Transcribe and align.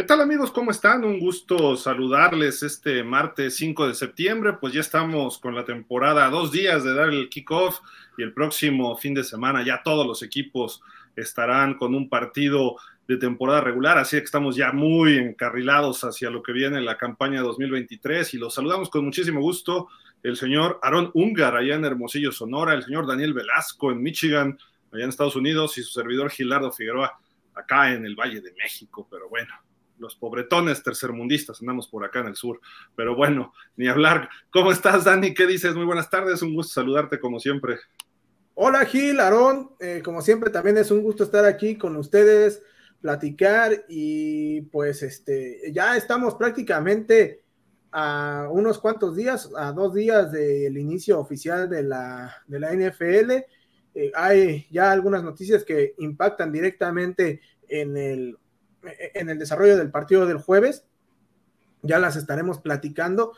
¿Qué 0.00 0.06
tal 0.06 0.22
amigos? 0.22 0.50
¿Cómo 0.50 0.70
están? 0.70 1.04
Un 1.04 1.20
gusto 1.20 1.76
saludarles 1.76 2.62
este 2.62 3.04
martes 3.04 3.56
5 3.56 3.88
de 3.88 3.94
septiembre. 3.94 4.54
Pues 4.58 4.72
ya 4.72 4.80
estamos 4.80 5.38
con 5.38 5.54
la 5.54 5.66
temporada 5.66 6.30
dos 6.30 6.50
días 6.50 6.84
de 6.84 6.94
dar 6.94 7.10
el 7.10 7.28
kickoff 7.28 7.80
y 8.16 8.22
el 8.22 8.32
próximo 8.32 8.96
fin 8.96 9.12
de 9.12 9.24
semana 9.24 9.62
ya 9.62 9.82
todos 9.82 10.06
los 10.06 10.22
equipos 10.22 10.80
estarán 11.16 11.74
con 11.74 11.94
un 11.94 12.08
partido 12.08 12.76
de 13.06 13.18
temporada 13.18 13.60
regular, 13.60 13.98
así 13.98 14.16
que 14.16 14.24
estamos 14.24 14.56
ya 14.56 14.72
muy 14.72 15.18
encarrilados 15.18 16.02
hacia 16.02 16.30
lo 16.30 16.42
que 16.42 16.52
viene 16.52 16.80
la 16.80 16.96
campaña 16.96 17.42
2023 17.42 18.32
y 18.32 18.38
los 18.38 18.54
saludamos 18.54 18.88
con 18.88 19.04
muchísimo 19.04 19.42
gusto 19.42 19.88
el 20.22 20.38
señor 20.38 20.80
Aaron 20.82 21.10
Ungar 21.12 21.56
allá 21.56 21.74
en 21.74 21.84
Hermosillo, 21.84 22.32
Sonora, 22.32 22.72
el 22.72 22.84
señor 22.84 23.06
Daniel 23.06 23.34
Velasco 23.34 23.92
en 23.92 24.02
Michigan, 24.02 24.58
allá 24.92 25.04
en 25.04 25.10
Estados 25.10 25.36
Unidos 25.36 25.76
y 25.76 25.82
su 25.82 25.90
servidor 25.90 26.30
Gilardo 26.30 26.72
Figueroa 26.72 27.20
acá 27.54 27.92
en 27.92 28.06
el 28.06 28.14
Valle 28.14 28.40
de 28.40 28.54
México, 28.54 29.06
pero 29.10 29.28
bueno, 29.28 29.52
los 30.00 30.16
pobretones 30.16 30.82
tercermundistas, 30.82 31.60
andamos 31.60 31.86
por 31.88 32.04
acá 32.04 32.20
en 32.20 32.28
el 32.28 32.36
sur. 32.36 32.60
Pero 32.96 33.14
bueno, 33.14 33.52
ni 33.76 33.86
hablar. 33.86 34.28
¿Cómo 34.50 34.72
estás, 34.72 35.04
Dani? 35.04 35.34
¿Qué 35.34 35.46
dices? 35.46 35.74
Muy 35.74 35.84
buenas 35.84 36.10
tardes, 36.10 36.42
un 36.42 36.54
gusto 36.54 36.72
saludarte 36.72 37.20
como 37.20 37.38
siempre. 37.38 37.78
Hola, 38.54 38.84
Gil, 38.84 39.20
Aarón. 39.20 39.70
Eh, 39.78 40.02
como 40.04 40.22
siempre, 40.22 40.50
también 40.50 40.78
es 40.78 40.90
un 40.90 41.02
gusto 41.02 41.24
estar 41.24 41.44
aquí 41.44 41.76
con 41.76 41.96
ustedes, 41.96 42.62
platicar 43.00 43.84
y 43.88 44.62
pues 44.62 45.02
este, 45.02 45.72
ya 45.72 45.96
estamos 45.96 46.34
prácticamente 46.34 47.42
a 47.92 48.48
unos 48.50 48.78
cuantos 48.78 49.16
días, 49.16 49.50
a 49.56 49.72
dos 49.72 49.94
días 49.94 50.30
del 50.32 50.76
inicio 50.78 51.18
oficial 51.18 51.68
de 51.68 51.82
la, 51.82 52.34
de 52.46 52.60
la 52.60 52.72
NFL. 52.72 53.30
Eh, 53.94 54.12
hay 54.14 54.66
ya 54.70 54.92
algunas 54.92 55.22
noticias 55.22 55.64
que 55.64 55.94
impactan 55.98 56.52
directamente 56.52 57.40
en 57.68 57.96
el 57.96 58.36
en 58.82 59.30
el 59.30 59.38
desarrollo 59.38 59.76
del 59.76 59.90
partido 59.90 60.26
del 60.26 60.38
jueves. 60.38 60.84
Ya 61.82 61.98
las 61.98 62.16
estaremos 62.16 62.60
platicando. 62.60 63.32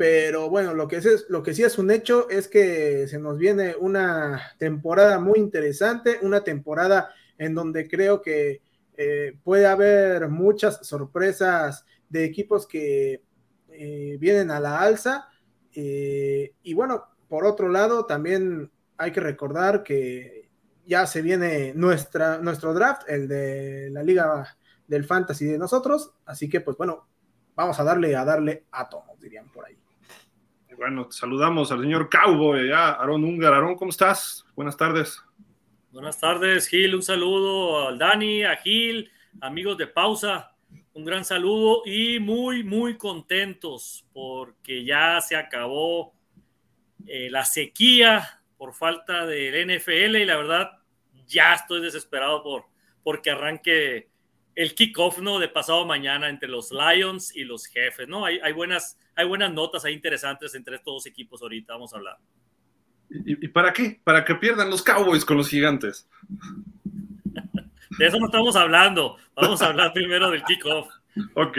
Pero 0.00 0.48
bueno, 0.48 0.72
lo 0.72 0.88
que, 0.88 0.96
es, 0.96 1.26
lo 1.28 1.42
que 1.42 1.52
sí 1.52 1.62
es 1.62 1.76
un 1.76 1.90
hecho 1.90 2.30
es 2.30 2.48
que 2.48 3.06
se 3.06 3.18
nos 3.18 3.36
viene 3.36 3.76
una 3.78 4.40
temporada 4.56 5.18
muy 5.18 5.38
interesante, 5.38 6.18
una 6.22 6.42
temporada 6.42 7.10
en 7.36 7.54
donde 7.54 7.86
creo 7.86 8.22
que 8.22 8.62
eh, 8.96 9.36
puede 9.44 9.66
haber 9.66 10.28
muchas 10.30 10.86
sorpresas 10.86 11.84
de 12.08 12.24
equipos 12.24 12.66
que 12.66 13.22
eh, 13.68 14.16
vienen 14.18 14.50
a 14.50 14.58
la 14.60 14.80
alza. 14.80 15.28
Eh, 15.74 16.54
y 16.62 16.72
bueno, 16.72 17.04
por 17.28 17.44
otro 17.44 17.68
lado, 17.68 18.06
también 18.06 18.70
hay 18.96 19.12
que 19.12 19.20
recordar 19.20 19.82
que 19.82 20.48
ya 20.86 21.06
se 21.06 21.20
viene 21.20 21.72
nuestra, 21.74 22.38
nuestro 22.38 22.72
draft, 22.72 23.02
el 23.08 23.28
de 23.28 23.90
la 23.90 24.02
Liga 24.02 24.58
del 24.90 25.04
fantasy 25.04 25.46
de 25.46 25.56
nosotros. 25.56 26.12
Así 26.26 26.48
que, 26.48 26.60
pues 26.60 26.76
bueno, 26.76 27.06
vamos 27.54 27.78
a 27.78 27.84
darle 27.84 28.16
a 28.16 28.24
darle 28.24 28.66
a 28.72 28.88
todos, 28.88 29.18
dirían 29.20 29.48
por 29.50 29.64
ahí. 29.64 29.78
Bueno, 30.76 31.12
saludamos 31.12 31.70
al 31.70 31.82
señor 31.82 32.08
Cowboy, 32.10 32.68
ya, 32.68 32.92
Aarón 32.92 33.22
Ungar. 33.22 33.52
Aarón, 33.52 33.76
¿cómo 33.76 33.90
estás? 33.90 34.44
Buenas 34.56 34.76
tardes. 34.76 35.22
Buenas 35.92 36.18
tardes, 36.18 36.66
Gil. 36.66 36.94
Un 36.94 37.02
saludo 37.02 37.88
al 37.88 37.98
Dani, 37.98 38.44
a 38.44 38.56
Gil, 38.56 39.10
amigos 39.40 39.78
de 39.78 39.86
pausa. 39.86 40.56
Un 40.94 41.04
gran 41.04 41.24
saludo 41.24 41.82
y 41.84 42.18
muy, 42.18 42.64
muy 42.64 42.96
contentos 42.96 44.06
porque 44.12 44.84
ya 44.84 45.20
se 45.20 45.36
acabó 45.36 46.14
eh, 47.06 47.28
la 47.30 47.44
sequía 47.44 48.42
por 48.56 48.74
falta 48.74 49.26
del 49.26 49.68
NFL 49.68 50.16
y 50.16 50.24
la 50.24 50.36
verdad 50.36 50.70
ya 51.26 51.54
estoy 51.54 51.80
desesperado 51.80 52.42
por 52.42 52.64
porque 53.02 53.30
arranque 53.30 54.09
el 54.60 54.74
kickoff, 54.74 55.20
¿no? 55.20 55.38
De 55.38 55.48
pasado 55.48 55.86
mañana 55.86 56.28
entre 56.28 56.46
los 56.46 56.70
Lions 56.70 57.34
y 57.34 57.44
los 57.44 57.64
jefes, 57.64 58.06
¿no? 58.06 58.26
Hay, 58.26 58.38
hay, 58.40 58.52
buenas, 58.52 58.98
hay 59.16 59.26
buenas 59.26 59.50
notas 59.54 59.86
ahí 59.86 59.94
interesantes 59.94 60.54
entre 60.54 60.76
estos 60.76 60.92
dos 60.92 61.06
equipos 61.06 61.40
ahorita, 61.40 61.72
vamos 61.72 61.94
a 61.94 61.96
hablar. 61.96 62.18
¿Y, 63.08 63.48
para 63.48 63.72
qué? 63.72 63.98
Para 64.04 64.22
que 64.22 64.34
pierdan 64.34 64.68
los 64.68 64.82
Cowboys 64.82 65.24
con 65.24 65.38
los 65.38 65.48
gigantes. 65.48 66.06
De 67.98 68.06
eso 68.06 68.18
no 68.18 68.26
estamos 68.26 68.54
hablando. 68.54 69.16
Vamos 69.34 69.62
a 69.62 69.68
hablar 69.68 69.94
primero 69.94 70.30
del 70.30 70.44
kickoff. 70.44 70.88
Ok, 71.34 71.56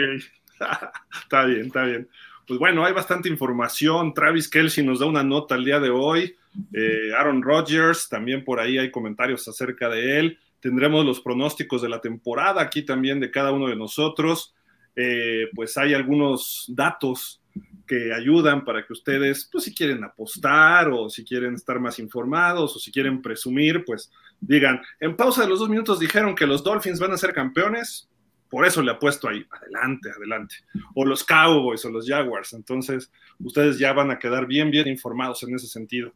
está 1.22 1.44
bien, 1.44 1.66
está 1.66 1.82
bien. 1.82 2.08
Pues 2.46 2.60
bueno, 2.60 2.84
hay 2.84 2.92
bastante 2.92 3.28
información. 3.28 4.14
Travis 4.14 4.48
Kelsey 4.48 4.86
nos 4.86 5.00
da 5.00 5.06
una 5.06 5.24
nota 5.24 5.56
el 5.56 5.64
día 5.64 5.80
de 5.80 5.90
hoy. 5.90 6.36
Eh, 6.72 7.10
Aaron 7.18 7.42
Rodgers, 7.42 8.08
también 8.08 8.44
por 8.44 8.60
ahí 8.60 8.78
hay 8.78 8.92
comentarios 8.92 9.46
acerca 9.48 9.88
de 9.88 10.20
él. 10.20 10.38
Tendremos 10.62 11.04
los 11.04 11.20
pronósticos 11.20 11.82
de 11.82 11.88
la 11.88 12.00
temporada 12.00 12.62
aquí 12.62 12.82
también 12.82 13.18
de 13.18 13.32
cada 13.32 13.50
uno 13.50 13.66
de 13.66 13.74
nosotros. 13.74 14.54
Eh, 14.94 15.48
pues 15.56 15.76
hay 15.76 15.92
algunos 15.92 16.66
datos 16.68 17.42
que 17.84 18.14
ayudan 18.14 18.64
para 18.64 18.86
que 18.86 18.92
ustedes, 18.92 19.48
pues 19.50 19.64
si 19.64 19.74
quieren 19.74 20.04
apostar 20.04 20.88
o 20.88 21.10
si 21.10 21.24
quieren 21.24 21.54
estar 21.54 21.80
más 21.80 21.98
informados 21.98 22.76
o 22.76 22.78
si 22.78 22.92
quieren 22.92 23.20
presumir, 23.20 23.84
pues 23.84 24.12
digan, 24.40 24.80
en 25.00 25.16
pausa 25.16 25.42
de 25.42 25.48
los 25.48 25.58
dos 25.58 25.68
minutos 25.68 25.98
dijeron 25.98 26.36
que 26.36 26.46
los 26.46 26.62
Dolphins 26.62 27.00
van 27.00 27.10
a 27.10 27.18
ser 27.18 27.32
campeones, 27.32 28.08
por 28.48 28.64
eso 28.64 28.82
le 28.82 28.92
apuesto 28.92 29.28
ahí, 29.28 29.44
adelante, 29.50 30.10
adelante. 30.16 30.54
O 30.94 31.04
los 31.04 31.24
Cowboys 31.24 31.84
o 31.84 31.90
los 31.90 32.06
Jaguars, 32.06 32.52
entonces 32.52 33.10
ustedes 33.40 33.80
ya 33.80 33.92
van 33.92 34.12
a 34.12 34.18
quedar 34.20 34.46
bien, 34.46 34.70
bien 34.70 34.86
informados 34.86 35.42
en 35.42 35.56
ese 35.56 35.66
sentido. 35.66 36.12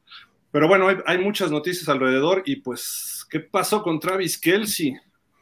Pero 0.50 0.68
bueno, 0.68 0.88
hay, 1.04 1.18
muchas 1.18 1.50
noticias 1.50 1.88
alrededor 1.88 2.42
y 2.46 2.56
pues, 2.56 3.26
¿qué 3.30 3.40
pasó 3.40 3.82
con 3.82 4.00
Travis 4.00 4.38
Kelsey? 4.38 4.96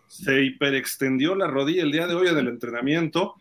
Se 0.09 0.43
hiperextendió 0.43 1.35
la 1.35 1.47
rodilla 1.47 1.83
el 1.83 1.93
día 1.93 2.07
de 2.07 2.15
hoy 2.15 2.29
en 2.29 2.39
el 2.39 2.49
entrenamiento 2.49 3.35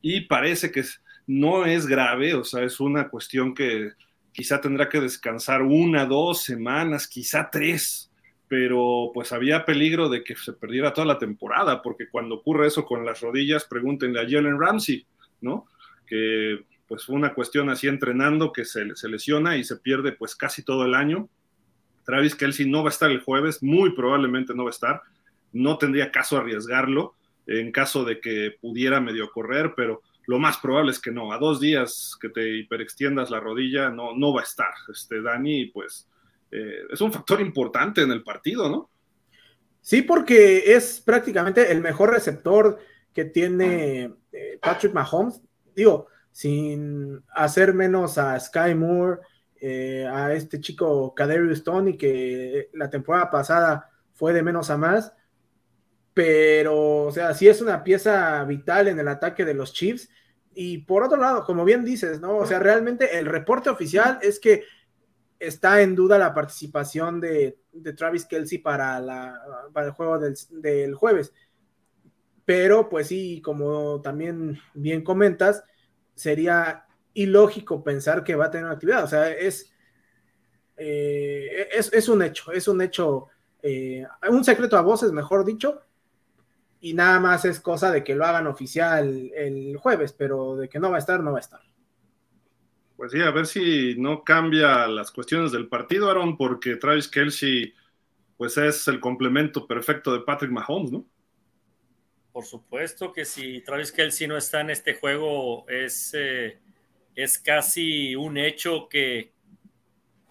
y 0.00 0.22
parece 0.22 0.70
que 0.70 0.84
no 1.26 1.66
es 1.66 1.86
grave, 1.86 2.34
o 2.34 2.44
sea, 2.44 2.62
es 2.64 2.80
una 2.80 3.08
cuestión 3.08 3.54
que 3.54 3.92
quizá 4.32 4.60
tendrá 4.60 4.88
que 4.88 5.00
descansar 5.00 5.62
una, 5.62 6.06
dos 6.06 6.42
semanas, 6.42 7.06
quizá 7.06 7.50
tres, 7.50 8.10
pero 8.48 9.10
pues 9.14 9.32
había 9.32 9.64
peligro 9.64 10.08
de 10.08 10.24
que 10.24 10.34
se 10.36 10.52
perdiera 10.52 10.92
toda 10.92 11.06
la 11.06 11.18
temporada, 11.18 11.82
porque 11.82 12.08
cuando 12.08 12.36
ocurre 12.36 12.66
eso 12.66 12.84
con 12.84 13.04
las 13.04 13.20
rodillas, 13.20 13.64
pregúntenle 13.64 14.20
a 14.20 14.28
Jalen 14.28 14.58
Ramsey, 14.58 15.06
¿no? 15.40 15.66
Que 16.06 16.64
pues 16.90 17.04
fue 17.04 17.14
una 17.14 17.34
cuestión 17.34 17.70
así 17.70 17.86
entrenando 17.86 18.52
que 18.52 18.64
se, 18.64 18.96
se, 18.96 19.08
lesiona 19.08 19.56
y 19.56 19.62
se 19.62 19.76
pierde 19.76 20.10
pues 20.10 20.34
casi 20.34 20.64
todo 20.64 20.84
el 20.84 20.96
año. 20.96 21.28
Travis 22.04 22.34
Kelsey 22.34 22.68
no 22.68 22.82
va 22.82 22.88
a 22.88 22.90
estar 22.90 23.12
el 23.12 23.20
jueves, 23.20 23.62
muy 23.62 23.94
probablemente 23.94 24.54
no 24.56 24.64
va 24.64 24.70
a 24.70 24.72
estar. 24.72 25.02
No 25.52 25.78
tendría 25.78 26.10
caso 26.10 26.36
arriesgarlo 26.36 27.14
en 27.46 27.70
caso 27.70 28.04
de 28.04 28.18
que 28.20 28.56
pudiera 28.60 29.00
medio 29.00 29.30
correr, 29.30 29.74
pero 29.76 30.02
lo 30.26 30.40
más 30.40 30.58
probable 30.58 30.90
es 30.90 30.98
que 30.98 31.12
no. 31.12 31.32
A 31.32 31.38
dos 31.38 31.60
días 31.60 32.18
que 32.20 32.28
te 32.28 32.56
hiperextiendas 32.58 33.30
la 33.30 33.38
rodilla, 33.38 33.90
no, 33.90 34.16
no 34.16 34.34
va 34.34 34.40
a 34.40 34.44
estar. 34.44 34.74
Este 34.92 35.22
Dani, 35.22 35.66
pues 35.66 36.08
eh, 36.50 36.86
es 36.90 37.00
un 37.00 37.12
factor 37.12 37.40
importante 37.40 38.02
en 38.02 38.10
el 38.10 38.24
partido, 38.24 38.68
¿no? 38.68 38.90
Sí, 39.80 40.02
porque 40.02 40.74
es 40.74 41.00
prácticamente 41.00 41.70
el 41.70 41.82
mejor 41.82 42.10
receptor 42.10 42.80
que 43.14 43.26
tiene 43.26 44.12
eh, 44.32 44.58
Patrick 44.60 44.92
Mahomes. 44.92 45.40
Digo, 45.76 46.08
sin 46.30 47.22
hacer 47.34 47.74
menos 47.74 48.18
a 48.18 48.38
Sky 48.38 48.74
Moore, 48.74 49.20
eh, 49.60 50.06
a 50.10 50.32
este 50.32 50.60
chico 50.60 51.14
Kaderius 51.14 51.62
Tony, 51.62 51.96
que 51.96 52.70
la 52.72 52.88
temporada 52.88 53.30
pasada 53.30 53.90
fue 54.12 54.32
de 54.32 54.42
menos 54.42 54.70
a 54.70 54.76
más. 54.76 55.12
Pero, 56.14 57.04
o 57.06 57.12
sea, 57.12 57.34
sí 57.34 57.48
es 57.48 57.60
una 57.60 57.84
pieza 57.84 58.42
vital 58.44 58.88
en 58.88 58.98
el 58.98 59.08
ataque 59.08 59.44
de 59.44 59.54
los 59.54 59.72
Chiefs. 59.72 60.08
Y 60.54 60.78
por 60.78 61.02
otro 61.02 61.18
lado, 61.18 61.44
como 61.44 61.64
bien 61.64 61.84
dices, 61.84 62.20
¿no? 62.20 62.38
O 62.38 62.46
sea, 62.46 62.58
realmente 62.58 63.18
el 63.18 63.26
reporte 63.26 63.70
oficial 63.70 64.18
es 64.22 64.40
que 64.40 64.64
está 65.38 65.80
en 65.80 65.94
duda 65.94 66.18
la 66.18 66.34
participación 66.34 67.20
de, 67.20 67.58
Travis 67.96 68.26
Kelsey 68.26 68.58
para, 68.58 69.00
la, 69.00 69.40
para 69.72 69.86
el 69.86 69.92
juego 69.92 70.18
del, 70.18 70.34
del, 70.50 70.94
jueves. 70.94 71.32
Pero, 72.44 72.88
pues 72.88 73.06
sí, 73.06 73.40
como 73.42 74.00
también 74.00 74.58
bien 74.74 75.02
comentas, 75.02 75.64
sería 76.20 76.84
ilógico 77.14 77.82
pensar 77.82 78.22
que 78.22 78.34
va 78.34 78.46
a 78.46 78.50
tener 78.50 78.66
una 78.66 78.74
actividad. 78.74 79.04
O 79.04 79.06
sea, 79.06 79.30
es, 79.30 79.72
eh, 80.76 81.66
es, 81.72 82.08
un 82.10 82.22
hecho, 82.22 82.52
es 82.52 82.68
un 82.68 82.82
hecho, 82.82 83.28
eh, 83.62 84.06
un 84.28 84.44
secreto 84.44 84.76
a 84.76 84.82
voces, 84.82 85.12
mejor 85.12 85.46
dicho, 85.46 85.80
y 86.82 86.92
nada 86.92 87.20
más 87.20 87.46
es 87.46 87.58
cosa 87.58 87.90
de 87.90 88.04
que 88.04 88.14
lo 88.14 88.26
hagan 88.26 88.46
oficial 88.46 89.30
el 89.34 89.78
jueves, 89.78 90.12
pero 90.12 90.56
de 90.56 90.68
que 90.68 90.78
no 90.78 90.90
va 90.90 90.96
a 90.96 91.00
estar, 91.00 91.22
no 91.22 91.32
va 91.32 91.38
a 91.38 91.40
estar. 91.40 91.60
Pues 92.96 93.12
sí, 93.12 93.22
a 93.22 93.30
ver 93.30 93.46
si 93.46 93.94
no 93.96 94.22
cambia 94.22 94.86
las 94.86 95.10
cuestiones 95.10 95.52
del 95.52 95.68
partido, 95.68 96.10
Aaron, 96.10 96.36
porque 96.36 96.76
Travis 96.76 97.08
Kelsey, 97.08 97.72
pues 98.36 98.58
es 98.58 98.86
el 98.88 99.00
complemento 99.00 99.66
perfecto 99.66 100.12
de 100.12 100.20
Patrick 100.20 100.52
Mahomes, 100.52 100.92
¿no? 100.92 101.06
Por 102.32 102.44
supuesto 102.44 103.12
que 103.12 103.24
si 103.24 103.60
Travis 103.60 103.92
Kelsey 103.92 104.26
no 104.26 104.36
está 104.36 104.60
en 104.60 104.70
este 104.70 104.94
juego, 104.94 105.68
es, 105.68 106.12
eh, 106.14 106.58
es 107.14 107.38
casi 107.38 108.14
un 108.14 108.38
hecho 108.38 108.88
que, 108.88 109.32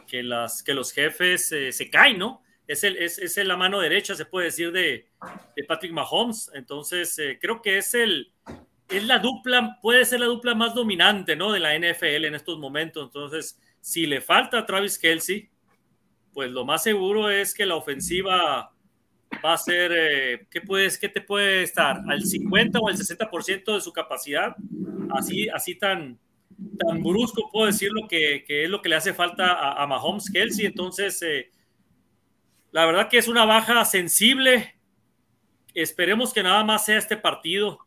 que, 0.07 0.23
las, 0.23 0.63
que 0.63 0.73
los 0.73 0.91
jefes 0.91 1.51
eh, 1.51 1.71
se 1.71 1.89
caen, 1.89 2.17
¿no? 2.17 2.43
es, 2.69 2.83
el, 2.83 2.97
es, 2.97 3.35
la 3.37 3.57
mano 3.57 3.79
derecha, 3.79 4.13
se 4.13 4.25
puede 4.25 4.45
decir, 4.45 4.71
de, 4.71 5.07
Patrick 5.67 5.91
Mahomes. 5.91 6.51
Entonces, 6.53 7.17
eh, 7.17 7.39
creo 7.41 7.63
que 7.63 7.79
es 7.79 7.95
el, 7.95 8.31
es 8.87 9.03
la 9.05 9.17
dupla, 9.17 9.79
puede 9.81 10.05
ser 10.05 10.19
la 10.19 10.27
dupla 10.27 10.53
más 10.53 10.75
dominante, 10.75 11.35
¿no? 11.35 11.51
De 11.51 11.59
la 11.59 11.75
NFL 11.75 12.25
en 12.25 12.35
estos 12.35 12.59
momentos. 12.59 13.03
Entonces, 13.05 13.59
si 13.81 14.05
le 14.05 14.21
falta 14.21 14.59
a 14.59 14.65
Travis 14.67 14.99
Kelsey, 14.99 15.49
pues 16.31 16.51
lo 16.51 16.63
más 16.63 16.83
seguro 16.83 17.31
es 17.31 17.55
que 17.55 17.65
la 17.65 17.75
ofensiva 17.75 18.71
va 19.44 19.53
a 19.53 19.57
ser, 19.57 19.91
eh, 19.94 20.47
¿qué, 20.50 20.62
puedes, 20.62 20.97
¿qué 20.97 21.09
te 21.09 21.21
puede 21.21 21.63
estar? 21.63 22.01
¿Al 22.07 22.21
50 22.24 22.80
o 22.80 22.88
al 22.88 22.97
60% 22.97 23.74
de 23.74 23.81
su 23.81 23.91
capacidad? 23.91 24.56
Así, 25.12 25.50
así 25.50 25.75
tan, 25.75 26.19
tan 26.77 27.03
brusco 27.03 27.50
puedo 27.51 27.68
decir 27.68 27.91
lo 27.91 28.07
que, 28.07 28.44
que 28.45 28.63
es 28.63 28.69
lo 28.69 28.81
que 28.81 28.89
le 28.89 28.95
hace 28.95 29.13
falta 29.13 29.53
a, 29.53 29.81
a 29.81 29.88
Mahomes 29.88 30.30
Kelsey. 30.30 30.65
Entonces, 30.65 31.21
eh, 31.21 31.51
la 32.71 32.86
verdad 32.86 33.09
que 33.09 33.18
es 33.18 33.27
una 33.27 33.45
baja 33.45 33.83
sensible. 33.86 34.75
Esperemos 35.74 36.33
que 36.33 36.44
nada 36.44 36.63
más 36.63 36.85
sea 36.85 36.97
este 36.97 37.18
partido. 37.18 37.80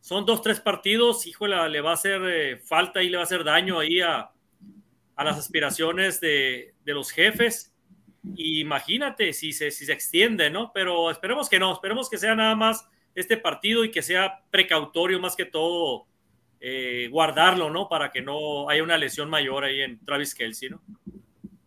Son 0.00 0.26
dos, 0.26 0.42
tres 0.42 0.60
partidos. 0.60 1.26
Híjole, 1.26 1.68
le 1.68 1.80
va 1.80 1.90
a 1.90 1.94
hacer 1.94 2.20
eh, 2.24 2.56
falta 2.58 3.02
y 3.02 3.08
le 3.08 3.16
va 3.16 3.22
a 3.22 3.24
hacer 3.24 3.44
daño 3.44 3.78
ahí 3.78 4.00
a, 4.00 4.30
a 5.16 5.24
las 5.24 5.38
aspiraciones 5.38 6.20
de, 6.20 6.74
de, 6.84 6.92
los 6.92 7.10
jefes. 7.10 7.71
Imagínate 8.36 9.32
si 9.32 9.52
se, 9.52 9.70
si 9.70 9.84
se 9.84 9.92
extiende, 9.92 10.50
¿no? 10.50 10.72
Pero 10.72 11.10
esperemos 11.10 11.48
que 11.48 11.58
no. 11.58 11.72
Esperemos 11.72 12.08
que 12.08 12.18
sea 12.18 12.34
nada 12.34 12.54
más 12.54 12.88
este 13.14 13.36
partido 13.36 13.84
y 13.84 13.90
que 13.90 14.02
sea 14.02 14.42
precautorio 14.50 15.20
más 15.20 15.36
que 15.36 15.44
todo 15.44 16.06
eh, 16.60 17.08
guardarlo, 17.10 17.70
¿no? 17.70 17.88
Para 17.88 18.10
que 18.10 18.22
no 18.22 18.68
haya 18.68 18.82
una 18.82 18.96
lesión 18.96 19.28
mayor 19.28 19.64
ahí 19.64 19.80
en 19.82 20.04
Travis 20.04 20.34
Kelsey, 20.34 20.70
¿no? 20.70 20.82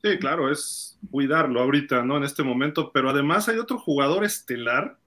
Sí, 0.02 0.18
claro, 0.20 0.52
es 0.52 1.00
cuidarlo 1.10 1.62
ahorita, 1.62 2.04
¿no? 2.04 2.18
En 2.18 2.24
este 2.24 2.44
momento, 2.44 2.92
pero 2.92 3.10
además 3.10 3.50
hay 3.50 3.58
otro 3.58 3.78
jugador 3.78 4.24
estelar 4.24 4.98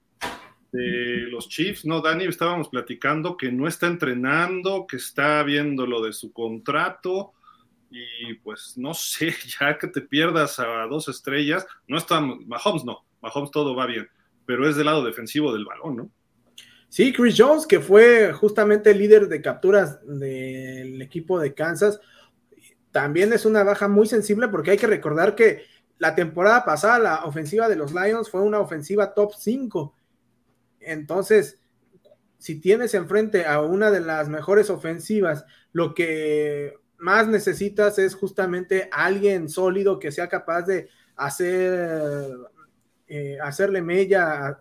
de 0.71 1.27
los 1.29 1.49
Chiefs, 1.49 1.85
¿no? 1.85 2.01
Dani, 2.01 2.25
estábamos 2.25 2.69
platicando 2.69 3.37
que 3.37 3.51
no 3.51 3.67
está 3.67 3.87
entrenando, 3.87 4.85
que 4.87 4.97
está 4.97 5.41
viendo 5.43 5.87
lo 5.87 6.01
de 6.03 6.13
su 6.13 6.31
contrato 6.33 7.33
y 7.89 8.35
pues 8.35 8.73
no 8.77 8.93
sé, 8.93 9.33
ya 9.59 9.77
que 9.77 9.87
te 9.87 10.01
pierdas 10.01 10.59
a 10.59 10.85
dos 10.89 11.07
estrellas, 11.07 11.65
no 11.87 11.97
está, 11.97 12.21
Mahomes 12.21 12.83
no, 12.85 13.05
Mahomes 13.21 13.51
todo 13.51 13.75
va 13.75 13.85
bien, 13.85 14.07
pero 14.45 14.67
es 14.67 14.75
del 14.75 14.85
lado 14.85 15.03
defensivo 15.03 15.53
del 15.53 15.65
balón, 15.65 15.95
¿no? 15.95 16.11
Sí, 16.89 17.13
Chris 17.13 17.35
Jones, 17.37 17.67
que 17.67 17.79
fue 17.79 18.33
justamente 18.33 18.89
el 18.89 18.97
líder 18.97 19.27
de 19.27 19.43
capturas 19.43 19.99
del 20.07 20.99
equipo 21.01 21.39
de 21.39 21.53
Kansas, 21.53 21.99
también 22.91 23.31
es 23.31 23.45
una 23.45 23.63
baja 23.63 23.87
muy 23.87 24.07
sensible 24.07 24.47
porque 24.47 24.71
hay 24.71 24.77
que 24.77 24.87
recordar 24.87 25.35
que 25.35 25.65
la 25.99 26.15
temporada 26.15 26.65
pasada 26.65 26.97
la 26.97 27.25
ofensiva 27.25 27.69
de 27.69 27.75
los 27.75 27.93
Lions 27.93 28.31
fue 28.31 28.41
una 28.41 28.59
ofensiva 28.59 29.13
top 29.13 29.33
5. 29.37 29.93
Entonces, 30.79 31.59
si 32.39 32.59
tienes 32.59 32.95
enfrente 32.95 33.45
a 33.45 33.61
una 33.61 33.91
de 33.91 33.99
las 33.99 34.29
mejores 34.29 34.71
ofensivas, 34.71 35.45
lo 35.73 35.93
que 35.93 36.73
más 36.99 37.27
necesitas 37.27 37.97
es 37.97 38.15
justamente 38.15 38.89
alguien 38.91 39.49
sólido 39.49 39.99
que 39.99 40.11
sea 40.11 40.27
capaz 40.27 40.63
de 40.63 40.89
hacer 41.15 42.37
eh, 43.11 43.39
hacerle 43.41 43.81
mella, 43.81 44.55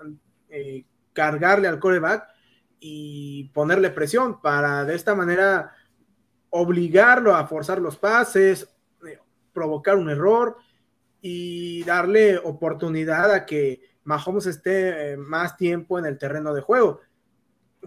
eh, 0.48 0.86
cargarle 1.12 1.68
al 1.68 1.78
coreback 1.78 2.26
y 2.80 3.50
ponerle 3.50 3.90
presión 3.90 4.40
para 4.40 4.86
de 4.86 4.94
esta 4.94 5.14
manera 5.14 5.72
obligarlo 6.48 7.34
a 7.34 7.46
forzar 7.46 7.78
los 7.78 7.98
pases, 7.98 8.66
eh, 9.06 9.18
provocar 9.52 9.96
un 9.96 10.08
error 10.08 10.56
y 11.20 11.84
darle 11.84 12.38
oportunidad 12.38 13.32
a 13.32 13.44
que 13.44 13.82
Mahomes 14.04 14.46
esté 14.46 15.18
más 15.18 15.58
tiempo 15.58 15.98
en 15.98 16.06
el 16.06 16.16
terreno 16.16 16.54
de 16.54 16.62
juego. 16.62 17.00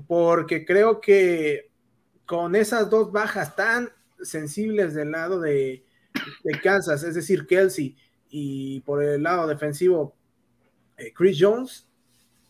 Porque 0.06 0.64
creo 0.64 1.02
que 1.02 1.72
con 2.28 2.56
esas 2.56 2.88
dos 2.92 3.12
bajas 3.12 3.56
tan 3.56 3.90
sensibles 4.24 4.94
del 4.94 5.12
lado 5.12 5.40
de, 5.40 5.86
Kansas, 6.64 7.04
es 7.04 7.16
decir, 7.16 7.48
Kelsey, 7.48 7.96
y 8.30 8.82
por 8.82 9.04
el 9.04 9.24
lado 9.24 9.48
defensivo, 9.48 10.16
eh, 10.98 11.14
Chris 11.14 11.38
Jones, 11.40 11.88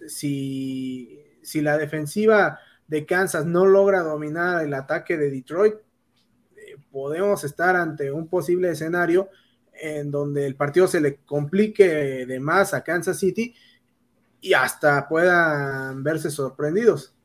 si, 0.07 1.23
si 1.41 1.61
la 1.61 1.77
defensiva 1.77 2.59
de 2.87 3.05
Kansas 3.05 3.45
no 3.45 3.65
logra 3.65 4.01
dominar 4.01 4.63
el 4.63 4.73
ataque 4.73 5.17
de 5.17 5.31
Detroit, 5.31 5.75
podemos 6.91 7.43
estar 7.43 7.75
ante 7.75 8.11
un 8.11 8.27
posible 8.27 8.69
escenario 8.69 9.29
en 9.73 10.11
donde 10.11 10.45
el 10.45 10.55
partido 10.55 10.87
se 10.87 11.01
le 11.01 11.17
complique 11.17 12.25
de 12.25 12.39
más 12.39 12.73
a 12.73 12.83
Kansas 12.83 13.17
City 13.19 13.55
y 14.41 14.53
hasta 14.53 15.07
puedan 15.07 16.03
verse 16.03 16.29
sorprendidos. 16.29 17.15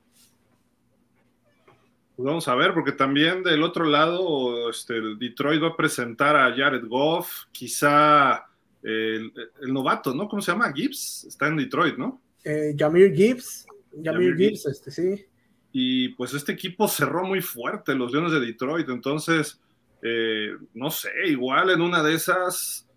Pues 2.17 2.27
vamos 2.27 2.49
a 2.49 2.55
ver, 2.55 2.73
porque 2.73 2.93
también 2.93 3.43
del 3.43 3.63
otro 3.63 3.85
lado, 3.85 4.71
este, 4.71 4.95
Detroit 5.19 5.63
va 5.63 5.69
a 5.69 5.77
presentar 5.77 6.35
a 6.35 6.55
Jared 6.55 6.87
Goff, 6.87 7.45
quizá 7.53 8.47
el, 8.83 9.33
novato, 9.69 10.15
¿no? 10.15 10.29
¿Cómo 10.29 10.41
se 10.41 10.53
llama? 10.53 10.73
Gibbs, 10.73 11.25
está 11.29 11.49
en 11.49 11.57
Detroit, 11.57 11.99
¿no? 11.99 12.21
Eh, 12.45 12.75
Jamir 12.79 13.13
Gibbs, 13.15 13.67
Jamir, 14.03 14.37
Gibbs, 14.37 14.67
este, 14.67 14.91
sí 14.91 15.27
y 15.79 16.09
pues 16.09 16.33
este 16.33 16.53
equipo 16.53 16.89
cerró 16.89 17.23
muy 17.23 17.43
fuerte, 17.43 17.95
los 17.95 18.11
Leones 18.11 18.33
de 18.33 18.41
Detroit, 18.41 18.89
entonces, 18.89 19.61
eh, 20.01 20.53
no 20.73 20.89
sé, 20.91 21.11
igual 21.27 21.69
en 21.69 21.83
una 21.83 22.03
de 22.03 22.15
esas, 22.15 22.89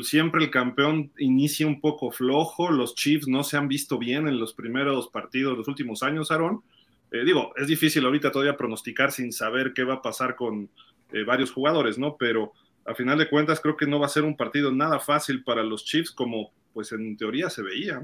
siempre 0.00 0.42
el 0.42 0.50
campeón 0.50 1.12
inicia 1.18 1.66
un 1.66 1.78
poco 1.78 2.10
flojo, 2.10 2.70
los 2.70 2.94
Chiefs 2.94 3.28
no 3.28 3.44
se 3.44 3.58
han 3.58 3.68
visto 3.68 3.98
bien 3.98 4.28
en 4.28 4.40
los 4.40 4.54
primeros 4.54 5.08
partidos 5.08 5.58
los 5.58 5.68
últimos 5.68 6.02
años, 6.02 6.30
Aaron. 6.30 6.62
Eh, 7.10 7.24
digo, 7.24 7.52
es 7.56 7.66
difícil 7.68 8.04
ahorita 8.04 8.32
todavía 8.32 8.56
pronosticar 8.56 9.12
sin 9.12 9.32
saber 9.32 9.72
qué 9.74 9.84
va 9.84 9.94
a 9.94 10.02
pasar 10.02 10.34
con 10.34 10.68
eh, 11.12 11.22
varios 11.22 11.52
jugadores, 11.52 11.98
¿no? 11.98 12.16
Pero 12.16 12.52
a 12.84 12.94
final 12.94 13.18
de 13.18 13.28
cuentas 13.28 13.60
creo 13.60 13.76
que 13.76 13.86
no 13.86 14.00
va 14.00 14.06
a 14.06 14.10
ser 14.10 14.24
un 14.24 14.36
partido 14.36 14.72
nada 14.72 14.98
fácil 14.98 15.44
para 15.44 15.62
los 15.62 15.84
Chiefs 15.84 16.10
como 16.10 16.52
pues 16.72 16.92
en 16.92 17.16
teoría 17.16 17.48
se 17.48 17.62
veía. 17.62 18.02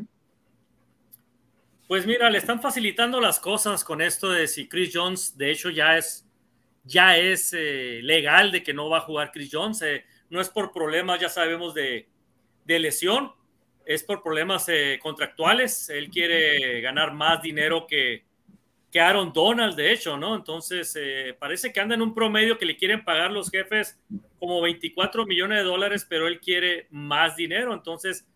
Pues 1.89 2.07
mira, 2.07 2.31
le 2.31 2.39
están 2.39 2.63
facilitando 2.63 3.21
las 3.21 3.39
cosas 3.39 3.85
con 3.85 4.01
esto 4.01 4.31
de 4.31 4.49
si 4.49 4.69
Chris 4.69 4.91
Jones, 4.95 5.37
de 5.37 5.51
hecho, 5.51 5.69
ya 5.69 5.99
es, 5.99 6.27
ya 6.85 7.19
es 7.19 7.53
eh, 7.53 8.01
legal 8.03 8.51
de 8.51 8.63
que 8.63 8.73
no 8.73 8.89
va 8.89 8.99
a 8.99 9.03
jugar 9.03 9.31
Chris 9.31 9.51
Jones. 9.53 9.85
No 10.31 10.41
es 10.41 10.49
por 10.49 10.73
problemas, 10.73 11.21
ya 11.21 11.29
sabemos, 11.29 11.75
de, 11.75 12.09
lesión, 12.67 13.33
es 13.85 14.03
por 14.03 14.23
problemas 14.23 14.67
contractuales. 15.03 15.91
Él 15.91 16.09
quiere 16.09 16.81
ganar 16.81 17.13
más 17.13 17.43
dinero 17.43 17.87
que, 17.87 18.25
que 18.93 19.01
Aaron 19.01 19.33
Donald, 19.33 19.75
de 19.75 19.91
hecho, 19.91 20.19
¿no? 20.19 20.37
Entonces, 20.37 20.97
parece 21.39 21.73
que 21.73 21.81
anda 21.81 21.95
en 21.95 22.03
un 22.03 22.15
promedio 22.15 22.59
que 22.59 22.67
le 22.67 22.77
quieren 22.77 23.03
pagar 23.03 23.33
los 23.33 23.51
jefes 23.51 23.99
como 24.39 24.61
24 24.61 25.25
millones 25.25 25.59
de 25.59 25.65
dólares, 25.65 26.07
pero 26.07 26.29
él 26.29 26.39
quiere 26.41 26.89
más 26.91 27.35
dinero. 27.35 27.73
Entonces, 27.73 28.27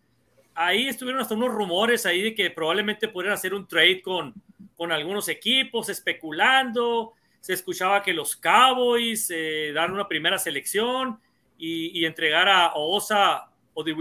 ahí 0.55 0.87
estuvieron 0.87 1.21
hasta 1.21 1.35
unos 1.35 1.53
rumores 1.53 2.07
ahí 2.07 2.23
de 2.23 2.33
que 2.33 2.49
probablemente 2.49 3.07
pudieran 3.07 3.35
hacer 3.35 3.53
un 3.53 3.67
trade 3.67 4.01
con, 4.01 4.33
con 4.75 4.91
algunos 4.91 5.29
equipos, 5.29 5.89
especulando. 5.89 7.13
Se 7.39 7.53
escuchaba 7.53 8.01
que 8.01 8.13
los 8.13 8.35
Cowboys 8.35 9.29
eh, 9.29 9.71
dan 9.73 9.91
una 9.91 10.07
primera 10.07 10.39
selección 10.39 11.19
y, 11.59 12.03
entregar 12.05 12.49
a 12.49 12.73
Osa 12.75 13.49
o 13.73 13.83
de 13.83 13.93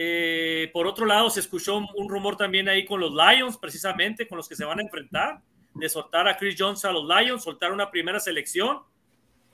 Eh, 0.00 0.70
por 0.72 0.86
otro 0.86 1.06
lado, 1.06 1.28
se 1.28 1.40
escuchó 1.40 1.76
un 1.76 2.08
rumor 2.08 2.36
también 2.36 2.68
ahí 2.68 2.84
con 2.84 3.00
los 3.00 3.12
Lions, 3.12 3.58
precisamente 3.58 4.28
con 4.28 4.36
los 4.36 4.48
que 4.48 4.54
se 4.54 4.64
van 4.64 4.78
a 4.78 4.82
enfrentar, 4.82 5.40
de 5.74 5.88
soltar 5.88 6.28
a 6.28 6.36
Chris 6.36 6.54
Jones 6.56 6.84
a 6.84 6.92
los 6.92 7.04
Lions, 7.04 7.42
soltar 7.42 7.72
una 7.72 7.90
primera 7.90 8.20
selección 8.20 8.78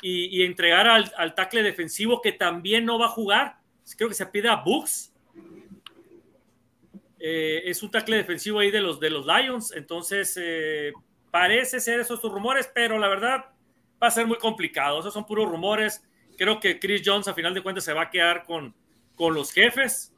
y, 0.02 0.42
entregar 0.42 0.86
al, 0.86 1.34
tackle 1.34 1.62
defensivo 1.62 2.20
que 2.20 2.32
también 2.32 2.84
no 2.84 2.98
va 2.98 3.06
a 3.06 3.08
jugar. 3.08 3.56
Creo 3.96 4.10
que 4.10 4.14
se 4.14 4.26
pide 4.26 4.50
a 4.50 4.56
Books 4.56 5.14
eh, 7.18 7.62
es 7.64 7.82
un 7.82 7.90
tackle 7.90 8.18
defensivo 8.18 8.58
ahí 8.58 8.70
de 8.70 8.82
los, 8.82 9.00
de 9.00 9.08
los 9.08 9.24
Lions, 9.24 9.72
entonces 9.72 10.38
eh, 10.38 10.92
parece 11.30 11.80
ser 11.80 12.00
esos 12.00 12.20
sus 12.20 12.30
rumores, 12.30 12.70
pero 12.74 12.98
la 12.98 13.08
verdad 13.08 13.46
va 14.02 14.08
a 14.08 14.10
ser 14.10 14.26
muy 14.26 14.36
complicado. 14.36 15.00
Esos 15.00 15.14
son 15.14 15.24
puros 15.24 15.48
rumores. 15.48 16.04
Creo 16.36 16.60
que 16.60 16.78
Chris 16.78 17.00
Jones 17.02 17.28
a 17.28 17.32
final 17.32 17.54
de 17.54 17.62
cuentas 17.62 17.84
se 17.84 17.94
va 17.94 18.02
a 18.02 18.10
quedar 18.10 18.44
con, 18.44 18.74
con 19.14 19.32
los 19.32 19.50
jefes 19.50 20.13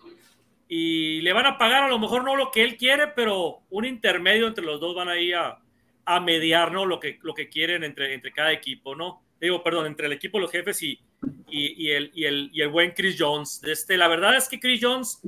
y 0.68 1.20
le 1.20 1.32
van 1.32 1.46
a 1.46 1.58
pagar 1.58 1.84
a 1.84 1.88
lo 1.88 1.98
mejor 1.98 2.24
no 2.24 2.36
lo 2.36 2.50
que 2.50 2.64
él 2.64 2.76
quiere, 2.76 3.08
pero 3.08 3.62
un 3.70 3.84
intermedio 3.84 4.46
entre 4.46 4.64
los 4.64 4.80
dos 4.80 4.94
van 4.94 5.08
a 5.08 5.18
ir 5.18 5.36
a, 5.36 5.60
a 6.04 6.20
mediar 6.20 6.72
lo, 6.72 6.98
que, 7.00 7.18
lo 7.22 7.34
que 7.34 7.48
quieren 7.48 7.84
entre, 7.84 8.14
entre 8.14 8.32
cada 8.32 8.52
equipo, 8.52 8.94
¿no? 8.94 9.22
Digo, 9.40 9.62
perdón, 9.62 9.86
entre 9.86 10.06
el 10.06 10.12
equipo, 10.12 10.38
los 10.38 10.50
jefes 10.50 10.82
y, 10.82 10.98
y, 11.48 11.90
el, 11.90 12.10
y, 12.14 12.24
el, 12.24 12.50
y 12.52 12.62
el 12.62 12.68
buen 12.68 12.92
Chris 12.92 13.16
Jones. 13.18 13.62
Este, 13.64 13.96
la 13.96 14.08
verdad 14.08 14.36
es 14.36 14.48
que 14.48 14.58
Chris 14.58 14.80
Jones 14.82 15.20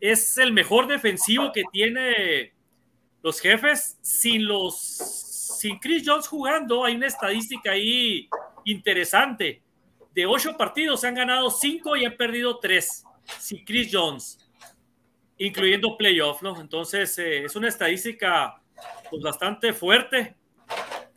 es 0.00 0.36
el 0.38 0.52
mejor 0.52 0.88
defensivo 0.88 1.52
que 1.52 1.62
tiene 1.72 2.52
los 3.22 3.40
jefes. 3.40 3.98
Sin 4.02 4.46
los 4.46 4.78
sin 5.60 5.78
Chris 5.78 6.02
Jones 6.04 6.26
jugando, 6.26 6.84
hay 6.84 6.96
una 6.96 7.06
estadística 7.06 7.70
ahí 7.70 8.28
interesante. 8.64 9.62
De 10.12 10.26
ocho 10.26 10.56
partidos 10.56 11.04
han 11.04 11.14
ganado 11.14 11.50
cinco 11.50 11.96
y 11.96 12.04
han 12.04 12.16
perdido 12.16 12.58
tres. 12.58 13.04
Sin 13.38 13.64
Chris 13.64 13.88
Jones. 13.92 14.38
Incluyendo 15.38 15.96
playoff, 15.96 16.42
¿no? 16.42 16.60
Entonces, 16.60 17.18
eh, 17.18 17.44
es 17.44 17.56
una 17.56 17.68
estadística 17.68 18.60
pues, 19.10 19.22
bastante 19.22 19.72
fuerte. 19.72 20.36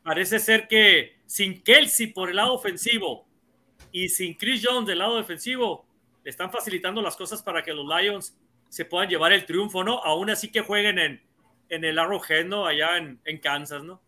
Parece 0.04 0.40
ser 0.40 0.68
que 0.68 1.18
sin 1.26 1.62
Kelsey 1.64 2.08
por 2.08 2.30
el 2.30 2.36
lado 2.36 2.54
ofensivo 2.54 3.28
y 3.92 4.10
sin 4.10 4.36
Chris 4.36 4.66
Jones 4.66 4.88
del 4.88 5.00
lado 5.00 5.18
defensivo, 5.18 5.86
le 6.24 6.30
están 6.30 6.52
facilitando 6.52 7.02
las 7.02 7.16
cosas 7.16 7.42
para 7.42 7.64
que 7.64 7.74
los 7.74 7.88
Lions 7.88 8.38
se 8.70 8.86
puedan 8.86 9.10
llevar 9.10 9.32
el 9.32 9.46
triunfo, 9.46 9.84
¿no? 9.84 10.04
Aún 10.04 10.30
así 10.30 10.52
que 10.52 10.62
jueguen 10.62 11.00
en, 11.00 11.22
en 11.70 11.86
el 11.86 11.98
Arrowhead, 11.98 12.46
¿no? 12.46 12.66
Allá 12.66 12.98
en, 12.98 13.20
en 13.26 13.38
Kansas, 13.38 13.84
¿no? 13.84 14.02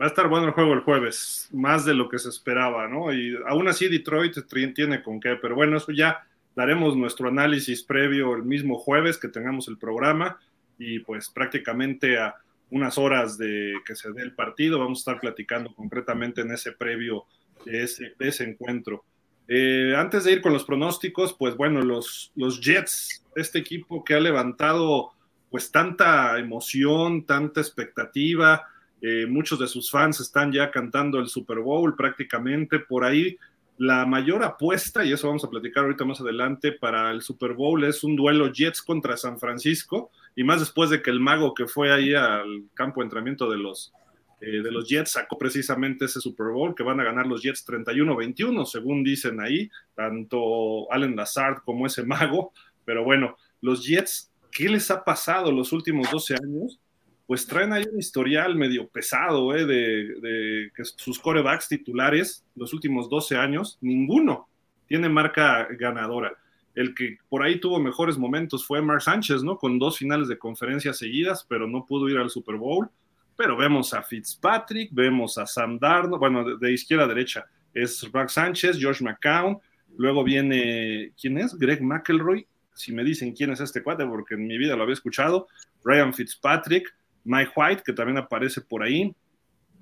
Va 0.00 0.06
a 0.06 0.08
estar 0.08 0.28
bueno 0.28 0.46
el 0.46 0.52
juego 0.52 0.72
el 0.74 0.80
jueves, 0.80 1.48
más 1.52 1.84
de 1.84 1.94
lo 1.94 2.08
que 2.08 2.18
se 2.18 2.28
esperaba, 2.28 2.88
¿no? 2.88 3.12
Y 3.12 3.36
aún 3.46 3.68
así 3.68 3.88
Detroit 3.88 4.36
tiene 4.74 5.02
con 5.02 5.20
qué, 5.20 5.36
pero 5.36 5.54
bueno, 5.54 5.76
eso 5.76 5.92
ya 5.92 6.26
daremos 6.54 6.96
nuestro 6.96 7.28
análisis 7.28 7.82
previo 7.82 8.34
el 8.34 8.42
mismo 8.42 8.78
jueves 8.78 9.18
que 9.18 9.28
tengamos 9.28 9.68
el 9.68 9.78
programa 9.78 10.38
y 10.78 11.00
pues 11.00 11.30
prácticamente 11.30 12.18
a 12.18 12.34
unas 12.70 12.98
horas 12.98 13.36
de 13.38 13.74
que 13.86 13.94
se 13.94 14.12
dé 14.12 14.22
el 14.22 14.34
partido 14.34 14.78
vamos 14.78 14.98
a 14.98 15.00
estar 15.00 15.20
platicando 15.20 15.74
concretamente 15.74 16.40
en 16.40 16.50
ese 16.50 16.72
previo 16.72 17.26
de 17.64 17.84
ese, 17.84 18.44
encuentro. 18.44 19.04
Eh, 19.46 19.94
antes 19.96 20.24
de 20.24 20.32
ir 20.32 20.40
con 20.40 20.52
los 20.52 20.64
pronósticos, 20.64 21.34
pues 21.38 21.56
bueno, 21.56 21.82
los, 21.82 22.32
los 22.34 22.60
Jets, 22.60 23.24
este 23.36 23.58
equipo 23.58 24.02
que 24.02 24.14
ha 24.14 24.20
levantado 24.20 25.12
pues 25.50 25.70
tanta 25.70 26.38
emoción, 26.38 27.26
tanta 27.26 27.60
expectativa, 27.60 28.66
eh, 29.02 29.26
muchos 29.26 29.58
de 29.58 29.66
sus 29.66 29.90
fans 29.90 30.20
están 30.20 30.52
ya 30.52 30.70
cantando 30.70 31.18
el 31.18 31.28
Super 31.28 31.58
Bowl 31.58 31.94
prácticamente 31.96 32.78
por 32.78 33.04
ahí. 33.04 33.36
La 33.82 34.06
mayor 34.06 34.44
apuesta, 34.44 35.04
y 35.04 35.12
eso 35.12 35.26
vamos 35.26 35.42
a 35.42 35.50
platicar 35.50 35.82
ahorita 35.82 36.04
más 36.04 36.20
adelante, 36.20 36.70
para 36.70 37.10
el 37.10 37.20
Super 37.20 37.54
Bowl 37.54 37.82
es 37.82 38.04
un 38.04 38.14
duelo 38.14 38.52
Jets 38.52 38.80
contra 38.80 39.16
San 39.16 39.40
Francisco, 39.40 40.12
y 40.36 40.44
más 40.44 40.60
después 40.60 40.88
de 40.88 41.02
que 41.02 41.10
el 41.10 41.18
mago 41.18 41.52
que 41.52 41.66
fue 41.66 41.92
ahí 41.92 42.14
al 42.14 42.66
campo 42.74 43.00
de 43.00 43.06
entrenamiento 43.06 43.50
de 43.50 43.56
los, 43.56 43.92
eh, 44.40 44.62
de 44.62 44.70
los 44.70 44.88
Jets 44.88 45.10
sacó 45.10 45.36
precisamente 45.36 46.04
ese 46.04 46.20
Super 46.20 46.52
Bowl, 46.52 46.76
que 46.76 46.84
van 46.84 47.00
a 47.00 47.04
ganar 47.04 47.26
los 47.26 47.42
Jets 47.42 47.64
31-21, 47.66 48.64
según 48.66 49.02
dicen 49.02 49.40
ahí, 49.40 49.68
tanto 49.96 50.86
Allen 50.92 51.16
Lazard 51.16 51.62
como 51.64 51.84
ese 51.84 52.04
mago. 52.04 52.52
Pero 52.84 53.02
bueno, 53.02 53.36
los 53.60 53.84
Jets, 53.84 54.30
¿qué 54.52 54.68
les 54.68 54.92
ha 54.92 55.02
pasado 55.02 55.50
los 55.50 55.72
últimos 55.72 56.08
12 56.08 56.34
años? 56.34 56.78
Pues 57.26 57.46
traen 57.46 57.72
ahí 57.72 57.84
un 57.90 57.98
historial 57.98 58.56
medio 58.56 58.88
pesado 58.88 59.54
¿eh? 59.54 59.64
de, 59.64 60.70
que 60.74 60.84
sus 60.84 61.18
corebacks 61.18 61.68
titulares 61.68 62.44
los 62.54 62.72
últimos 62.72 63.08
12 63.08 63.36
años, 63.36 63.78
ninguno 63.80 64.48
tiene 64.86 65.08
marca 65.08 65.66
ganadora. 65.78 66.32
El 66.74 66.94
que 66.94 67.18
por 67.28 67.42
ahí 67.42 67.60
tuvo 67.60 67.78
mejores 67.78 68.18
momentos 68.18 68.66
fue 68.66 68.82
Mark 68.82 69.02
Sánchez, 69.02 69.42
¿no? 69.42 69.56
Con 69.58 69.78
dos 69.78 69.98
finales 69.98 70.28
de 70.28 70.38
conferencia 70.38 70.92
seguidas, 70.92 71.44
pero 71.48 71.66
no 71.66 71.84
pudo 71.86 72.08
ir 72.08 72.18
al 72.18 72.30
Super 72.30 72.56
Bowl. 72.56 72.88
Pero 73.36 73.56
vemos 73.56 73.94
a 73.94 74.02
Fitzpatrick, 74.02 74.90
vemos 74.92 75.38
a 75.38 75.46
Sam 75.46 75.78
Darnold, 75.78 76.18
bueno, 76.18 76.56
de, 76.56 76.72
izquierda 76.72 77.04
a 77.04 77.08
derecha 77.08 77.46
es 77.74 78.08
Mark 78.12 78.30
Sánchez, 78.30 78.78
George 78.78 79.02
McCown, 79.04 79.58
luego 79.96 80.24
viene, 80.24 81.12
¿quién 81.20 81.38
es? 81.38 81.56
Greg 81.58 81.82
McElroy, 81.82 82.46
si 82.74 82.92
me 82.92 83.04
dicen 83.04 83.32
quién 83.32 83.50
es 83.50 83.60
este 83.60 83.82
cuate, 83.82 84.06
porque 84.06 84.34
en 84.34 84.46
mi 84.46 84.58
vida 84.58 84.76
lo 84.76 84.82
había 84.82 84.94
escuchado, 84.94 85.48
Ryan 85.84 86.12
Fitzpatrick, 86.12 86.94
Mike 87.24 87.52
White, 87.54 87.82
que 87.84 87.92
también 87.92 88.18
aparece 88.18 88.60
por 88.60 88.82
ahí, 88.82 89.14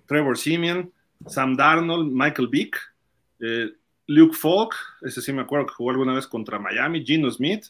Trevor 0.07 0.37
Simeon, 0.37 0.93
Sam 1.27 1.57
Darnold, 1.57 2.11
Michael 2.13 2.49
Vick, 2.49 2.77
eh, 3.41 3.71
Luke 4.07 4.37
Falk, 4.37 4.75
ese 5.03 5.23
sí 5.23 5.33
me 5.33 5.43
acuerdo 5.43 5.67
que 5.67 5.75
jugó 5.75 5.91
alguna 5.91 6.15
vez 6.15 6.27
contra 6.27 6.59
Miami, 6.59 7.05
Gino 7.05 7.31
Smith, 7.31 7.67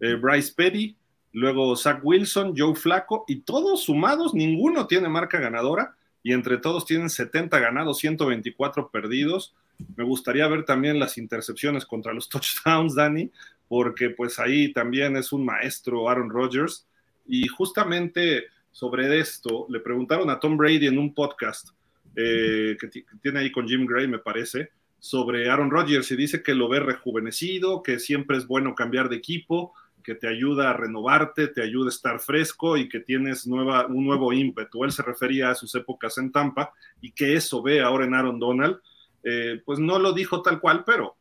eh, 0.00 0.14
Bryce 0.14 0.52
Petty, 0.52 0.96
luego 1.32 1.76
Zach 1.76 2.00
Wilson, 2.02 2.54
Joe 2.56 2.74
Flaco, 2.74 3.24
y 3.28 3.36
todos 3.42 3.84
sumados, 3.84 4.34
ninguno 4.34 4.86
tiene 4.86 5.08
marca 5.08 5.38
ganadora, 5.38 5.94
y 6.22 6.32
entre 6.32 6.58
todos 6.58 6.84
tienen 6.86 7.08
70 7.08 7.58
ganados, 7.60 7.98
124 7.98 8.90
perdidos. 8.90 9.54
Me 9.96 10.02
gustaría 10.02 10.48
ver 10.48 10.64
también 10.64 10.98
las 10.98 11.18
intercepciones 11.18 11.86
contra 11.86 12.12
los 12.12 12.28
touchdowns, 12.30 12.96
Dani, 12.96 13.30
porque 13.68 14.10
pues 14.10 14.40
ahí 14.40 14.72
también 14.72 15.16
es 15.16 15.32
un 15.32 15.44
maestro 15.44 16.08
Aaron 16.08 16.30
Rodgers, 16.30 16.86
y 17.28 17.46
justamente 17.46 18.46
sobre 18.76 19.18
esto, 19.18 19.64
le 19.70 19.80
preguntaron 19.80 20.28
a 20.28 20.38
Tom 20.38 20.58
Brady 20.58 20.86
en 20.86 20.98
un 20.98 21.14
podcast 21.14 21.70
eh, 22.14 22.76
que, 22.78 23.04
tiene 23.22 23.40
ahí 23.40 23.50
con 23.50 23.66
Jim 23.66 23.86
Gray, 23.86 24.06
me 24.06 24.18
parece, 24.18 24.68
sobre 24.98 25.48
Aaron 25.48 25.70
Rodgers 25.70 26.10
y 26.10 26.16
dice 26.16 26.42
que 26.42 26.54
lo 26.54 26.68
ve 26.68 26.80
rejuvenecido, 26.80 27.82
que 27.82 27.98
siempre 27.98 28.36
es 28.36 28.46
bueno 28.46 28.74
cambiar 28.74 29.08
de 29.08 29.16
equipo, 29.16 29.72
que 30.04 30.14
te 30.14 30.28
ayuda 30.28 30.68
a 30.68 30.72
renovarte, 30.74 31.48
te 31.48 31.62
ayuda 31.62 31.86
a 31.86 31.88
estar 31.88 32.20
fresco 32.20 32.76
y 32.76 32.86
que 32.86 33.00
tienes 33.00 33.46
nueva, 33.46 33.86
un 33.86 34.04
nuevo 34.04 34.30
ímpetu. 34.34 34.84
Él 34.84 34.92
se 34.92 35.02
refería 35.02 35.48
a 35.48 35.54
sus 35.54 35.74
épocas 35.74 36.18
en 36.18 36.30
Tampa 36.30 36.74
y 37.00 37.12
que 37.12 37.32
eso 37.32 37.62
ve 37.62 37.80
ahora 37.80 38.04
en 38.04 38.12
Aaron 38.12 38.38
Donald. 38.38 38.76
Eh, 39.24 39.62
pues 39.64 39.78
no 39.78 39.98
lo 39.98 40.12
dijo 40.12 40.42
tal 40.42 40.60
cual, 40.60 40.84
pero 40.84 41.16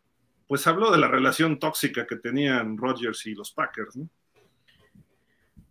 pues 0.45 0.67
habló 0.67 0.91
de 0.91 0.97
la 0.97 1.07
relación 1.07 1.57
tóxica 1.57 2.05
que 2.05 2.17
tenían 2.17 2.77
Rodgers 2.77 3.25
y 3.27 3.33
los 3.33 3.53
Packers, 3.53 3.95
¿no? 3.95 4.09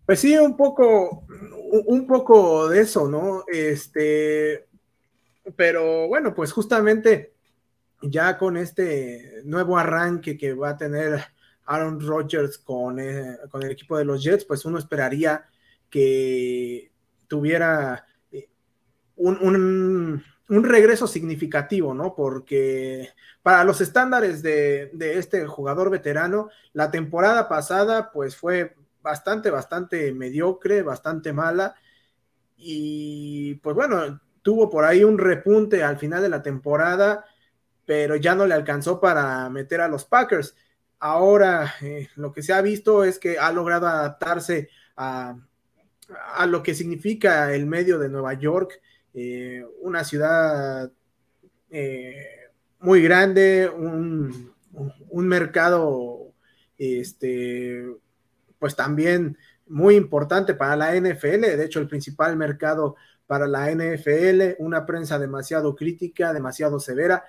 Pues 0.06 0.20
sí, 0.20 0.36
un 0.36 0.54
poco, 0.54 1.26
un 1.86 2.06
poco 2.06 2.68
de 2.68 2.80
eso, 2.80 3.08
¿no? 3.08 3.44
Este, 3.48 4.66
pero 5.56 6.06
bueno, 6.08 6.34
pues 6.34 6.52
justamente 6.52 7.34
ya 8.02 8.38
con 8.38 8.56
este 8.56 9.42
nuevo 9.44 9.76
arranque 9.76 10.36
que 10.36 10.54
va 10.54 10.70
a 10.70 10.76
tener 10.76 11.20
Aaron 11.66 12.00
Rodgers 12.00 12.58
con, 12.58 13.00
eh, 13.00 13.38
con 13.50 13.62
el 13.62 13.70
equipo 13.70 13.96
de 13.96 14.04
los 14.04 14.22
Jets, 14.22 14.44
pues 14.44 14.64
uno 14.64 14.78
esperaría 14.78 15.46
que 15.90 16.92
tuviera 17.26 18.06
eh, 18.30 18.48
un, 19.16 20.22
un, 20.48 20.64
regreso 20.64 21.06
significativo, 21.06 21.94
¿no? 21.94 22.14
Porque 22.14 23.10
para 23.42 23.64
los 23.64 23.80
estándares 23.80 24.42
de, 24.42 24.90
de, 24.92 25.18
este 25.18 25.46
jugador 25.46 25.90
veterano, 25.90 26.50
la 26.72 26.90
temporada 26.90 27.48
pasada 27.48 28.10
pues 28.12 28.36
fue 28.36 28.76
bastante, 29.04 29.50
bastante 29.50 30.12
mediocre, 30.12 30.82
bastante 30.82 31.32
mala. 31.32 31.74
Y 32.56 33.56
pues 33.56 33.76
bueno, 33.76 34.20
tuvo 34.40 34.70
por 34.70 34.84
ahí 34.84 35.04
un 35.04 35.18
repunte 35.18 35.82
al 35.82 35.98
final 35.98 36.22
de 36.22 36.30
la 36.30 36.42
temporada, 36.42 37.26
pero 37.84 38.16
ya 38.16 38.34
no 38.34 38.46
le 38.46 38.54
alcanzó 38.54 38.98
para 38.98 39.48
meter 39.50 39.82
a 39.82 39.88
los 39.88 40.06
Packers. 40.06 40.56
Ahora 40.98 41.74
eh, 41.82 42.08
lo 42.16 42.32
que 42.32 42.42
se 42.42 42.54
ha 42.54 42.62
visto 42.62 43.04
es 43.04 43.18
que 43.18 43.38
ha 43.38 43.52
logrado 43.52 43.86
adaptarse 43.86 44.70
a, 44.96 45.36
a 46.34 46.46
lo 46.46 46.62
que 46.62 46.74
significa 46.74 47.52
el 47.54 47.66
medio 47.66 47.98
de 47.98 48.08
Nueva 48.08 48.32
York, 48.32 48.80
eh, 49.12 49.62
una 49.82 50.02
ciudad 50.02 50.90
eh, 51.70 52.26
muy 52.78 53.02
grande, 53.02 53.68
un, 53.68 54.54
un 55.10 55.28
mercado 55.28 56.32
este, 56.78 57.84
pues 58.58 58.76
también 58.76 59.36
muy 59.66 59.96
importante 59.96 60.54
para 60.54 60.76
la 60.76 60.94
NFL, 60.94 61.40
de 61.40 61.64
hecho 61.64 61.80
el 61.80 61.88
principal 61.88 62.36
mercado 62.36 62.96
para 63.26 63.46
la 63.46 63.70
NFL, 63.70 64.56
una 64.58 64.84
prensa 64.84 65.18
demasiado 65.18 65.74
crítica, 65.74 66.32
demasiado 66.32 66.78
severa, 66.78 67.24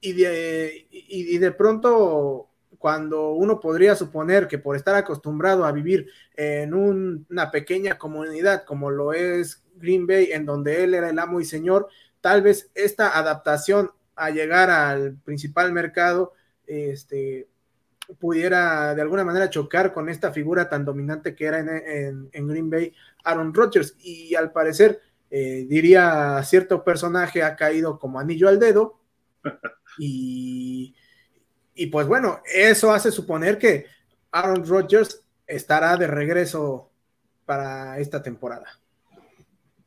y 0.00 0.12
de, 0.14 0.86
y, 0.90 1.38
de 1.38 1.52
pronto 1.52 2.48
cuando 2.78 3.30
uno 3.30 3.60
podría 3.60 3.94
suponer 3.94 4.48
que 4.48 4.58
por 4.58 4.74
estar 4.74 4.96
acostumbrado 4.96 5.64
a 5.64 5.70
vivir 5.70 6.08
en 6.34 6.74
una 6.74 7.52
pequeña 7.52 7.96
comunidad 7.96 8.64
como 8.64 8.90
lo 8.90 9.12
es 9.12 9.64
Green 9.76 10.06
Bay, 10.06 10.32
en 10.32 10.44
donde 10.44 10.82
él 10.82 10.94
era 10.94 11.08
el 11.08 11.18
amo 11.20 11.40
y 11.40 11.44
señor, 11.44 11.88
tal 12.20 12.42
vez 12.42 12.70
esta 12.74 13.16
adaptación 13.16 13.92
a 14.16 14.30
llegar 14.30 14.70
al 14.70 15.14
principal 15.18 15.72
mercado, 15.72 16.32
este, 16.66 17.48
pudiera 18.18 18.94
de 18.94 19.02
alguna 19.02 19.24
manera 19.24 19.50
chocar 19.50 19.92
con 19.92 20.08
esta 20.08 20.32
figura 20.32 20.68
tan 20.68 20.84
dominante 20.84 21.34
que 21.34 21.44
era 21.46 21.58
en, 21.60 22.30
Green 22.32 22.70
Bay, 22.70 22.94
Aaron 23.24 23.52
Rodgers. 23.52 23.96
Y 24.00 24.34
al 24.34 24.52
parecer, 24.52 25.00
eh, 25.30 25.66
diría 25.68 26.42
cierto 26.44 26.84
personaje, 26.84 27.42
ha 27.42 27.56
caído 27.56 27.98
como 27.98 28.18
anillo 28.18 28.48
al 28.48 28.58
dedo. 28.58 29.00
Y, 29.98 30.94
y 31.74 31.86
pues 31.88 32.06
bueno, 32.06 32.40
eso 32.50 32.92
hace 32.92 33.12
suponer 33.12 33.58
que 33.58 33.84
Aaron 34.30 34.66
Rodgers 34.66 35.22
estará 35.46 35.98
de 35.98 36.06
regreso 36.06 36.90
para 37.44 37.98
esta 37.98 38.22
temporada. 38.22 38.80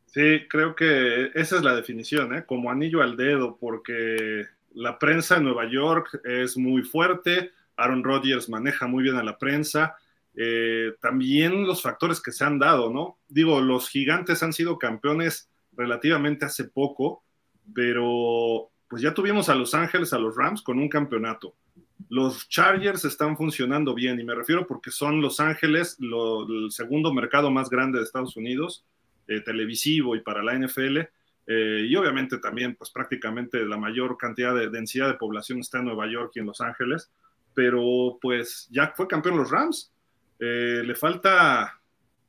Sí, 0.05 0.47
creo 0.47 0.75
que 0.75 1.31
esa 1.35 1.57
es 1.57 1.63
la 1.63 1.75
definición, 1.75 2.35
¿eh? 2.35 2.45
como 2.45 2.71
anillo 2.71 3.01
al 3.01 3.17
dedo, 3.17 3.57
porque 3.57 4.45
la 4.73 4.97
prensa 4.97 5.37
en 5.37 5.43
Nueva 5.43 5.69
York 5.69 6.21
es 6.23 6.55
muy 6.55 6.83
fuerte, 6.83 7.51
Aaron 7.77 8.03
Rodgers 8.03 8.49
maneja 8.49 8.87
muy 8.87 9.03
bien 9.03 9.15
a 9.15 9.23
la 9.23 9.37
prensa. 9.37 9.95
Eh, 10.35 10.93
también 11.01 11.65
los 11.65 11.81
factores 11.81 12.21
que 12.21 12.31
se 12.31 12.43
han 12.43 12.59
dado, 12.59 12.91
¿no? 12.91 13.17
Digo, 13.27 13.61
los 13.61 13.89
gigantes 13.89 14.43
han 14.43 14.53
sido 14.53 14.77
campeones 14.77 15.49
relativamente 15.71 16.45
hace 16.45 16.65
poco, 16.65 17.23
pero 17.73 18.69
pues 18.87 19.01
ya 19.01 19.13
tuvimos 19.13 19.49
a 19.49 19.55
Los 19.55 19.73
Ángeles, 19.73 20.13
a 20.13 20.19
los 20.19 20.35
Rams 20.35 20.61
con 20.61 20.79
un 20.79 20.89
campeonato. 20.89 21.55
los 22.09 22.47
Chargers 22.49 23.03
están 23.05 23.35
funcionando 23.35 23.95
bien 23.95 24.19
y 24.19 24.23
me 24.23 24.35
refiero 24.35 24.67
porque 24.67 24.91
son 24.91 25.21
Los 25.21 25.39
Ángeles, 25.39 25.97
el 25.99 26.71
segundo 26.71 27.13
mercado 27.13 27.49
más 27.49 27.69
grande 27.69 27.97
de 27.97 28.03
Estados 28.03 28.37
Unidos, 28.37 28.85
eh, 29.27 29.41
televisivo 29.41 30.15
y 30.15 30.21
para 30.21 30.43
la 30.43 30.53
NFL. 30.53 31.09
Eh, 31.47 31.85
y 31.87 31.95
obviamente 31.95 32.37
también, 32.37 32.75
pues 32.75 32.89
prácticamente 32.89 33.65
la 33.65 33.77
mayor 33.77 34.17
cantidad 34.17 34.53
de 34.55 34.69
densidad 34.69 35.07
de 35.07 35.15
población 35.15 35.59
está 35.59 35.79
en 35.79 35.85
Nueva 35.85 36.07
York 36.07 36.31
y 36.35 36.39
en 36.39 36.47
Los 36.47 36.61
Ángeles, 36.61 37.11
pero 37.55 38.19
pues 38.21 38.67
ya 38.69 38.93
fue 38.95 39.07
campeón 39.07 39.37
los 39.37 39.49
Rams. 39.49 39.91
Eh, 40.39 40.83
le 40.85 40.93
falta, 40.93 41.81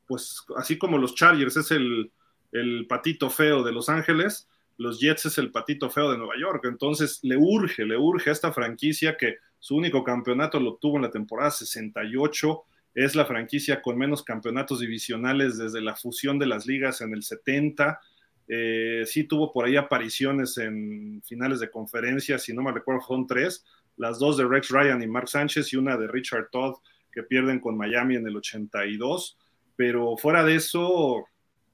pues 0.07 0.43
así 0.55 0.77
como 0.79 0.97
los 0.97 1.13
Chargers 1.13 1.57
es 1.57 1.69
el, 1.69 2.11
el 2.51 2.87
patito 2.87 3.29
feo 3.29 3.61
de 3.61 3.73
Los 3.73 3.89
Ángeles, 3.89 4.49
los 4.77 4.99
Jets 4.99 5.25
es 5.25 5.37
el 5.37 5.51
patito 5.51 5.89
feo 5.89 6.11
de 6.11 6.17
Nueva 6.17 6.35
York. 6.39 6.65
Entonces 6.65 7.19
le 7.23 7.37
urge, 7.37 7.85
le 7.85 7.97
urge 7.97 8.29
a 8.29 8.33
esta 8.33 8.53
franquicia 8.53 9.17
que 9.17 9.37
su 9.59 9.75
único 9.75 10.03
campeonato 10.03 10.59
lo 10.59 10.75
tuvo 10.75 10.97
en 10.97 11.03
la 11.03 11.11
temporada 11.11 11.51
68. 11.51 12.63
Es 12.95 13.15
la 13.15 13.25
franquicia 13.25 13.81
con 13.81 13.97
menos 13.97 14.23
campeonatos 14.23 14.79
divisionales 14.79 15.57
desde 15.57 15.81
la 15.81 15.95
fusión 15.95 16.39
de 16.39 16.45
las 16.45 16.65
ligas 16.65 17.01
en 17.01 17.13
el 17.13 17.23
70. 17.23 17.99
Eh, 18.47 19.03
sí 19.05 19.25
tuvo 19.25 19.51
por 19.51 19.65
ahí 19.65 19.75
apariciones 19.75 20.57
en 20.57 21.21
finales 21.25 21.59
de 21.59 21.69
conferencia, 21.69 22.39
si 22.39 22.53
no 22.53 22.61
me 22.61 22.71
recuerdo, 22.71 23.01
son 23.01 23.27
tres. 23.27 23.65
Las 23.97 24.19
dos 24.19 24.37
de 24.37 24.47
Rex 24.47 24.69
Ryan 24.69 25.01
y 25.01 25.07
Mark 25.07 25.27
Sánchez 25.27 25.73
y 25.73 25.77
una 25.77 25.97
de 25.97 26.07
Richard 26.07 26.49
Todd 26.51 26.75
que 27.11 27.23
pierden 27.23 27.59
con 27.59 27.77
Miami 27.77 28.15
en 28.15 28.27
el 28.27 28.37
82. 28.37 29.37
Pero 29.75 30.17
fuera 30.17 30.43
de 30.43 30.55
eso, 30.55 31.25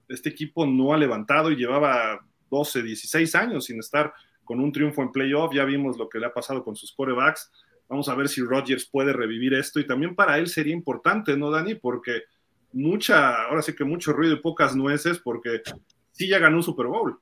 este 0.08 0.30
equipo 0.30 0.65
no 0.65 0.94
ha 0.94 0.98
levantado 0.98 1.51
y 1.51 1.56
llevaba 1.56 2.25
12, 2.50 2.84
16 2.84 3.36
años 3.36 3.65
sin 3.65 3.80
estar 3.80 4.13
con 4.44 4.60
un 4.60 4.72
triunfo 4.72 5.01
en 5.01 5.12
playoff. 5.12 5.53
Ya 5.53 5.65
vimos 5.65 5.98
lo 5.98 6.10
que 6.10 6.20
le 6.20 6.27
ha 6.27 6.34
pasado 6.34 6.63
con 6.63 6.75
sus 6.75 6.94
corebacks. 6.94 7.51
Vamos 7.89 8.10
a 8.10 8.15
ver 8.15 8.30
si 8.30 8.42
Rodgers 8.42 8.86
puede 8.86 9.13
revivir 9.13 9.53
esto 9.53 9.80
y 9.80 9.88
también 9.88 10.15
para 10.15 10.38
él 10.38 10.48
sería 10.48 10.74
importante, 10.74 11.38
¿no, 11.38 11.51
Dani? 11.51 11.75
Porque 11.75 12.24
mucha, 12.72 13.44
ahora 13.44 13.62
sí 13.62 13.75
que 13.75 13.84
mucho 13.84 14.13
ruido 14.13 14.34
y 14.34 14.41
pocas 14.41 14.76
nueces, 14.76 15.19
porque 15.19 15.62
sí 16.12 16.28
ya 16.28 16.39
ganó 16.39 16.58
un 16.58 16.63
Super 16.63 16.88
Bowl, 16.88 17.19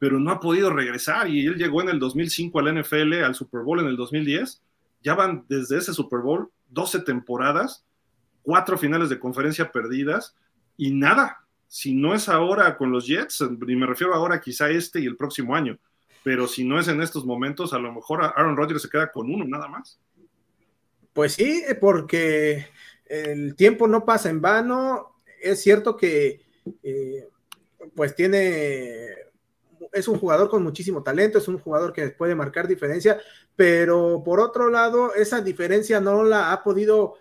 pero 0.00 0.18
no 0.18 0.30
ha 0.30 0.40
podido 0.40 0.70
regresar 0.70 1.28
y 1.28 1.46
él 1.46 1.56
llegó 1.56 1.82
en 1.82 1.90
el 1.90 1.98
2005 1.98 2.58
al 2.58 2.80
NFL, 2.80 3.22
al 3.22 3.34
Super 3.34 3.60
Bowl 3.60 3.80
en 3.80 3.86
el 3.86 3.96
2010. 3.96 4.62
Ya 5.02 5.14
van 5.14 5.44
desde 5.46 5.76
ese 5.76 5.92
Super 5.92 6.20
Bowl 6.20 6.50
12 6.70 7.00
temporadas, 7.00 7.84
cuatro 8.42 8.78
finales 8.78 9.10
de 9.10 9.18
conferencia 9.18 9.70
perdidas 9.70 10.34
y 10.78 10.90
nada. 10.90 11.44
Si 11.68 11.94
no 11.94 12.14
es 12.14 12.30
ahora 12.30 12.78
con 12.78 12.90
los 12.90 13.06
Jets, 13.06 13.42
y 13.42 13.76
me 13.76 13.86
refiero 13.86 14.14
ahora 14.14 14.40
quizá 14.40 14.70
este 14.70 15.00
y 15.00 15.04
el 15.04 15.16
próximo 15.16 15.54
año, 15.54 15.78
pero 16.24 16.48
si 16.48 16.64
no 16.64 16.80
es 16.80 16.88
en 16.88 17.02
estos 17.02 17.26
momentos, 17.26 17.74
a 17.74 17.78
lo 17.78 17.92
mejor 17.92 18.24
Aaron 18.24 18.56
Rodgers 18.56 18.82
se 18.82 18.88
queda 18.88 19.12
con 19.12 19.30
uno 19.30 19.44
nada 19.44 19.68
más. 19.68 20.00
Pues 21.12 21.34
sí, 21.34 21.62
porque 21.78 22.68
el 23.04 23.54
tiempo 23.54 23.86
no 23.86 24.06
pasa 24.06 24.30
en 24.30 24.40
vano. 24.40 25.16
Es 25.42 25.62
cierto 25.62 25.94
que 25.94 26.40
eh, 26.82 27.28
pues 27.94 28.14
tiene, 28.14 29.08
es 29.92 30.08
un 30.08 30.18
jugador 30.18 30.48
con 30.48 30.62
muchísimo 30.62 31.02
talento, 31.02 31.38
es 31.38 31.48
un 31.48 31.58
jugador 31.58 31.92
que 31.92 32.10
puede 32.10 32.34
marcar 32.34 32.68
diferencia, 32.68 33.18
pero 33.56 34.22
por 34.24 34.40
otro 34.40 34.70
lado, 34.70 35.14
esa 35.14 35.40
diferencia 35.40 36.00
no 36.00 36.24
la 36.24 36.52
ha 36.52 36.62
podido 36.62 37.14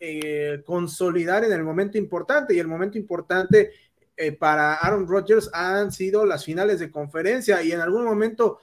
eh, 0.00 0.62
consolidar 0.64 1.44
en 1.44 1.52
el 1.52 1.64
momento 1.64 1.98
importante 1.98 2.54
y 2.54 2.58
el 2.58 2.68
momento 2.68 2.98
importante 2.98 3.72
eh, 4.16 4.32
para 4.32 4.74
Aaron 4.74 5.08
Rodgers 5.08 5.50
han 5.52 5.90
sido 5.90 6.24
las 6.24 6.44
finales 6.44 6.78
de 6.78 6.90
conferencia 6.90 7.62
y 7.62 7.72
en 7.72 7.80
algún 7.80 8.04
momento 8.04 8.60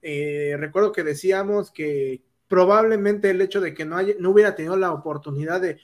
eh, 0.00 0.56
recuerdo 0.58 0.92
que 0.92 1.04
decíamos 1.04 1.70
que 1.70 2.22
probablemente 2.48 3.30
el 3.30 3.40
hecho 3.42 3.60
de 3.60 3.74
que 3.74 3.84
no, 3.84 3.98
no 4.18 4.30
hubiera 4.30 4.54
tenido 4.54 4.76
la 4.76 4.92
oportunidad 4.92 5.60
de 5.60 5.78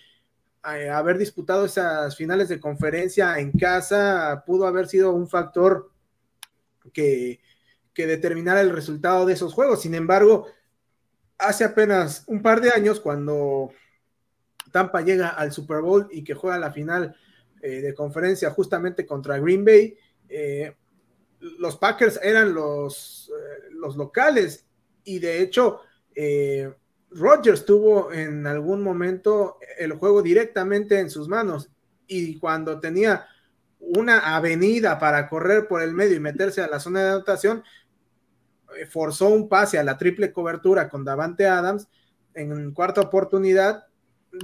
eh, 0.74 0.88
haber 0.88 1.18
disputado 1.18 1.64
esas 1.64 2.16
finales 2.16 2.48
de 2.48 2.60
conferencia 2.60 3.38
en 3.38 3.52
casa 3.52 4.42
pudo 4.46 4.66
haber 4.66 4.86
sido 4.86 5.12
un 5.12 5.28
factor 5.28 5.91
que, 6.92 7.40
que 7.94 8.06
determinara 8.06 8.60
el 8.60 8.70
resultado 8.70 9.26
de 9.26 9.34
esos 9.34 9.52
juegos. 9.52 9.82
Sin 9.82 9.94
embargo, 9.94 10.46
hace 11.38 11.64
apenas 11.64 12.24
un 12.26 12.42
par 12.42 12.60
de 12.60 12.70
años 12.70 13.00
cuando 13.00 13.70
Tampa 14.70 15.02
llega 15.02 15.28
al 15.28 15.52
Super 15.52 15.80
Bowl 15.80 16.08
y 16.10 16.24
que 16.24 16.34
juega 16.34 16.58
la 16.58 16.72
final 16.72 17.14
eh, 17.60 17.80
de 17.80 17.94
conferencia 17.94 18.50
justamente 18.50 19.06
contra 19.06 19.38
Green 19.38 19.64
Bay, 19.64 19.96
eh, 20.28 20.74
los 21.58 21.76
Packers 21.76 22.18
eran 22.22 22.54
los, 22.54 23.30
eh, 23.30 23.68
los 23.72 23.96
locales 23.96 24.66
y 25.04 25.18
de 25.18 25.42
hecho 25.42 25.80
Rodgers 27.10 27.64
tuvo 27.64 28.12
en 28.12 28.46
algún 28.46 28.82
momento 28.82 29.58
el 29.78 29.94
juego 29.94 30.22
directamente 30.22 30.98
en 30.98 31.08
sus 31.08 31.26
manos 31.26 31.70
y 32.06 32.38
cuando 32.38 32.78
tenía 32.78 33.26
una 33.82 34.36
avenida 34.36 34.98
para 34.98 35.28
correr 35.28 35.68
por 35.68 35.82
el 35.82 35.92
medio 35.92 36.16
y 36.16 36.20
meterse 36.20 36.62
a 36.62 36.68
la 36.68 36.80
zona 36.80 37.02
de 37.02 37.10
anotación, 37.10 37.62
forzó 38.88 39.28
un 39.28 39.48
pase 39.48 39.78
a 39.78 39.84
la 39.84 39.98
triple 39.98 40.32
cobertura 40.32 40.88
con 40.88 41.04
Davante 41.04 41.46
Adams 41.46 41.88
en 42.34 42.72
cuarta 42.72 43.00
oportunidad, 43.00 43.86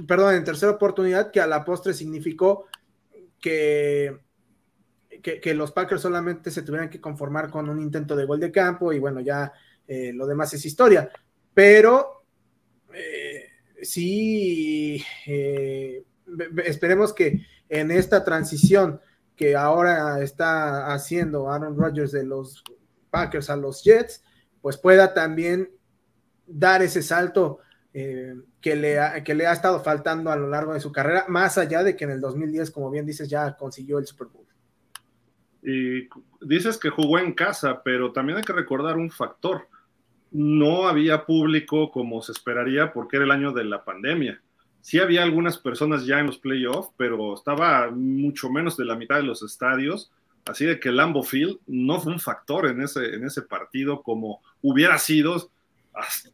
perdón, 0.07 0.35
en 0.35 0.43
tercera 0.43 0.71
oportunidad, 0.71 1.31
que 1.31 1.41
a 1.41 1.47
la 1.47 1.65
postre 1.65 1.93
significó 1.93 2.67
que, 3.39 4.19
que, 5.21 5.53
los 5.53 5.71
Packers 5.71 6.01
solamente 6.01 6.51
se 6.51 6.61
tuvieran 6.61 6.89
que 6.89 7.01
conformar 7.01 7.49
con 7.49 7.69
un 7.69 7.79
intento 7.79 8.15
de 8.15 8.25
gol 8.25 8.39
de 8.39 8.51
campo 8.51 8.93
y 8.93 8.99
bueno, 8.99 9.21
ya 9.21 9.51
eh, 9.87 10.11
lo 10.13 10.27
demás 10.27 10.53
es 10.53 10.65
historia. 10.65 11.09
Pero 11.53 12.25
eh, 12.93 13.49
sí, 13.81 15.03
eh, 15.25 16.03
esperemos 16.65 17.13
que 17.13 17.45
en 17.67 17.91
esta 17.91 18.23
transición 18.23 18.99
que 19.39 19.55
ahora 19.55 20.21
está 20.21 20.91
haciendo 20.91 21.49
Aaron 21.49 21.77
Rodgers 21.77 22.11
de 22.11 22.25
los 22.25 22.61
Packers 23.09 23.49
a 23.49 23.55
los 23.55 23.81
Jets, 23.81 24.21
pues 24.61 24.75
pueda 24.75 25.13
también 25.13 25.69
dar 26.45 26.81
ese 26.81 27.01
salto 27.01 27.59
eh, 27.93 28.35
que, 28.59 28.75
le 28.75 28.99
ha, 28.99 29.23
que 29.23 29.33
le 29.33 29.47
ha 29.47 29.53
estado 29.53 29.79
faltando 29.79 30.29
a 30.29 30.35
lo 30.35 30.49
largo 30.49 30.73
de 30.73 30.81
su 30.81 30.91
carrera, 30.91 31.23
más 31.29 31.57
allá 31.57 31.85
de 31.85 31.95
que 31.95 32.03
en 32.03 32.11
el 32.11 32.19
2010, 32.19 32.69
como 32.71 32.91
bien 32.91 33.05
dices, 33.05 33.29
ya 33.29 33.55
consiguió 33.55 33.97
el 33.97 34.05
Super 34.05 34.27
Bowl. 34.27 34.45
Y 35.63 36.09
dices 36.41 36.77
que 36.77 36.89
jugó 36.89 37.17
en 37.17 37.31
casa, 37.31 37.81
pero 37.81 38.11
también 38.11 38.39
hay 38.39 38.43
que 38.43 38.51
recordar 38.51 38.97
un 38.97 39.09
factor. 39.09 39.69
No 40.31 40.89
había 40.89 41.25
público 41.25 41.91
como 41.91 42.21
se 42.21 42.33
esperaría 42.33 42.91
porque 42.91 43.15
era 43.15 43.23
el 43.23 43.31
año 43.31 43.53
de 43.53 43.63
la 43.63 43.85
pandemia. 43.85 44.41
Sí 44.81 44.99
había 44.99 45.23
algunas 45.23 45.57
personas 45.57 46.05
ya 46.05 46.19
en 46.19 46.27
los 46.27 46.37
playoffs, 46.37 46.91
pero 46.97 47.33
estaba 47.33 47.91
mucho 47.91 48.49
menos 48.49 48.77
de 48.77 48.85
la 48.85 48.95
mitad 48.95 49.17
de 49.17 49.23
los 49.23 49.43
estadios. 49.43 50.11
Así 50.45 50.65
de 50.65 50.79
que 50.79 50.91
Lambo 50.91 51.21
Field 51.23 51.59
no 51.67 51.99
fue 51.99 52.13
un 52.13 52.19
factor 52.19 52.67
en 52.67 52.81
ese, 52.81 53.13
en 53.13 53.25
ese 53.25 53.41
partido 53.41 54.01
como 54.01 54.41
hubiera 54.61 54.97
sido 54.97 55.51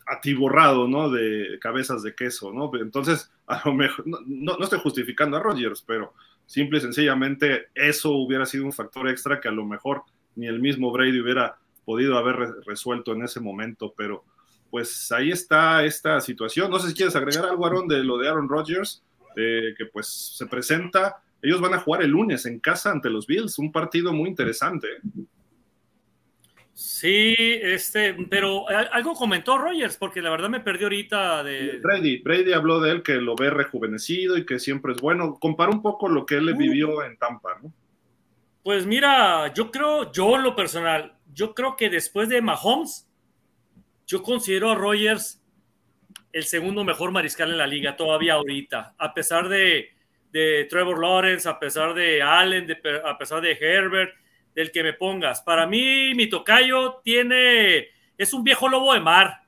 atiborrado, 0.06 0.88
¿no? 0.88 1.10
De 1.10 1.58
cabezas 1.60 2.04
de 2.04 2.14
queso, 2.14 2.54
¿no? 2.54 2.72
Entonces, 2.80 3.32
a 3.48 3.62
lo 3.66 3.74
mejor, 3.74 4.06
no, 4.08 4.20
no, 4.28 4.64
estoy 4.64 4.80
justificando 4.80 5.38
a 5.38 5.40
Rogers, 5.40 5.84
pero 5.86 6.14
simple 6.46 6.78
y 6.78 6.82
sencillamente 6.82 7.68
eso 7.74 8.12
hubiera 8.12 8.46
sido 8.46 8.66
un 8.66 8.74
factor 8.74 9.10
extra 9.10 9.40
que 9.40 9.48
a 9.48 9.52
lo 9.52 9.66
mejor 9.66 10.04
ni 10.36 10.48
el 10.48 10.60
mismo 10.60 10.92
Brady 10.92 11.20
hubiera 11.20 11.58
podido 11.86 12.18
haber 12.18 12.36
resuelto 12.66 13.14
en 13.14 13.24
ese 13.24 13.40
momento, 13.40 13.94
pero 13.96 14.24
pues 14.70 15.12
ahí 15.12 15.32
está 15.32 15.84
esta 15.84 16.20
situación. 16.22 16.70
No 16.70 16.80
sé 16.80 16.90
si 16.90 16.94
quieres 16.94 17.16
agregar 17.16 17.46
algo, 17.46 17.66
Aaron, 17.66 17.88
de 17.88 18.04
lo 18.04 18.18
de 18.18 18.28
Aaron 18.28 18.50
Rodgers, 18.50 19.04
eh, 19.36 19.74
que 19.78 19.86
pues 19.86 20.08
se 20.38 20.46
presenta. 20.48 21.22
Ellos 21.42 21.62
van 21.62 21.74
a 21.74 21.80
jugar 21.80 22.02
el 22.02 22.12
lunes 22.12 22.46
en 22.46 22.60
casa 22.60 22.92
ante 22.92 23.10
los 23.10 23.28
Bills, 23.28 23.60
un 23.60 23.72
partido 23.72 24.12
muy 24.14 24.30
interesante. 24.30 24.88
Sí, 26.74 27.34
este, 27.38 28.14
pero 28.30 28.68
algo 28.68 29.14
comentó 29.14 29.58
Rogers, 29.58 29.96
porque 29.96 30.22
la 30.22 30.30
verdad 30.30 30.50
me 30.50 30.60
perdió 30.60 30.88
ahorita 30.88 31.42
de. 31.42 31.80
Brady, 31.82 32.18
Brady 32.18 32.52
habló 32.52 32.82
de 32.82 32.92
él 32.92 33.02
que 33.02 33.14
lo 33.14 33.34
ve 33.36 33.50
rejuvenecido 33.50 34.38
y 34.38 34.46
que 34.46 34.60
siempre 34.60 34.92
es 34.92 35.00
bueno. 35.00 35.38
Compara 35.40 35.72
un 35.72 35.82
poco 35.82 36.10
lo 36.10 36.26
que 36.26 36.36
él 36.36 36.50
uh. 36.50 36.58
vivió 36.58 37.02
en 37.06 37.16
Tampa, 37.18 37.58
¿no? 37.64 37.72
Pues 38.62 38.86
mira, 38.86 39.54
yo 39.54 39.72
creo, 39.72 40.12
yo 40.12 40.36
en 40.36 40.44
lo 40.44 40.54
personal, 40.54 41.16
yo 41.32 41.54
creo 41.54 41.78
que 41.78 41.90
después 41.90 42.28
de 42.28 42.42
Mahomes, 42.42 43.08
yo 44.08 44.22
considero 44.22 44.72
a 44.72 44.76
Rogers 44.76 45.42
el 46.32 46.44
segundo 46.44 46.84
mejor 46.84 47.12
mariscal 47.12 47.50
en 47.52 47.58
la 47.58 47.66
liga 47.66 47.96
todavía 47.96 48.34
ahorita, 48.34 48.94
a 48.98 49.14
pesar 49.14 49.48
de, 49.48 49.92
Trevor 50.70 51.00
Lawrence, 51.00 51.48
a 51.48 51.58
pesar 51.58 51.94
de 51.94 52.22
Allen, 52.22 52.68
a 53.06 53.18
pesar 53.18 53.40
de 53.40 53.54
Herbert 53.54 54.14
del 54.54 54.70
que 54.70 54.84
me 54.84 54.92
pongas. 54.92 55.42
Para 55.42 55.66
mí, 55.66 56.14
mi 56.14 56.28
tocayo 56.28 57.00
tiene, 57.06 57.88
es 58.18 58.34
un 58.34 58.44
viejo 58.44 58.68
lobo 58.68 58.94
de 58.94 59.00
mar. 59.00 59.44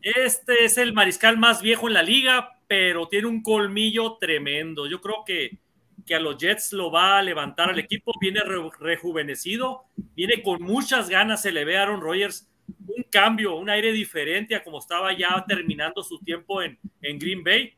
Este 0.00 0.64
es 0.64 0.78
el 0.78 0.94
mariscal 0.94 1.36
más 1.36 1.60
viejo 1.60 1.86
en 1.86 1.92
la 1.92 2.02
liga, 2.02 2.58
pero 2.66 3.08
tiene 3.08 3.26
un 3.26 3.42
colmillo 3.42 4.16
tremendo. 4.18 4.86
Yo 4.86 5.02
creo 5.02 5.22
que, 5.26 5.58
que 6.06 6.14
a 6.14 6.20
los 6.20 6.38
Jets 6.38 6.72
lo 6.72 6.90
va 6.90 7.18
a 7.18 7.22
levantar 7.22 7.68
al 7.68 7.78
equipo. 7.78 8.14
Viene 8.18 8.40
rejuvenecido, 8.40 9.84
viene 10.14 10.42
con 10.42 10.62
muchas 10.62 11.10
ganas. 11.10 11.42
Se 11.42 11.52
le 11.52 11.66
ve 11.66 11.76
a 11.76 11.82
Aaron 11.82 12.00
Rodgers 12.00 12.48
un 12.86 13.02
cambio, 13.10 13.56
un 13.56 13.70
aire 13.70 13.92
diferente 13.92 14.54
a 14.54 14.64
como 14.64 14.78
estaba 14.78 15.16
ya 15.16 15.44
terminando 15.46 16.02
su 16.02 16.18
tiempo 16.20 16.62
en, 16.62 16.78
en 17.02 17.18
Green 17.18 17.42
Bay. 17.42 17.74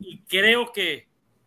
Y 0.00 0.18
creo 0.28 0.72
que, 0.72 1.06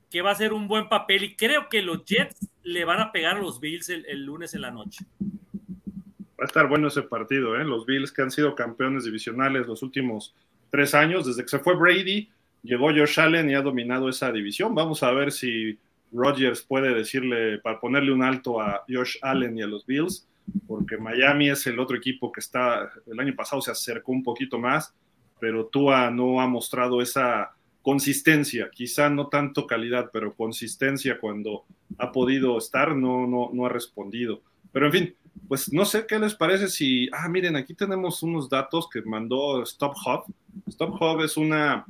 que 0.09 0.21
va 0.21 0.31
a 0.31 0.35
ser 0.35 0.53
un 0.53 0.67
buen 0.67 0.87
papel 0.87 1.23
y 1.23 1.35
creo 1.35 1.67
que 1.69 1.81
los 1.81 2.05
Jets 2.05 2.47
le 2.63 2.85
van 2.85 2.99
a 2.99 3.11
pegar 3.11 3.37
a 3.37 3.41
los 3.41 3.59
Bills 3.59 3.89
el, 3.89 4.23
lunes 4.23 4.53
en 4.53 4.61
la 4.61 4.71
noche. 4.71 5.05
Va 5.21 6.43
a 6.43 6.45
estar 6.45 6.67
bueno 6.67 6.87
ese 6.87 7.03
partido, 7.03 7.59
¿eh? 7.59 7.63
Los 7.63 7.85
Bills 7.85 8.11
que 8.11 8.21
han 8.21 8.31
sido 8.31 8.55
campeones 8.55 9.05
divisionales 9.05 9.67
los 9.67 9.83
últimos 9.83 10.35
tres 10.69 10.93
años, 10.93 11.25
desde 11.25 11.43
que 11.43 11.49
se 11.49 11.59
fue 11.59 11.75
Brady, 11.75 12.29
llegó 12.63 12.87
Josh 12.87 13.19
Allen 13.19 13.49
y 13.49 13.55
ha 13.55 13.61
dominado 13.61 14.09
esa 14.09 14.31
división. 14.31 14.73
Vamos 14.73 15.03
a 15.03 15.11
ver 15.11 15.31
si 15.31 15.77
Rodgers 16.11 16.61
puede 16.61 16.93
decirle, 16.93 17.59
para 17.59 17.79
ponerle 17.79 18.11
un 18.11 18.23
alto 18.23 18.59
a 18.59 18.83
Josh 18.89 19.17
Allen 19.21 19.57
y 19.57 19.61
a 19.61 19.67
los 19.67 19.85
Bills, 19.85 20.27
porque 20.67 20.97
Miami 20.97 21.49
es 21.49 21.65
el 21.67 21.79
otro 21.79 21.97
equipo 21.97 22.31
que 22.31 22.39
está, 22.39 22.91
el 23.05 23.19
año 23.19 23.35
pasado 23.35 23.61
se 23.61 23.71
acercó 23.71 24.11
un 24.11 24.23
poquito 24.23 24.59
más, 24.59 24.93
pero 25.39 25.67
Tua 25.67 26.09
no 26.09 26.41
ha 26.41 26.47
mostrado 26.47 27.01
esa 27.01 27.51
consistencia, 27.81 28.69
quizá 28.71 29.09
no 29.09 29.27
tanto 29.27 29.67
calidad, 29.67 30.09
pero 30.11 30.33
consistencia 30.33 31.19
cuando 31.19 31.65
ha 31.99 32.11
podido 32.11 32.57
estar, 32.57 32.95
no, 32.95 33.27
no, 33.27 33.51
no 33.53 33.65
ha 33.65 33.69
respondido. 33.69 34.41
Pero 34.71 34.87
en 34.87 34.91
fin, 34.91 35.15
pues 35.47 35.71
no 35.71 35.85
sé 35.85 36.07
qué 36.07 36.17
les 36.17 36.33
parece 36.33 36.67
si, 36.67 37.07
ah, 37.11 37.29
miren, 37.29 37.55
aquí 37.55 37.73
tenemos 37.75 38.23
unos 38.23 38.49
datos 38.49 38.89
que 38.89 39.01
mandó 39.01 39.61
Stop 39.63 39.93
Hub. 40.05 40.33
Stop 40.67 40.99
Hub 40.99 41.21
es 41.21 41.37
una 41.37 41.85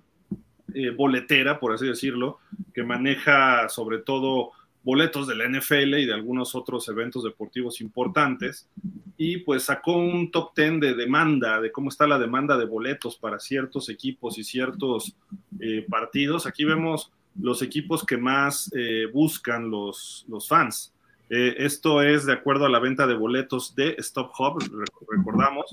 eh, 0.74 0.89
boletera, 0.89 1.60
por 1.60 1.74
así 1.74 1.88
decirlo, 1.88 2.39
que 2.74 2.84
maneja 2.84 3.70
sobre 3.70 4.00
todo 4.00 4.52
boletos 4.86 5.28
de 5.28 5.36
la 5.36 5.50
NFL 5.50 5.95
y 5.95 6.06
de 6.06 6.13
algunos 6.13 6.54
otros 6.54 6.88
eventos 6.89 7.24
deportivos 7.24 7.82
importantes, 7.82 8.69
y 9.17 9.38
pues 9.38 9.63
sacó 9.63 9.98
un 9.98 10.30
top 10.30 10.52
10 10.56 10.80
de 10.80 10.93
demanda, 10.93 11.60
de 11.60 11.71
cómo 11.71 11.89
está 11.89 12.06
la 12.06 12.19
demanda 12.19 12.56
de 12.56 12.65
boletos 12.65 13.15
para 13.17 13.39
ciertos 13.39 13.89
equipos 13.89 14.38
y 14.38 14.43
ciertos 14.43 15.17
eh, 15.60 15.84
partidos. 15.89 16.45
Aquí 16.45 16.65
vemos 16.65 17.12
los 17.41 17.63
equipos 17.63 18.06
que 18.06 18.17
más 18.17 18.71
eh, 18.76 19.08
buscan 19.12 19.71
los, 19.71 20.24
los 20.30 20.48
fans. 20.48 20.93
esto 21.30 22.04
es 22.04 22.28
de 22.28 22.34
acuerdo 22.34 22.67
a 22.67 22.69
la 22.69 22.80
venta 22.80 23.08
de 23.08 23.15
boletos 23.15 23.74
de 23.76 23.95
Stop 23.98 24.32
Hub, 24.38 24.63
recordamos. 25.10 25.65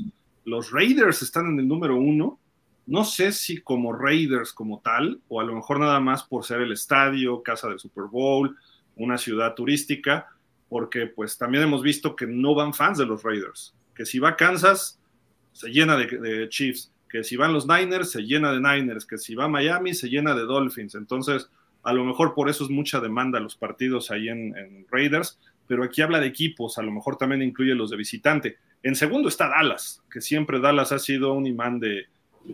Los 0.46 0.72
Raiders 0.72 1.20
están 1.20 1.46
en 1.48 1.60
el 1.60 1.68
número 1.68 1.96
uno, 1.96 2.40
no 2.86 3.04
sé 3.04 3.30
si 3.32 3.60
como 3.60 3.92
Raiders 3.92 4.54
como 4.54 4.80
tal, 4.80 5.20
o 5.28 5.38
a 5.38 5.44
lo 5.44 5.54
mejor 5.54 5.78
nada 5.78 6.00
más 6.00 6.22
por 6.22 6.44
ser 6.44 6.62
el 6.62 6.72
estadio, 6.72 7.42
casa 7.42 7.68
del 7.68 7.78
Super 7.78 8.04
Bowl, 8.04 8.56
una 8.96 9.18
ciudad 9.18 9.54
turística, 9.54 10.28
porque 10.68 11.06
pues 11.06 11.36
también 11.36 11.64
hemos 11.64 11.82
visto 11.82 12.16
que 12.16 12.26
no 12.26 12.54
van 12.54 12.74
fans 12.74 12.98
de 12.98 13.06
los 13.06 13.22
Raiders, 13.22 13.74
que 13.94 14.06
si 14.06 14.18
va 14.18 14.36
Kansas, 14.36 14.98
se 15.52 15.68
llena 15.68 15.96
de, 15.96 16.48
Chiefs, 16.48 16.92
que 17.08 17.22
si 17.24 17.36
van 17.36 17.52
los 17.52 17.66
Niners, 17.66 18.10
se 18.10 18.22
llena 18.22 18.52
de 18.52 18.60
Niners, 18.60 19.04
que 19.04 19.18
si 19.18 19.34
va 19.34 19.48
Miami, 19.48 19.92
se 19.92 20.08
llena 20.08 20.34
de 20.34 20.42
Dolphins. 20.42 20.94
Entonces, 20.94 21.50
a 21.82 21.92
lo 21.92 22.04
mejor 22.04 22.34
por 22.34 22.48
eso 22.48 22.64
es 22.64 22.70
mucha 22.70 23.00
demanda 23.00 23.38
los 23.38 23.56
partidos 23.56 24.10
ahí 24.10 24.28
en, 24.28 24.86
Raiders, 24.90 25.38
pero 25.66 25.84
aquí 25.84 26.00
habla 26.00 26.20
de 26.20 26.26
equipos, 26.26 26.78
a 26.78 26.82
lo 26.82 26.90
mejor 26.90 27.16
también 27.16 27.42
incluye 27.42 27.74
los 27.74 27.90
de 27.90 27.96
visitante. 27.96 28.56
En 28.82 28.96
segundo 28.96 29.28
está 29.28 29.48
Dallas, 29.48 30.02
que 30.10 30.20
siempre 30.20 30.58
Dallas 30.58 30.90
ha 30.92 30.98
sido 30.98 31.34
un 31.34 31.46
imán 31.46 31.78
de, 31.80 32.06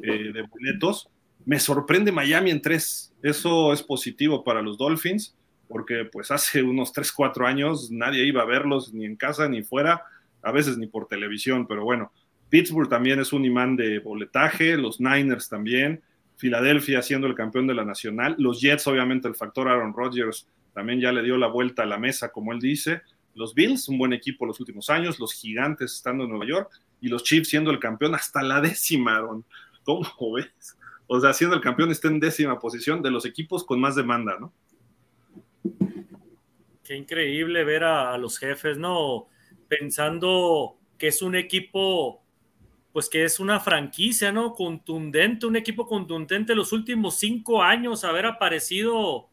eh, 0.02 0.32
de 0.32 0.42
boletos. 0.42 1.08
Me 1.46 1.58
sorprende 1.58 2.12
Miami 2.12 2.50
en 2.50 2.60
tres. 2.60 3.14
Eso 3.22 3.72
es 3.72 3.82
positivo 3.82 4.44
para 4.44 4.60
los 4.60 4.76
Dolphins, 4.76 5.34
porque 5.68 6.04
pues 6.10 6.30
hace 6.30 6.62
unos 6.62 6.92
3, 6.92 7.12
4 7.12 7.46
años 7.46 7.90
nadie 7.90 8.24
iba 8.24 8.42
a 8.42 8.46
verlos 8.46 8.92
ni 8.92 9.04
en 9.04 9.16
casa 9.16 9.48
ni 9.48 9.62
fuera, 9.62 10.02
a 10.42 10.52
veces 10.52 10.78
ni 10.78 10.86
por 10.86 11.06
televisión, 11.06 11.66
pero 11.66 11.84
bueno, 11.84 12.12
Pittsburgh 12.48 12.88
también 12.88 13.20
es 13.20 13.32
un 13.32 13.44
imán 13.44 13.76
de 13.76 13.98
boletaje, 13.98 14.76
los 14.76 15.00
Niners 15.00 15.48
también, 15.48 16.02
Filadelfia 16.36 17.02
siendo 17.02 17.26
el 17.26 17.34
campeón 17.34 17.66
de 17.66 17.74
la 17.74 17.84
nacional, 17.84 18.34
los 18.38 18.60
Jets 18.60 18.86
obviamente 18.86 19.28
el 19.28 19.34
factor 19.34 19.68
Aaron 19.68 19.92
Rodgers 19.92 20.48
también 20.72 21.00
ya 21.00 21.12
le 21.12 21.22
dio 21.22 21.36
la 21.36 21.48
vuelta 21.48 21.82
a 21.82 21.86
la 21.86 21.98
mesa, 21.98 22.30
como 22.30 22.52
él 22.52 22.60
dice, 22.60 23.02
los 23.34 23.54
Bills, 23.54 23.88
un 23.88 23.98
buen 23.98 24.12
equipo 24.12 24.46
los 24.46 24.58
últimos 24.58 24.90
años, 24.90 25.20
los 25.20 25.32
Gigantes 25.32 25.94
estando 25.94 26.24
en 26.24 26.30
Nueva 26.30 26.46
York 26.46 26.70
y 27.00 27.08
los 27.08 27.22
Chiefs 27.22 27.48
siendo 27.48 27.70
el 27.70 27.78
campeón 27.78 28.14
hasta 28.14 28.42
la 28.42 28.60
décima. 28.60 29.22
¿Cómo 29.84 30.32
ves? 30.32 30.76
O 31.06 31.20
sea, 31.20 31.32
siendo 31.32 31.54
el 31.54 31.62
campeón 31.62 31.90
está 31.90 32.08
en 32.08 32.20
décima 32.20 32.58
posición 32.58 33.00
de 33.00 33.10
los 33.10 33.24
equipos 33.24 33.64
con 33.64 33.80
más 33.80 33.94
demanda, 33.94 34.36
¿no? 34.40 34.52
Qué 36.88 36.96
increíble 36.96 37.64
ver 37.64 37.84
a, 37.84 38.16
los 38.16 38.38
jefes, 38.38 38.78
¿no? 38.78 39.28
Pensando 39.68 40.78
que 40.96 41.08
es 41.08 41.20
un 41.20 41.36
equipo, 41.36 42.22
pues 42.94 43.10
que 43.10 43.24
es 43.24 43.40
una 43.40 43.60
franquicia, 43.60 44.32
¿no? 44.32 44.54
Contundente, 44.54 45.44
un 45.44 45.56
equipo 45.56 45.86
contundente 45.86 46.54
los 46.54 46.72
últimos 46.72 47.18
cinco 47.18 47.62
años, 47.62 48.04
haber 48.04 48.24
aparecido 48.24 49.28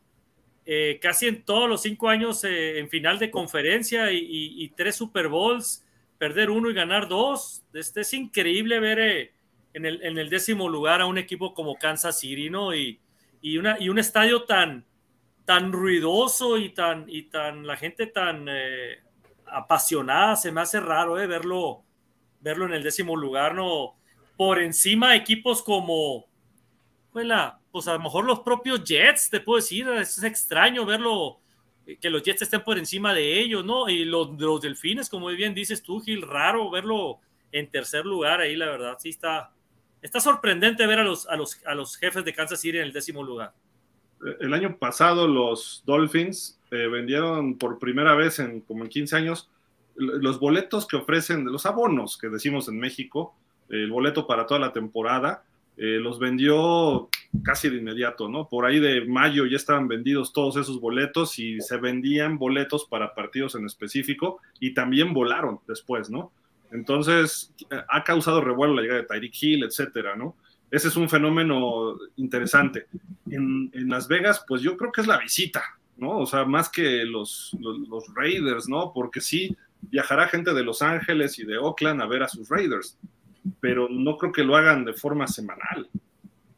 eh, 0.66 1.00
casi 1.02 1.28
en 1.28 1.46
todos 1.46 1.70
los 1.70 1.82
cinco 1.82 2.10
años 2.10 2.44
eh, 2.44 2.78
en 2.78 2.90
final 2.90 3.20
de 3.20 3.32
conferencia 3.32 4.12
y, 4.12 4.74
tres 4.76 4.98
Super 4.98 5.30
Bowls, 5.30 5.86
perder 6.18 6.50
uno 6.50 6.70
y 6.70 6.74
ganar 6.74 7.08
dos. 7.08 7.64
Este 7.74 8.02
es 8.02 8.14
increíble 8.14 8.82
ver 8.82 9.00
eh, 9.00 9.34
en 9.74 9.86
el, 9.86 10.30
décimo 10.30 10.68
lugar 10.68 11.00
a 11.00 11.06
un 11.06 11.18
equipo 11.18 11.54
como 11.54 11.76
Kansas 11.76 12.20
City, 12.20 12.50
¿no? 12.50 12.76
Y, 12.76 13.00
una, 13.58 13.78
y 13.80 13.88
un 13.88 13.98
estadio 13.98 14.44
tan, 14.44 14.86
tan 15.46 15.72
ruidoso 15.72 16.58
y 16.58 16.70
tan, 16.70 17.06
y 17.08 17.24
tan, 17.24 17.66
la 17.66 17.78
gente 17.78 18.08
tan 18.08 18.48
eh, 18.50 19.04
apasionada, 19.46 20.36
se 20.36 20.52
me 20.52 20.62
hace 20.62 20.80
raro, 20.80 21.20
¿eh? 21.20 21.28
Verlo, 21.28 21.84
verlo 22.42 22.66
en 22.66 22.74
el 22.74 22.84
décimo 22.84 23.16
lugar, 23.16 23.54
¿no? 23.54 23.96
Por 24.36 24.60
encima 24.60 25.16
equipos 25.16 25.62
como, 25.64 26.26
pues, 27.14 27.28
pues 27.72 27.88
a 27.88 27.94
lo 27.94 28.00
mejor 28.00 28.26
los 28.26 28.40
propios 28.40 28.84
Jets, 28.84 29.30
te 29.30 29.40
puedo 29.40 29.58
decir, 29.58 29.88
es 29.90 30.22
extraño 30.24 30.86
verlo, 30.86 31.40
que 32.02 32.10
los 32.10 32.24
Jets 32.24 32.42
estén 32.42 32.64
por 32.64 32.80
encima 32.80 33.14
de 33.14 33.40
ellos, 33.40 33.64
¿no? 33.64 33.88
Y 33.88 34.04
los, 34.04 34.32
los 34.40 34.62
Delfines, 34.62 35.10
como 35.10 35.28
bien 35.28 35.54
dices 35.54 35.84
tú, 35.84 36.02
Gil, 36.02 36.24
raro 36.24 36.72
verlo 36.72 37.20
en 37.52 37.70
tercer 37.70 38.04
lugar 38.06 38.42
ahí, 38.42 38.56
la 38.56 38.66
verdad, 38.66 38.98
sí 39.00 39.10
está, 39.10 39.54
está 40.02 40.20
sorprendente 40.20 40.86
ver 40.88 41.00
a 41.00 41.04
los, 41.04 41.28
a 41.28 41.36
los, 41.36 41.62
a 41.66 41.76
los 41.76 41.96
jefes 41.98 42.26
de 42.26 42.34
Kansas 42.34 42.60
City 42.60 42.78
en 42.78 42.86
el 42.86 42.92
décimo 42.92 43.24
lugar. 43.24 43.54
El 44.40 44.54
año 44.54 44.78
pasado 44.78 45.28
los 45.28 45.84
Dolphins 45.86 46.60
eh, 46.72 46.88
vendieron 46.88 47.58
por 47.58 47.80
primera 47.80 48.16
vez 48.16 48.40
en 48.40 48.62
como 48.62 48.84
en 48.84 48.90
15 48.90 49.16
años 49.16 49.50
los 49.96 50.40
boletos 50.40 50.88
que 50.88 50.98
ofrecen, 50.98 51.46
los 51.46 51.66
abonos 51.66 52.18
que 52.18 52.28
decimos 52.28 52.68
en 52.68 52.80
México, 52.80 53.34
el 53.70 53.90
boleto 53.90 54.28
para 54.28 54.46
toda 54.46 54.60
la 54.60 54.74
temporada, 54.74 55.44
eh, 55.78 56.00
los 56.02 56.20
vendió 56.20 57.10
casi 57.44 57.70
de 57.70 57.78
inmediato, 57.78 58.30
¿no? 58.30 58.48
Por 58.48 58.66
ahí 58.66 58.80
de 58.80 59.06
mayo 59.06 59.46
ya 59.46 59.58
estaban 59.58 59.88
vendidos 59.88 60.34
todos 60.34 60.58
esos 60.58 60.80
boletos 60.80 61.38
y 61.40 61.60
se 61.62 61.78
vendían 61.78 62.38
boletos 62.38 62.86
para 62.86 63.14
partidos 63.14 63.56
en 63.56 63.66
específico 63.66 64.40
y 64.60 64.74
también 64.74 65.14
volaron 65.14 65.60
después, 65.68 66.10
¿no? 66.10 66.32
Entonces, 66.72 67.54
ha 67.90 68.04
causado 68.04 68.42
revuelo 68.42 68.74
la 68.74 68.82
llegada 68.82 69.02
de 69.02 69.08
Tyreek 69.08 69.34
Hill, 69.42 69.64
etcétera, 69.64 70.16
¿no? 70.16 70.36
Ese 70.76 70.90
es 70.90 70.98
un 70.98 71.08
fenómeno 71.08 71.98
interesante. 72.18 72.88
En, 73.32 73.72
Las 73.88 74.10
Vegas, 74.10 74.44
pues 74.46 74.62
yo 74.62 74.76
creo 74.76 74.92
que 74.92 75.00
es 75.00 75.08
la 75.08 75.18
visita, 75.18 75.64
¿no? 75.96 76.18
O 76.18 76.26
sea, 76.26 76.44
más 76.44 76.68
que 76.68 77.06
los, 77.06 77.56
Raiders, 78.14 78.68
¿no? 78.68 78.92
Porque 78.94 79.22
sí, 79.22 79.56
viajará 79.80 80.28
gente 80.28 80.54
de 80.54 80.66
Los 80.66 80.82
Ángeles 80.82 81.40
y 81.40 81.46
de 81.46 81.58
Oakland 81.58 82.02
a 82.02 82.08
ver 82.08 82.24
a 82.24 82.28
sus 82.28 82.50
Raiders, 82.50 82.98
pero 83.62 83.88
no 83.88 84.18
creo 84.18 84.34
que 84.34 84.44
lo 84.44 84.58
hagan 84.58 84.84
de 84.84 84.92
forma 84.92 85.28
semanal. 85.28 85.88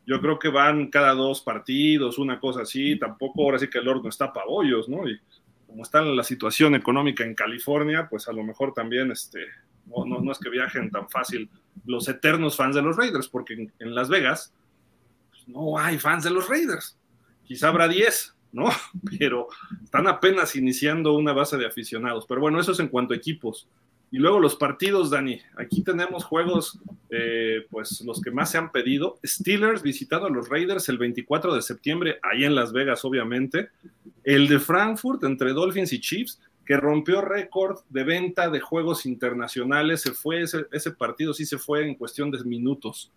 Yo 0.08 0.20
creo 0.20 0.40
que 0.40 0.50
van 0.50 0.90
cada 0.90 1.14
dos 1.14 1.42
partidos, 1.42 2.18
una 2.18 2.40
cosa 2.40 2.64
así, 2.64 2.98
tampoco 2.98 3.44
ahora 3.44 3.60
sí 3.60 3.70
que 3.70 3.78
el 3.78 3.88
horno 3.88 4.10
está 4.10 4.34
para 4.34 4.48
¿no? 4.48 5.08
Y 5.08 5.20
como 5.68 5.84
está 5.84 6.02
la 6.02 6.24
situación 6.24 6.74
económica 6.74 7.24
en 7.24 7.36
California, 7.36 8.08
pues 8.10 8.28
a 8.28 8.34
lo 8.34 8.44
mejor 8.44 8.74
también 8.74 9.12
este, 9.12 9.46
no, 9.86 10.32
es 10.32 10.40
que 10.40 10.50
viajen 10.50 10.90
tan 10.90 11.08
fácil 11.08 11.48
los 11.86 12.08
eternos 12.08 12.56
fans 12.56 12.76
de 12.76 12.82
los 12.82 12.96
Raiders, 12.96 13.28
porque 13.28 13.70
en, 13.80 13.96
Las 13.96 14.10
Vegas 14.10 14.54
pues, 15.30 15.48
no 15.48 15.78
hay 15.78 15.98
fans 15.98 16.24
de 16.24 16.32
los 16.32 16.48
Raiders. 16.48 16.98
Quizá 17.46 17.70
habrá 17.70 17.88
10, 17.88 18.36
¿no? 18.52 18.70
Pero 19.20 19.48
están 19.84 20.08
apenas 20.08 20.56
iniciando 20.56 21.14
una 21.14 21.34
base 21.34 21.58
de 21.58 21.66
aficionados. 21.66 22.26
Pero 22.28 22.42
bueno, 22.42 22.60
eso 22.60 22.72
es 22.72 22.80
en 22.80 22.90
cuanto 22.90 23.14
a 23.14 23.18
equipos. 23.18 23.68
Y 24.10 24.20
luego 24.20 24.40
los 24.40 24.56
partidos, 24.56 25.10
Dani. 25.10 25.42
Aquí 25.58 25.84
tenemos 25.84 26.24
juegos, 26.24 26.80
eh, 27.10 27.66
pues 27.70 28.02
los 28.02 28.22
que 28.22 28.32
más 28.32 28.52
se 28.52 28.58
han 28.58 28.72
pedido. 28.72 29.20
Steelers 29.26 29.82
visitando 29.82 30.28
a 30.28 30.30
los 30.30 30.48
Raiders 30.48 30.88
el 30.88 30.98
24 30.98 31.54
de 31.54 31.62
septiembre, 31.62 32.20
ahí 32.24 32.46
en 32.46 32.56
Las 32.56 32.72
Vegas, 32.72 33.04
obviamente. 33.04 33.70
El 34.24 34.48
de 34.48 34.60
Frankfurt 34.60 35.24
entre 35.26 35.52
Dolphins 35.52 35.92
y 35.92 36.00
Chiefs 36.00 36.40
que 36.68 36.76
rompió 36.76 37.22
récord 37.22 37.80
de 37.88 38.04
venta 38.04 38.50
de 38.50 38.60
juegos 38.60 39.06
internacionales. 39.06 40.02
Se 40.02 40.12
fue 40.12 40.44
ese, 40.44 40.92
partido, 40.92 41.34
sí 41.34 41.46
se 41.46 41.58
fue 41.58 41.88
en 41.88 41.96
cuestión 41.96 42.30
de 42.30 42.44
minutos. 42.44 43.10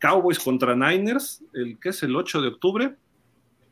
Cowboys 0.00 0.40
contra 0.40 0.74
Niners, 0.74 1.44
el 1.54 1.78
que 1.78 1.90
es 1.90 2.02
el 2.02 2.16
8 2.16 2.42
de 2.42 2.48
octubre. 2.48 2.96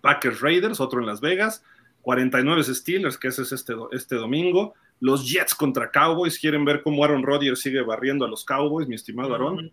Packers 0.00 0.40
Raiders, 0.40 0.78
otro 0.78 1.00
en 1.00 1.06
Las 1.06 1.20
Vegas. 1.20 1.64
49 2.02 2.62
Steelers, 2.62 3.18
que 3.18 3.26
ese 3.26 3.42
es 3.42 3.50
este, 3.50 3.74
este 3.90 4.14
domingo. 4.14 4.74
Los 5.00 5.28
Jets 5.28 5.56
contra 5.56 5.90
Cowboys, 5.90 6.38
quieren 6.38 6.64
ver 6.64 6.82
cómo 6.84 7.02
Aaron 7.04 7.24
Rodgers 7.24 7.60
sigue 7.60 7.82
barriendo 7.82 8.24
a 8.24 8.28
los 8.28 8.44
Cowboys, 8.44 8.86
mi 8.86 8.94
estimado 8.94 9.34
Aaron. 9.34 9.72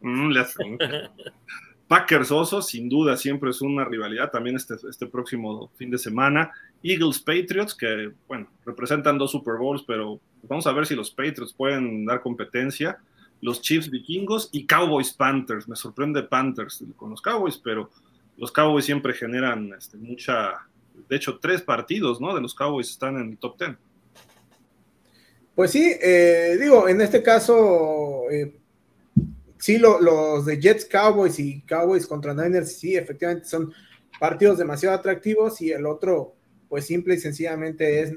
Mm, 0.00 0.32
Packers 1.88 2.30
Osos, 2.30 2.66
sin 2.66 2.88
duda, 2.88 3.16
siempre 3.16 3.50
es 3.50 3.62
una 3.62 3.84
rivalidad, 3.84 4.30
también 4.30 4.56
este, 4.56 4.74
este 4.88 5.06
próximo 5.06 5.70
fin 5.76 5.90
de 5.90 5.96
semana. 5.96 6.52
Eagles 6.82 7.18
Patriots, 7.18 7.74
que, 7.74 8.12
bueno, 8.28 8.46
representan 8.66 9.16
dos 9.16 9.32
Super 9.32 9.54
Bowls, 9.56 9.82
pero 9.86 10.20
vamos 10.42 10.66
a 10.66 10.72
ver 10.72 10.86
si 10.86 10.94
los 10.94 11.10
Patriots 11.10 11.54
pueden 11.54 12.04
dar 12.04 12.20
competencia. 12.20 12.98
Los 13.40 13.62
Chiefs 13.62 13.90
Vikingos 13.90 14.50
y 14.52 14.66
Cowboys 14.66 15.12
Panthers. 15.12 15.66
Me 15.66 15.76
sorprende 15.76 16.22
Panthers 16.22 16.84
con 16.96 17.10
los 17.10 17.22
Cowboys, 17.22 17.56
pero 17.56 17.90
los 18.36 18.52
Cowboys 18.52 18.84
siempre 18.84 19.14
generan 19.14 19.72
este, 19.72 19.96
mucha. 19.96 20.66
De 21.08 21.16
hecho, 21.16 21.38
tres 21.38 21.62
partidos 21.62 22.20
¿no? 22.20 22.34
de 22.34 22.40
los 22.42 22.54
Cowboys 22.54 22.90
están 22.90 23.16
en 23.16 23.30
el 23.30 23.38
top 23.38 23.56
ten. 23.56 23.78
Pues 25.54 25.70
sí, 25.70 25.92
eh, 26.00 26.56
digo, 26.60 26.88
en 26.88 27.00
este 27.00 27.22
caso, 27.22 28.30
eh, 28.30 28.54
sí, 29.58 29.78
los 29.78 30.44
de 30.46 30.60
Jets 30.60 30.84
Cowboys 30.86 31.38
y 31.38 31.62
Cowboys 31.62 32.06
contra 32.06 32.34
Niners, 32.34 32.78
sí, 32.78 32.96
efectivamente 32.96 33.46
son 33.46 33.72
partidos 34.18 34.58
demasiado 34.58 34.96
atractivos 34.96 35.60
y 35.60 35.70
el 35.72 35.86
otro, 35.86 36.34
pues 36.68 36.86
simple 36.86 37.14
y 37.14 37.18
sencillamente 37.18 38.00
es 38.00 38.12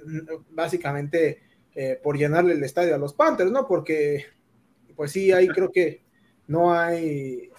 básicamente 0.50 1.42
eh, 1.74 2.00
por 2.02 2.18
llenarle 2.18 2.54
el 2.54 2.64
estadio 2.64 2.96
a 2.96 2.98
los 2.98 3.14
Panthers, 3.14 3.52
¿no? 3.52 3.68
Porque, 3.68 4.26
pues 4.96 5.12
sí, 5.12 5.32
ahí 5.32 5.48
creo 5.48 5.72
que 5.72 6.04
no 6.48 6.74
hay, 6.74 7.50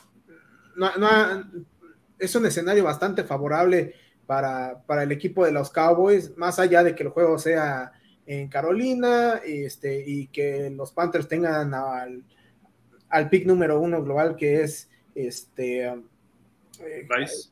no, 0.77 0.97
no 0.97 1.09
es 2.19 2.35
un 2.35 2.47
escenario 2.47 2.85
bastante 2.85 3.25
favorable 3.25 3.95
para, 4.27 4.83
para, 4.87 5.03
el 5.03 5.13
equipo 5.13 5.45
de 5.45 5.53
los 5.53 5.71
Cowboys, 5.71 6.37
más 6.37 6.59
allá 6.59 6.83
de 6.83 6.95
que 6.95 7.03
el 7.03 7.09
juego 7.09 7.39
sea 7.39 7.93
en 8.27 8.49
Carolina 8.49 9.41
este, 9.45 10.05
y 10.07 10.29
que 10.29 10.71
los 10.71 10.93
Panthers 10.93 11.27
tengan 11.27 11.75
al 11.75 12.23
al 13.13 13.29
pick 13.29 13.47
número 13.47 13.79
uno 13.79 14.03
global 14.03 14.35
que 14.37 14.63
es 14.63 14.91
este 15.15 15.89
um, 15.89 16.03
eh, 16.81 17.07
Bryce, 17.07 17.51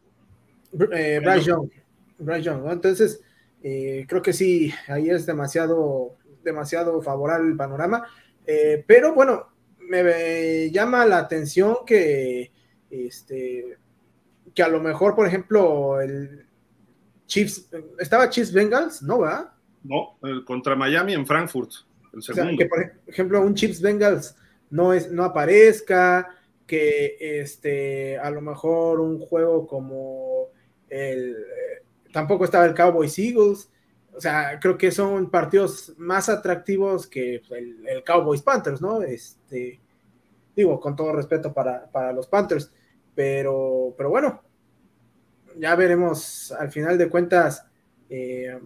eh, 0.93 2.43
Young. 2.43 2.67
Entonces, 2.71 3.23
eh, 3.63 4.07
creo 4.09 4.23
que 4.23 4.33
sí, 4.33 4.73
ahí 4.89 5.11
es 5.11 5.27
demasiado, 5.27 6.17
demasiado 6.43 7.01
favorable 7.03 7.51
el 7.51 7.57
panorama. 7.57 8.07
pero 8.87 9.15
bueno, 9.15 9.49
me 9.79 10.71
llama 10.71 11.05
la 11.07 11.19
atención 11.19 11.77
que 11.87 12.51
este 12.91 13.79
que 14.55 14.63
a 14.63 14.69
lo 14.69 14.81
mejor, 14.81 15.15
por 15.15 15.27
ejemplo, 15.27 16.01
el 16.01 16.47
Chiefs, 17.27 17.69
estaba 17.99 18.29
Chiefs 18.29 18.53
Bengals, 18.53 19.03
¿no 19.03 19.21
va? 19.21 19.55
No, 19.85 20.19
contra 20.45 20.75
Miami 20.75 21.15
en 21.15 21.27
Frankfurt, 21.27 21.71
el 22.13 22.23
segundo. 22.23 22.59
que 22.59 22.67
por 22.67 22.93
ejemplo, 23.07 23.41
un 23.43 23.55
Chiefs 23.55 23.81
Bengals 23.81 24.35
no, 24.71 24.93
es, 24.93 25.11
no 25.11 25.25
aparezca, 25.25 26.37
que 26.71 27.17
este, 27.19 28.17
a 28.17 28.31
lo 28.31 28.41
mejor 28.41 29.01
un 29.01 29.19
juego 29.19 29.67
como 29.67 30.51
el, 30.89 31.33
eh, 31.33 31.83
tampoco 32.13 32.45
estaba 32.45 32.65
el 32.65 32.75
Cowboys 32.75 33.19
Eagles, 33.19 33.69
o 34.15 34.21
sea, 34.21 34.61
creo 34.61 34.79
que 34.79 34.93
son 34.93 35.31
partidos 35.31 35.93
más 35.99 36.29
atractivos 36.29 37.09
que 37.09 37.43
el, 37.51 38.05
Cowboys 38.07 38.43
Panthers, 38.43 38.81
¿no? 38.81 39.03
Este, 39.03 39.81
digo, 40.55 40.79
con 40.79 40.95
todo 40.95 41.13
respeto 41.13 41.53
para, 41.53 42.13
los 42.13 42.29
Panthers, 42.29 42.73
pero, 43.17 43.93
pero 43.97 44.11
bueno, 44.11 44.41
ya 45.59 45.75
veremos 45.75 46.53
al 46.53 46.71
final 46.71 46.97
de 46.99 47.09
cuentas 47.09 47.67
eh, 48.09 48.57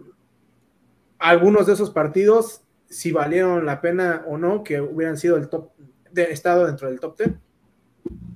algunos 1.17 1.65
de 1.65 1.73
esos 1.73 1.89
partidos 1.89 2.61
si 2.87 3.11
valieron 3.11 3.65
la 3.65 3.81
pena 3.81 4.23
o 4.27 4.37
no 4.37 4.63
que 4.63 4.79
hubieran 4.79 5.17
sido 5.17 5.37
el 5.37 5.49
top 5.49 5.71
de 6.15 6.31
estado 6.31 6.65
dentro 6.65 6.89
del 6.89 6.99
top 6.99 7.17
10. 7.17 7.29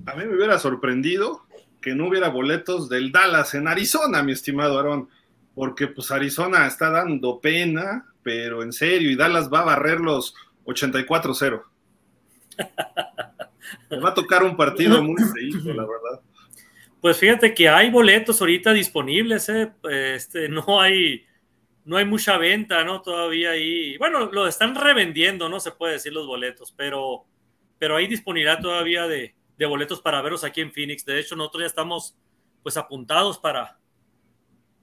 A 0.06 0.14
mí 0.14 0.24
me 0.24 0.36
hubiera 0.36 0.58
sorprendido 0.58 1.42
que 1.80 1.94
no 1.94 2.08
hubiera 2.08 2.28
boletos 2.28 2.88
del 2.88 3.10
Dallas 3.10 3.54
en 3.54 3.66
Arizona, 3.66 4.22
mi 4.22 4.32
estimado 4.32 4.76
Aarón, 4.76 5.08
porque 5.54 5.88
pues 5.88 6.10
Arizona 6.10 6.66
está 6.66 6.90
dando 6.90 7.40
pena, 7.40 8.06
pero 8.22 8.62
en 8.62 8.72
serio, 8.72 9.10
y 9.10 9.16
Dallas 9.16 9.50
va 9.52 9.60
a 9.60 9.64
barrer 9.64 10.00
los 10.00 10.34
84-0. 10.66 11.62
Me 13.90 14.00
va 14.00 14.10
a 14.10 14.14
tocar 14.14 14.44
un 14.44 14.56
partido 14.56 15.02
muy 15.02 15.20
increíble, 15.20 15.74
la 15.74 15.82
verdad. 15.82 16.20
Pues 17.00 17.16
fíjate 17.16 17.54
que 17.54 17.68
hay 17.68 17.90
boletos 17.90 18.40
ahorita 18.40 18.72
disponibles, 18.72 19.48
¿eh? 19.48 19.72
este, 19.88 20.48
no 20.48 20.80
hay 20.80 21.24
no 21.84 21.96
hay 21.96 22.04
mucha 22.04 22.36
venta, 22.36 22.84
¿no? 22.84 23.00
Todavía 23.00 23.50
ahí. 23.50 23.96
Bueno, 23.96 24.30
lo 24.30 24.46
están 24.46 24.74
revendiendo, 24.74 25.48
no 25.48 25.58
se 25.60 25.72
puede 25.72 25.94
decir 25.94 26.12
los 26.12 26.26
boletos, 26.26 26.72
pero 26.76 27.24
pero 27.80 27.96
hay 27.96 28.06
disponibilidad 28.06 28.60
todavía 28.60 29.08
de, 29.08 29.34
boletos 29.66 30.00
para 30.00 30.22
veros 30.22 30.44
aquí 30.44 30.60
en 30.60 30.70
Phoenix. 30.70 31.04
De 31.04 31.18
hecho, 31.18 31.34
nosotros 31.34 31.62
ya 31.62 31.66
estamos 31.66 32.14
pues 32.62 32.76
apuntados 32.76 33.38
para, 33.38 33.78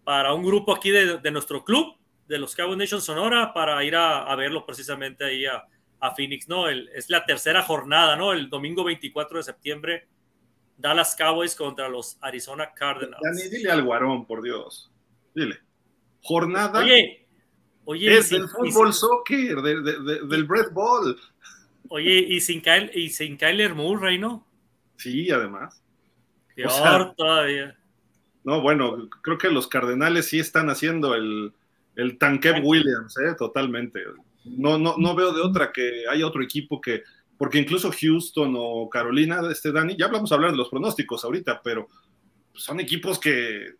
para 0.03 0.33
un 0.33 0.43
grupo 0.43 0.75
aquí 0.75 0.89
de, 0.89 1.31
nuestro 1.31 1.63
club, 1.63 1.95
de 2.27 2.39
los 2.39 2.55
Cowboys 2.55 2.77
Nation 2.77 3.01
Sonora, 3.01 3.53
para 3.53 3.83
ir 3.83 3.95
a, 3.95 4.35
verlo 4.35 4.65
precisamente 4.65 5.23
ahí 5.23 5.45
a, 5.45 5.63
Phoenix, 6.15 6.47
¿no? 6.47 6.69
es 6.69 7.09
la 7.09 7.25
tercera 7.25 7.63
jornada, 7.63 8.15
¿no? 8.15 8.31
El 8.31 8.49
domingo 8.49 8.83
24 8.83 9.37
de 9.37 9.43
septiembre, 9.43 10.07
Dallas 10.75 11.15
Cowboys 11.15 11.55
contra 11.55 11.89
los 11.89 12.17
Arizona 12.21 12.71
Cardinals. 12.73 13.21
Dani, 13.21 13.49
dile 13.49 13.71
al 13.71 13.83
guarón, 13.83 14.25
por 14.25 14.41
Dios. 14.41 14.91
Dile. 15.33 15.59
Jornada. 16.21 16.79
Oye, 16.79 17.27
oye. 17.85 18.17
Es 18.17 18.29
del 18.29 18.47
fútbol 18.47 18.93
soccer, 18.93 19.61
del 19.61 20.45
Bread 20.45 20.71
Ball. 20.71 21.17
Oye, 21.89 22.25
y 22.27 22.41
sin, 22.41 22.61
Kyle, 22.61 22.91
y 22.93 23.09
sin 23.09 23.37
Kyler 23.37 23.75
Murray, 23.75 24.17
¿no? 24.17 24.45
Sí, 24.97 25.29
además. 25.31 25.81
Peor 26.55 27.13
todavía. 27.15 27.77
No, 28.43 28.61
bueno, 28.61 29.09
creo 29.21 29.37
que 29.37 29.49
los 29.49 29.67
Cardenales 29.67 30.27
sí 30.29 30.39
están 30.39 30.69
haciendo 30.69 31.15
el, 31.15 31.53
el 31.95 32.17
tanque 32.17 32.51
Williams, 32.63 33.17
¿eh? 33.17 33.35
totalmente. 33.37 34.01
No, 34.45 34.77
no, 34.77 34.95
no 34.97 35.15
veo 35.15 35.33
de 35.33 35.41
otra 35.41 35.71
que 35.71 36.07
haya 36.09 36.25
otro 36.25 36.41
equipo 36.41 36.79
que, 36.79 37.03
porque 37.37 37.59
incluso 37.59 37.91
Houston 37.91 38.53
o 38.57 38.89
Carolina, 38.89 39.41
este 39.51 39.71
Dani, 39.71 39.95
ya 39.97 40.07
vamos 40.07 40.31
a 40.31 40.35
hablar 40.35 40.51
de 40.51 40.57
los 40.57 40.69
pronósticos 40.69 41.23
ahorita, 41.23 41.61
pero 41.63 41.87
son 42.53 42.79
equipos 42.79 43.19
que 43.19 43.73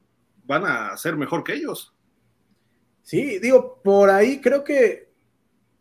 van 0.46 0.66
a 0.66 0.96
ser 0.98 1.16
mejor 1.16 1.44
que 1.44 1.54
ellos. 1.54 1.94
Sí, 3.04 3.40
digo, 3.40 3.80
por 3.84 4.10
ahí 4.10 4.42
creo 4.42 4.64
que 4.64 5.07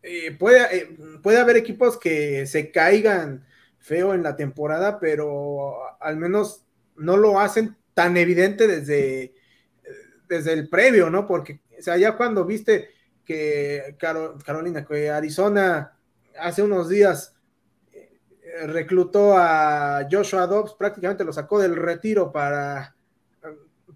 eh, 0.08 0.36
puede, 0.38 0.76
eh, 0.76 0.96
puede 1.20 1.38
haber 1.38 1.56
equipos 1.56 1.98
que 1.98 2.46
se 2.46 2.70
caigan 2.70 3.44
feo 3.78 4.14
en 4.14 4.22
la 4.22 4.36
temporada, 4.36 5.00
pero 5.00 5.74
al 6.00 6.16
menos 6.16 6.64
no 6.96 7.16
lo 7.16 7.40
hacen 7.40 7.76
tan 7.92 8.16
evidente 8.16 8.68
desde, 8.68 9.34
desde 10.28 10.52
el 10.52 10.68
previo, 10.68 11.10
¿no? 11.10 11.26
Porque, 11.26 11.60
o 11.76 11.82
sea, 11.82 11.96
ya 11.96 12.16
cuando 12.16 12.44
viste 12.44 12.90
que 13.24 13.96
Carolina, 13.98 14.86
que 14.86 15.10
Arizona 15.10 15.98
hace 16.38 16.62
unos 16.62 16.88
días 16.88 17.34
eh, 17.92 18.66
reclutó 18.66 19.36
a 19.36 20.06
Joshua 20.08 20.46
Dobbs, 20.46 20.74
prácticamente 20.74 21.24
lo 21.24 21.32
sacó 21.32 21.58
del 21.58 21.74
retiro 21.74 22.30
para, 22.30 22.94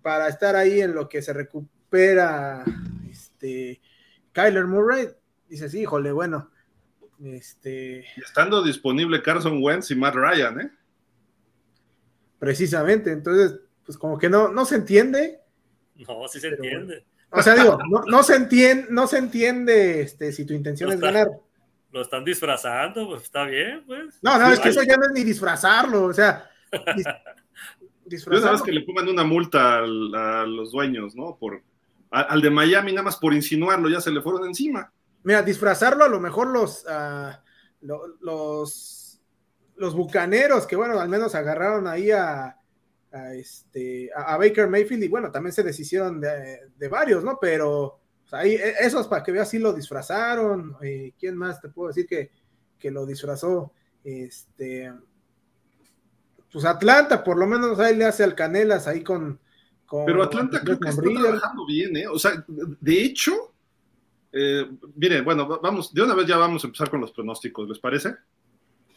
para 0.03 0.29
estar 0.29 0.57
ahí 0.57 0.81
en 0.81 0.92
lo 0.92 1.09
que 1.09 1.23
se 1.23 1.33
recupera 1.33 2.64
este, 3.09 3.81
Kyler 4.33 4.66
Murray 4.66 5.09
dices, 5.50 5.74
híjole, 5.74 6.12
bueno, 6.12 6.50
este... 7.22 8.06
estando 8.16 8.62
disponible 8.62 9.22
Carson 9.22 9.58
Wentz 9.62 9.90
y 9.90 9.96
Matt 9.96 10.14
Ryan, 10.14 10.60
¿eh? 10.60 10.70
Precisamente, 12.38 13.12
entonces, 13.12 13.60
pues 13.84 13.98
como 13.98 14.16
que 14.16 14.30
no, 14.30 14.48
no 14.48 14.64
se 14.64 14.76
entiende. 14.76 15.40
No, 15.96 16.26
sí 16.28 16.40
se 16.40 16.48
entiende. 16.48 17.04
O 17.30 17.42
sea, 17.42 17.54
digo, 17.54 17.78
no, 18.06 18.22
se 18.22 18.36
entiende, 18.36 18.86
no 18.90 19.06
se 19.06 19.18
entiende 19.18 20.00
este, 20.00 20.32
si 20.32 20.44
tu 20.44 20.54
intención 20.54 20.90
es 20.90 20.98
ganar. 20.98 21.28
Lo 21.92 22.02
están 22.02 22.24
disfrazando, 22.24 23.08
pues 23.08 23.22
está 23.22 23.44
bien, 23.44 23.84
pues. 23.86 24.18
No, 24.22 24.38
no, 24.38 24.52
es 24.52 24.60
que 24.60 24.70
eso 24.70 24.82
ya 24.82 24.96
no 24.96 25.06
es 25.06 25.12
ni 25.12 25.22
disfrazarlo, 25.22 26.04
o 26.04 26.12
sea, 26.12 26.48
disfrazarlo. 28.06 28.62
que 28.64 28.72
le 28.72 28.82
pongan 28.82 29.08
una 29.08 29.24
multa 29.24 29.78
a 29.78 30.46
los 30.46 30.72
dueños, 30.72 31.14
¿no? 31.14 31.36
Por, 31.36 31.62
al 32.10 32.40
de 32.40 32.50
Miami, 32.50 32.92
nada 32.92 33.04
más 33.04 33.16
por 33.16 33.34
insinuarlo, 33.34 33.88
ya 33.88 34.00
se 34.00 34.10
le 34.10 34.22
fueron 34.22 34.46
encima. 34.46 34.92
Mira, 35.22 35.42
disfrazarlo 35.42 36.04
a 36.04 36.09
lo 36.09 36.20
mejor 36.20 36.48
los, 36.48 36.85
ah, 36.88 37.42
los, 37.80 39.20
los 39.76 39.94
bucaneros, 39.94 40.66
que 40.66 40.76
bueno, 40.76 40.98
al 40.98 41.09
menos 41.09 41.35
agarraron 41.35 41.87
ahí 41.87 42.11
a, 42.11 42.56
este, 43.35 44.11
a, 44.14 44.37
Baker 44.37 44.68
Mayfield 44.68 45.04
y 45.04 45.09
bueno, 45.09 45.30
también 45.30 45.52
se 45.52 45.62
deshicieron 45.62 46.20
de, 46.20 46.88
varios, 46.90 47.24
¿no? 47.24 47.38
Pero 47.40 48.00
ahí, 48.30 48.54
e, 48.54 48.74
esos 48.80 49.09
para 49.09 49.22
que 49.22 49.33
veas 49.33 49.48
si 49.48 49.59
lo 49.59 49.72
disfrazaron. 49.72 50.76
Eh, 50.83 51.12
¿Quién 51.18 51.37
más 51.37 51.61
te 51.61 51.68
puedo 51.68 51.88
decir 51.88 52.06
que, 52.06 52.30
que 52.78 52.90
lo 52.90 53.06
disfrazó? 53.06 53.72
Este, 54.04 54.92
pues 56.52 56.64
Atlanta, 56.64 57.22
por 57.22 57.38
lo 57.38 57.46
menos 57.46 57.78
ahí 57.78 57.96
le 57.96 58.04
hace 58.04 58.24
al 58.24 58.35
Canelas 58.35 58.87
ahí 58.87 59.02
con. 59.02 59.40
Pero 60.06 60.22
Atlanta 60.22 60.61
creo 60.61 60.78
que 60.78 60.88
está 60.88 61.02
trabajando 61.02 61.66
bien, 61.66 61.96
¿eh? 61.96 62.06
O 62.06 62.18
sea, 62.18 62.44
de 62.46 63.02
hecho, 63.02 63.49
eh, 64.32 64.68
mire, 64.94 65.20
bueno, 65.22 65.60
vamos, 65.62 65.92
de 65.92 66.02
una 66.02 66.14
vez 66.14 66.26
ya 66.26 66.36
vamos 66.36 66.62
a 66.64 66.68
empezar 66.68 66.90
con 66.90 67.00
los 67.00 67.12
pronósticos, 67.12 67.68
¿les 67.68 67.78
parece? 67.78 68.14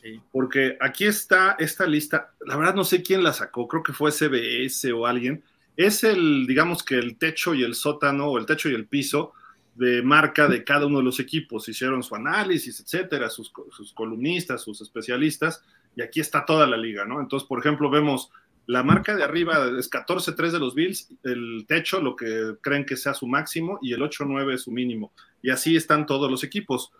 Sí. 0.01 0.19
Porque 0.31 0.77
aquí 0.79 1.05
está 1.05 1.55
esta 1.57 1.87
lista, 1.87 2.33
la 2.45 2.57
verdad 2.57 2.75
no 2.75 2.83
sé 2.83 3.01
quién 3.01 3.23
la 3.23 3.33
sacó, 3.33 3.67
creo 3.67 3.83
que 3.83 3.93
fue 3.93 4.11
CBS 4.11 4.91
o 4.91 5.05
alguien. 5.05 5.43
Es 5.75 6.03
el, 6.03 6.45
digamos 6.45 6.83
que 6.83 6.95
el 6.95 7.17
techo 7.17 7.55
y 7.55 7.63
el 7.63 7.73
sótano, 7.73 8.27
o 8.27 8.37
el 8.37 8.45
techo 8.45 8.69
y 8.69 8.75
el 8.75 8.85
piso 8.85 9.33
de 9.75 10.03
marca 10.03 10.47
de 10.47 10.63
cada 10.63 10.85
uno 10.85 10.99
de 10.99 11.05
los 11.05 11.19
equipos. 11.19 11.67
Hicieron 11.67 12.03
su 12.03 12.13
análisis, 12.15 12.79
etcétera, 12.79 13.29
sus, 13.29 13.51
sus 13.71 13.93
columnistas, 13.93 14.61
sus 14.61 14.81
especialistas, 14.81 15.63
y 15.95 16.01
aquí 16.01 16.19
está 16.19 16.45
toda 16.45 16.67
la 16.67 16.77
liga, 16.77 17.05
¿no? 17.05 17.19
Entonces, 17.19 17.47
por 17.47 17.59
ejemplo, 17.59 17.89
vemos 17.89 18.29
la 18.65 18.84
marca 18.84 19.15
de 19.15 19.23
arriba 19.23 19.69
es 19.78 19.89
14-3 19.89 20.52
de 20.52 20.60
los 20.60 20.73
Bills, 20.73 21.10
el 21.23 21.65
techo, 21.67 22.02
lo 22.02 22.15
que 22.15 22.56
creen 22.62 22.86
que 22.86 22.95
sea 22.95 23.13
su 23.13 23.28
máximo, 23.28 23.80
y 23.82 23.93
el 23.93 24.02
8-9 24.02 24.54
es 24.54 24.62
su 24.63 24.71
mínimo. 24.71 25.12
Y 25.41 25.49
así 25.49 25.76
están 25.76 26.06
todos 26.06 26.32
los 26.32 26.43
equipos. 26.43 26.91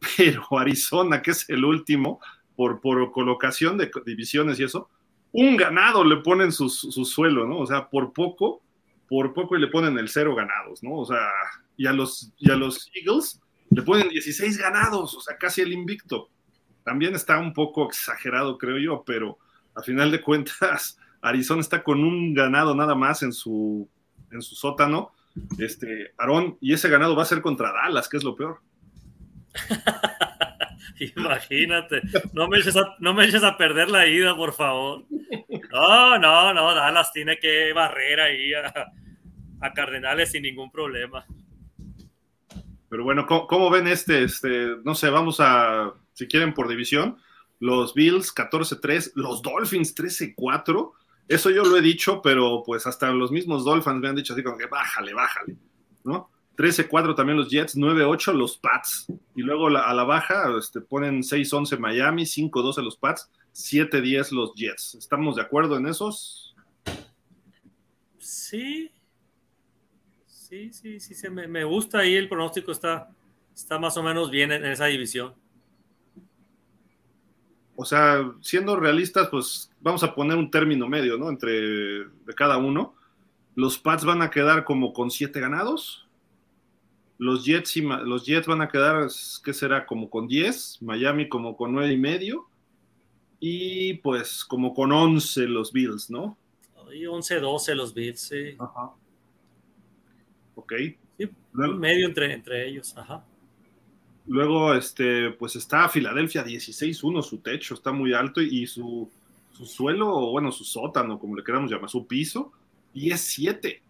Pero 0.16 0.46
Arizona, 0.58 1.22
que 1.22 1.30
es 1.30 1.48
el 1.48 1.64
último, 1.64 2.20
por, 2.54 2.80
por 2.80 3.12
colocación 3.12 3.78
de 3.78 3.90
divisiones 4.04 4.60
y 4.60 4.64
eso, 4.64 4.90
un 5.32 5.56
ganado 5.56 6.04
le 6.04 6.16
ponen 6.18 6.52
su, 6.52 6.68
su, 6.68 7.04
suelo, 7.04 7.46
¿no? 7.46 7.58
O 7.58 7.66
sea, 7.66 7.88
por 7.88 8.12
poco, 8.12 8.62
por 9.08 9.34
poco 9.34 9.56
y 9.56 9.60
le 9.60 9.68
ponen 9.68 9.98
el 9.98 10.08
cero 10.08 10.34
ganados, 10.34 10.82
¿no? 10.82 10.94
O 10.96 11.04
sea, 11.04 11.30
y 11.76 11.86
a 11.86 11.92
los, 11.92 12.32
y 12.38 12.50
a 12.50 12.56
los 12.56 12.90
Eagles 12.94 13.40
le 13.70 13.82
ponen 13.82 14.08
16 14.08 14.56
ganados, 14.58 15.14
o 15.14 15.20
sea, 15.20 15.36
casi 15.36 15.60
el 15.60 15.72
invicto. 15.72 16.30
También 16.84 17.14
está 17.14 17.38
un 17.38 17.52
poco 17.52 17.86
exagerado, 17.86 18.56
creo 18.56 18.78
yo, 18.78 19.02
pero 19.04 19.38
a 19.74 19.82
final 19.82 20.10
de 20.10 20.20
cuentas, 20.22 20.98
Arizona 21.28 21.60
está 21.60 21.82
con 21.82 22.04
un 22.04 22.34
ganado 22.34 22.74
nada 22.74 22.94
más 22.94 23.22
en 23.22 23.32
su, 23.32 23.88
en 24.30 24.42
su 24.42 24.54
sótano. 24.54 25.12
Este, 25.58 26.14
Aarón, 26.16 26.56
y 26.60 26.72
ese 26.72 26.88
ganado 26.88 27.16
va 27.16 27.22
a 27.22 27.26
ser 27.26 27.42
contra 27.42 27.72
Dallas, 27.72 28.08
que 28.08 28.16
es 28.16 28.24
lo 28.24 28.36
peor. 28.36 28.60
Imagínate, 31.16 32.00
no 32.32 32.48
me, 32.48 32.58
eches 32.58 32.76
a, 32.76 32.94
no 33.00 33.12
me 33.12 33.26
eches 33.26 33.42
a 33.42 33.58
perder 33.58 33.90
la 33.90 34.06
ida, 34.06 34.34
por 34.34 34.52
favor. 34.52 35.04
No, 35.70 36.18
no, 36.18 36.54
no, 36.54 36.74
Dallas 36.74 37.12
tiene 37.12 37.38
que 37.38 37.72
barrer 37.72 38.20
ahí 38.20 38.54
a, 38.54 38.72
a 39.60 39.72
Cardenales 39.72 40.30
sin 40.30 40.42
ningún 40.42 40.70
problema. 40.70 41.26
Pero 42.88 43.04
bueno, 43.04 43.26
¿cómo, 43.26 43.46
¿cómo, 43.46 43.68
ven 43.68 43.88
este, 43.88 44.22
este? 44.22 44.76
No 44.84 44.94
sé, 44.94 45.10
vamos 45.10 45.38
a, 45.40 45.92
si 46.12 46.28
quieren 46.28 46.54
por 46.54 46.68
división, 46.68 47.18
los 47.58 47.94
Bills 47.94 48.34
14-3, 48.34 49.12
los 49.16 49.42
Dolphins 49.42 49.94
13-4 49.94 50.92
eso 51.28 51.50
yo 51.50 51.64
lo 51.64 51.76
he 51.76 51.82
dicho, 51.82 52.20
pero 52.22 52.62
pues 52.64 52.86
hasta 52.86 53.10
los 53.10 53.30
mismos 53.30 53.64
Dolphins 53.64 54.00
me 54.00 54.08
han 54.08 54.16
dicho 54.16 54.32
así 54.32 54.42
como 54.42 54.58
que 54.58 54.66
bájale, 54.66 55.12
bájale, 55.12 55.56
¿no? 56.04 56.30
13-4 56.56 57.14
también 57.14 57.36
los 57.36 57.50
Jets, 57.50 57.76
9-8 57.76 58.32
los 58.32 58.56
Pats. 58.56 59.06
Y 59.34 59.42
luego 59.42 59.66
a 59.66 59.92
la 59.92 60.04
baja 60.04 60.56
este, 60.58 60.80
ponen 60.80 61.20
6-11 61.20 61.78
Miami, 61.78 62.22
5-12 62.22 62.82
los 62.82 62.96
Pats, 62.96 63.30
7-10 63.54 64.30
los 64.32 64.54
Jets. 64.54 64.94
¿Estamos 64.94 65.36
de 65.36 65.42
acuerdo 65.42 65.76
en 65.76 65.86
esos? 65.86 66.54
Sí. 68.18 68.90
Sí, 70.26 70.72
sí, 70.72 71.00
sí, 71.00 71.14
se 71.14 71.28
me, 71.28 71.48
me, 71.48 71.64
gusta 71.64 71.98
ahí 71.98 72.14
el 72.14 72.28
pronóstico 72.28 72.70
está, 72.70 73.10
está 73.52 73.80
más 73.80 73.96
o 73.96 74.02
menos 74.02 74.30
bien 74.30 74.52
en 74.52 74.64
esa 74.64 74.86
división 74.86 75.34
o 77.76 77.84
sea, 77.84 78.32
siendo 78.40 78.76
realistas, 78.76 79.28
pues 79.28 79.70
vamos 79.80 80.02
a 80.02 80.14
poner 80.14 80.36
un 80.38 80.50
término 80.50 80.88
medio, 80.88 81.18
¿no? 81.18 81.28
Entre 81.28 81.50
de 81.50 82.34
cada 82.34 82.56
uno. 82.56 82.94
Los 83.54 83.78
Pats 83.78 84.04
van 84.04 84.22
a 84.22 84.30
quedar 84.30 84.64
como 84.64 84.92
con 84.92 85.10
siete 85.10 85.40
ganados. 85.40 86.08
Los 87.18 87.44
Jets, 87.44 87.76
y, 87.76 87.82
los 87.82 88.26
Jets 88.26 88.46
van 88.46 88.62
a 88.62 88.68
quedar, 88.68 89.08
¿qué 89.44 89.52
será? 89.52 89.86
Como 89.86 90.10
con 90.10 90.26
10. 90.26 90.82
Miami 90.82 91.28
como 91.28 91.56
con 91.56 91.72
nueve 91.72 91.92
y 91.92 91.98
medio. 91.98 92.48
Y 93.40 93.94
pues 93.94 94.44
como 94.44 94.74
con 94.74 94.92
11 94.92 95.46
los 95.46 95.72
Bills, 95.72 96.10
¿no? 96.10 96.36
Y 96.92 97.04
11-12 97.04 97.74
los 97.74 97.92
Bills, 97.92 98.20
sí. 98.20 98.56
Ajá. 98.58 98.92
Ok. 100.54 100.72
Sí, 101.18 101.30
medio 101.52 102.06
entre, 102.06 102.32
entre 102.32 102.68
ellos, 102.68 102.96
ajá. 102.96 103.24
Luego, 104.28 104.74
este, 104.74 105.30
pues 105.30 105.54
está 105.56 105.88
Filadelfia 105.88 106.44
16-1, 106.44 107.22
su 107.22 107.38
techo 107.38 107.74
está 107.74 107.92
muy 107.92 108.12
alto 108.12 108.40
y 108.40 108.66
su, 108.66 109.08
su 109.52 109.66
suelo, 109.66 110.08
o 110.08 110.32
bueno, 110.32 110.50
su 110.50 110.64
sótano, 110.64 111.18
como 111.18 111.36
le 111.36 111.44
queramos 111.44 111.70
llamar, 111.70 111.88
su 111.88 112.06
piso, 112.06 112.52
10-7. 112.94 113.80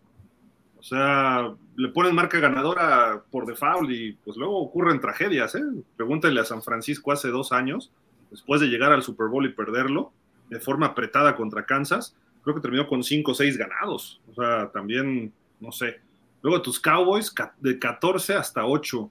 O 0.79 0.83
sea, 0.83 1.55
le 1.77 1.89
ponen 1.89 2.15
marca 2.15 2.39
ganadora 2.39 3.23
por 3.31 3.47
default 3.47 3.91
y 3.91 4.13
pues 4.13 4.37
luego 4.37 4.59
ocurren 4.59 5.01
tragedias, 5.01 5.55
¿eh? 5.55 5.63
Pregúntenle 5.97 6.41
a 6.41 6.45
San 6.45 6.63
Francisco 6.63 7.13
hace 7.13 7.29
dos 7.29 7.51
años, 7.51 7.91
después 8.31 8.61
de 8.61 8.69
llegar 8.69 8.93
al 8.93 9.03
Super 9.03 9.29
Bowl 9.29 9.47
y 9.47 9.53
perderlo, 9.53 10.13
de 10.51 10.61
forma 10.61 10.87
apretada 10.87 11.35
contra 11.35 11.65
Kansas, 11.65 12.15
creo 12.43 12.55
que 12.55 12.61
terminó 12.61 12.87
con 12.87 13.03
5 13.03 13.33
o 13.33 13.35
6 13.35 13.57
ganados. 13.57 14.21
O 14.31 14.35
sea, 14.35 14.71
también, 14.71 15.33
no 15.61 15.73
sé. 15.73 16.01
Luego 16.43 16.63
tus 16.63 16.79
Cowboys 16.79 17.35
de 17.59 17.79
14 17.79 18.35
hasta 18.35 18.65
8 18.65 19.11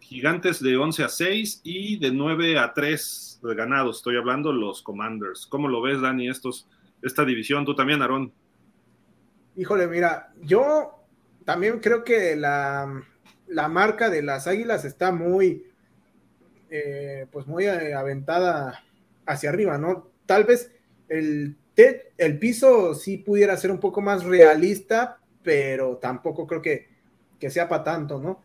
Gigantes 0.00 0.62
de 0.62 0.76
11 0.76 1.04
a 1.04 1.08
6 1.08 1.60
y 1.62 1.98
de 1.98 2.10
9 2.10 2.58
a 2.58 2.72
3 2.72 3.40
de 3.42 3.54
ganados. 3.54 3.98
Estoy 3.98 4.16
hablando 4.16 4.52
los 4.52 4.82
Commanders. 4.82 5.46
¿Cómo 5.46 5.68
lo 5.68 5.80
ves, 5.80 6.00
Dani, 6.00 6.28
estos, 6.28 6.68
esta 7.02 7.24
división? 7.24 7.64
Tú 7.64 7.74
también, 7.74 8.02
Aarón. 8.02 8.32
Híjole, 9.56 9.86
mira, 9.86 10.32
yo 10.42 11.04
también 11.44 11.80
creo 11.80 12.02
que 12.02 12.34
la, 12.36 13.02
la 13.46 13.68
marca 13.68 14.10
de 14.10 14.22
las 14.22 14.46
Águilas 14.46 14.84
está 14.84 15.12
muy, 15.12 15.66
eh, 16.70 17.26
pues 17.30 17.46
muy 17.46 17.66
eh, 17.66 17.94
aventada 17.94 18.82
hacia 19.26 19.50
arriba, 19.50 19.78
¿no? 19.78 20.08
Tal 20.26 20.44
vez 20.44 20.72
el, 21.08 21.56
el 21.76 22.38
piso 22.38 22.94
sí 22.94 23.18
pudiera 23.18 23.56
ser 23.56 23.70
un 23.70 23.80
poco 23.80 24.00
más 24.00 24.24
realista, 24.24 25.18
pero 25.42 25.96
tampoco 25.96 26.46
creo 26.46 26.62
que, 26.62 26.88
que 27.38 27.50
sea 27.50 27.68
para 27.68 27.84
tanto, 27.84 28.20
¿no? 28.20 28.42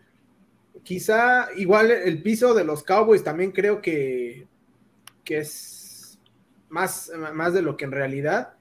Quizá 0.83 1.49
igual 1.55 1.91
el 1.91 2.21
piso 2.21 2.53
de 2.53 2.63
los 2.63 2.83
Cowboys 2.83 3.23
también 3.23 3.51
creo 3.51 3.81
que, 3.81 4.47
que 5.23 5.39
es 5.39 6.19
más, 6.69 7.11
más 7.33 7.53
de 7.53 7.61
lo 7.61 7.77
que 7.77 7.85
en 7.85 7.91
realidad, 7.91 8.53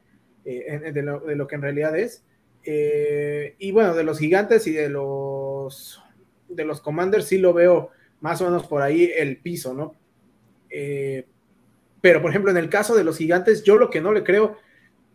eh, 0.44 0.92
de, 0.92 1.02
lo, 1.02 1.46
que 1.46 1.54
en 1.54 1.62
realidad 1.62 1.96
es. 1.98 2.24
Eh, 2.64 3.56
y 3.58 3.72
bueno, 3.72 3.94
de 3.94 4.04
los 4.04 4.18
gigantes 4.18 4.66
y 4.66 4.72
de 4.72 4.88
los 4.88 6.00
de 6.48 6.64
los 6.64 6.80
commanders 6.80 7.26
sí 7.26 7.38
lo 7.38 7.52
veo 7.52 7.90
más 8.20 8.40
o 8.40 8.44
menos 8.44 8.66
por 8.66 8.80
ahí 8.80 9.10
el 9.16 9.38
piso, 9.38 9.74
¿no? 9.74 9.94
Eh, 10.70 11.26
pero 12.00 12.22
por 12.22 12.30
ejemplo, 12.30 12.50
en 12.50 12.56
el 12.56 12.68
caso 12.68 12.94
de 12.94 13.04
los 13.04 13.18
gigantes, 13.18 13.64
yo 13.64 13.76
lo 13.76 13.90
que 13.90 14.00
no 14.00 14.12
le 14.12 14.22
creo 14.22 14.58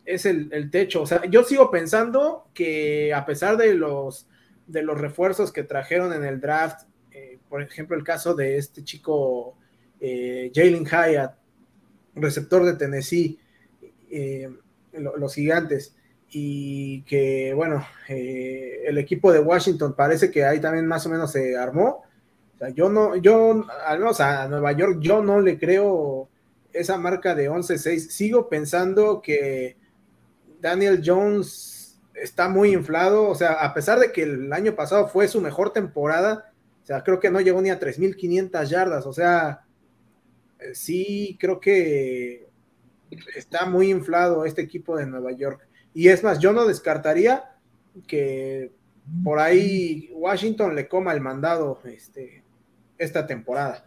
es 0.06 0.26
el, 0.26 0.50
el 0.52 0.70
techo. 0.70 1.04
O 1.04 1.08
sea, 1.08 1.24
yo 1.26 1.44
sigo 1.44 1.72
pensando 1.72 2.48
que 2.54 3.14
a 3.14 3.26
pesar 3.26 3.58
de 3.58 3.74
los 3.76 4.28
de 4.68 4.84
los 4.84 5.00
refuerzos 5.00 5.52
que 5.52 5.64
trajeron 5.64 6.14
en 6.14 6.24
el 6.24 6.40
draft 6.40 6.89
por 7.50 7.62
ejemplo, 7.62 7.98
el 7.98 8.04
caso 8.04 8.36
de 8.36 8.58
este 8.58 8.84
chico 8.84 9.56
eh, 10.00 10.52
Jalen 10.54 10.86
Hyatt, 10.86 11.36
receptor 12.16 12.64
de 12.64 12.74
Tennessee, 12.74 13.40
eh, 14.10 14.50
los 14.94 15.34
gigantes, 15.34 15.96
y 16.32 17.02
que, 17.04 17.54
bueno, 17.56 17.86
eh, 18.08 18.84
el 18.86 18.98
equipo 18.98 19.32
de 19.32 19.40
Washington 19.40 19.96
parece 19.96 20.30
que 20.30 20.46
ahí 20.46 20.60
también 20.60 20.86
más 20.86 21.06
o 21.06 21.10
menos 21.10 21.32
se 21.32 21.58
armó. 21.58 22.04
Yo 22.76 22.90
no, 22.90 23.16
yo, 23.16 23.66
al 23.86 24.00
menos 24.00 24.20
a 24.20 24.48
Nueva 24.48 24.74
York, 24.74 25.00
yo 25.00 25.24
no 25.24 25.40
le 25.40 25.58
creo 25.58 26.30
esa 26.74 26.98
marca 26.98 27.34
de 27.34 27.50
11-6. 27.50 28.10
Sigo 28.10 28.50
pensando 28.50 29.22
que 29.22 29.78
Daniel 30.60 31.02
Jones 31.04 32.00
está 32.14 32.50
muy 32.50 32.74
inflado, 32.74 33.30
o 33.30 33.36
sea, 33.36 33.54
a 33.54 33.74
pesar 33.74 33.98
de 34.00 34.12
que 34.12 34.24
el 34.24 34.52
año 34.52 34.76
pasado 34.76 35.08
fue 35.08 35.28
su 35.28 35.40
mejor 35.40 35.72
temporada, 35.72 36.49
sea, 36.90 37.04
creo 37.04 37.20
que 37.20 37.30
no 37.30 37.40
llegó 37.40 37.62
ni 37.62 37.70
a 37.70 37.80
3.500 37.80 38.66
yardas. 38.68 39.06
O 39.06 39.14
sea, 39.14 39.62
eh, 40.60 40.74
sí 40.74 41.38
creo 41.40 41.60
que 41.60 42.48
está 43.36 43.66
muy 43.68 43.92
inflado 43.92 44.44
este 44.44 44.62
equipo 44.62 44.98
de 44.98 45.06
Nueva 45.06 45.32
York. 45.32 45.68
Y 45.94 46.08
es 46.08 46.24
más, 46.24 46.40
yo 46.40 46.52
no 46.52 46.66
descartaría 46.66 47.44
que 48.08 48.72
por 49.24 49.40
ahí 49.40 50.10
Washington 50.14 50.76
le 50.76 50.88
coma 50.88 51.14
el 51.14 51.22
mandado 51.22 51.80
este, 51.86 52.44
esta 52.98 53.28
temporada. 53.28 53.86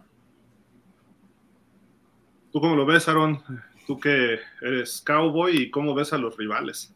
¿Tú 2.53 2.61
cómo 2.61 2.77
lo 2.77 2.87
ves, 2.87 3.09
Aaron? 3.09 3.43
Tú 3.87 3.99
que 3.99 4.39
eres 4.61 5.01
cowboy 5.01 5.57
y 5.57 5.71
cómo 5.71 5.95
ves 5.95 6.13
a 6.13 6.19
los 6.19 6.37
rivales. 6.37 6.95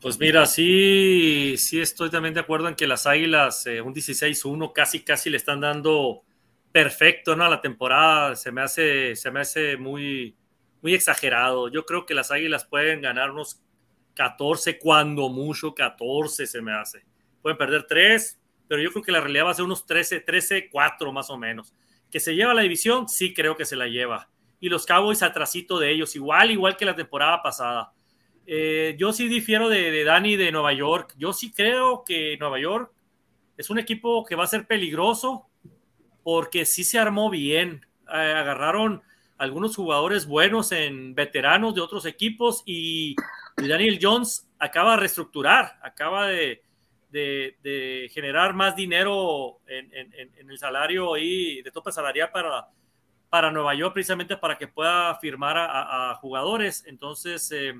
Pues 0.00 0.20
mira, 0.20 0.46
sí, 0.46 1.56
sí 1.58 1.80
estoy 1.80 2.08
también 2.08 2.32
de 2.32 2.40
acuerdo 2.40 2.68
en 2.68 2.76
que 2.76 2.86
las 2.86 3.06
Águilas, 3.06 3.66
eh, 3.66 3.80
un 3.80 3.92
16-1, 3.92 4.72
casi, 4.72 5.00
casi 5.00 5.28
le 5.28 5.36
están 5.36 5.60
dando 5.60 6.22
perfecto, 6.70 7.34
¿no? 7.34 7.44
A 7.44 7.48
la 7.48 7.60
temporada 7.60 8.36
se 8.36 8.52
me 8.52 8.60
hace, 8.60 9.16
se 9.16 9.30
me 9.32 9.40
hace 9.40 9.76
muy, 9.76 10.36
muy 10.82 10.94
exagerado. 10.94 11.68
Yo 11.68 11.84
creo 11.84 12.06
que 12.06 12.14
las 12.14 12.30
Águilas 12.30 12.64
pueden 12.64 13.00
ganar 13.00 13.32
unos 13.32 13.60
14, 14.14 14.78
cuando 14.78 15.28
mucho 15.30 15.74
14 15.74 16.46
se 16.46 16.62
me 16.62 16.72
hace. 16.72 17.04
Pueden 17.42 17.58
perder 17.58 17.86
3, 17.88 18.40
pero 18.68 18.80
yo 18.80 18.92
creo 18.92 19.02
que 19.02 19.12
la 19.12 19.20
realidad 19.20 19.46
va 19.46 19.50
a 19.50 19.54
ser 19.54 19.64
unos 19.64 19.84
13, 19.84 20.20
13, 20.20 20.70
4 20.70 21.12
más 21.12 21.28
o 21.28 21.36
menos. 21.36 21.74
Que 22.08 22.20
se 22.20 22.36
lleva 22.36 22.54
la 22.54 22.62
división, 22.62 23.08
sí 23.08 23.34
creo 23.34 23.56
que 23.56 23.64
se 23.64 23.74
la 23.74 23.88
lleva. 23.88 24.28
Y 24.60 24.68
los 24.68 24.86
Cowboys 24.86 25.24
atrasito 25.24 25.80
de 25.80 25.90
ellos, 25.90 26.14
igual, 26.14 26.52
igual 26.52 26.76
que 26.76 26.84
la 26.84 26.94
temporada 26.94 27.42
pasada. 27.42 27.92
Eh, 28.50 28.96
yo 28.98 29.12
sí 29.12 29.28
difiero 29.28 29.68
de, 29.68 30.04
Dani 30.04 30.36
de 30.36 30.50
Nueva 30.50 30.72
York. 30.72 31.14
Yo 31.18 31.34
sí 31.34 31.52
creo 31.52 32.02
que 32.02 32.38
Nueva 32.38 32.58
York 32.58 32.90
es 33.58 33.68
un 33.68 33.78
equipo 33.78 34.24
que 34.24 34.36
va 34.36 34.44
a 34.44 34.46
ser 34.46 34.66
peligroso 34.66 35.46
porque 36.22 36.64
sí 36.64 36.82
se 36.82 36.98
armó 36.98 37.28
bien. 37.28 37.84
Eh, 38.06 38.16
agarraron 38.16 39.02
algunos 39.36 39.76
jugadores 39.76 40.26
buenos 40.26 40.72
en 40.72 41.14
veteranos 41.14 41.74
de 41.74 41.82
otros 41.82 42.06
equipos 42.06 42.62
y, 42.64 43.14
Daniel 43.56 43.98
Jones 44.00 44.48
acaba 44.58 44.92
de 44.92 45.00
reestructurar, 45.00 45.78
acaba 45.82 46.28
de, 46.28 46.62
generar 48.14 48.54
más 48.54 48.76
dinero 48.76 49.60
en, 49.66 50.48
el 50.48 50.58
salario 50.58 51.18
y 51.18 51.60
de 51.60 51.70
tope 51.70 51.92
salarial 51.92 52.30
para, 52.30 52.68
para 53.28 53.50
Nueva 53.50 53.74
York, 53.74 53.92
precisamente 53.92 54.36
para 54.36 54.56
que 54.56 54.68
pueda 54.68 55.16
firmar 55.16 55.56
a, 55.58 56.14
jugadores. 56.20 56.84
Entonces, 56.86 57.50
eh, 57.50 57.74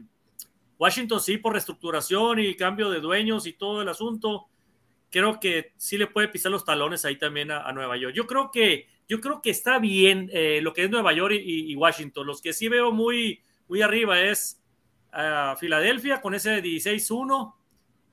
Washington 0.78 1.20
sí, 1.20 1.38
por 1.38 1.52
reestructuración 1.52 2.38
y 2.38 2.54
cambio 2.54 2.90
de 2.90 3.00
dueños 3.00 3.46
y 3.46 3.52
todo 3.52 3.82
el 3.82 3.88
asunto, 3.88 4.46
creo 5.10 5.40
que 5.40 5.72
sí 5.76 5.98
le 5.98 6.06
puede 6.06 6.28
pisar 6.28 6.52
los 6.52 6.64
talones 6.64 7.04
ahí 7.04 7.16
también 7.16 7.50
a, 7.50 7.70
Nueva 7.72 7.96
York. 7.96 8.14
Yo 8.14 8.26
creo 8.26 8.50
que, 8.50 8.86
yo 9.08 9.20
creo 9.20 9.42
que 9.42 9.50
está 9.50 9.78
bien 9.78 10.30
eh, 10.32 10.60
lo 10.62 10.72
que 10.72 10.84
es 10.84 10.90
Nueva 10.90 11.12
York 11.12 11.34
y, 11.34 11.74
Washington. 11.74 12.26
Los 12.26 12.40
que 12.40 12.52
sí 12.52 12.68
veo 12.68 12.92
muy, 12.92 13.42
muy 13.68 13.82
arriba 13.82 14.20
es 14.20 14.62
uh, 15.12 15.56
Filadelfia 15.56 16.20
con 16.20 16.34
ese 16.34 16.62
16-1 16.62 17.54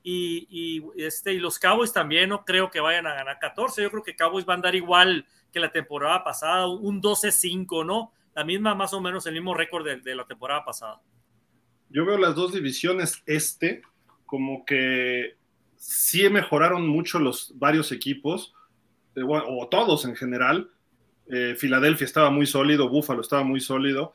y, 0.02 0.84
este, 0.96 1.32
y 1.32 1.38
los 1.38 1.58
Cowboys 1.58 1.92
también 1.92 2.28
no 2.28 2.44
creo 2.44 2.70
que 2.70 2.80
vayan 2.80 3.06
a 3.06 3.14
ganar 3.14 3.38
14. 3.38 3.82
Yo 3.82 3.90
creo 3.90 4.02
que 4.02 4.16
Cowboys 4.16 4.46
va 4.46 4.54
a 4.54 4.56
andar 4.56 4.74
igual 4.74 5.26
que 5.52 5.60
la 5.60 5.70
temporada 5.70 6.22
pasada, 6.22 6.66
un 6.68 7.02
12-5, 7.02 7.84
¿no? 7.84 8.12
La 8.34 8.44
misma, 8.44 8.74
más 8.74 8.92
o 8.92 9.00
menos, 9.00 9.26
el 9.26 9.34
mismo 9.34 9.54
récord 9.54 9.84
de 9.84 10.14
la 10.14 10.26
temporada 10.26 10.64
pasada. 10.64 11.00
Yo 11.90 12.04
veo 12.04 12.18
las 12.18 12.34
dos 12.34 12.52
divisiones 12.52 13.22
este 13.26 13.82
como 14.26 14.64
que 14.64 15.36
sí 15.76 16.28
mejoraron 16.28 16.86
mucho 16.86 17.18
los 17.18 17.52
varios 17.56 17.92
equipos, 17.92 18.52
eh, 19.14 19.22
o 19.24 19.68
todos 19.68 20.04
en 20.04 20.16
general. 20.16 20.70
Eh, 21.28 21.54
Filadelfia 21.56 22.04
estaba 22.04 22.30
muy 22.30 22.46
sólido, 22.46 22.88
Buffalo 22.88 23.20
estaba 23.20 23.42
muy 23.42 23.60
sólido, 23.60 24.12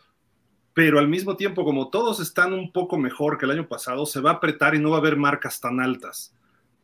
pero 0.74 1.00
al 1.00 1.08
mismo 1.08 1.36
tiempo, 1.36 1.64
como 1.64 1.90
todos 1.90 2.20
están 2.20 2.54
un 2.54 2.72
poco 2.72 2.98
mejor 2.98 3.38
que 3.38 3.46
el 3.46 3.52
año 3.52 3.68
pasado, 3.68 4.06
se 4.06 4.22
va 4.22 4.32
a 4.32 4.34
apretar 4.36 4.76
y 4.76 4.80
no 4.80 4.92
va 4.92 4.98
a 4.98 5.00
haber 5.00 5.18
marcas 5.18 5.60
tan 5.60 5.80
altas. 5.80 6.34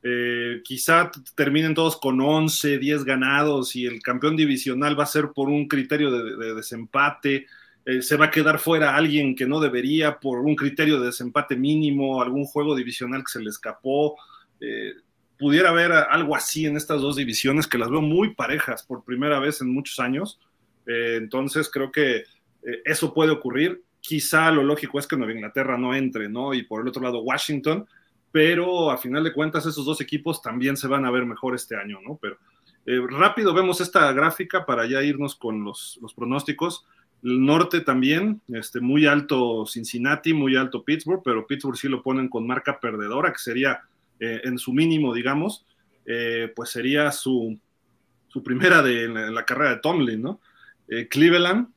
Eh, 0.03 0.61
quizá 0.63 1.11
terminen 1.35 1.73
todos 1.73 1.97
con 1.97 2.21
11, 2.21 2.77
10 2.77 3.03
ganados 3.03 3.75
y 3.75 3.85
el 3.85 4.01
campeón 4.01 4.35
divisional 4.35 4.97
va 4.97 5.03
a 5.03 5.07
ser 5.07 5.31
por 5.33 5.49
un 5.49 5.67
criterio 5.67 6.11
de, 6.11 6.53
desempate. 6.53 7.47
Se 8.01 8.17
va 8.17 8.25
a 8.25 8.31
quedar 8.31 8.59
fuera 8.59 8.95
alguien 8.97 9.33
que 9.33 9.45
no 9.45 9.61
debería 9.61 10.19
por 10.19 10.39
un 10.39 10.55
criterio 10.55 10.99
de 10.99 11.05
desempate 11.05 11.55
mínimo, 11.55 12.21
algún 12.21 12.43
juego 12.43 12.75
divisional 12.75 13.21
que 13.23 13.31
se 13.31 13.39
le 13.39 13.49
escapó. 13.49 14.17
Eh, 14.59 14.93
pudiera 15.39 15.69
haber 15.69 15.93
algo 15.93 16.35
así 16.35 16.65
en 16.65 16.75
estas 16.75 17.01
dos 17.01 17.15
divisiones 17.15 17.65
que 17.65 17.77
las 17.77 17.89
veo 17.89 18.01
muy 18.01 18.33
parejas 18.33 18.83
por 18.83 19.05
primera 19.05 19.39
vez 19.39 19.61
en 19.61 19.73
muchos 19.73 19.99
años. 19.99 20.38
Eh, 20.85 21.15
entonces 21.15 21.69
creo 21.69 21.89
que 21.91 22.17
eh, 22.17 22.81
eso 22.83 23.13
puede 23.13 23.31
ocurrir. 23.31 23.83
Quizá 24.01 24.51
lo 24.51 24.63
lógico 24.63 24.99
es 24.99 25.07
que 25.07 25.15
Nueva 25.15 25.33
Inglaterra 25.33 25.77
no 25.77 25.95
entre, 25.95 26.27
¿no? 26.27 26.53
Y 26.53 26.63
por 26.63 26.81
el 26.81 26.89
otro 26.89 27.01
lado 27.01 27.21
Washington, 27.21 27.88
pero 28.33 28.91
a 28.91 28.97
final 28.97 29.23
de 29.23 29.33
cuentas 29.33 29.65
esos 29.65 29.85
dos 29.85 30.01
equipos 30.01 30.41
también 30.41 30.75
se 30.75 30.88
van 30.88 31.05
a 31.05 31.11
ver 31.11 31.25
mejor 31.25 31.55
este 31.55 31.77
año, 31.77 31.99
¿no? 32.05 32.19
Pero 32.21 32.38
rápido 33.09 33.53
vemos 33.53 33.79
esta 33.79 34.11
gráfica 34.11 34.65
para 34.65 34.85
ya 34.85 35.01
irnos 35.03 35.35
con 35.35 35.63
los, 35.63 35.99
los 36.01 36.13
pronósticos. 36.13 36.85
El 37.24 37.45
norte 37.45 37.82
también, 37.82 38.41
este, 38.49 38.80
muy 38.80 39.05
alto 39.05 39.65
Cincinnati, 39.65 40.34
muy 40.34 40.55
alto 40.55 40.84
Pittsburgh, 40.84 41.22
pero 41.24 41.47
Pittsburgh 41.47 41.78
sí 41.78 41.88
lo 41.88 42.03
ponen 42.03 42.30
con 42.30 42.45
marca 42.45 42.80
perdedora, 42.80 43.32
que 43.32 43.39
sería 43.39 43.82
eh, 44.20 44.41
en 44.43 44.57
su 44.57 44.72
mínimo, 44.74 45.13
digamos, 45.13 45.65
eh, 46.05 46.51
pues 46.55 46.70
sería 46.70 47.11
su, 47.11 47.59
su 48.28 48.43
primera 48.43 48.82
de, 48.82 49.05
en, 49.05 49.34
la, 49.34 49.45
carrera 49.45 49.72
de 49.72 49.82
Tomlin, 49.82 50.22
¿no? 50.22 50.41
Eh, 50.88 51.07
Cleveland 51.07 51.68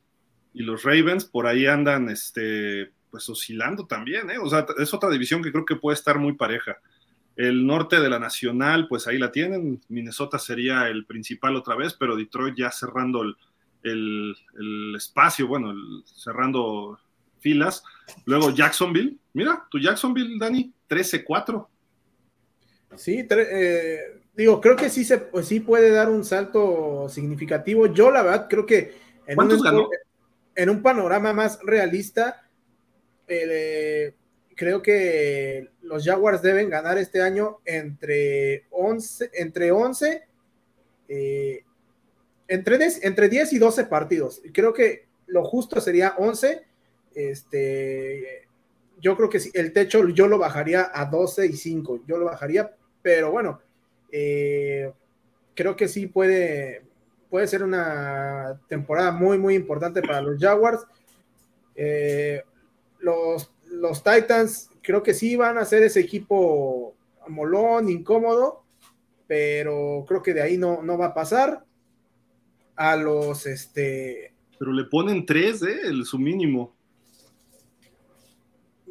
y 0.53 0.63
los 0.63 0.83
Ravens 0.83 1.25
por 1.25 1.47
ahí 1.47 1.65
andan, 1.65 2.09
este, 2.09 2.91
pues 3.09 3.27
oscilando 3.27 3.87
también, 3.87 4.29
¿eh? 4.29 4.37
O 4.37 4.49
sea, 4.49 4.65
es 4.77 4.93
otra 4.93 5.09
división 5.09 5.41
que 5.41 5.51
creo 5.51 5.65
que 5.65 5.75
puede 5.75 5.95
estar 5.95 6.19
muy 6.19 6.33
pareja. 6.33 6.77
El 7.35 7.65
norte 7.65 7.99
de 7.99 8.09
la 8.09 8.19
Nacional, 8.19 8.87
pues 8.87 9.07
ahí 9.07 9.17
la 9.17 9.31
tienen. 9.31 9.81
Minnesota 9.89 10.37
sería 10.37 10.87
el 10.87 11.05
principal 11.05 11.55
otra 11.55 11.75
vez, 11.75 11.93
pero 11.93 12.15
Detroit 12.15 12.55
ya 12.55 12.71
cerrando 12.71 13.23
el, 13.23 13.35
el, 13.83 14.35
el 14.59 14.95
espacio, 14.95 15.47
bueno, 15.47 15.73
cerrando 16.05 16.99
filas. 17.39 17.83
Luego 18.25 18.51
Jacksonville, 18.51 19.17
mira, 19.33 19.67
tu 19.69 19.79
Jacksonville, 19.79 20.37
Dani, 20.39 20.73
13-4. 20.89 21.67
Sí, 22.95 23.25
eh, 23.29 24.21
digo, 24.35 24.59
creo 24.61 24.75
que 24.75 24.89
sí 24.89 25.03
se 25.03 25.17
pues 25.17 25.47
sí 25.47 25.59
puede 25.59 25.91
dar 25.91 26.09
un 26.09 26.23
salto 26.23 27.07
significativo. 27.09 27.87
Yo, 27.87 28.11
la 28.11 28.21
verdad, 28.21 28.47
creo 28.49 28.65
que 28.65 28.93
en, 29.25 29.39
un, 29.39 29.87
en 30.55 30.69
un 30.69 30.81
panorama 30.81 31.33
más 31.33 31.59
realista, 31.63 32.47
eh, 33.27 34.13
creo 34.55 34.81
que 34.81 35.69
los 35.81 36.03
Jaguars 36.03 36.41
deben 36.41 36.69
ganar 36.69 36.97
este 36.97 37.21
año 37.21 37.59
entre 37.65 38.65
11, 38.71 39.31
entre 39.33 39.71
11, 39.71 40.23
eh, 41.07 41.63
entre, 42.51 42.77
10, 42.77 43.03
entre 43.03 43.29
10 43.29 43.53
y 43.53 43.59
12 43.59 43.85
partidos. 43.85 44.41
Creo 44.53 44.73
que 44.73 45.05
lo 45.27 45.43
justo 45.45 45.79
sería 45.79 46.15
11. 46.17 46.61
Este, 47.15 48.47
yo 48.99 49.15
creo 49.15 49.29
que 49.29 49.39
el 49.53 49.71
techo 49.73 50.07
yo 50.09 50.27
lo 50.27 50.37
bajaría 50.37 50.91
a 50.93 51.05
12 51.05 51.47
y 51.47 51.53
5. 51.53 52.03
Yo 52.05 52.17
lo 52.17 52.25
bajaría 52.25 52.75
pero 53.01 53.31
bueno, 53.31 53.59
eh, 54.11 54.91
creo 55.55 55.75
que 55.75 55.87
sí 55.87 56.07
puede, 56.07 56.83
puede 57.29 57.47
ser 57.47 57.63
una 57.63 58.59
temporada 58.67 59.11
muy, 59.11 59.37
muy 59.37 59.55
importante 59.55 60.01
para 60.01 60.21
los 60.21 60.39
Jaguars. 60.39 60.85
Eh, 61.75 62.43
los, 62.99 63.51
los 63.65 64.03
Titans 64.03 64.69
creo 64.81 65.01
que 65.01 65.13
sí 65.13 65.35
van 65.35 65.57
a 65.57 65.65
ser 65.65 65.83
ese 65.83 65.99
equipo 65.99 66.93
molón, 67.27 67.89
incómodo, 67.89 68.63
pero 69.25 70.05
creo 70.07 70.21
que 70.21 70.33
de 70.33 70.41
ahí 70.41 70.57
no, 70.57 70.83
no 70.83 70.97
va 70.97 71.07
a 71.07 71.13
pasar. 71.13 71.63
A 72.81 72.95
los 72.95 73.45
este. 73.45 74.33
Pero 74.57 74.71
le 74.71 74.85
ponen 74.85 75.25
tres, 75.25 75.61
¿eh? 75.63 75.81
El, 75.83 76.05
su 76.05 76.17
mínimo 76.17 76.75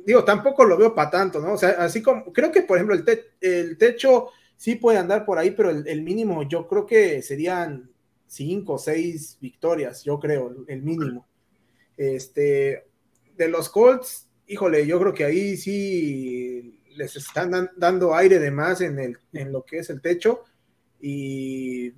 digo, 0.05 0.25
tampoco 0.25 0.65
lo 0.65 0.77
veo 0.77 0.95
para 0.95 1.11
tanto, 1.11 1.41
¿no? 1.41 1.53
O 1.53 1.57
sea, 1.57 1.71
así 1.79 2.03
como, 2.03 2.33
creo 2.33 2.51
que, 2.51 2.63
por 2.63 2.77
ejemplo, 2.77 2.97
el, 2.97 3.05
el 3.41 3.79
techo 3.79 4.29
sí 4.57 4.77
puede 4.77 4.99
andar 4.99 5.25
por 5.25 5.39
ahí, 5.39 5.53
pero 5.53 5.71
el, 5.71 6.03
mínimo 6.03 6.43
yo 6.43 6.67
creo 6.67 6.87
que 6.87 7.23
serían 7.23 7.91
cinco 8.27 8.75
o 8.75 8.79
seis 8.79 9.39
victorias, 9.41 10.05
yo 10.05 10.19
creo, 10.19 10.65
el 10.69 10.83
mínimo. 10.83 11.27
Este, 11.97 12.87
de 13.37 13.49
los 13.49 13.69
Colts, 13.69 14.29
híjole, 14.47 14.87
yo 14.87 14.99
creo 15.01 15.15
que 15.15 15.25
ahí 15.25 15.57
sí 15.57 16.81
les 16.97 17.17
están 17.17 17.71
dando 17.77 18.15
aire 18.15 18.39
de 18.39 18.51
más 18.51 18.81
en, 18.81 18.99
el, 18.99 19.19
en 19.33 19.53
lo 19.53 19.65
que 19.65 19.79
es 19.79 19.91
el 19.91 20.01
techo 20.01 20.45
y 21.01 21.93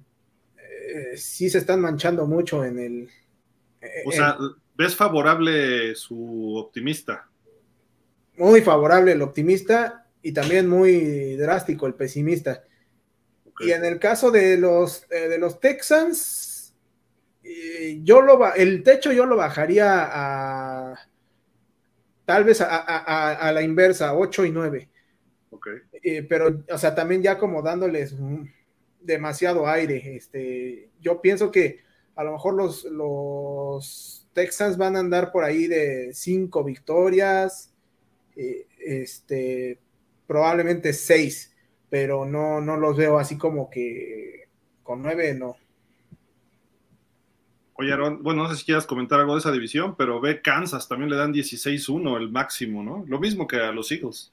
eh, 0.89 1.17
sí 1.17 1.49
se 1.51 1.59
están 1.59 1.81
manchando 1.81 2.27
mucho 2.27 2.65
en 2.65 2.79
el... 2.79 3.11
O 4.07 4.13
sea, 4.13 4.37
¿ves 4.77 4.95
favorable 4.95 5.95
su 5.95 6.57
optimista? 6.57 7.29
muy 8.37 8.61
favorable 8.63 9.13
el 9.13 9.23
optimista 9.23 10.07
y 10.23 10.33
también 10.33 10.69
muy 10.69 11.37
drástico 11.37 11.87
el 11.87 11.95
pesimista. 11.95 12.65
Y 13.61 13.71
en 13.71 13.85
el 13.85 13.99
caso 13.99 14.31
de 14.31 14.57
los, 14.57 15.07
eh, 15.11 15.29
de 15.29 15.39
los 15.39 15.61
Texans, 15.61 16.75
eh, 17.45 18.01
yo 18.03 18.23
lo 18.23 18.53
el 18.55 18.83
techo 18.83 19.13
yo 19.13 19.27
lo 19.27 19.37
bajaría 19.37 20.09
a 20.11 21.09
tal 22.25 22.45
vez 22.45 22.61
a, 22.61 23.53
la 23.53 23.63
inversa, 23.63 24.15
8 24.15 24.47
y 24.47 24.51
9. 24.51 24.89
Eh, 26.03 26.23
pero, 26.23 26.65
o 26.71 26.79
sea, 26.79 26.95
también 26.95 27.23
ya 27.23 27.39
como 27.39 27.63
dándoles 27.63 28.15
demasiado 29.05 29.67
aire. 29.67 30.17
Este, 30.17 30.91
yo 31.01 31.21
pienso 31.21 31.51
que 31.51 31.81
a 32.15 32.25
lo 32.25 32.33
mejor 32.33 32.55
los, 32.55 32.85
los 32.85 34.27
Texans 34.33 34.77
van 34.77 34.97
a 34.97 35.01
andar 35.01 35.33
por 35.33 35.45
ahí 35.45 35.67
de 35.67 36.11
5 36.13 36.65
victorias, 36.65 37.73
eh, 38.37 38.67
este, 38.79 39.79
probablemente 40.27 40.93
seis, 40.93 41.55
pero 41.91 42.25
no, 42.25 42.61
no 42.61 42.77
los 42.77 42.97
veo 42.97 43.19
así 43.19 43.37
como 43.37 43.69
que 43.69 44.49
con 44.83 45.03
nueve, 45.03 45.35
no. 45.35 45.57
Oye, 47.75 47.93
Aaron, 47.93 48.23
bueno, 48.23 48.43
no 48.43 48.51
sé 48.51 48.57
si 48.57 48.65
quieras 48.65 48.87
comentar 48.87 49.21
algo 49.21 49.35
de 49.35 49.41
esa 49.41 49.53
división, 49.53 49.97
pero 49.97 50.21
ve 50.21 50.41
Kansas, 50.41 50.89
también 50.89 51.11
le 51.11 51.17
dan 51.17 51.33
16-1 51.33 52.17
el 52.17 52.31
máximo, 52.31 52.83
¿no? 52.83 53.05
Lo 53.07 53.19
mismo 53.19 53.47
que 53.47 53.57
a 53.57 53.73
los 53.73 53.91
Eagles. 53.93 54.33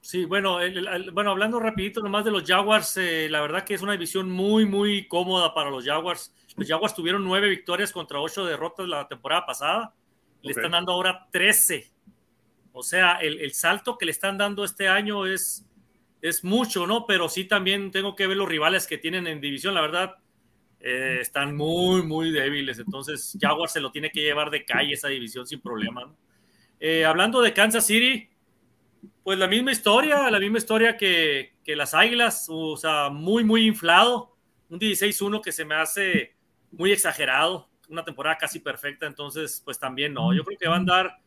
Sí, 0.00 0.24
bueno, 0.24 0.58
bueno, 1.12 1.30
hablando 1.30 1.60
rapidito 1.60 2.00
nomás 2.00 2.24
de 2.24 2.30
los 2.30 2.44
Jaguars, 2.44 2.96
eh, 2.96 3.28
la 3.28 3.42
verdad 3.42 3.64
que 3.64 3.74
es 3.74 3.82
una 3.82 3.92
división 3.92 4.30
muy, 4.30 4.64
muy 4.64 5.06
cómoda 5.06 5.52
para 5.52 5.70
los 5.70 5.84
Jaguars. 5.84 6.34
Los 6.56 6.66
Jaguars 6.66 6.94
tuvieron 6.94 7.22
nueve 7.22 7.48
victorias 7.48 7.92
contra 7.92 8.18
ocho 8.18 8.44
derrotas 8.44 8.88
la 8.88 9.06
temporada 9.06 9.44
pasada. 9.44 9.94
Le 10.42 10.52
están 10.52 10.70
dando 10.70 10.92
ahora 10.92 11.28
13. 11.30 11.92
O 12.72 12.82
sea, 12.82 13.16
el, 13.16 13.40
el, 13.40 13.52
salto 13.52 13.98
que 13.98 14.06
le 14.06 14.12
están 14.12 14.38
dando 14.38 14.64
este 14.64 14.88
año 14.88 15.26
es, 15.26 15.66
es 16.22 16.44
mucho, 16.44 16.86
¿no? 16.86 17.06
Pero 17.06 17.28
sí 17.28 17.44
también 17.44 17.90
tengo 17.90 18.16
que 18.16 18.26
ver 18.26 18.38
los 18.38 18.48
rivales 18.48 18.86
que 18.86 18.96
tienen 18.96 19.26
en 19.26 19.40
división. 19.40 19.74
La 19.74 19.82
verdad, 19.82 20.16
eh, 20.80 21.18
están 21.20 21.54
muy, 21.56 22.02
muy 22.02 22.30
débiles. 22.30 22.78
Entonces, 22.78 23.36
Jaguars 23.38 23.72
se 23.72 23.80
lo 23.80 23.92
tiene 23.92 24.10
que 24.10 24.22
llevar 24.22 24.50
de 24.50 24.64
calle 24.64 24.94
esa 24.94 25.08
división 25.08 25.46
sin 25.46 25.60
problema. 25.60 26.12
Eh, 26.78 27.04
hablando 27.04 27.42
de 27.42 27.52
Kansas 27.52 27.86
City, 27.86 28.30
pues 29.30 29.38
la 29.38 29.46
misma 29.46 29.70
historia, 29.70 30.28
la 30.28 30.40
misma 30.40 30.58
historia 30.58 30.96
que, 30.96 31.54
que 31.62 31.76
las 31.76 31.94
Águilas, 31.94 32.46
o 32.48 32.76
sea, 32.76 33.10
muy, 33.10 33.44
muy 33.44 33.64
inflado. 33.64 34.36
Un 34.68 34.80
16-1 34.80 35.40
que 35.40 35.52
se 35.52 35.64
me 35.64 35.76
hace 35.76 36.34
muy 36.72 36.90
exagerado, 36.90 37.70
una 37.88 38.04
temporada 38.04 38.36
casi 38.36 38.58
perfecta, 38.58 39.06
entonces, 39.06 39.62
pues 39.64 39.78
también 39.78 40.14
no. 40.14 40.34
Yo 40.34 40.42
creo 40.42 40.58
que 40.58 40.66
va 40.66 40.74
a 40.74 40.78
andar 40.78 41.20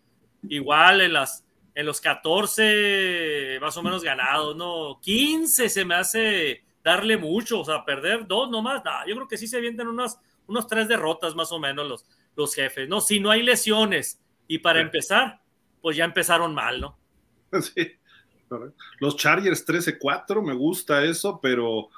igual 0.50 1.00
en, 1.00 1.14
las, 1.14 1.46
en 1.74 1.86
los 1.86 2.02
14 2.02 3.60
más 3.62 3.78
o 3.78 3.82
menos 3.82 4.04
ganados, 4.04 4.54
¿no? 4.54 5.00
15 5.00 5.70
se 5.70 5.86
me 5.86 5.96
hace 5.96 6.66
darle 6.84 7.16
mucho, 7.16 7.62
o 7.62 7.64
sea, 7.64 7.86
perder 7.86 8.28
dos 8.28 8.50
nomás, 8.50 8.84
yo 9.08 9.16
creo 9.16 9.30
que 9.30 9.38
sí 9.38 9.48
se 9.48 9.56
avientan 9.56 9.88
unas, 9.88 10.20
unos 10.46 10.68
tres 10.68 10.90
derrotas 10.90 11.36
más 11.36 11.54
o 11.54 11.60
menos 11.60 11.88
los, 11.88 12.06
los 12.36 12.54
jefes, 12.54 12.90
¿no? 12.90 13.00
Si 13.00 13.22
no 13.22 13.32
hay 13.32 13.44
lesiones 13.44 14.22
y 14.46 14.58
para 14.58 14.82
empezar, 14.82 15.40
pues 15.82 15.96
ya 15.96 16.04
empezaron 16.04 16.54
mal, 16.54 16.82
¿no? 16.82 17.02
Los 19.00 19.16
Chargers 19.18 19.66
13-4, 19.66 20.46
me 20.46 20.54
gusta 20.54 21.04
eso, 21.04 21.40
pero 21.42 21.90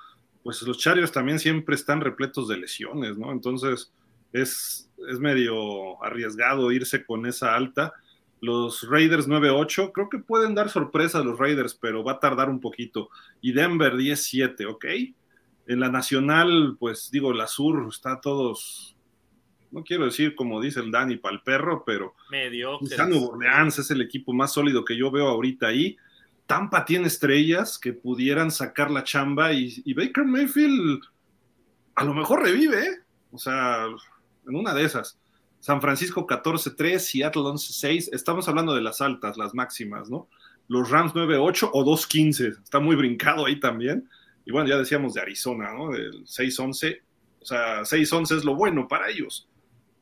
pues 0.43 0.62
los 0.62 0.78
Chargers 0.78 1.12
también 1.12 1.39
siempre 1.39 1.76
están 1.76 2.01
repletos 2.01 2.47
de 2.47 2.58
lesiones, 2.58 3.18
¿no? 3.18 3.32
Entonces 3.32 3.91
es, 4.32 4.89
es 5.10 5.20
medio 5.20 6.01
arriesgado 6.03 6.72
irse 6.72 7.03
con 7.03 7.26
esa 7.26 7.56
alta. 7.56 7.93
Los 8.41 8.88
Raiders 8.88 9.28
9-8, 9.28 9.91
creo 9.91 10.08
que 10.08 10.20
pueden 10.20 10.53
dar 10.53 10.70
sorpresa 10.70 11.20
a 11.20 11.24
los 11.24 11.39
Raiders, 11.39 11.74
pero 11.74 12.03
va 12.03 12.14
a 12.14 12.20
tardar 12.20 12.49
un 12.49 12.60
poquito. 12.60 13.10
Y 13.41 13.53
Denver 13.53 13.95
10-7, 13.95 14.70
¿ok? 14.70 14.86
En 15.68 15.80
la 15.80 15.89
nacional, 15.89 16.78
pues 16.80 17.10
digo, 17.10 17.34
la 17.34 17.47
sur 17.47 17.88
está 17.89 18.22
todos, 18.22 18.95
no 19.76 19.84
quiero 19.84 20.05
decir 20.05 20.36
como 20.36 20.61
dice 20.61 20.80
el 20.80 20.89
Dani 20.89 21.17
para 21.17 21.36
el 21.36 21.41
perro, 21.41 21.84
pero 21.86 22.15
medio. 22.32 22.80
Nuevo 23.07 23.32
Orleans 23.32 23.78
es 23.78 23.91
el 23.91 24.01
equipo 24.01 24.34
más 24.34 24.53
sólido 24.53 24.86
que 24.86 24.97
yo 24.97 25.11
veo 25.11 25.28
ahorita 25.28 25.67
ahí. 25.67 25.97
Tampa 26.45 26.86
tiene 26.86 27.07
estrellas 27.07 27.78
que 27.78 27.91
pudieran 27.91 28.51
sacar 28.51 28.89
la 28.89 29.03
chamba 29.03 29.51
y, 29.51 29.82
y 29.84 29.93
Baker 29.93 30.23
Mayfield 30.23 31.01
a 31.95 32.03
lo 32.05 32.13
mejor 32.13 32.43
revive, 32.43 32.88
¿eh? 32.88 32.99
o 33.32 33.38
sea, 33.38 33.86
en 34.47 34.55
una 34.55 34.73
de 34.73 34.86
esas. 34.86 35.19
San 35.59 35.82
Francisco 35.82 36.26
14-3, 36.26 36.99
Seattle 36.99 37.41
11-6. 37.41 38.09
Estamos 38.13 38.47
hablando 38.47 38.76
de 38.76 38.82
las 38.82 39.01
altas, 39.01 39.36
las 39.38 39.53
máximas, 39.53 40.09
¿no? 40.09 40.30
Los 40.67 40.89
Rams 40.89 41.13
9-8 41.13 41.69
o 41.73 41.86
2-15. 41.86 42.63
Está 42.63 42.80
muy 42.80 42.95
brincado 42.95 43.45
ahí 43.45 43.59
también. 43.59 44.07
Y 44.45 44.51
bueno, 44.51 44.69
ya 44.69 44.78
decíamos 44.78 45.15
de 45.15 45.21
Arizona, 45.21 45.73
¿no? 45.73 45.89
Del 45.89 46.23
6-11. 46.26 46.99
O 47.41 47.45
sea, 47.45 47.82
6-11 47.82 48.38
es 48.38 48.43
lo 48.45 48.55
bueno 48.55 48.88
para 48.88 49.09
ellos. 49.09 49.47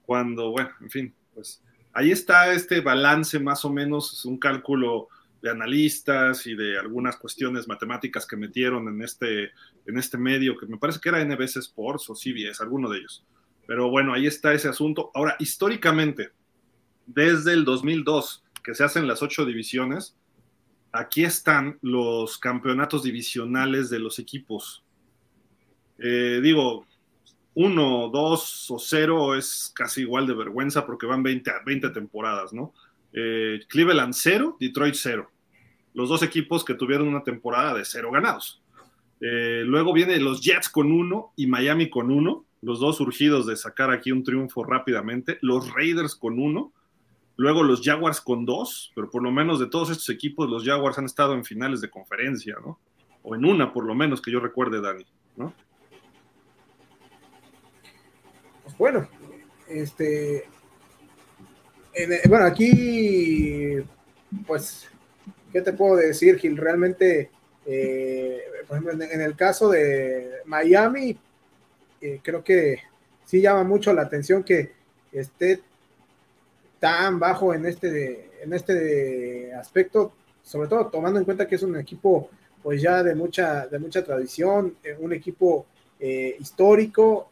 Cuando, 0.06 0.52
bueno, 0.52 0.70
en 0.82 0.90
fin, 0.90 1.16
pues 1.34 1.64
ahí 1.94 2.12
está 2.12 2.54
este 2.54 2.82
balance 2.82 3.40
más 3.40 3.64
o 3.66 3.72
menos, 3.72 4.14
es 4.14 4.26
un 4.26 4.38
cálculo 4.38 5.08
de 5.42 5.52
analistas 5.52 6.48
y 6.48 6.56
de 6.56 6.80
algunas 6.80 7.18
cuestiones 7.18 7.68
matemáticas 7.68 8.26
que 8.26 8.38
metieron 8.38 8.88
en 8.88 9.02
este, 9.02 9.52
en 9.86 9.98
este 9.98 10.18
medio, 10.18 10.58
que 10.58 10.66
me 10.68 10.78
parece 10.78 11.00
que 11.02 11.10
era 11.10 11.24
NBC 11.24 11.58
Sports 11.58 12.10
o 12.10 12.16
CBS, 12.16 12.62
alguno 12.64 12.90
de 12.90 13.00
ellos. 13.00 13.26
Pero 13.68 13.90
bueno, 13.90 14.14
ahí 14.14 14.26
está 14.26 14.54
ese 14.54 14.70
asunto. 14.70 15.12
Ahora, 15.14 15.36
históricamente, 15.40 16.32
desde 17.06 17.54
el 17.54 17.66
2002, 17.66 18.44
que 18.64 18.74
se 18.74 18.84
hacen 18.84 19.08
las 19.08 19.22
ocho 19.22 19.46
divisiones, 19.46 20.18
aquí 20.94 21.26
están 21.26 21.78
los 21.82 22.38
campeonatos 22.38 23.04
divisionales 23.04 23.90
de 23.90 24.00
los 24.00 24.20
equipos. 24.20 24.86
Eh, 25.98 26.40
digo, 26.42 26.86
uno, 27.56 28.10
dos 28.12 28.70
o 28.72 28.80
cero 28.80 29.36
es 29.36 29.72
casi 29.76 30.02
igual 30.02 30.26
de 30.28 30.34
vergüenza 30.34 30.86
porque 30.86 31.06
van 31.06 31.24
20, 31.24 31.52
20 31.66 31.90
temporadas, 31.90 32.54
¿no? 32.54 32.74
Eh, 33.14 33.62
Cleveland 33.68 34.14
cero, 34.16 34.58
Detroit 34.60 34.96
cero. 34.96 35.30
Los 35.94 36.10
dos 36.10 36.24
equipos 36.24 36.66
que 36.66 36.74
tuvieron 36.74 37.08
una 37.08 37.24
temporada 37.24 37.74
de 37.76 37.86
cero 37.86 38.10
ganados. 38.12 38.62
Eh, 39.22 39.64
luego 39.66 39.94
vienen 39.94 40.24
los 40.24 40.42
Jets 40.42 40.68
con 40.68 40.92
uno 40.92 41.32
y 41.36 41.48
Miami 41.48 41.90
con 41.90 42.12
uno 42.12 42.46
los 42.64 42.80
dos 42.80 42.98
surgidos 42.98 43.46
de 43.46 43.58
sacar 43.58 43.92
aquí 43.92 44.12
un 44.12 44.24
triunfo 44.24 44.64
rápidamente, 44.64 45.38
los 45.42 45.74
Raiders 45.74 46.16
con 46.16 46.40
uno, 46.40 46.72
luego 47.36 47.62
los 47.62 47.82
Jaguars 47.84 48.22
con 48.22 48.46
dos, 48.46 48.92
pero 48.96 49.10
por 49.10 49.22
lo 49.22 49.32
menos 49.32 49.60
de 49.60 49.68
todos 49.68 49.90
estos 49.90 50.10
equipos 50.10 50.50
los 50.50 50.64
Jaguars 50.64 50.98
han 50.98 51.06
estado 51.06 51.34
en 51.34 51.44
finales 51.44 51.82
de 51.82 51.90
conferencia, 51.90 52.56
¿no? 52.66 52.80
O 53.22 53.36
en 53.36 53.44
una 53.44 53.74
por 53.74 53.86
lo 53.86 53.94
menos 53.94 54.22
que 54.22 54.32
yo 54.32 54.40
recuerde, 54.40 54.80
Dani, 54.80 55.06
¿no? 55.36 55.54
Pues 58.63 58.63
bueno, 58.78 59.08
este, 59.68 60.46
bueno, 62.28 62.46
aquí, 62.46 63.78
pues, 64.48 64.88
¿qué 65.52 65.62
te 65.62 65.74
puedo 65.74 65.96
decir, 65.96 66.38
Gil? 66.40 66.58
Realmente, 66.58 67.30
eh, 67.66 68.44
por 68.68 68.78
ejemplo, 68.78 69.06
en 69.06 69.22
el 69.22 69.36
caso 69.36 69.70
de 69.70 70.42
Miami, 70.46 71.18
eh, 72.02 72.20
creo 72.22 72.44
que 72.44 72.80
sí 73.26 73.42
llama 73.42 73.64
mucho 73.64 73.94
la 73.94 74.02
atención 74.02 74.44
que 74.44 74.72
esté 75.12 75.62
tan 76.80 77.20
bajo 77.20 77.54
en 77.54 77.66
este, 77.66 78.30
en 78.44 78.52
este 78.54 79.54
aspecto, 79.54 80.14
sobre 80.44 80.68
todo 80.68 80.88
tomando 80.88 81.20
en 81.20 81.26
cuenta 81.26 81.48
que 81.48 81.56
es 81.56 81.64
un 81.64 81.78
equipo 81.78 82.30
pues 82.62 82.82
ya 82.82 83.04
de 83.04 83.16
mucha, 83.16 83.68
de 83.68 83.80
mucha 83.80 84.04
tradición, 84.04 84.76
eh, 84.84 84.96
un 85.00 85.14
equipo 85.14 85.66
eh, 86.00 86.36
histórico. 86.40 87.30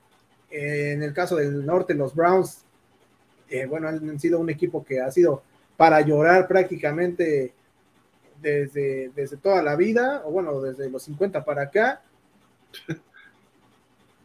En 0.51 1.01
el 1.03 1.13
caso 1.13 1.35
del 1.37 1.65
norte, 1.65 1.93
los 1.93 2.13
Browns, 2.13 2.63
bueno, 3.67 3.87
han 3.87 4.19
sido 4.19 4.39
un 4.39 4.49
equipo 4.49 4.83
que 4.83 5.01
ha 5.01 5.11
sido 5.11 5.43
para 5.75 5.99
llorar 6.01 6.47
prácticamente 6.47 7.53
desde, 8.41 9.11
desde 9.15 9.37
toda 9.37 9.61
la 9.61 9.75
vida, 9.75 10.21
o 10.25 10.31
bueno, 10.31 10.61
desde 10.61 10.89
los 10.89 11.03
50 11.03 11.43
para 11.43 11.63
acá. 11.63 12.01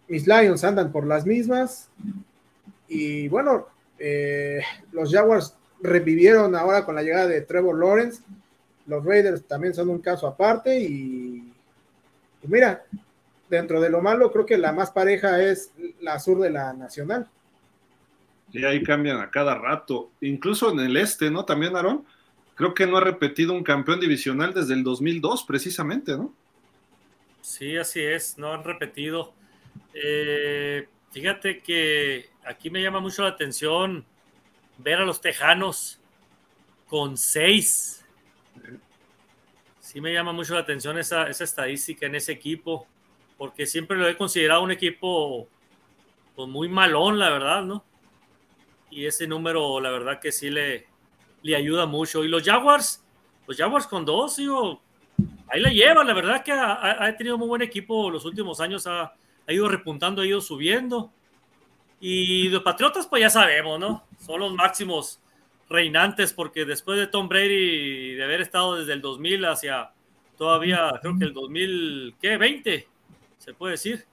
mis 0.09 0.27
Lions 0.27 0.65
andan 0.65 0.93
por 0.93 1.07
las 1.07 1.27
mismas. 1.27 1.89
Y 2.89 3.29
bueno, 3.29 3.67
eh, 3.99 4.61
los 4.93 5.13
Jaguars 5.13 5.57
revivieron 5.81 6.55
ahora 6.55 6.85
con 6.85 6.95
la 6.95 7.03
llegada 7.03 7.27
de 7.27 7.43
Trevor 7.43 7.79
Lawrence. 7.79 8.23
Los 8.87 9.05
Raiders 9.05 9.45
también 9.45 9.75
son 9.75 9.89
un 9.89 9.99
caso 9.99 10.27
aparte. 10.27 10.79
Y, 10.79 11.53
mira, 12.43 12.85
dentro 13.49 13.81
de 13.81 13.91
lo 13.91 14.03
malo, 14.03 14.33
creo 14.33 14.47
que 14.47 14.59
la 14.59 14.73
más 14.73 14.91
pareja 14.91 15.43
es 15.43 15.73
la 16.01 16.19
sur 16.19 16.41
de 16.41 16.51
la 16.51 16.73
Nacional. 16.73 17.29
Y 18.53 18.65
ahí 18.65 18.83
cambian 18.83 19.19
a 19.19 19.31
cada 19.31 19.55
rato. 19.57 20.11
Incluso 20.21 20.71
en 20.73 20.81
el 20.81 20.97
este, 20.97 21.31
¿no? 21.31 21.45
También, 21.45 21.77
Aaron. 21.77 22.05
Creo 22.55 22.73
que 22.73 22.87
no 22.87 22.97
ha 22.97 23.03
repetido 23.03 23.53
un 23.53 23.63
campeón 23.63 24.01
divisional 24.01 24.55
desde 24.55 24.75
el 24.75 24.83
2002, 24.83 25.45
precisamente, 25.45 26.13
¿no? 26.13 26.33
Sí, 27.43 27.77
así 27.77 28.01
es, 28.01 28.39
no 28.39 28.53
han 28.53 28.65
repetido. 28.65 29.35
Eh, 29.93 30.89
fíjate 31.13 31.61
que 31.61 32.31
aquí 32.45 32.71
me 32.71 32.83
llama 32.83 33.01
mucho 33.01 33.23
la 33.23 33.29
atención 33.29 34.05
ver 34.79 34.99
a 34.99 35.05
los 35.05 35.21
Tejanos 35.21 36.01
con 36.89 37.17
seis. 37.17 38.05
Sí 39.81 40.01
me 40.01 40.13
llama 40.13 40.33
mucho 40.33 40.55
la 40.55 40.61
atención 40.61 40.99
esa, 40.99 41.29
estadística 41.29 42.07
en 42.07 42.15
ese 42.15 42.33
equipo, 42.33 42.87
porque 43.37 43.67
siempre 43.67 43.97
lo 43.97 44.09
he 44.09 44.17
considerado 44.17 44.63
un 44.63 44.71
equipo 44.71 45.49
pues, 46.35 46.49
muy 46.49 46.69
malón, 46.69 47.19
la 47.19 47.31
verdad, 47.31 47.63
¿no? 47.63 47.85
Y 48.91 49.07
ese 49.07 49.27
número, 49.27 49.81
la 49.81 49.91
verdad 49.91 50.21
que 50.21 50.33
sí 50.33 50.51
le, 50.51 50.87
le 51.43 51.57
ayuda 51.57 51.87
mucho. 51.87 52.25
Y 52.25 52.29
los 52.29 52.43
Jaguars, 52.43 53.05
los 53.47 53.57
Jaguars 53.57 53.87
con 53.87 54.05
dos, 54.05 54.37
digo, 54.37 54.81
ahí 55.49 55.61
la 55.61 55.71
llevan, 55.71 56.07
la 56.07 56.15
verdad 56.15 56.43
que 56.43 56.53
ha, 56.53 57.05
ha 57.05 57.17
tenido 57.17 57.37
muy 57.37 57.49
buen 57.49 57.63
equipo 57.63 58.11
los 58.11 58.25
últimos 58.25 58.61
años, 58.61 58.87
ha, 58.87 59.13
ha 59.47 59.53
ido 59.53 59.69
repuntando, 59.69 60.23
ha 60.23 60.27
ido 60.27 60.41
subiendo. 60.41 61.11
Y 62.01 62.49
los 62.49 62.63
Patriotas, 62.63 63.07
pues 63.07 63.21
ya 63.21 63.31
sabemos, 63.31 63.81
¿no? 63.81 64.05
Son 64.19 64.41
los 64.41 64.53
máximos 64.53 65.21
reinantes 65.69 66.33
porque 66.33 66.65
después 66.65 66.99
de 66.99 67.07
Tom 67.07 67.29
Brady 67.29 68.15
de 68.15 68.25
haber 68.25 68.41
estado 68.41 68.77
desde 68.77 68.93
el 68.93 69.01
2000 69.01 69.45
hacia 69.47 69.91
todavía, 70.37 70.93
creo 71.01 71.19
que 71.19 71.25
el 71.25 71.33
2000, 71.33 72.15
¿qué? 72.21 72.37
20, 72.37 72.89
se 73.39 73.55
puede 73.55 73.73
decir, 73.73 74.05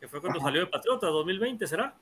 que 0.00 0.08
fue 0.08 0.20
cuando 0.20 0.40
salió 0.40 0.60
de 0.60 0.66
Patriotas, 0.66 1.10
2020, 1.10 1.66
¿será? 1.66 1.94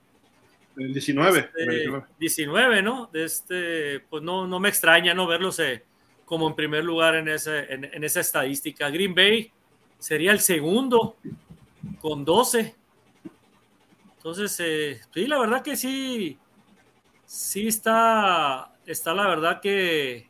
El 0.77 0.93
19. 0.93 1.39
Este, 1.39 2.05
19, 2.19 2.83
¿no? 2.83 3.11
Este, 3.15 4.01
pues 4.01 4.23
no, 4.23 4.47
no 4.47 4.61
me 4.61 4.69
extraña 4.69 5.15
no 5.15 5.27
verlos 5.27 5.59
eh, 5.59 5.85
como 6.27 6.49
en 6.49 6.55
primer 6.55 6.85
lugar 6.85 7.15
en, 7.15 7.29
ese, 7.29 7.73
en, 7.73 8.05
esa 8.05 8.21
estadística. 8.21 8.91
Green 8.91 9.15
Bay 9.15 9.51
sería 9.99 10.33
el 10.33 10.41
segundo 10.41 11.17
con 12.01 12.25
12. 12.25 12.75
Entonces, 14.17 14.61
eh, 14.61 15.01
sí, 15.15 15.27
la 15.27 15.39
verdad 15.39 15.63
que 15.63 15.77
sí, 15.77 16.39
sí 17.25 17.69
está, 17.69 18.75
está 18.85 19.15
la 19.15 19.29
verdad 19.29 19.61
que, 19.61 20.29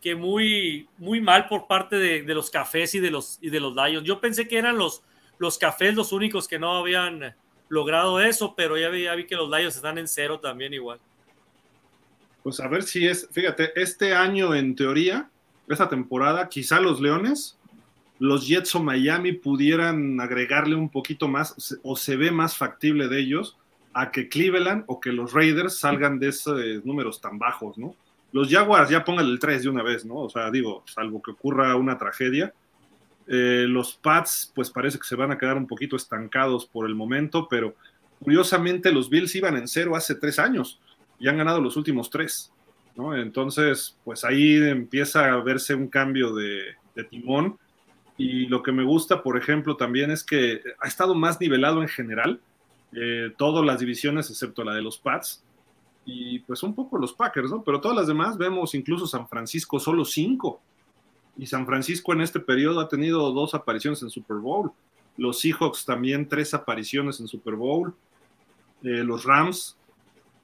que 0.00 0.14
muy, 0.14 0.88
muy 0.98 1.20
mal 1.20 1.46
por 1.46 1.66
parte 1.66 1.96
de, 1.96 2.34
los 2.34 2.50
cafés 2.50 2.94
y 2.94 3.00
de 3.00 3.10
los, 3.10 3.38
y 3.40 3.50
de 3.50 3.60
los 3.60 3.74
Lions. 3.76 4.06
Yo 4.06 4.20
pensé 4.20 4.48
que 4.48 4.58
eran 4.58 4.76
los, 4.76 5.02
los 5.38 5.58
cafés 5.58 5.94
los 5.94 6.12
únicos 6.12 6.48
que 6.48 6.58
no 6.58 6.76
habían 6.76 7.34
logrado 7.68 8.20
eso, 8.20 8.54
pero 8.56 8.76
ya 8.78 8.88
vi, 8.88 9.26
que 9.26 9.36
los 9.36 9.50
Lions 9.50 9.76
están 9.76 9.98
en 9.98 10.08
cero 10.08 10.40
también 10.40 10.72
igual. 10.72 10.98
Pues 12.42 12.60
a 12.60 12.68
ver 12.68 12.84
si 12.84 13.06
es, 13.06 13.28
fíjate, 13.32 13.72
este 13.80 14.14
año 14.14 14.54
en 14.54 14.76
teoría, 14.76 15.30
esta 15.68 15.88
temporada, 15.88 16.48
quizá 16.48 16.80
los 16.80 17.00
Leones, 17.00 17.58
los 18.18 18.46
Jets 18.46 18.74
o 18.74 18.82
Miami 18.82 19.32
pudieran 19.32 20.20
agregarle 20.20 20.76
un 20.76 20.88
poquito 20.88 21.28
más 21.28 21.78
o 21.82 21.96
se 21.96 22.16
ve 22.16 22.30
más 22.30 22.56
factible 22.56 23.08
de 23.08 23.20
ellos 23.20 23.58
a 23.92 24.10
que 24.10 24.28
Cleveland 24.28 24.84
o 24.86 25.00
que 25.00 25.10
los 25.10 25.32
Raiders 25.32 25.78
salgan 25.78 26.18
de 26.18 26.28
esos 26.28 26.60
números 26.84 27.20
tan 27.20 27.38
bajos, 27.38 27.76
¿no? 27.78 27.94
Los 28.32 28.50
Jaguars 28.50 28.90
ya 28.90 29.04
pongan 29.04 29.26
el 29.26 29.38
3 29.38 29.62
de 29.62 29.68
una 29.68 29.82
vez, 29.82 30.04
¿no? 30.04 30.16
O 30.16 30.28
sea, 30.28 30.50
digo, 30.50 30.84
salvo 30.86 31.22
que 31.22 31.30
ocurra 31.30 31.74
una 31.76 31.96
tragedia. 31.96 32.52
Eh, 33.26 33.66
los 33.68 33.94
Pats, 33.94 34.52
pues 34.54 34.70
parece 34.70 34.98
que 34.98 35.04
se 35.04 35.16
van 35.16 35.32
a 35.32 35.38
quedar 35.38 35.56
un 35.56 35.66
poquito 35.66 35.96
estancados 35.96 36.66
por 36.66 36.86
el 36.86 36.94
momento, 36.94 37.48
pero 37.48 37.74
curiosamente 38.20 38.92
los 38.92 39.10
Bills 39.10 39.34
iban 39.34 39.56
en 39.56 39.66
cero 39.66 39.96
hace 39.96 40.14
tres 40.14 40.38
años 40.38 40.80
y 41.18 41.28
han 41.28 41.36
ganado 41.36 41.60
los 41.60 41.76
últimos 41.76 42.08
tres, 42.08 42.52
¿no? 42.94 43.16
Entonces, 43.16 43.98
pues 44.04 44.24
ahí 44.24 44.56
empieza 44.56 45.32
a 45.32 45.42
verse 45.42 45.74
un 45.74 45.88
cambio 45.88 46.34
de, 46.34 46.76
timón. 47.10 47.58
Y 48.16 48.46
lo 48.46 48.62
que 48.62 48.72
me 48.72 48.82
gusta, 48.82 49.22
por 49.22 49.36
ejemplo, 49.36 49.76
también 49.76 50.10
es 50.10 50.24
que 50.24 50.62
ha 50.80 50.88
estado 50.88 51.14
más 51.14 51.38
nivelado 51.38 51.82
en 51.82 51.88
general, 51.88 52.40
eh, 52.92 53.32
todas 53.36 53.62
las 53.66 53.80
divisiones 53.80 54.30
excepto 54.30 54.64
la 54.64 54.72
de 54.72 54.80
los 54.80 54.96
Pats, 54.96 55.44
y 56.06 56.38
pues 56.38 56.62
un 56.62 56.74
poco 56.74 56.96
los 56.96 57.12
Packers, 57.12 57.50
¿no? 57.50 57.62
Pero 57.62 57.80
todas 57.80 57.96
las 57.96 58.06
demás 58.06 58.38
vemos 58.38 58.74
incluso 58.74 59.06
San 59.06 59.28
Francisco 59.28 59.80
solo 59.80 60.04
cinco. 60.04 60.62
Y 61.36 61.46
San 61.46 61.66
Francisco 61.66 62.12
en 62.12 62.20
este 62.22 62.40
periodo 62.40 62.80
ha 62.80 62.88
tenido 62.88 63.32
dos 63.32 63.54
apariciones 63.54 64.02
en 64.02 64.10
Super 64.10 64.36
Bowl. 64.36 64.72
Los 65.16 65.40
Seahawks 65.40 65.84
también 65.84 66.28
tres 66.28 66.54
apariciones 66.54 67.20
en 67.20 67.28
Super 67.28 67.54
Bowl. 67.54 67.94
Eh, 68.82 69.04
los 69.04 69.24
Rams 69.24 69.76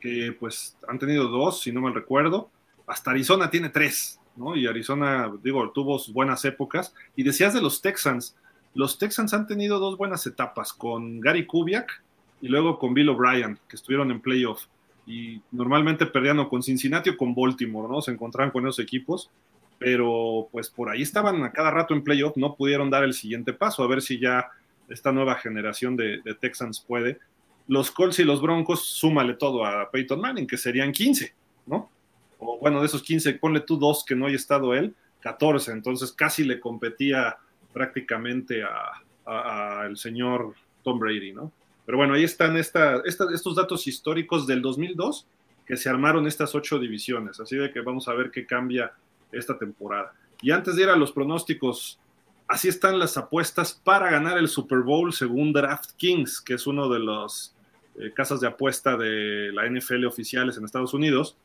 que 0.03 0.37
pues 0.39 0.77
han 0.89 0.99
tenido 0.99 1.29
dos, 1.29 1.61
si 1.61 1.71
no 1.71 1.81
mal 1.81 1.95
recuerdo. 1.95 2.51
Hasta 2.89 3.13
Arizona 3.13 3.49
tiene 3.49 3.69
tres, 3.69 4.19
¿no? 4.35 4.57
Y 4.57 4.67
Arizona, 4.67 5.33
digo, 5.43 5.71
tuvo 5.71 6.01
buenas 6.13 6.45
épocas. 6.45 6.93
Y 7.15 7.23
decías 7.23 7.55
de 7.55 7.63
los 7.63 7.81
Texans, 7.81 8.37
los 8.75 8.99
Texans 8.99 9.33
han 9.33 9.47
tenido 9.47 9.79
dos 9.79 9.97
buenas 9.97 10.27
etapas, 10.27 10.73
con 10.73 11.21
Gary 11.21 11.47
Kubiak 11.47 12.03
y 12.41 12.49
luego 12.49 12.81
con 12.81 12.95
Bill 12.95 13.11
O'Brien, 13.11 13.61
que 13.69 13.77
estuvieron 13.77 14.11
en 14.11 14.21
playoff. 14.21 14.65
Y 15.07 15.41
normalmente 15.53 16.05
perdían 16.07 16.45
con 16.49 16.65
Cincinnati 16.65 17.11
o 17.11 17.17
con 17.17 17.33
Baltimore, 17.35 17.89
¿no? 17.89 18.03
Se 18.03 18.11
encontraban 18.11 18.51
con 18.51 18.67
esos 18.67 18.81
equipos, 18.81 19.31
pero 19.83 20.49
pues 20.53 20.71
por 20.71 20.91
ahí 20.91 21.03
estaban 21.03 21.43
a 21.43 21.53
cada 21.53 21.71
rato 21.71 21.93
en 21.95 22.05
playoff, 22.05 22.37
no 22.37 22.55
pudieron 22.55 22.89
dar 22.89 23.03
el 23.03 23.15
siguiente 23.15 23.53
paso, 23.53 23.83
a 23.83 23.89
ver 23.89 24.01
si 24.01 24.19
ya 24.19 24.49
esta 24.89 25.11
nueva 25.13 25.37
generación 25.37 25.97
de, 25.97 26.21
Texans 26.41 26.81
puede 26.81 27.19
los 27.69 27.91
Colts 27.91 28.19
y 28.19 28.25
los 28.25 28.43
Broncos, 28.43 28.85
súmale 28.87 29.35
todo 29.35 29.65
a 29.65 29.91
Peyton 29.91 30.21
Manning, 30.21 30.47
que 30.47 30.57
serían 30.57 30.93
15, 30.93 31.33
¿no? 31.67 31.91
O 32.39 32.59
bueno, 32.59 32.81
de 32.81 32.87
esos 32.87 33.03
15, 33.03 33.35
ponle 33.35 33.61
tú 33.61 33.79
dos 33.79 34.05
que 34.05 34.17
no 34.17 34.27
haya 34.27 34.37
estado 34.37 34.75
él, 34.75 34.95
14, 35.21 35.71
entonces 35.71 36.13
casi 36.13 36.45
le 36.45 36.59
competía 36.61 37.37
prácticamente 37.73 38.63
a, 38.63 39.87
el 39.87 39.97
señor 39.97 40.55
Tom 40.83 40.99
Brady, 40.99 41.33
¿no? 41.33 41.53
Pero 41.87 41.99
bueno, 41.99 42.15
ahí 42.15 42.25
están 42.25 42.57
estos 42.57 43.55
datos 43.55 43.87
históricos 43.87 44.47
del 44.47 44.61
2002 44.61 45.27
que 45.65 45.77
se 45.77 45.89
armaron 45.89 46.27
estas 46.27 46.55
ocho 46.55 46.79
divisiones, 46.79 47.39
así 47.39 47.57
de 47.57 47.73
que 47.73 47.81
vamos 47.81 48.09
a 48.09 48.15
ver 48.15 48.31
qué 48.31 48.45
cambia 48.45 48.93
esta 49.33 49.59
temporada. 49.59 50.13
Y 50.41 50.51
antes 50.51 50.77
de 50.77 50.83
ir 50.83 50.89
a 50.89 50.97
los 50.97 51.13
pronósticos 51.13 51.99
Así 52.53 52.69
están 52.69 52.99
las 52.99 53.17
apuestas 53.17 53.81
para 53.83 54.11
ganar 54.11 54.37
el 54.37 54.47
Super 54.47 54.81
Bowl 54.81 55.11
según 55.15 55.55
DraftKings, 55.55 56.43
que 56.43 56.53
es 56.53 56.67
uno 56.67 56.91
de 56.91 56.99
los 56.99 57.55
eh, 57.99 58.13
casas 58.15 58.41
de 58.41 58.47
apuesta 58.47 58.95
de 58.99 59.51
la 59.55 59.67
NFL 59.67 60.05
oficiales 60.05 60.59
en 60.59 60.65
Estados 60.67 60.93
Unidos. 60.93 61.39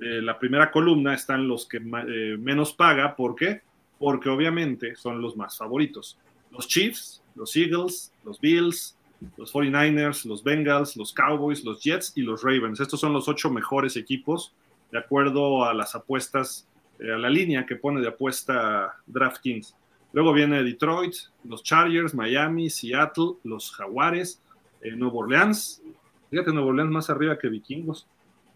Eh, 0.00 0.22
la 0.22 0.38
primera 0.38 0.70
columna 0.70 1.12
están 1.12 1.46
los 1.48 1.66
que 1.66 1.76
eh, 1.76 2.38
menos 2.38 2.72
paga. 2.72 3.14
¿Por 3.14 3.34
qué? 3.34 3.60
Porque 3.98 4.30
obviamente 4.30 4.96
son 4.96 5.20
los 5.20 5.36
más 5.36 5.58
favoritos. 5.58 6.18
Los 6.50 6.66
Chiefs, 6.66 7.22
los 7.34 7.54
Eagles, 7.56 8.14
los 8.24 8.40
Bills, 8.40 8.96
los 9.36 9.52
49ers, 9.52 10.24
los 10.24 10.42
Bengals, 10.42 10.96
los 10.96 11.12
Cowboys, 11.12 11.62
los 11.62 11.82
Jets 11.82 12.12
y 12.16 12.22
los 12.22 12.42
Ravens. 12.42 12.80
Estos 12.80 13.00
son 13.00 13.12
los 13.12 13.28
ocho 13.28 13.50
mejores 13.50 13.96
equipos 13.96 14.54
de 14.90 14.98
acuerdo 14.98 15.64
a 15.64 15.74
las 15.74 15.94
apuestas, 15.94 16.66
a 17.00 17.18
la 17.18 17.30
línea 17.30 17.66
que 17.66 17.76
pone 17.76 18.00
de 18.00 18.08
apuesta 18.08 18.96
DraftKings. 19.06 19.74
Luego 20.12 20.32
viene 20.32 20.62
Detroit, 20.62 21.14
los 21.44 21.62
Chargers, 21.62 22.14
Miami, 22.14 22.70
Seattle, 22.70 23.34
los 23.42 23.72
Jaguares, 23.72 24.40
eh, 24.80 24.92
Nuevo 24.92 25.18
Orleans. 25.18 25.82
Fíjate, 26.30 26.52
Nuevo 26.52 26.68
Orleans 26.68 26.90
más 26.90 27.10
arriba 27.10 27.36
que 27.36 27.48
Vikingos. 27.48 28.06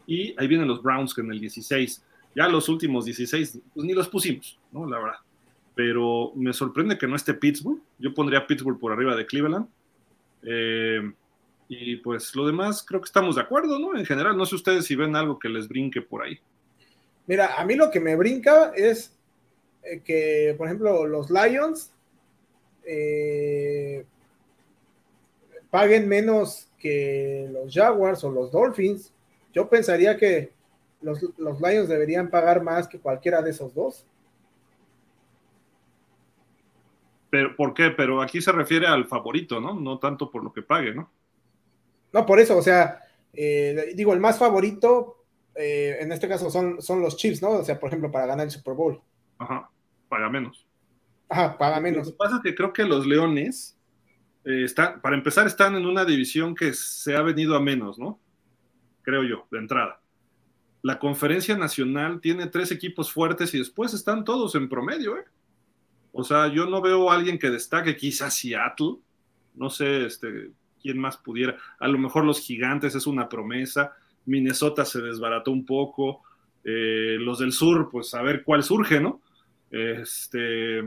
Y 0.06 0.34
ahí 0.38 0.46
vienen 0.46 0.68
los 0.68 0.82
Browns 0.82 1.14
que 1.14 1.20
en 1.20 1.32
el 1.32 1.40
16. 1.40 2.04
Ya 2.36 2.48
los 2.48 2.68
últimos 2.68 3.04
16, 3.04 3.60
pues 3.74 3.86
ni 3.86 3.92
los 3.92 4.08
pusimos, 4.08 4.58
¿no? 4.70 4.88
La 4.88 4.98
verdad. 4.98 5.18
Pero 5.74 6.32
me 6.36 6.52
sorprende 6.52 6.96
que 6.96 7.08
no 7.08 7.16
esté 7.16 7.34
Pittsburgh. 7.34 7.80
Yo 7.98 8.14
pondría 8.14 8.46
Pittsburgh 8.46 8.78
por 8.78 8.92
arriba 8.92 9.16
de 9.16 9.26
Cleveland. 9.26 9.66
Eh, 10.42 11.12
y 11.68 11.96
pues 11.96 12.34
lo 12.36 12.46
demás 12.46 12.84
creo 12.86 13.00
que 13.00 13.06
estamos 13.06 13.34
de 13.34 13.42
acuerdo, 13.42 13.78
¿no? 13.78 13.98
En 13.98 14.06
general, 14.06 14.36
no 14.36 14.46
sé 14.46 14.54
ustedes 14.54 14.86
si 14.86 14.94
ven 14.94 15.16
algo 15.16 15.38
que 15.38 15.48
les 15.48 15.68
brinque 15.68 16.00
por 16.00 16.22
ahí. 16.22 16.38
Mira, 17.28 17.60
a 17.60 17.64
mí 17.66 17.74
lo 17.74 17.90
que 17.90 18.00
me 18.00 18.16
brinca 18.16 18.72
es 18.74 19.14
eh, 19.82 20.00
que, 20.00 20.54
por 20.56 20.66
ejemplo, 20.66 21.06
los 21.06 21.30
Lions 21.30 21.92
eh, 22.84 24.06
paguen 25.70 26.08
menos 26.08 26.68
que 26.78 27.46
los 27.52 27.72
Jaguars 27.72 28.24
o 28.24 28.30
los 28.30 28.50
Dolphins. 28.50 29.12
Yo 29.52 29.68
pensaría 29.68 30.16
que 30.16 30.52
los, 31.02 31.20
Lions 31.60 31.88
deberían 31.88 32.30
pagar 32.30 32.62
más 32.62 32.88
que 32.88 32.98
cualquiera 32.98 33.42
de 33.42 33.50
esos 33.50 33.74
dos. 33.74 34.06
Pero, 37.28 37.54
¿Por 37.56 37.74
qué? 37.74 37.90
Pero 37.90 38.22
aquí 38.22 38.40
se 38.40 38.52
refiere 38.52 38.86
al 38.86 39.06
favorito, 39.06 39.60
¿no? 39.60 39.78
No 39.78 39.98
tanto 39.98 40.30
por 40.30 40.42
lo 40.42 40.50
que 40.50 40.62
pague, 40.62 40.94
¿no? 40.94 41.10
No, 42.10 42.24
por 42.24 42.40
eso, 42.40 42.56
o 42.56 42.62
sea, 42.62 43.02
eh, 43.34 43.92
digo, 43.94 44.14
el 44.14 44.20
más 44.20 44.38
favorito, 44.38 45.17
en 45.58 46.12
este 46.12 46.28
caso 46.28 46.50
son, 46.50 46.80
son 46.80 47.00
los 47.00 47.16
Chiefs, 47.16 47.42
¿no? 47.42 47.50
O 47.50 47.64
sea, 47.64 47.78
por 47.78 47.88
ejemplo, 47.88 48.10
para 48.10 48.26
ganar 48.26 48.46
el 48.46 48.50
Super 48.50 48.74
Bowl. 48.74 49.00
Ajá, 49.38 49.70
paga 50.08 50.28
menos. 50.28 50.66
Ajá, 51.28 51.58
paga 51.58 51.80
menos. 51.80 52.06
Lo 52.06 52.12
que 52.12 52.16
pasa 52.16 52.36
es 52.36 52.42
que 52.42 52.54
creo 52.54 52.72
que 52.72 52.84
los 52.84 53.06
Leones, 53.06 53.76
eh, 54.44 54.64
están, 54.64 55.00
para 55.00 55.16
empezar, 55.16 55.46
están 55.46 55.74
en 55.74 55.86
una 55.86 56.04
división 56.04 56.54
que 56.54 56.72
se 56.72 57.16
ha 57.16 57.22
venido 57.22 57.56
a 57.56 57.60
menos, 57.60 57.98
¿no? 57.98 58.20
Creo 59.02 59.22
yo, 59.24 59.46
de 59.50 59.58
entrada. 59.58 60.00
La 60.82 60.98
conferencia 60.98 61.56
nacional 61.56 62.20
tiene 62.20 62.46
tres 62.46 62.70
equipos 62.70 63.12
fuertes 63.12 63.52
y 63.54 63.58
después 63.58 63.92
están 63.94 64.24
todos 64.24 64.54
en 64.54 64.68
promedio, 64.68 65.18
¿eh? 65.18 65.24
O 66.12 66.24
sea, 66.24 66.48
yo 66.48 66.66
no 66.66 66.80
veo 66.80 67.10
a 67.10 67.14
alguien 67.14 67.38
que 67.38 67.50
destaque, 67.50 67.96
quizás 67.96 68.34
Seattle, 68.34 68.96
no 69.54 69.70
sé 69.70 70.06
este, 70.06 70.50
quién 70.80 70.98
más 70.98 71.16
pudiera. 71.16 71.56
A 71.78 71.88
lo 71.88 71.98
mejor 71.98 72.24
los 72.24 72.40
gigantes 72.40 72.94
es 72.94 73.06
una 73.06 73.28
promesa. 73.28 73.92
Minnesota 74.28 74.84
se 74.84 75.00
desbarató 75.00 75.50
un 75.50 75.64
poco. 75.64 76.22
Eh, 76.64 77.16
los 77.18 77.38
del 77.38 77.52
sur, 77.52 77.88
pues 77.90 78.14
a 78.14 78.22
ver 78.22 78.42
cuál 78.44 78.62
surge, 78.62 79.00
¿no? 79.00 79.20
Este, 79.70 80.82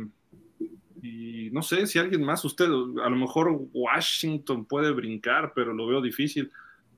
y 1.01 1.49
no 1.51 1.61
sé 1.61 1.87
si 1.87 1.99
alguien 1.99 2.23
más, 2.23 2.45
usted, 2.45 2.65
a 2.65 3.09
lo 3.09 3.15
mejor 3.15 3.67
Washington 3.73 4.65
puede 4.65 4.91
brincar, 4.91 5.53
pero 5.55 5.73
lo 5.73 5.87
veo 5.87 6.01
difícil. 6.01 6.51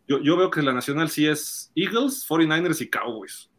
Yo, 0.08 0.22
yo 0.22 0.36
veo 0.36 0.50
que 0.50 0.62
la 0.62 0.74
nacional 0.74 1.10
sí 1.10 1.26
es 1.26 1.72
Eagles, 1.76 2.28
49ers 2.28 2.82
y 2.82 2.90
Cowboys. 2.90 3.50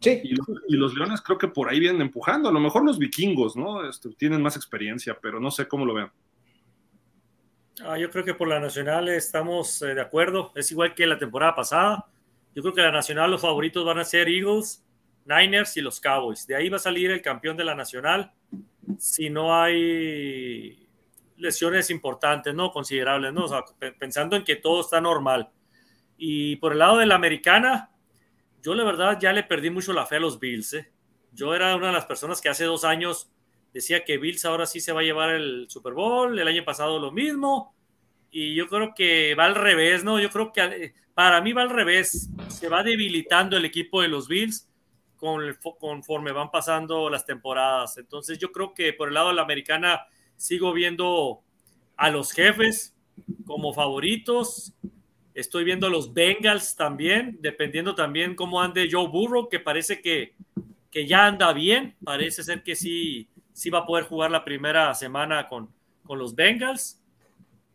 Sí. 0.00 0.20
Y, 0.24 0.76
los 0.76 0.94
Leones 0.94 1.20
creo 1.22 1.38
que 1.38 1.48
por 1.48 1.68
ahí 1.68 1.78
vienen 1.78 2.02
empujando. 2.02 2.48
A 2.48 2.52
lo 2.52 2.60
mejor 2.60 2.84
los 2.84 2.98
vikingos, 2.98 3.56
¿no? 3.56 3.88
Este, 3.88 4.10
tienen 4.10 4.42
más 4.42 4.56
experiencia, 4.56 5.16
pero 5.22 5.40
no 5.40 5.50
sé 5.50 5.68
cómo 5.68 5.86
lo 5.86 5.94
vean. 5.94 6.10
Ah, 7.80 7.98
yo 7.98 8.10
creo 8.10 8.24
que 8.24 8.34
por 8.34 8.48
la 8.48 8.60
nacional 8.60 9.08
estamos 9.08 9.80
eh, 9.82 9.94
de 9.94 10.00
acuerdo. 10.00 10.52
Es 10.54 10.70
igual 10.70 10.94
que 10.94 11.06
la 11.06 11.18
temporada 11.18 11.54
pasada. 11.54 12.06
Yo 12.54 12.62
creo 12.62 12.74
que 12.74 12.82
la 12.82 12.92
nacional 12.92 13.30
los 13.30 13.40
favoritos 13.40 13.84
van 13.84 13.98
a 13.98 14.04
ser 14.04 14.28
Eagles, 14.28 14.84
Niners 15.24 15.76
y 15.78 15.80
los 15.80 16.00
Cowboys. 16.00 16.46
De 16.46 16.54
ahí 16.54 16.68
va 16.68 16.76
a 16.76 16.80
salir 16.80 17.10
el 17.10 17.22
campeón 17.22 17.56
de 17.56 17.64
la 17.64 17.74
nacional 17.74 18.32
si 18.98 19.30
no 19.30 19.58
hay 19.58 20.86
lesiones 21.36 21.90
importantes, 21.90 22.54
¿no? 22.54 22.70
Considerables, 22.70 23.32
¿no? 23.32 23.46
pensando 23.98 24.36
en 24.36 24.44
que 24.44 24.56
todo 24.56 24.82
está 24.82 25.00
normal. 25.00 25.50
Y 26.18 26.56
por 26.56 26.72
el 26.72 26.78
lado 26.78 26.98
de 26.98 27.06
la 27.06 27.14
americana, 27.14 27.90
yo 28.62 28.74
la 28.74 28.84
verdad 28.84 29.18
ya 29.18 29.32
le 29.32 29.42
perdí 29.42 29.70
mucho 29.70 29.92
la 29.92 30.06
fe 30.06 30.16
a 30.16 30.20
los 30.20 30.38
Bills, 30.38 30.74
¿eh? 30.74 30.92
Yo 31.32 31.54
era 31.54 31.74
una 31.74 31.86
de 31.86 31.94
las 31.94 32.04
personas 32.04 32.40
que 32.42 32.50
hace 32.50 32.64
dos 32.64 32.84
años 32.84 33.31
decía 33.72 34.04
que 34.04 34.18
Bills 34.18 34.44
ahora 34.44 34.66
sí 34.66 34.80
se 34.80 34.92
va 34.92 35.00
a 35.00 35.04
llevar 35.04 35.30
el 35.30 35.66
Super 35.68 35.92
Bowl, 35.92 36.38
el 36.38 36.48
año 36.48 36.64
pasado 36.64 36.98
lo 36.98 37.12
mismo, 37.12 37.74
y 38.30 38.54
yo 38.54 38.66
creo 38.68 38.94
que 38.94 39.34
va 39.34 39.44
al 39.44 39.54
revés, 39.54 40.04
¿no? 40.04 40.18
Yo 40.18 40.30
creo 40.30 40.52
que 40.52 40.94
para 41.14 41.40
mí 41.40 41.52
va 41.52 41.62
al 41.62 41.70
revés, 41.70 42.30
se 42.48 42.68
va 42.68 42.82
debilitando 42.82 43.56
el 43.56 43.64
equipo 43.64 44.00
de 44.00 44.08
los 44.08 44.28
Bills 44.28 44.68
conforme 45.78 46.32
van 46.32 46.50
pasando 46.50 47.08
las 47.08 47.24
temporadas. 47.24 47.96
Entonces 47.98 48.38
yo 48.38 48.50
creo 48.50 48.74
que 48.74 48.92
por 48.92 49.08
el 49.08 49.14
lado 49.14 49.28
de 49.28 49.34
la 49.34 49.42
americana 49.42 50.06
sigo 50.36 50.72
viendo 50.72 51.42
a 51.96 52.10
los 52.10 52.32
jefes 52.32 52.96
como 53.46 53.72
favoritos. 53.72 54.72
Estoy 55.34 55.64
viendo 55.64 55.86
a 55.86 55.90
los 55.90 56.12
Bengals 56.12 56.74
también, 56.74 57.38
dependiendo 57.40 57.94
también 57.94 58.34
cómo 58.34 58.60
ande 58.60 58.88
Joe 58.90 59.08
Burrow, 59.08 59.48
que 59.48 59.60
parece 59.60 60.00
que, 60.00 60.34
que 60.90 61.06
ya 61.06 61.26
anda 61.26 61.52
bien. 61.52 61.94
Parece 62.02 62.42
ser 62.42 62.62
que 62.64 62.74
sí, 62.74 63.28
sí 63.52 63.70
va 63.70 63.80
a 63.80 63.86
poder 63.86 64.04
jugar 64.04 64.30
la 64.30 64.44
primera 64.44 64.94
semana 64.94 65.48
con, 65.48 65.68
con 66.04 66.18
los 66.18 66.34
Bengals. 66.34 66.98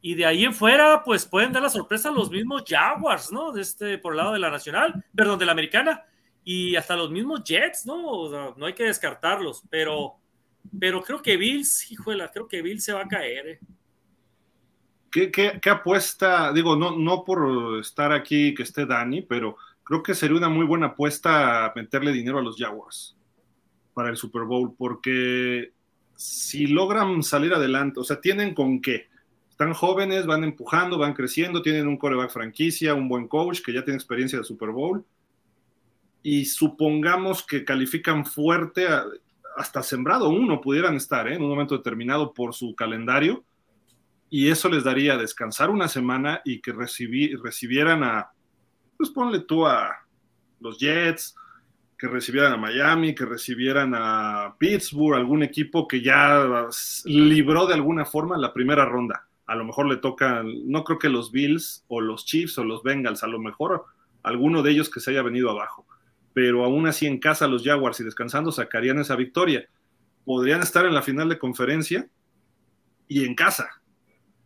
Y 0.01 0.15
de 0.15 0.25
ahí 0.25 0.45
en 0.45 0.53
fuera, 0.53 1.03
pues 1.03 1.25
pueden 1.25 1.51
dar 1.51 1.63
la 1.63 1.69
sorpresa 1.69 2.09
a 2.09 2.13
los 2.13 2.29
mismos 2.29 2.63
Jaguars, 2.67 3.31
¿no? 3.31 3.51
De 3.51 3.61
este, 3.61 3.97
por 3.97 4.13
el 4.13 4.17
lado 4.17 4.33
de 4.33 4.39
la 4.39 4.49
nacional, 4.49 5.03
perdón, 5.15 5.39
de 5.39 5.45
la 5.45 5.51
americana 5.51 6.05
y 6.49 6.77
hasta 6.77 6.95
los 6.95 7.11
mismos 7.11 7.43
Jets, 7.43 7.85
¿no? 7.85 8.55
no 8.55 8.65
hay 8.65 8.73
que 8.73 8.85
descartarlos, 8.85 9.63
pero, 9.69 10.15
pero 10.79 11.01
creo 11.01 11.21
que 11.21 11.35
Bills, 11.35 11.91
híjole, 11.91 12.25
creo 12.31 12.47
que 12.47 12.61
Bills 12.61 12.85
se 12.85 12.93
va 12.93 13.01
a 13.01 13.07
caer. 13.07 13.47
¿eh? 13.47 13.59
¿Qué, 15.11 15.69
apuesta? 15.69 16.53
Digo, 16.53 16.77
no, 16.77 16.95
no 16.95 17.25
por 17.25 17.79
estar 17.81 18.13
aquí 18.13 18.53
que 18.53 18.63
esté 18.63 18.85
Dani, 18.85 19.23
pero 19.23 19.57
creo 19.83 20.01
que 20.01 20.15
sería 20.15 20.37
una 20.37 20.47
muy 20.47 20.65
buena 20.65 20.87
apuesta 20.87 21.73
meterle 21.75 22.13
dinero 22.13 22.39
a 22.39 22.43
los 22.43 22.55
Jaguars 22.57 23.16
para 23.97 24.11
el 24.11 24.17
Super 24.17 24.43
Bowl, 24.43 24.75
porque 24.77 25.71
si 26.15 26.67
logran 26.67 27.23
salir 27.23 27.51
adelante, 27.51 27.99
o 27.99 28.03
sea, 28.03 28.21
tienen 28.21 28.53
con 28.53 28.79
qué. 28.79 29.07
Están 29.49 29.73
jóvenes, 29.73 30.27
van 30.27 30.43
empujando, 30.43 30.99
van 30.99 31.15
creciendo, 31.15 31.63
tienen 31.63 31.87
un 31.87 31.97
coreback 31.97 32.29
franquicia, 32.29 32.93
un 32.93 33.09
buen 33.09 33.27
coach 33.27 33.61
que 33.65 33.73
ya 33.73 33.83
tiene 33.83 33.97
experiencia 33.97 34.37
de 34.37 34.45
Super 34.45 34.69
Bowl 34.69 35.03
y 36.21 36.45
supongamos 36.45 37.43
que 37.43 37.65
califican 37.65 38.23
fuerte, 38.23 38.85
hasta 39.55 39.81
sembrado 39.81 40.29
uno 40.29 40.61
pudieran 40.61 40.95
estar 40.95 41.27
¿eh? 41.27 41.33
en 41.33 41.41
un 41.41 41.49
momento 41.49 41.75
determinado 41.75 42.35
por 42.35 42.53
su 42.53 42.75
calendario, 42.75 43.43
y 44.29 44.49
eso 44.49 44.69
les 44.69 44.83
daría 44.83 45.17
descansar 45.17 45.71
una 45.71 45.87
semana 45.87 46.41
y 46.45 46.61
que 46.61 46.71
recibieran 46.71 48.03
a, 48.03 48.29
pues 48.95 49.09
ponle 49.09 49.39
tú 49.39 49.65
a 49.65 50.05
los 50.59 50.77
Jets, 50.77 51.33
que 51.97 52.07
recibieran 52.07 52.53
a 52.53 52.57
Miami, 52.57 53.15
que 53.15 53.25
recibieran 53.25 53.93
a 53.95 54.55
Pittsburgh, 54.57 55.15
algún 55.15 55.43
equipo 55.43 55.87
que 55.87 56.01
ya 56.01 56.67
libró 57.05 57.65
de 57.65 57.73
alguna 57.73 58.05
forma 58.05 58.37
la 58.37 58.53
primera 58.53 58.85
ronda. 58.85 59.27
A 59.45 59.55
lo 59.55 59.65
mejor 59.65 59.87
le 59.87 59.97
toca, 59.97 60.43
no 60.43 60.83
creo 60.83 60.99
que 60.99 61.09
los 61.09 61.31
Bills 61.31 61.83
o 61.87 62.01
los 62.01 62.25
Chiefs 62.25 62.57
o 62.57 62.63
los 62.63 62.83
Bengals, 62.83 63.23
a 63.23 63.27
lo 63.27 63.39
mejor 63.39 63.85
alguno 64.23 64.61
de 64.61 64.71
ellos 64.71 64.89
que 64.89 64.99
se 64.99 65.11
haya 65.11 65.21
venido 65.21 65.49
abajo 65.49 65.87
pero 66.37 66.63
aún 66.63 66.85
así 66.85 67.07
en 67.07 67.17
casa 67.17 67.47
los 67.47 67.63
Jaguars 67.63 67.99
y 67.99 68.03
descansando 68.03 68.51
sacarían 68.51 68.99
esa 68.99 69.15
victoria. 69.15 69.67
Podrían 70.23 70.61
estar 70.61 70.85
en 70.85 70.93
la 70.93 71.01
final 71.01 71.29
de 71.29 71.39
conferencia 71.39 72.07
y 73.07 73.25
en 73.25 73.33
casa. 73.33 73.81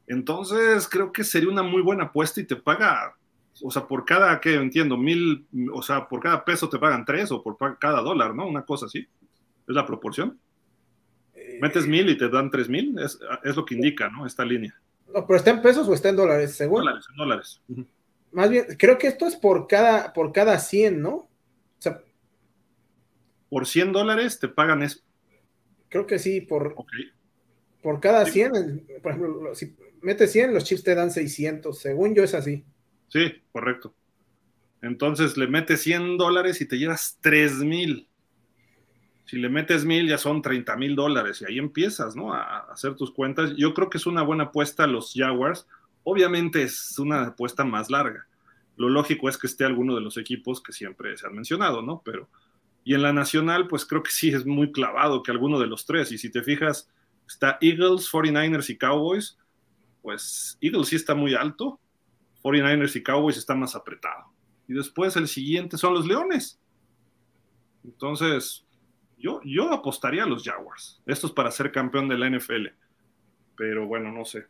Entonces 0.07 0.87
creo 0.87 1.11
que 1.11 1.25
sería 1.25 1.49
una 1.49 1.63
muy 1.63 1.81
buena 1.81 2.05
apuesta 2.05 2.39
y 2.39 2.45
te 2.45 2.55
paga, 2.55 3.17
o 3.63 3.71
sea, 3.71 3.87
por 3.87 4.05
cada, 4.05 4.39
que 4.39 4.55
entiendo, 4.55 4.97
mil, 4.97 5.47
o 5.73 5.81
sea, 5.81 6.07
por 6.07 6.21
cada 6.21 6.43
peso 6.43 6.69
te 6.69 6.79
pagan 6.79 7.05
tres 7.05 7.31
o 7.31 7.43
por 7.43 7.57
cada 7.79 8.01
dólar, 8.01 8.35
¿no? 8.35 8.47
Una 8.47 8.65
cosa 8.65 8.85
así. 8.85 8.99
Es 8.99 9.75
la 9.75 9.85
proporción. 9.85 10.39
Metes 11.59 11.87
mil 11.87 12.09
y 12.09 12.17
te 12.17 12.29
dan 12.29 12.49
tres 12.49 12.69
mil, 12.69 12.97
es, 12.99 13.19
lo 13.55 13.65
que 13.65 13.75
indica, 13.75 14.09
¿no? 14.09 14.25
Esta 14.25 14.43
línea. 14.43 14.73
No, 15.13 15.25
pero 15.27 15.37
está 15.37 15.51
en 15.51 15.61
pesos 15.61 15.87
o 15.87 15.93
está 15.93 16.09
en 16.09 16.15
dólares, 16.15 16.55
según. 16.55 16.79
Dólares, 16.79 17.05
en 17.09 17.15
dólares. 17.17 17.61
Más 18.31 18.49
bien, 18.49 18.65
creo 18.77 18.97
que 18.97 19.07
esto 19.07 19.27
es 19.27 19.35
por 19.35 19.67
cada, 19.67 20.13
por 20.13 20.31
cada 20.31 20.57
100, 20.59 21.01
¿no? 21.01 21.27
por 23.49 23.67
100 23.67 23.91
dólares 23.91 24.39
te 24.39 24.47
pagan 24.47 24.81
eso. 24.81 25.01
Creo 25.89 26.07
que 26.07 26.19
sí, 26.19 26.39
por, 26.39 26.73
por 27.83 27.99
cada 27.99 28.25
100, 28.25 28.87
por 29.03 29.11
ejemplo, 29.11 29.55
si 29.55 29.75
metes 30.01 30.31
100, 30.31 30.53
los 30.53 30.63
chips 30.63 30.83
te 30.83 30.95
dan 30.95 31.11
600, 31.11 31.77
según 31.77 32.15
yo 32.15 32.23
es 32.23 32.33
así. 32.33 32.63
Sí, 33.11 33.41
correcto. 33.51 33.93
Entonces 34.81 35.37
le 35.37 35.47
metes 35.47 35.81
100 35.81 36.17
dólares 36.17 36.61
y 36.61 36.67
te 36.67 36.77
llevas 36.77 37.17
3 37.21 37.57
mil. 37.59 38.07
Si 39.25 39.37
le 39.37 39.49
metes 39.49 39.85
mil 39.85 40.07
ya 40.07 40.17
son 40.17 40.41
30 40.41 40.75
mil 40.77 40.95
dólares 40.95 41.41
y 41.41 41.45
ahí 41.45 41.59
empiezas, 41.59 42.15
¿no? 42.15 42.33
A 42.33 42.59
hacer 42.71 42.95
tus 42.95 43.11
cuentas. 43.11 43.53
Yo 43.55 43.73
creo 43.73 43.89
que 43.89 43.97
es 43.97 44.05
una 44.05 44.23
buena 44.23 44.45
apuesta 44.45 44.85
a 44.85 44.87
los 44.87 45.13
Jaguars. 45.15 45.67
Obviamente 46.03 46.63
es 46.63 46.97
una 46.99 47.27
apuesta 47.27 47.63
más 47.63 47.89
larga. 47.89 48.27
Lo 48.77 48.89
lógico 48.89 49.29
es 49.29 49.37
que 49.37 49.47
esté 49.47 49.65
alguno 49.65 49.93
de 49.93 50.01
los 50.01 50.17
equipos 50.17 50.61
que 50.61 50.73
siempre 50.73 51.15
se 51.17 51.27
han 51.27 51.35
mencionado, 51.35 51.81
¿no? 51.81 52.01
Pero 52.03 52.29
y 52.83 52.95
en 52.95 53.03
la 53.03 53.13
nacional, 53.13 53.67
pues 53.67 53.85
creo 53.85 54.01
que 54.01 54.11
sí 54.11 54.29
es 54.29 54.45
muy 54.45 54.71
clavado 54.71 55.21
que 55.21 55.31
alguno 55.31 55.59
de 55.59 55.67
los 55.67 55.85
tres. 55.85 56.11
Y 56.11 56.17
si 56.17 56.31
te 56.31 56.41
fijas, 56.41 56.89
está 57.27 57.57
Eagles, 57.61 58.09
49ers 58.11 58.69
y 58.69 58.77
Cowboys. 58.77 59.37
Pues 60.01 60.57
Eagles 60.61 60.87
sí 60.87 60.95
está 60.95 61.13
muy 61.13 61.35
alto, 61.35 61.79
49ers 62.41 62.95
y 62.95 63.03
Cowboys 63.03 63.37
está 63.37 63.55
más 63.55 63.75
apretado. 63.75 64.25
Y 64.67 64.73
después 64.73 65.15
el 65.15 65.27
siguiente 65.27 65.77
son 65.77 65.93
los 65.93 66.05
Leones. 66.05 66.59
Entonces, 67.83 68.65
yo, 69.17 69.41
yo 69.43 69.71
apostaría 69.71 70.23
a 70.23 70.27
los 70.27 70.43
Jaguars. 70.43 71.01
Esto 71.05 71.27
es 71.27 71.33
para 71.33 71.51
ser 71.51 71.71
campeón 71.71 72.07
de 72.07 72.17
la 72.17 72.29
NFL. 72.29 72.67
Pero 73.55 73.85
bueno, 73.85 74.11
no 74.11 74.25
sé. 74.25 74.47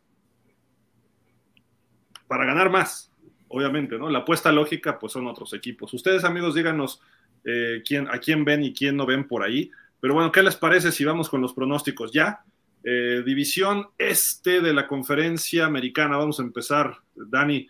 Para 2.26 2.46
ganar 2.46 2.70
más, 2.70 3.12
obviamente, 3.48 3.98
¿no? 3.98 4.08
La 4.08 4.20
apuesta 4.20 4.50
lógica, 4.52 4.98
pues 4.98 5.12
son 5.12 5.26
otros 5.26 5.52
equipos. 5.52 5.92
Ustedes, 5.92 6.24
amigos, 6.24 6.54
díganos 6.54 7.00
eh, 7.44 7.82
quién, 7.86 8.08
a 8.08 8.18
quién 8.18 8.44
ven 8.44 8.62
y 8.64 8.72
quién 8.72 8.96
no 8.96 9.04
ven 9.04 9.26
por 9.26 9.42
ahí. 9.42 9.70
Pero 10.00 10.14
bueno, 10.14 10.32
¿qué 10.32 10.42
les 10.42 10.56
parece 10.56 10.92
si 10.92 11.04
vamos 11.04 11.28
con 11.28 11.40
los 11.40 11.52
pronósticos 11.52 12.12
ya? 12.12 12.42
Eh, 12.84 13.22
división 13.24 13.88
este 13.98 14.60
de 14.60 14.72
la 14.72 14.88
conferencia 14.88 15.66
americana, 15.66 16.16
vamos 16.16 16.40
a 16.40 16.42
empezar. 16.42 16.96
Dani, 17.14 17.68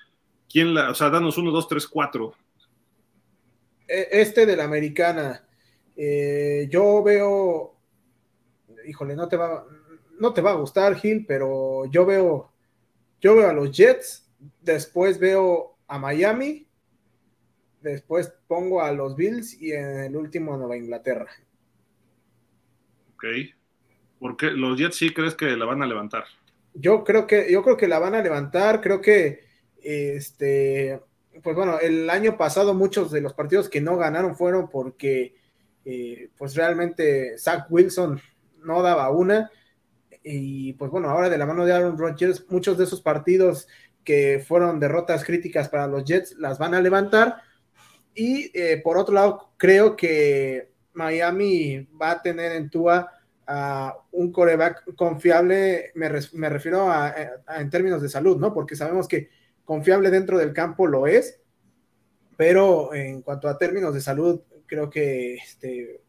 ¿quién 0.52 0.74
la, 0.74 0.90
o 0.90 0.94
sea, 0.94 1.08
danos 1.08 1.38
uno, 1.38 1.50
dos, 1.50 1.66
tres, 1.66 1.86
cuatro. 1.86 2.34
E, 3.88 4.08
este 4.12 4.44
de 4.44 4.56
la 4.56 4.64
americana, 4.64 5.44
eh, 5.96 6.68
yo 6.70 7.02
veo, 7.02 7.76
híjole, 8.86 9.16
no 9.16 9.28
te 9.28 9.36
va, 9.36 9.66
no 10.18 10.32
te 10.32 10.42
va 10.42 10.50
a 10.50 10.56
gustar, 10.56 10.94
Gil, 10.96 11.24
pero 11.26 11.86
yo 11.86 12.04
veo, 12.04 12.52
yo 13.20 13.34
veo 13.34 13.48
a 13.48 13.52
los 13.52 13.76
Jets, 13.76 14.30
después 14.60 15.18
veo 15.18 15.78
a 15.86 15.98
Miami, 15.98 16.66
después 17.80 18.32
pongo 18.46 18.82
a 18.82 18.92
los 18.92 19.16
Bills 19.16 19.60
y 19.60 19.72
en 19.72 20.00
el 20.00 20.16
último 20.16 20.54
a 20.54 20.58
Nueva 20.58 20.76
Inglaterra. 20.76 21.28
Ok. 23.14 23.24
porque 24.18 24.50
los 24.50 24.78
Jets 24.78 24.96
sí 24.96 25.10
crees 25.10 25.34
que 25.34 25.56
la 25.56 25.64
van 25.64 25.82
a 25.82 25.86
levantar? 25.86 26.24
Yo 26.74 27.04
creo 27.04 27.26
que, 27.26 27.52
yo 27.52 27.62
creo 27.62 27.76
que 27.76 27.88
la 27.88 27.98
van 27.98 28.14
a 28.14 28.22
levantar, 28.22 28.80
creo 28.80 29.00
que 29.00 29.51
este, 29.82 31.00
pues 31.42 31.56
bueno, 31.56 31.78
el 31.80 32.08
año 32.10 32.36
pasado 32.36 32.74
muchos 32.74 33.10
de 33.10 33.20
los 33.20 33.34
partidos 33.34 33.68
que 33.68 33.80
no 33.80 33.96
ganaron 33.96 34.36
fueron 34.36 34.68
porque 34.68 35.34
eh, 35.84 36.30
pues 36.36 36.54
realmente 36.54 37.38
Zach 37.38 37.66
Wilson 37.70 38.20
no 38.62 38.82
daba 38.82 39.10
una. 39.10 39.50
Y 40.24 40.74
pues 40.74 40.90
bueno, 40.90 41.10
ahora 41.10 41.28
de 41.28 41.38
la 41.38 41.46
mano 41.46 41.64
de 41.64 41.72
Aaron 41.72 41.98
Rodgers, 41.98 42.46
muchos 42.48 42.78
de 42.78 42.84
esos 42.84 43.00
partidos 43.00 43.66
que 44.04 44.44
fueron 44.46 44.80
derrotas 44.80 45.24
críticas 45.24 45.68
para 45.68 45.86
los 45.86 46.04
Jets 46.04 46.36
las 46.38 46.58
van 46.58 46.74
a 46.74 46.80
levantar 46.80 47.42
y 48.14 48.50
eh, 48.54 48.80
por 48.82 48.98
otro 48.98 49.14
lado, 49.14 49.52
creo 49.56 49.96
que 49.96 50.70
Miami 50.92 51.88
va 52.00 52.12
a 52.12 52.22
tener 52.22 52.52
en 52.52 52.68
Tua 52.68 53.10
a 53.46 53.96
un 54.12 54.30
coreback 54.30 54.94
confiable, 54.94 55.92
me, 55.94 56.08
refiero 56.08 56.90
a, 56.90 57.14
en 57.58 57.70
términos 57.70 58.02
de 58.02 58.08
salud, 58.08 58.38
¿no? 58.38 58.52
Porque 58.52 58.76
sabemos 58.76 59.08
que 59.08 59.30
confiable 59.64 60.10
dentro 60.10 60.38
del 60.38 60.52
campo 60.52 60.86
lo 60.86 61.06
es, 61.06 61.40
pero 62.36 62.94
en 62.94 63.22
cuanto 63.22 63.48
a 63.48 63.58
términos 63.58 63.94
de 63.94 64.00
salud, 64.00 64.40
creo 64.66 64.88
que 64.88 65.34
este, 65.34 66.00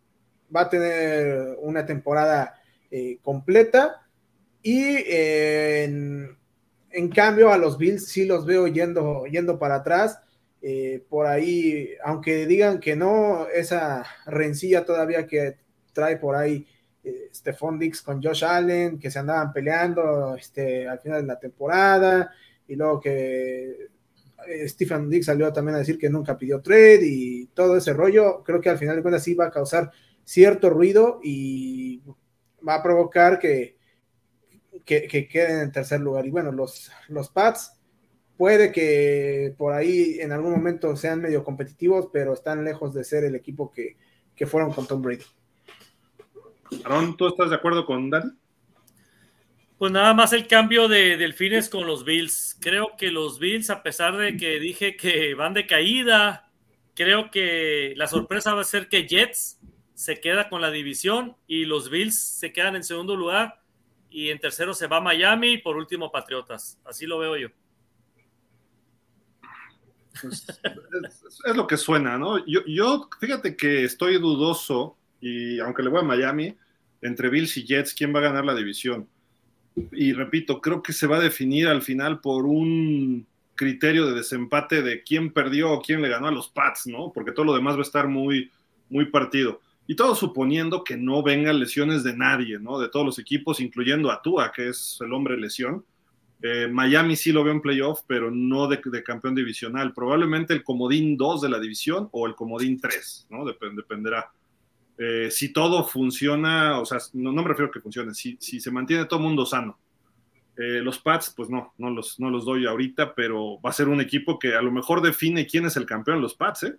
va 0.55 0.61
a 0.61 0.69
tener 0.69 1.57
una 1.59 1.85
temporada 1.85 2.59
eh, 2.89 3.17
completa 3.21 4.05
y 4.61 4.81
eh, 4.83 5.83
en, 5.83 7.09
cambio 7.09 7.51
a 7.51 7.57
los 7.57 7.77
Bills 7.77 8.07
sí 8.07 8.25
los 8.25 8.45
veo 8.45 8.67
yendo, 8.67 9.25
yendo 9.25 9.59
para 9.59 9.75
atrás 9.75 10.19
eh, 10.61 11.03
por 11.09 11.25
ahí, 11.25 11.89
aunque 12.05 12.45
digan 12.45 12.79
que 12.79 12.95
no, 12.95 13.47
esa 13.47 14.05
rencilla 14.25 14.85
todavía 14.85 15.27
que 15.27 15.57
trae 15.91 16.17
por 16.17 16.35
ahí 16.35 16.65
Stephon 17.33 17.77
Dix 17.77 18.01
con 18.01 18.23
Josh 18.23 18.45
Allen, 18.45 18.97
que 18.97 19.11
se 19.11 19.19
andaban 19.19 19.51
peleando 19.51 20.35
este, 20.35 20.87
al 20.87 20.99
final 20.99 21.21
de 21.21 21.27
la 21.27 21.39
temporada, 21.39 22.31
y 22.67 22.75
luego 22.75 22.99
que 22.99 23.89
eh, 24.47 24.67
Stephen 24.67 25.09
Dix 25.09 25.25
salió 25.25 25.51
también 25.51 25.75
a 25.75 25.79
decir 25.79 25.97
que 25.97 26.09
nunca 26.09 26.37
pidió 26.37 26.61
trade 26.61 27.01
y 27.03 27.47
todo 27.47 27.77
ese 27.77 27.93
rollo, 27.93 28.43
creo 28.43 28.61
que 28.61 28.69
al 28.69 28.77
final 28.77 28.95
de 28.95 29.01
cuentas 29.01 29.23
sí 29.23 29.33
va 29.33 29.45
a 29.45 29.51
causar 29.51 29.91
cierto 30.23 30.69
ruido 30.69 31.19
y 31.23 32.01
va 32.67 32.75
a 32.75 32.83
provocar 32.83 33.39
que, 33.39 33.77
que, 34.85 35.27
queden 35.27 35.59
en 35.59 35.71
tercer 35.71 35.99
lugar. 36.01 36.25
Y 36.25 36.31
bueno, 36.31 36.51
los, 36.51 36.91
los 37.09 37.29
Pats 37.29 37.79
puede 38.37 38.71
que 38.71 39.53
por 39.57 39.73
ahí 39.73 40.17
en 40.19 40.31
algún 40.31 40.51
momento 40.51 40.95
sean 40.95 41.21
medio 41.21 41.43
competitivos, 41.43 42.09
pero 42.11 42.33
están 42.33 42.63
lejos 42.63 42.93
de 42.93 43.03
ser 43.03 43.23
el 43.23 43.35
equipo 43.35 43.71
que, 43.71 43.97
que 44.35 44.47
fueron 44.47 44.71
con 44.71 44.87
Tom 44.87 45.01
Brady. 45.01 45.23
Aaron, 46.85 47.15
¿tú 47.17 47.27
estás 47.27 47.49
de 47.49 47.55
acuerdo 47.55 47.85
con 47.85 48.09
Dan? 48.09 48.39
Pues 49.83 49.91
nada 49.91 50.13
más 50.13 50.31
el 50.31 50.47
cambio 50.47 50.87
de 50.87 51.17
Delfines 51.17 51.67
con 51.67 51.85
los 51.85 52.05
Bills. 52.05 52.57
Creo 52.61 52.95
que 52.97 53.11
los 53.11 53.37
Bills, 53.37 53.69
a 53.69 53.83
pesar 53.83 54.15
de 54.15 54.37
que 54.37 54.57
dije 54.57 54.95
que 54.95 55.33
van 55.33 55.53
de 55.53 55.67
caída, 55.67 56.49
creo 56.95 57.29
que 57.29 57.93
la 57.97 58.07
sorpresa 58.07 58.53
va 58.53 58.61
a 58.61 58.63
ser 58.63 58.87
que 58.87 59.05
Jets 59.05 59.59
se 59.93 60.21
queda 60.21 60.47
con 60.47 60.61
la 60.61 60.71
división 60.71 61.35
y 61.47 61.65
los 61.65 61.89
Bills 61.89 62.17
se 62.17 62.53
quedan 62.53 62.77
en 62.77 62.85
segundo 62.85 63.17
lugar 63.17 63.61
y 64.09 64.29
en 64.29 64.39
tercero 64.39 64.73
se 64.73 64.87
va 64.87 65.01
Miami 65.01 65.55
y 65.55 65.57
por 65.57 65.75
último 65.75 66.09
Patriotas. 66.09 66.79
Así 66.85 67.05
lo 67.05 67.19
veo 67.19 67.35
yo. 67.35 67.49
Pues, 70.21 70.47
es, 71.45 71.55
lo 71.57 71.67
que 71.67 71.75
suena, 71.75 72.17
¿no? 72.17 72.37
Yo, 72.47 72.61
yo, 72.65 73.09
fíjate 73.19 73.57
que 73.57 73.83
estoy 73.83 74.17
dudoso 74.17 74.97
y 75.19 75.59
aunque 75.59 75.83
le 75.83 75.89
voy 75.89 75.99
a 75.99 76.03
Miami, 76.03 76.57
entre 77.01 77.27
Bills 77.27 77.57
y 77.57 77.65
Jets, 77.65 77.93
¿quién 77.93 78.15
va 78.15 78.19
a 78.19 78.29
ganar 78.29 78.45
la 78.45 78.55
división? 78.55 79.09
Y 79.91 80.13
repito, 80.13 80.61
creo 80.61 80.83
que 80.83 80.93
se 80.93 81.07
va 81.07 81.17
a 81.17 81.21
definir 81.21 81.67
al 81.67 81.81
final 81.81 82.21
por 82.21 82.45
un 82.45 83.25
criterio 83.55 84.07
de 84.07 84.15
desempate 84.15 84.81
de 84.81 85.03
quién 85.03 85.31
perdió 85.31 85.71
o 85.71 85.81
quién 85.81 86.01
le 86.01 86.09
ganó 86.09 86.27
a 86.27 86.31
los 86.31 86.49
Pats, 86.49 86.87
¿no? 86.87 87.11
Porque 87.13 87.31
todo 87.31 87.45
lo 87.45 87.55
demás 87.55 87.75
va 87.75 87.79
a 87.79 87.83
estar 87.83 88.07
muy, 88.07 88.51
muy 88.89 89.05
partido. 89.05 89.61
Y 89.85 89.95
todo 89.95 90.15
suponiendo 90.15 90.83
que 90.83 90.95
no 90.95 91.21
vengan 91.23 91.59
lesiones 91.59 92.03
de 92.03 92.15
nadie, 92.15 92.59
¿no? 92.59 92.79
De 92.79 92.89
todos 92.89 93.05
los 93.05 93.19
equipos, 93.19 93.59
incluyendo 93.59 94.11
a 94.11 94.21
Tua, 94.21 94.51
que 94.51 94.69
es 94.69 94.97
el 95.01 95.11
hombre 95.11 95.37
lesión. 95.37 95.83
Eh, 96.41 96.67
Miami 96.67 97.15
sí 97.15 97.31
lo 97.31 97.43
veo 97.43 97.53
en 97.53 97.61
playoff, 97.61 98.01
pero 98.07 98.31
no 98.31 98.67
de, 98.67 98.79
campeón 99.03 99.35
divisional. 99.35 99.93
Probablemente 99.93 100.53
el 100.53 100.63
comodín 100.63 101.17
2 101.17 101.41
de 101.41 101.49
la 101.49 101.59
división 101.59 102.09
o 102.11 102.27
el 102.27 102.35
comodín 102.35 102.79
3, 102.79 103.27
¿no? 103.29 103.45
dependerá. 103.45 104.31
Eh, 104.97 105.29
si 105.31 105.51
todo 105.51 105.83
funciona, 105.83 106.79
o 106.79 106.85
sea, 106.85 106.99
no, 107.13 107.31
me 107.31 107.47
refiero 107.47 107.69
a 107.69 107.71
que 107.71 107.79
funcione, 107.79 108.13
si, 108.13 108.37
si 108.39 108.59
se 108.59 108.71
mantiene 108.71 109.05
todo 109.05 109.19
el 109.19 109.25
mundo 109.25 109.45
sano. 109.45 109.79
Eh, 110.55 110.81
los 110.81 110.99
Pats, 110.99 111.33
pues 111.35 111.49
no, 111.49 111.73
no 111.79 111.89
los, 111.89 112.19
no 112.19 112.29
los 112.29 112.45
doy 112.45 112.67
ahorita, 112.67 113.15
pero 113.15 113.59
va 113.59 113.71
a 113.71 113.73
ser 113.73 113.87
un 113.87 114.01
equipo 114.01 114.37
que 114.37 114.55
a 114.55 114.61
lo 114.61 114.71
mejor 114.71 115.01
define 115.01 115.47
quién 115.47 115.65
es 115.65 115.77
el 115.77 115.87
campeón, 115.87 116.21
los 116.21 116.35
Pats, 116.35 116.63
¿eh? 116.63 116.75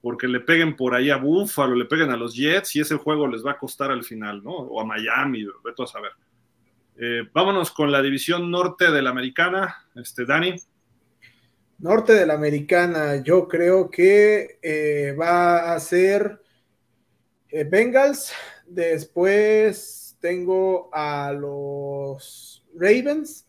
Porque 0.00 0.26
le 0.26 0.40
peguen 0.40 0.74
por 0.74 0.94
ahí 0.94 1.10
a 1.10 1.16
Buffalo, 1.16 1.76
le 1.76 1.84
peguen 1.84 2.10
a 2.10 2.16
los 2.16 2.34
Jets 2.34 2.74
y 2.74 2.80
ese 2.80 2.96
juego 2.96 3.28
les 3.28 3.44
va 3.44 3.52
a 3.52 3.58
costar 3.58 3.90
al 3.90 4.02
final, 4.02 4.42
¿no? 4.42 4.50
O 4.50 4.80
a 4.80 4.84
Miami, 4.84 5.44
veto 5.62 5.84
a 5.84 5.86
saber. 5.86 6.12
Eh, 6.96 7.22
vámonos 7.32 7.70
con 7.70 7.92
la 7.92 8.02
división 8.02 8.50
norte 8.50 8.90
de 8.90 9.02
la 9.02 9.10
americana, 9.10 9.86
este, 9.94 10.24
Dani. 10.24 10.56
Norte 11.78 12.14
de 12.14 12.26
la 12.26 12.34
americana, 12.34 13.22
yo 13.22 13.46
creo 13.46 13.90
que 13.90 15.14
va 15.20 15.74
a 15.74 15.78
ser 15.80 16.41
eh, 17.52 17.64
Bengals, 17.64 18.32
después 18.66 20.16
tengo 20.20 20.88
a 20.90 21.32
los 21.32 22.64
Ravens, 22.74 23.46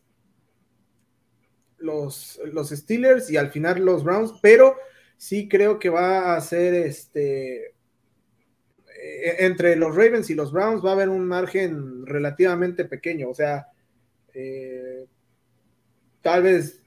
los, 1.77 2.39
los 2.51 2.69
Steelers 2.69 3.31
y 3.31 3.37
al 3.37 3.49
final 3.51 3.83
los 3.85 4.03
Browns, 4.03 4.33
pero 4.41 4.75
sí 5.15 5.47
creo 5.47 5.79
que 5.79 5.89
va 5.89 6.35
a 6.35 6.41
ser 6.41 6.73
este 6.73 7.67
eh, 7.67 9.35
entre 9.39 9.77
los 9.77 9.95
Ravens 9.95 10.29
y 10.29 10.35
los 10.35 10.51
Browns 10.51 10.83
va 10.83 10.89
a 10.89 10.93
haber 10.93 11.07
un 11.07 11.25
margen 11.25 12.05
relativamente 12.05 12.83
pequeño, 12.83 13.29
o 13.29 13.33
sea, 13.33 13.67
eh, 14.33 15.05
tal 16.21 16.43
vez 16.43 16.81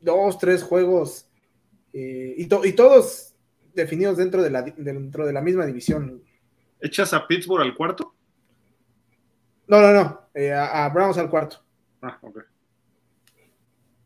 dos, 0.00 0.36
tres 0.38 0.64
juegos 0.64 1.28
y, 1.92 2.42
y, 2.42 2.72
todos 2.72 3.36
definidos 3.72 4.16
dentro 4.16 4.42
de 4.42 4.50
la, 4.50 4.62
dentro 4.62 5.26
de 5.26 5.32
la 5.32 5.42
misma 5.42 5.64
división. 5.64 6.25
¿Echas 6.80 7.12
a 7.14 7.26
Pittsburgh 7.26 7.62
al 7.62 7.74
cuarto? 7.74 8.14
No, 9.66 9.80
no, 9.80 9.92
no. 9.92 10.28
Eh, 10.34 10.52
a, 10.52 10.88
Browns 10.90 11.18
al 11.18 11.30
cuarto. 11.30 11.64
Ah, 12.02 12.18
ok. 12.20 12.38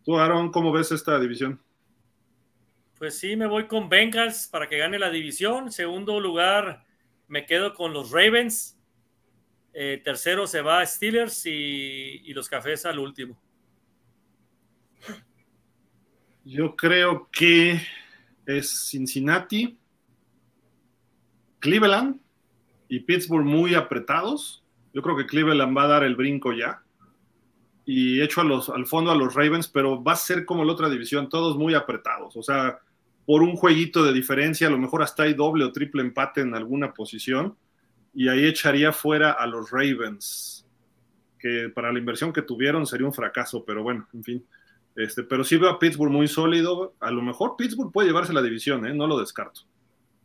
Tú, 0.05 0.19
Aaron, 0.19 0.51
¿cómo 0.51 0.73
ves 0.73 0.93
esta 0.93 1.19
división? 1.19 1.61
Pues 2.99 3.19
sí, 3.19 3.37
me 3.37 3.47
voy 3.47 3.67
con 3.67 3.89
Bengals 3.89 4.49
para 4.49 4.69
que 4.69 4.79
gane 4.79 4.99
la 4.99 5.11
división. 5.11 5.73
Segundo 5.73 6.21
lugar, 6.21 6.85
me 7.29 7.47
quedo 7.47 7.75
con 7.75 7.93
los 7.93 8.11
Ravens. 8.11 8.79
Eh, 9.73 10.01
tercero 10.03 10.47
se 10.47 10.63
va 10.63 10.81
a 10.81 10.87
Steelers 10.87 11.47
y, 11.47 12.23
y 12.25 12.33
los 12.33 12.49
Cafés 12.49 12.87
al 12.87 12.99
último. 12.99 13.41
Yo 16.45 16.75
creo 16.75 17.29
que 17.31 17.81
es 18.47 18.89
Cincinnati, 18.89 19.79
Cleveland 21.61 22.21
y 22.91 23.01
Pittsburgh 23.01 23.45
muy 23.45 23.75
apretados. 23.75 24.65
Yo 24.93 25.01
creo 25.01 25.17
que 25.17 25.25
Cleveland 25.25 25.77
va 25.77 25.85
a 25.85 25.87
dar 25.87 26.05
el 26.05 26.17
brinco 26.17 26.53
ya. 26.53 26.83
Y 27.87 28.21
hecho 28.21 28.41
a 28.41 28.45
los, 28.45 28.69
al 28.69 28.85
fondo 28.87 29.13
a 29.13 29.15
los 29.15 29.35
Ravens, 29.35 29.69
pero 29.69 30.03
va 30.03 30.13
a 30.13 30.17
ser 30.17 30.45
como 30.45 30.65
la 30.65 30.73
otra 30.73 30.91
división, 30.91 31.29
todos 31.29 31.57
muy 31.57 31.75
apretados. 31.75 32.37
O 32.37 32.43
sea, 32.43 32.81
por 33.25 33.43
un 33.43 33.55
jueguito 33.55 34.05
de 34.05 34.13
diferencia, 34.13 34.67
a 34.67 34.71
lo 34.71 34.79
mejor 34.79 35.05
hasta 35.05 35.23
hay 35.23 35.35
doble 35.35 35.65
o 35.65 35.73
triple 35.73 36.03
empate 36.03 36.41
en 36.41 36.53
alguna 36.53 36.93
posición. 36.93 37.57
Y 38.13 38.27
ahí 38.29 38.45
echaría 38.45 38.91
fuera 38.93 39.31
a 39.31 39.47
los 39.47 39.71
Ravens, 39.71 40.67
que 41.39 41.71
para 41.73 41.93
la 41.93 42.01
inversión 42.01 42.33
que 42.33 42.43
tuvieron 42.43 42.89
sería 42.89 43.07
un 43.07 43.15
fracaso, 43.15 43.65
pero 43.65 43.85
bueno, 43.85 44.09
en 44.13 44.25
fin. 44.25 44.45
Este, 44.97 45.23
pero 45.23 45.45
sí 45.45 45.57
veo 45.59 45.71
a 45.71 45.79
Pittsburgh 45.79 46.11
muy 46.11 46.27
sólido. 46.27 46.97
A 46.99 47.13
lo 47.13 47.23
mejor 47.23 47.55
Pittsburgh 47.57 47.93
puede 47.93 48.09
llevarse 48.09 48.33
la 48.33 48.43
división, 48.43 48.85
¿eh? 48.85 48.93
no 48.93 49.07
lo 49.07 49.17
descarto. 49.21 49.61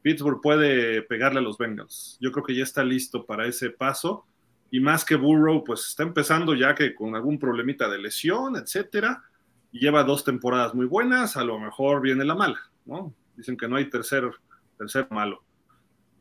Pittsburgh 0.06 0.40
puede 0.40 1.02
pegarle 1.02 1.40
a 1.40 1.42
los 1.42 1.58
Bengals. 1.58 2.20
Yo 2.22 2.32
creo 2.32 2.46
que 2.46 2.54
ya 2.54 2.62
está 2.62 2.84
listo 2.84 3.26
para 3.26 3.48
ese 3.48 3.72
paso. 3.72 4.28
Y 4.70 4.80
más 4.80 5.04
que 5.04 5.16
Burrow, 5.16 5.64
pues 5.64 5.88
está 5.88 6.04
empezando 6.04 6.54
ya 6.54 6.76
que 6.76 6.94
con 6.94 7.16
algún 7.16 7.40
problemita 7.40 7.90
de 7.90 7.98
lesión, 7.98 8.56
etcétera. 8.56 9.24
Y 9.72 9.80
lleva 9.80 10.04
dos 10.04 10.24
temporadas 10.24 10.76
muy 10.76 10.86
buenas, 10.86 11.38
a 11.38 11.44
lo 11.44 11.58
mejor 11.58 12.04
viene 12.04 12.24
la 12.24 12.36
mala, 12.36 12.60
¿no? 12.86 13.16
Dicen 13.36 13.58
que 13.58 13.68
no 13.68 13.78
hay 13.78 13.90
tercer, 13.90 14.30
tercer 14.78 15.08
malo. 15.10 15.44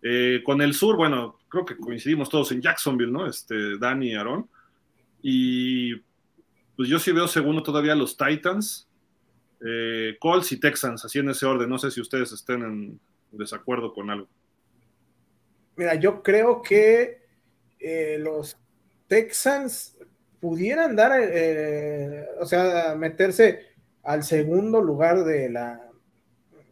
Eh, 0.00 0.40
con 0.42 0.62
el 0.62 0.72
sur, 0.72 0.96
bueno, 0.96 1.38
creo 1.50 1.66
que 1.66 1.76
coincidimos 1.76 2.30
todos 2.30 2.52
en 2.52 2.62
Jacksonville, 2.62 3.12
¿no? 3.12 3.26
Este, 3.26 3.76
Danny 3.76 4.12
y 4.12 4.14
Aaron. 4.14 4.48
Y 5.20 5.96
pues 6.74 6.88
yo 6.88 6.98
sí 6.98 7.12
veo 7.12 7.28
segundo 7.28 7.62
todavía 7.62 7.94
los 7.94 8.16
Titans, 8.16 8.88
eh, 9.62 10.16
Colts 10.20 10.52
y 10.52 10.58
Texans, 10.58 11.04
así 11.04 11.18
en 11.18 11.28
ese 11.28 11.44
orden. 11.44 11.68
No 11.68 11.76
sé 11.76 11.90
si 11.90 12.00
ustedes 12.00 12.32
estén 12.32 12.62
en, 12.62 13.00
desacuerdo 13.36 13.92
con 13.92 14.10
algo. 14.10 14.28
Mira, 15.76 15.94
yo 15.96 16.22
creo 16.22 16.62
que 16.62 17.18
eh, 17.80 18.16
los 18.20 18.56
Texans 19.08 19.96
pudieran 20.40 20.94
dar, 20.94 21.12
eh, 21.20 22.26
o 22.40 22.46
sea, 22.46 22.94
meterse 22.96 23.60
al 24.02 24.22
segundo 24.22 24.80
lugar 24.80 25.24
de 25.24 25.50
la, 25.50 25.90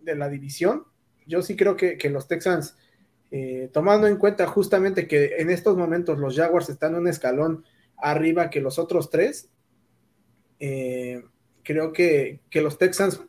de 0.02 0.14
la 0.14 0.28
división. 0.28 0.84
Yo 1.26 1.42
sí 1.42 1.56
creo 1.56 1.76
que, 1.76 1.98
los 2.10 2.28
Texans, 2.28 2.76
eh, 3.30 3.70
tomando 3.72 4.06
en 4.06 4.16
cuenta 4.16 4.46
justamente 4.46 5.08
que 5.08 5.36
en 5.38 5.50
estos 5.50 5.76
momentos 5.76 6.18
los 6.18 6.36
Jaguars 6.36 6.68
están 6.68 6.94
un 6.94 7.08
escalón 7.08 7.64
arriba 7.96 8.50
que 8.50 8.60
los 8.60 8.78
otros 8.78 9.10
tres, 9.10 9.48
creo 10.58 11.92
que, 11.92 12.40
que, 12.50 12.60
los 12.60 12.78
Texans 12.78 13.20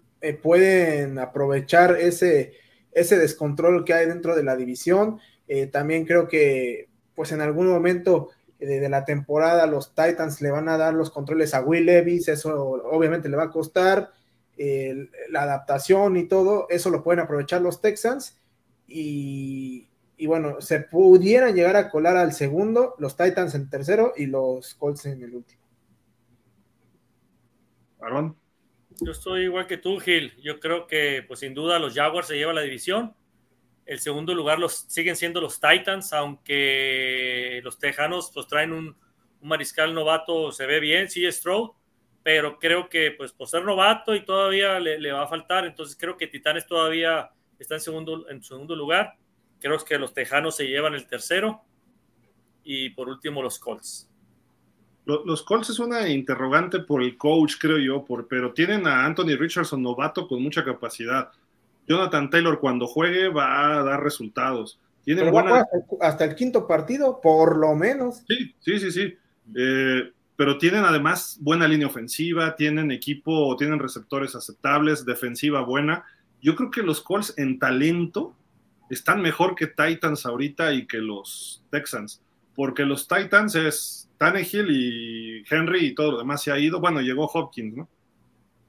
pueden 0.41 1.17
aprovechar 1.19 1.97
ese, 1.99 2.53
ese 2.95 3.17
descontrol 3.17 3.85
que 3.85 3.93
hay 3.93 4.07
dentro 4.07 4.35
de 4.35 4.43
la 4.43 4.55
división. 4.55 5.19
Eh, 5.47 5.67
también 5.67 6.05
creo 6.05 6.27
que, 6.27 6.89
pues 7.15 7.31
en 7.31 7.41
algún 7.41 7.67
momento 7.67 8.29
de, 8.59 8.87
la 8.89 9.05
temporada, 9.05 9.67
los 9.67 9.93
Titans 9.93 10.41
le 10.41 10.51
van 10.51 10.69
a 10.69 10.77
dar 10.77 10.93
los 10.93 11.09
controles 11.09 11.53
a 11.53 11.61
Will 11.61 11.85
Levis, 11.85 12.29
eso 12.29 12.57
obviamente 12.61 13.27
le 13.27 13.35
va 13.35 13.43
a 13.43 13.51
costar 13.51 14.11
la 15.29 15.41
adaptación 15.41 16.15
y 16.15 16.27
todo, 16.27 16.67
eso 16.69 16.89
lo 16.89 17.03
pueden 17.03 17.19
aprovechar 17.19 17.61
los 17.61 17.81
Texans. 17.81 18.39
Y, 18.87 19.89
y, 20.15 20.27
bueno, 20.27 20.61
se 20.61 20.79
pudieran 20.79 21.55
llegar 21.55 21.75
a 21.75 21.89
colar 21.89 22.15
al 22.15 22.31
segundo, 22.31 22.95
los 22.99 23.17
Titans 23.17 23.55
en 23.55 23.69
tercero 23.69 24.13
y 24.15 24.27
los 24.27 24.75
Colts 24.75 25.05
en 25.07 25.23
el 25.23 25.35
último. 25.35 25.63
Aaron. 28.03 28.42
Yo 29.01 29.11
estoy 29.11 29.43
igual 29.43 29.67
que 29.67 29.77
tú, 29.77 29.99
Gil. 29.99 30.33
Yo 30.41 30.59
creo 30.59 30.87
que, 30.87 31.23
pues 31.27 31.39
sin 31.41 31.53
duda, 31.53 31.79
los 31.79 31.93
Jaguars 31.93 32.27
se 32.27 32.37
llevan 32.37 32.55
la 32.55 32.61
división. 32.61 33.15
El 33.85 33.99
segundo 33.99 34.33
lugar 34.33 34.59
los 34.59 34.85
siguen 34.87 35.15
siendo 35.15 35.41
los 35.41 35.59
Titans, 35.59 36.13
aunque 36.13 37.59
los 37.63 37.79
Tejanos 37.79 38.31
pues 38.33 38.47
traen 38.47 38.71
un, 38.71 38.95
mariscal 39.43 39.93
novato, 39.93 40.51
se 40.51 40.65
ve 40.65 40.79
bien, 40.79 41.09
sí, 41.09 41.29
Stroud, 41.31 41.71
pero 42.23 42.57
creo 42.57 42.89
que 42.89 43.11
pues 43.11 43.33
por 43.33 43.47
ser 43.47 43.63
novato 43.63 44.15
y 44.15 44.25
todavía 44.25 44.79
le, 44.79 45.11
va 45.11 45.23
a 45.23 45.27
faltar, 45.27 45.65
entonces 45.65 45.97
creo 45.99 46.17
que 46.17 46.27
Titanes 46.27 46.65
todavía 46.65 47.29
está 47.59 47.75
en 47.75 47.81
segundo, 47.81 48.29
en 48.29 48.41
segundo 48.41 48.75
lugar. 48.75 49.17
creo 49.59 49.77
que 49.79 49.97
los 49.97 50.13
Tejanos 50.13 50.55
se 50.55 50.67
llevan 50.67 50.93
el 50.93 51.07
tercero 51.07 51.61
y 52.63 52.89
por 52.91 53.09
último 53.09 53.41
los 53.41 53.59
Colts. 53.59 54.09
Los 55.05 55.43
Colts 55.43 55.69
es 55.69 55.79
una 55.79 56.07
interrogante 56.07 56.79
por 56.79 57.03
el 57.03 57.17
coach, 57.17 57.55
creo 57.59 57.77
yo, 57.77 58.05
por, 58.05 58.27
pero 58.27 58.53
tienen 58.53 58.87
a 58.87 59.05
Anthony 59.05 59.35
Richardson 59.37 59.81
novato 59.81 60.27
con 60.27 60.41
mucha 60.41 60.63
capacidad. 60.63 61.29
Jonathan 61.87 62.29
Taylor 62.29 62.59
cuando 62.59 62.87
juegue 62.87 63.27
va 63.27 63.79
a 63.79 63.83
dar 63.83 64.01
resultados. 64.01 64.79
Tienen 65.03 65.29
buena... 65.31 65.65
hasta, 65.99 66.23
el, 66.23 66.35
quinto 66.35 66.65
partido, 66.65 67.19
por 67.21 67.57
lo 67.57 67.75
menos. 67.75 68.23
Sí, 68.27 68.55
sí, 68.59 68.79
sí, 68.79 68.91
sí. 68.91 69.13
Eh, 69.55 70.11
pero 70.37 70.57
tienen 70.57 70.85
además 70.85 71.37
buena 71.41 71.67
línea 71.67 71.87
ofensiva, 71.87 72.55
tienen 72.55 72.91
equipo, 72.91 73.55
tienen 73.57 73.79
receptores 73.79 74.35
aceptables, 74.35 75.05
defensiva 75.05 75.61
buena. 75.61 76.05
Yo 76.41 76.55
creo 76.55 76.71
que 76.71 76.81
los 76.81 77.01
Colts 77.01 77.33
en 77.37 77.59
talento 77.59 78.33
están 78.89 79.21
mejor 79.21 79.55
que 79.55 79.67
Titans 79.67 80.25
ahorita 80.25 80.73
y 80.73 80.87
que 80.87 80.97
los 80.97 81.63
Texans, 81.69 82.21
porque 82.55 82.85
los 82.85 83.07
Titans 83.07 83.55
es 83.55 84.09
Tannehill 84.17 84.69
y 84.69 85.43
Henry 85.49 85.87
y 85.87 85.95
todo 85.95 86.13
lo 86.13 86.17
demás 86.19 86.43
se 86.43 86.51
ha 86.51 86.59
ido. 86.59 86.79
Bueno, 86.79 87.01
llegó 87.01 87.25
Hopkins, 87.25 87.75
¿no? 87.75 87.89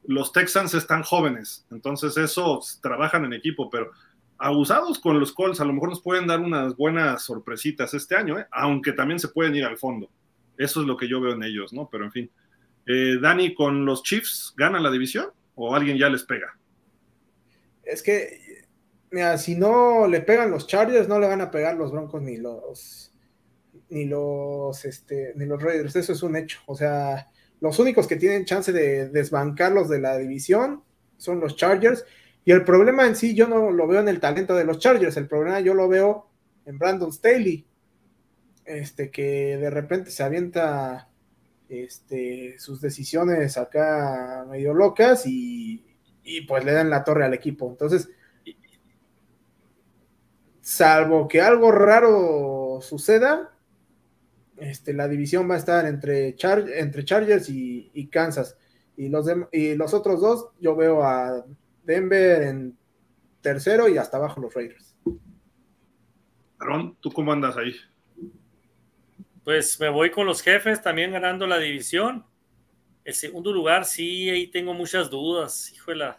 Los 0.07 0.33
Texans 0.33 0.75
están 0.75 1.03
jóvenes, 1.03 1.67
entonces 1.71 2.17
eso 2.19 2.61
trabajan 2.83 3.25
en 3.25 3.33
equipo, 3.33 3.71
pero 3.71 3.91
abusados 4.37 4.99
con 4.99 5.19
los 5.19 5.33
Colts 5.33 5.61
a 5.61 5.65
lo 5.65 5.73
mejor 5.73 5.89
nos 5.89 6.03
pueden 6.03 6.27
dar 6.27 6.41
unas 6.41 6.77
buenas 6.77 7.23
sorpresitas 7.23 7.95
este 7.95 8.15
año, 8.15 8.39
¿eh? 8.39 8.47
aunque 8.51 8.93
también 8.93 9.19
se 9.19 9.29
pueden 9.29 9.55
ir 9.57 9.65
al 9.65 9.79
fondo. 9.79 10.11
Eso 10.59 10.83
es 10.83 10.87
lo 10.87 10.97
que 10.97 11.09
yo 11.09 11.21
veo 11.21 11.33
en 11.33 11.43
ellos, 11.43 11.73
¿no? 11.73 11.89
Pero 11.91 12.05
en 12.05 12.13
fin. 12.13 12.31
Eh, 12.87 13.17
Dani, 13.21 13.55
¿con 13.55 13.87
los 13.87 14.03
Chiefs 14.03 14.53
gana 14.57 14.79
la 14.79 14.91
división 14.91 15.29
o 15.55 15.75
alguien 15.75 15.97
ya 15.97 16.11
les 16.11 16.23
pega? 16.23 16.59
Es 17.83 18.03
que, 18.03 18.67
mira, 19.11 19.39
si 19.39 19.57
no 19.57 20.07
le 20.07 20.21
pegan 20.21 20.51
los 20.51 20.67
Chargers, 20.67 21.09
no 21.09 21.19
le 21.19 21.29
van 21.29 21.41
a 21.41 21.51
pegar 21.51 21.77
los 21.77 21.93
Broncos 21.93 22.21
ni 22.23 22.37
los 22.37 23.14
ni 23.95 24.07
los 24.07 24.85
este, 24.85 25.33
ni 25.37 25.47
los 25.47 25.63
Raiders, 25.63 25.95
eso 25.95 26.13
es 26.13 26.23
un 26.25 26.35
hecho. 26.37 26.59
O 26.67 26.75
sea, 26.75 27.31
los 27.61 27.79
únicos 27.79 28.09
que 28.09 28.17
tienen 28.17 28.45
chance 28.45 28.73
de 28.73 29.09
desbancarlos 29.09 29.89
de 29.89 30.01
la 30.01 30.19
división 30.19 30.83
son 31.17 31.39
los 31.39 31.55
Chargers. 31.55 32.05
Y 32.45 32.51
el 32.51 32.65
problema 32.65 33.07
en 33.07 33.15
sí, 33.15 33.35
yo 33.35 33.47
no 33.47 33.71
lo 33.71 33.87
veo 33.87 34.01
en 34.01 34.09
el 34.09 34.19
talento 34.19 34.57
de 34.57 34.65
los 34.65 34.81
Chargers, 34.81 35.17
el 35.17 35.29
problema 35.29 35.61
yo 35.61 35.75
lo 35.75 35.89
veo 35.89 36.29
en 36.67 36.77
Brandon 36.77 37.13
Staley, 37.13 37.65
este, 38.65 39.11
que 39.11 39.57
de 39.57 39.71
repente 39.71 40.11
se 40.11 40.25
avienta 40.25 41.09
este, 41.69 42.59
sus 42.59 42.81
decisiones 42.81 43.57
acá 43.57 44.45
medio 44.51 44.75
locas 44.75 45.25
y, 45.25 45.87
y 46.25 46.41
pues 46.43 46.65
le 46.65 46.73
dan 46.73 46.91
la 46.91 47.05
torre 47.05 47.25
al 47.25 47.33
equipo. 47.33 47.71
Entonces, 47.71 48.11
salvo 50.61 51.29
que 51.29 51.41
algo 51.41 51.71
raro 51.71 52.81
suceda, 52.83 53.54
este, 54.57 54.93
la 54.93 55.09
división 55.09 55.49
va 55.51 55.55
a 55.55 55.59
estar 55.59 55.87
entre, 55.87 56.37
entre 56.79 57.05
Chargers 57.05 57.49
y, 57.49 58.09
Kansas. 58.11 58.57
Y 58.97 59.09
los, 59.09 59.27
y 59.53 59.75
los 59.75 59.93
otros 59.95 60.21
dos, 60.21 60.49
yo 60.61 60.77
veo 60.77 61.03
a 61.03 61.45
Denver 61.83 62.43
en 62.43 62.77
tercero 63.41 63.89
y 63.89 63.99
hasta 63.99 64.17
abajo 64.17 64.41
los 64.41 64.55
Raiders. 64.55 64.97
Aaron, 66.59 66.97
¿tú 67.01 67.11
cómo 67.11 67.33
andas 67.33 67.57
ahí? 67.57 67.75
Pues 69.43 69.79
me 69.79 69.91
voy 69.91 70.11
con 70.11 70.27
los 70.27 70.41
jefes 70.41 70.81
también 70.81 71.13
ganando 71.13 71.47
la 71.47 71.59
división. 71.59 72.25
El 73.05 73.13
segundo 73.13 73.53
lugar, 73.53 73.85
sí, 73.85 74.31
ahí 74.31 74.47
tengo 74.47 74.73
muchas 74.73 75.11
dudas. 75.11 75.71
Híjole, 75.73 76.15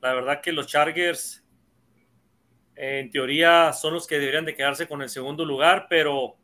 la 0.00 0.14
verdad 0.14 0.40
que 0.40 0.52
los 0.52 0.68
Chargers, 0.68 1.44
en 2.76 3.10
teoría, 3.10 3.72
son 3.72 3.94
los 3.94 4.06
que 4.06 4.20
deberían 4.20 4.44
de 4.44 4.54
quedarse 4.54 4.86
con 4.86 5.02
el 5.02 5.08
segundo 5.08 5.44
lugar, 5.44 5.86
pero 5.90 6.36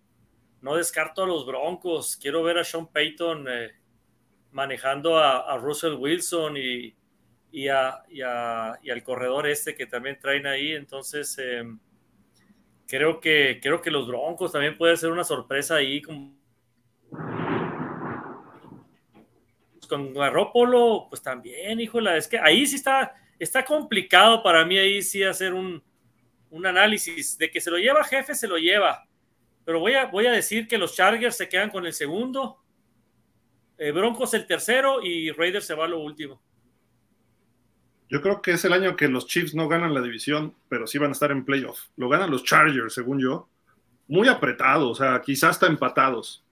no 0.60 0.76
descarto 0.76 1.22
a 1.22 1.26
los 1.26 1.46
Broncos. 1.46 2.16
Quiero 2.16 2.42
ver 2.42 2.58
a 2.58 2.64
Sean 2.64 2.86
Payton 2.88 3.46
eh, 3.48 3.70
manejando 4.52 5.18
a, 5.18 5.56
Russell 5.58 5.94
Wilson 5.94 6.56
y, 6.56 6.94
y, 7.52 7.68
al 7.68 9.02
corredor 9.04 9.46
este 9.46 9.74
que 9.74 9.86
también 9.86 10.18
traen 10.18 10.46
ahí. 10.46 10.72
Entonces, 10.72 11.36
em, 11.38 11.78
creo 12.86 13.20
que, 13.20 13.60
creo 13.62 13.80
que 13.80 13.90
los 13.90 14.08
Broncos 14.08 14.52
también 14.52 14.76
puede 14.76 14.96
ser 14.96 15.10
una 15.10 15.24
sorpresa 15.24 15.76
ahí. 15.76 16.02
Con, 16.02 16.36
con 19.88 20.12
Garrópolo, 20.12 21.06
pues 21.08 21.22
también, 21.22 21.80
híjola, 21.80 22.16
es 22.16 22.28
que 22.28 22.38
ahí 22.38 22.66
sí 22.66 22.76
está, 22.76 23.14
está 23.38 23.64
complicado 23.64 24.42
para 24.42 24.64
mí 24.64 24.76
ahí 24.76 25.00
sí 25.00 25.22
hacer 25.22 25.54
un, 25.54 25.82
un 26.50 26.66
análisis 26.66 27.38
de 27.38 27.50
que 27.50 27.60
se 27.60 27.70
lo 27.70 27.78
lleva 27.78 28.04
jefe, 28.04 28.34
se 28.34 28.46
lo 28.46 28.58
lleva. 28.58 29.07
Pero 29.68 29.80
voy 29.80 29.92
a, 29.92 30.06
voy 30.06 30.24
a 30.24 30.32
decir 30.32 30.66
que 30.66 30.78
los 30.78 30.94
Chargers 30.94 31.36
se 31.36 31.46
quedan 31.46 31.68
con 31.68 31.84
el 31.84 31.92
segundo, 31.92 32.56
eh, 33.76 33.92
Broncos 33.92 34.32
el 34.32 34.46
tercero 34.46 35.02
y 35.02 35.30
Raiders 35.30 35.66
se 35.66 35.74
va 35.74 35.84
a 35.84 35.88
lo 35.88 36.00
último. 36.00 36.40
Yo 38.08 38.22
creo 38.22 38.40
que 38.40 38.52
es 38.52 38.64
el 38.64 38.72
año 38.72 38.96
que 38.96 39.08
los 39.08 39.26
Chiefs 39.26 39.54
no 39.54 39.68
ganan 39.68 39.92
la 39.92 40.00
división, 40.00 40.54
pero 40.70 40.86
sí 40.86 40.96
van 40.96 41.10
a 41.10 41.12
estar 41.12 41.30
en 41.32 41.44
playoff. 41.44 41.80
Lo 41.96 42.08
ganan 42.08 42.30
los 42.30 42.44
Chargers, 42.44 42.94
según 42.94 43.20
yo. 43.20 43.50
Muy 44.06 44.26
apretado, 44.28 44.88
o 44.88 44.94
sea, 44.94 45.20
quizás 45.20 45.50
hasta 45.50 45.66
empatados. 45.66 46.46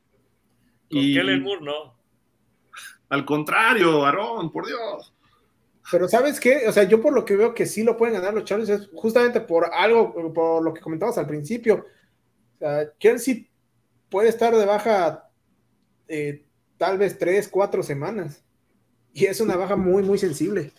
Con 0.91 1.01
y... 1.01 1.15
Kellen 1.15 1.43
Moore, 1.43 1.65
no. 1.65 1.97
Al 3.09 3.25
contrario, 3.25 4.05
Aarón, 4.05 4.53
por 4.53 4.67
Dios. 4.67 5.15
Pero 5.91 6.07
¿sabes 6.07 6.39
qué? 6.39 6.69
O 6.69 6.73
sea, 6.73 6.83
yo 6.83 7.01
por 7.01 7.15
lo 7.15 7.25
que 7.25 7.37
veo 7.37 7.55
que 7.55 7.65
sí 7.65 7.83
lo 7.83 7.97
pueden 7.97 8.17
ganar 8.17 8.35
los 8.35 8.45
Chargers 8.45 8.69
es 8.69 8.91
justamente 8.93 9.41
por 9.41 9.71
algo, 9.73 10.35
por 10.35 10.63
lo 10.63 10.75
que 10.75 10.83
comentabas 10.83 11.17
al 11.17 11.27
principio. 11.27 11.87
O 12.57 12.59
sea, 12.59 12.91
Kelsey 12.99 13.49
puede 14.09 14.29
estar 14.29 14.55
de 14.55 14.65
baja 14.65 15.31
eh, 16.09 16.45
tal 16.77 16.99
vez 16.99 17.19
tres, 17.19 17.49
cuatro 17.49 17.83
semanas. 17.83 18.43
Y 19.13 19.27
es 19.27 19.41
una 19.41 19.57
baja 19.57 19.77
muy, 19.77 20.03
muy 20.03 20.19
sensible 20.19 20.73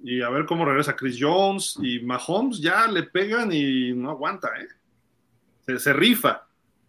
y 0.00 0.22
a 0.22 0.30
ver 0.30 0.46
cómo 0.46 0.64
regresa 0.64 0.96
Chris 0.96 1.16
Jones 1.18 1.76
y 1.82 2.00
Mahomes 2.00 2.60
ya 2.60 2.86
le 2.86 3.04
pegan 3.04 3.50
y 3.52 3.92
no 3.92 4.10
aguanta, 4.10 4.48
¿eh? 4.58 5.78
Se, 5.78 5.92
rifa. 5.92 6.46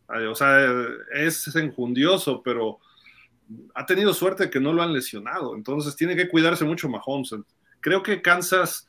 O 0.08 0.36
sea, 0.36 0.88
es 1.14 1.54
enjundioso, 1.56 2.42
pero 2.42 2.80
ha 3.76 3.86
tenido 3.86 4.14
suerte 4.14 4.50
que 4.50 4.60
no 4.60 4.72
lo 4.72 4.82
han 4.82 4.94
lesionado. 4.94 5.56
Entonces 5.56 5.96
tiene 5.98 6.16
que 6.16 6.30
cuidarse 6.30 6.64
mucho 6.64 6.88
Mahomes. 6.88 7.36
Creo 7.82 8.02
que 8.02 8.22
Kansas, 8.22 8.88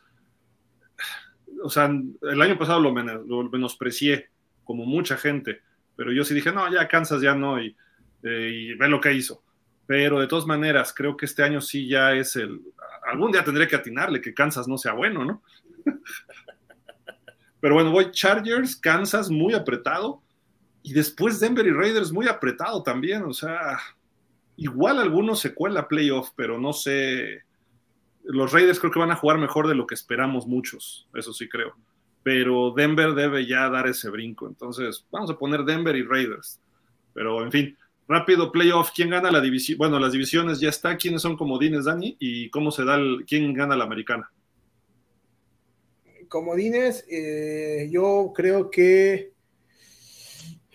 o 1.65 1.69
sea, 1.69 1.87
el 1.87 2.43
año 2.43 2.57
pasado 2.57 2.79
lo, 2.79 2.93
menosprecié, 2.93 4.31
como 4.71 4.85
mucha 4.87 5.17
gente, 5.17 5.63
pero 5.97 6.13
yo 6.13 6.23
sí 6.23 6.33
dije, 6.33 6.53
no, 6.53 6.73
ya 6.73 6.87
Kansas 6.87 7.21
ya 7.21 7.35
no, 7.35 7.61
y, 7.61 7.77
eh, 8.23 8.51
y 8.53 8.75
ve 8.75 8.87
lo 8.87 9.01
que 9.01 9.13
hizo. 9.13 9.43
Pero 9.85 10.21
de 10.21 10.29
todas 10.29 10.47
maneras, 10.47 10.95
creo 10.97 11.17
que 11.17 11.27
este 11.27 11.43
año 11.43 11.61
sí 11.61 11.89
ya 11.89 12.13
es 12.13 12.37
el, 12.37 12.61
algún 13.11 13.33
día 13.33 13.43
tendré 13.43 13.67
que 13.67 13.75
atinarle 13.75 14.21
que 14.21 14.33
Kansas 14.33 14.69
no 14.69 14.79
sea 14.79 14.93
bueno, 14.93 15.25
¿no? 15.25 15.43
Pero 17.61 17.75
bueno, 17.75 17.91
voy 17.91 18.13
Chargers, 18.13 18.77
Kansas 18.77 19.29
muy 19.29 19.55
apretado 19.55 20.23
y 20.85 20.93
después 20.93 21.41
Denver 21.41 21.67
y 21.67 21.73
Raiders 21.73 22.13
muy 22.13 22.29
apretado 22.29 22.85
también, 22.85 23.25
o 23.25 23.33
sea, 23.33 23.81
igual 24.57 25.01
algunos 25.01 25.41
se 25.41 25.53
cuela 25.53 25.89
playoff, 25.89 26.31
pero 26.37 26.61
no 26.61 26.73
sé, 26.73 27.43
los 28.23 28.53
Raiders 28.53 28.79
creo 28.79 28.93
que 28.93 29.01
van 29.01 29.11
a 29.11 29.17
jugar 29.17 29.39
mejor 29.39 29.67
de 29.67 29.75
lo 29.75 29.85
que 29.89 29.97
esperamos 29.97 30.47
muchos, 30.47 31.09
eso 31.13 31.33
sí 31.33 31.49
creo, 31.49 31.77
pero 32.23 32.73
Denver 32.77 33.15
debe 33.15 33.47
ya 33.47 33.69
dar 33.69 33.87
ese 33.87 34.11
brinco, 34.11 34.47
entonces 34.47 35.07
vamos 35.11 35.31
a 35.31 35.39
poner 35.39 35.65
Denver 35.65 35.97
y 35.97 36.03
Raiders, 36.03 36.61
pero 37.15 37.43
en 37.43 37.51
fin, 37.51 37.77
Rápido, 38.11 38.51
playoff, 38.51 38.91
¿quién 38.93 39.09
gana 39.09 39.31
la 39.31 39.41
división? 39.41 39.79
Bueno, 39.79 40.01
las 40.01 40.11
divisiones 40.11 40.59
ya 40.59 40.69
está, 40.69 40.97
¿quiénes 40.97 41.23
son 41.23 41.37
comodines, 41.37 41.85
Dani? 41.85 42.17
¿Y 42.19 42.51
cómo 42.51 42.73
se 42.73 42.85
da 42.85 42.97
el, 42.97 43.25
quién 43.25 43.55
gana 43.55 43.77
la 43.77 43.85
americana? 43.85 44.29
Comodines, 46.29 47.07
eh, 47.09 47.89
yo 47.89 48.33
creo 48.35 48.69
que, 48.69 49.33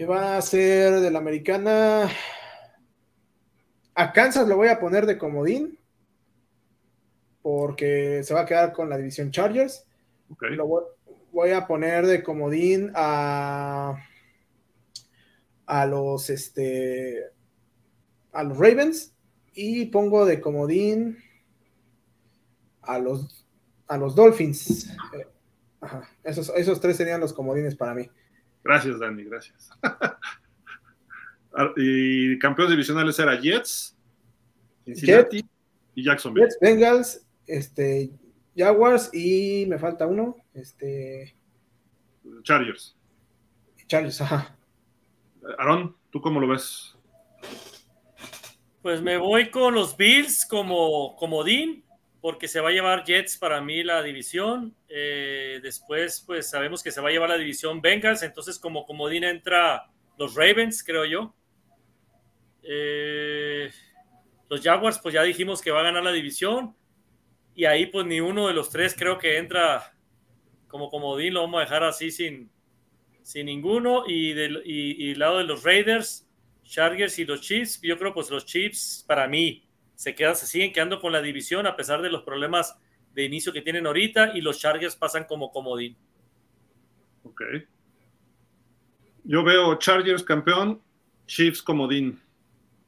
va 0.10 0.38
a 0.38 0.42
ser 0.42 1.02
de 1.02 1.12
la 1.12 1.20
americana. 1.20 2.10
A 3.96 4.14
Kansas 4.14 4.48
lo 4.48 4.56
voy 4.56 4.70
a 4.70 4.80
poner 4.80 5.06
de 5.06 5.18
comodín, 5.18 5.78
porque 7.42 8.24
se 8.24 8.34
va 8.34 8.44
a 8.44 8.46
quedar 8.46 8.72
con 8.72 8.90
la 8.90 8.96
división 8.98 9.32
Chargers. 9.32 9.86
Lo 10.40 10.95
voy 11.36 11.52
a 11.52 11.68
poner 11.68 12.08
de 12.08 12.24
comodín 12.24 12.94
a 12.96 14.02
a 15.66 15.86
los 15.86 16.30
este 16.30 17.26
a 18.32 18.44
los 18.44 18.58
Ravens 18.58 19.14
y 19.54 19.88
pongo 19.88 20.26
de 20.26 20.40
comodín 20.40 21.18
a 22.82 23.00
los 23.00 23.46
a 23.88 23.98
los 23.98 24.16
Dolphins. 24.16 24.96
Esos, 26.24 26.52
esos 26.56 26.80
tres 26.80 26.98
serían 26.98 27.20
los 27.20 27.34
comodines 27.34 27.76
para 27.76 27.94
mí. 27.94 28.10
Gracias, 28.64 28.98
Dani, 28.98 29.26
gracias. 29.26 29.70
y 31.76 32.40
campeones 32.40 32.72
divisionales 32.72 33.20
era 33.20 33.40
Jets, 33.40 33.96
Cincinnati 34.86 35.46
y 35.94 36.04
Jacksonville. 36.04 36.46
Jets, 36.46 36.58
Bengals, 36.60 37.28
este, 37.46 38.10
Jaguars 38.56 39.10
y 39.14 39.66
me 39.68 39.78
falta 39.78 40.08
uno, 40.08 40.36
este 40.54 41.36
Chargers. 42.44 42.96
Chargers, 43.88 44.22
ajá. 44.22 44.58
Aaron, 45.60 45.96
¿tú 46.10 46.22
cómo 46.22 46.40
lo 46.40 46.48
ves? 46.48 46.96
Pues 48.82 49.02
me 49.02 49.18
voy 49.18 49.50
con 49.50 49.74
los 49.74 49.98
Bills 49.98 50.46
como 50.46 51.16
comodín, 51.16 51.84
porque 52.22 52.48
se 52.48 52.60
va 52.60 52.70
a 52.70 52.72
llevar 52.72 53.04
Jets 53.04 53.38
para 53.38 53.62
mí 53.62 53.84
la 53.84 54.02
división. 54.02 54.76
Eh, 54.90 55.60
después, 55.62 56.24
pues 56.26 56.50
sabemos 56.50 56.82
que 56.82 56.92
se 56.92 57.02
va 57.02 57.10
a 57.10 57.12
llevar 57.12 57.30
la 57.30 57.38
división 57.38 57.82
Bengals, 57.82 58.24
entonces 58.24 58.58
como 58.58 58.86
comodín 58.86 59.24
entra 59.24 59.90
los 60.18 60.36
Ravens, 60.36 60.84
creo 60.84 61.06
yo. 61.06 61.36
Eh, 62.64 63.70
los 64.50 64.62
Jaguars, 64.62 65.00
pues 65.00 65.14
ya 65.14 65.24
dijimos 65.24 65.62
que 65.62 65.72
va 65.72 65.82
a 65.82 65.84
ganar 65.84 66.04
la 66.04 66.12
división. 66.12 66.76
Y 67.56 67.66
ahí, 67.66 67.86
pues 67.86 68.06
ni 68.06 68.20
uno 68.20 68.48
de 68.48 68.54
los 68.54 68.70
tres 68.70 68.94
creo 68.98 69.18
que 69.18 69.38
entra 69.38 69.96
como 70.68 70.90
comodín, 70.90 71.34
lo 71.34 71.42
vamos 71.42 71.60
a 71.60 71.62
dejar 71.62 71.84
así 71.84 72.12
sin, 72.12 72.52
sin 73.22 73.46
ninguno. 73.46 74.04
Y 74.06 74.34
del 74.34 74.62
y, 74.66 75.16
lado 75.16 75.38
de 75.38 75.46
los 75.46 75.64
Raiders, 75.64 76.28
Chargers 76.64 77.18
y 77.18 77.26
los 77.26 77.42
Chiefs, 77.42 77.80
yo 77.82 77.98
creo 77.98 78.14
pues 78.14 78.30
los 78.30 78.46
Chiefs 78.46 79.06
para 79.08 79.28
mí 79.28 79.66
se, 79.96 80.14
quedan, 80.14 80.36
se 80.36 80.48
siguen 80.48 80.74
quedando 80.74 81.00
con 81.00 81.14
la 81.14 81.22
división 81.22 81.66
a 81.66 81.78
pesar 81.78 82.02
de 82.02 82.10
los 82.10 82.24
problemas 82.24 82.78
de 83.14 83.24
inicio 83.24 83.54
que 83.54 83.62
tienen 83.62 83.88
ahorita 83.88 84.36
y 84.36 84.42
los 84.42 84.60
Chargers 84.60 84.98
pasan 84.98 85.24
como 85.24 85.52
comodín. 85.52 85.96
Ok. 87.24 87.42
Yo 89.24 89.44
veo 89.44 89.76
Chargers 89.76 90.24
campeón, 90.24 90.82
Chiefs 91.26 91.62
comodín. 91.62 92.22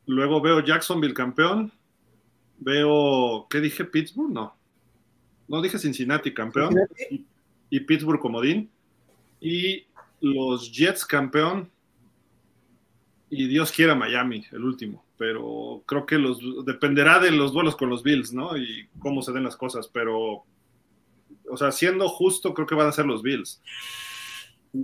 Luego 0.06 0.42
veo 0.42 0.60
Jacksonville 0.60 1.14
campeón. 1.14 1.72
Veo, 2.60 3.48
¿qué 3.50 3.62
dije? 3.62 3.86
Pittsburgh, 3.86 4.32
no. 4.32 4.57
No 5.48 5.62
dije 5.62 5.80
Cincinnati 5.80 6.34
campeón. 6.34 6.76
Y, 7.70 7.80
Pittsburgh 7.82 8.20
comodín. 8.20 8.70
Y 9.40 9.86
los 10.22 10.72
Jets 10.72 11.06
campeón. 11.06 11.70
Y 13.30 13.48
Dios 13.48 13.72
quiera 13.72 13.96
Miami, 13.96 14.46
el 14.52 14.64
último. 14.64 15.06
Pero 15.18 15.84
creo 15.86 16.06
que 16.06 16.18
los 16.18 16.40
dependerá 16.66 17.20
de 17.20 17.32
los 17.32 17.52
duelos 17.52 17.76
con 17.76 17.90
los 17.90 18.04
Bills, 18.04 18.34
¿no? 18.34 18.58
Y 18.58 18.88
cómo 19.00 19.22
se 19.22 19.32
den 19.32 19.44
las 19.44 19.58
cosas. 19.58 19.88
Pero, 19.88 20.46
o 21.50 21.58
sea, 21.58 21.72
siendo 21.72 22.08
justo, 22.08 22.54
creo 22.54 22.68
que 22.68 22.76
van 22.76 22.88
a 22.88 22.94
ser 22.94 23.06
los 23.06 23.22
Bills. 23.22 23.62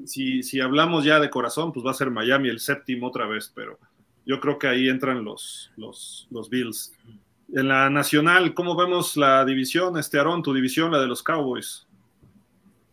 Si, 0.05 0.43
si 0.43 0.59
hablamos 0.59 1.03
ya 1.03 1.19
de 1.19 1.29
corazón, 1.29 1.71
pues 1.71 1.85
va 1.85 1.91
a 1.91 1.95
ser 1.95 2.09
Miami 2.09 2.49
el 2.49 2.59
séptimo 2.59 3.07
otra 3.07 3.27
vez, 3.27 3.51
pero 3.53 3.77
yo 4.25 4.39
creo 4.39 4.57
que 4.57 4.67
ahí 4.67 4.87
entran 4.87 5.23
los, 5.23 5.71
los, 5.75 6.27
los 6.31 6.49
Bills. 6.49 6.93
En 7.55 7.67
la 7.67 7.87
nacional, 7.89 8.55
¿cómo 8.55 8.75
vemos 8.75 9.15
la 9.15 9.45
división, 9.45 9.97
este 9.99 10.17
Aarón, 10.17 10.41
tu 10.41 10.53
división, 10.53 10.91
la 10.91 10.99
de 10.99 11.05
los 11.05 11.21
Cowboys? 11.21 11.87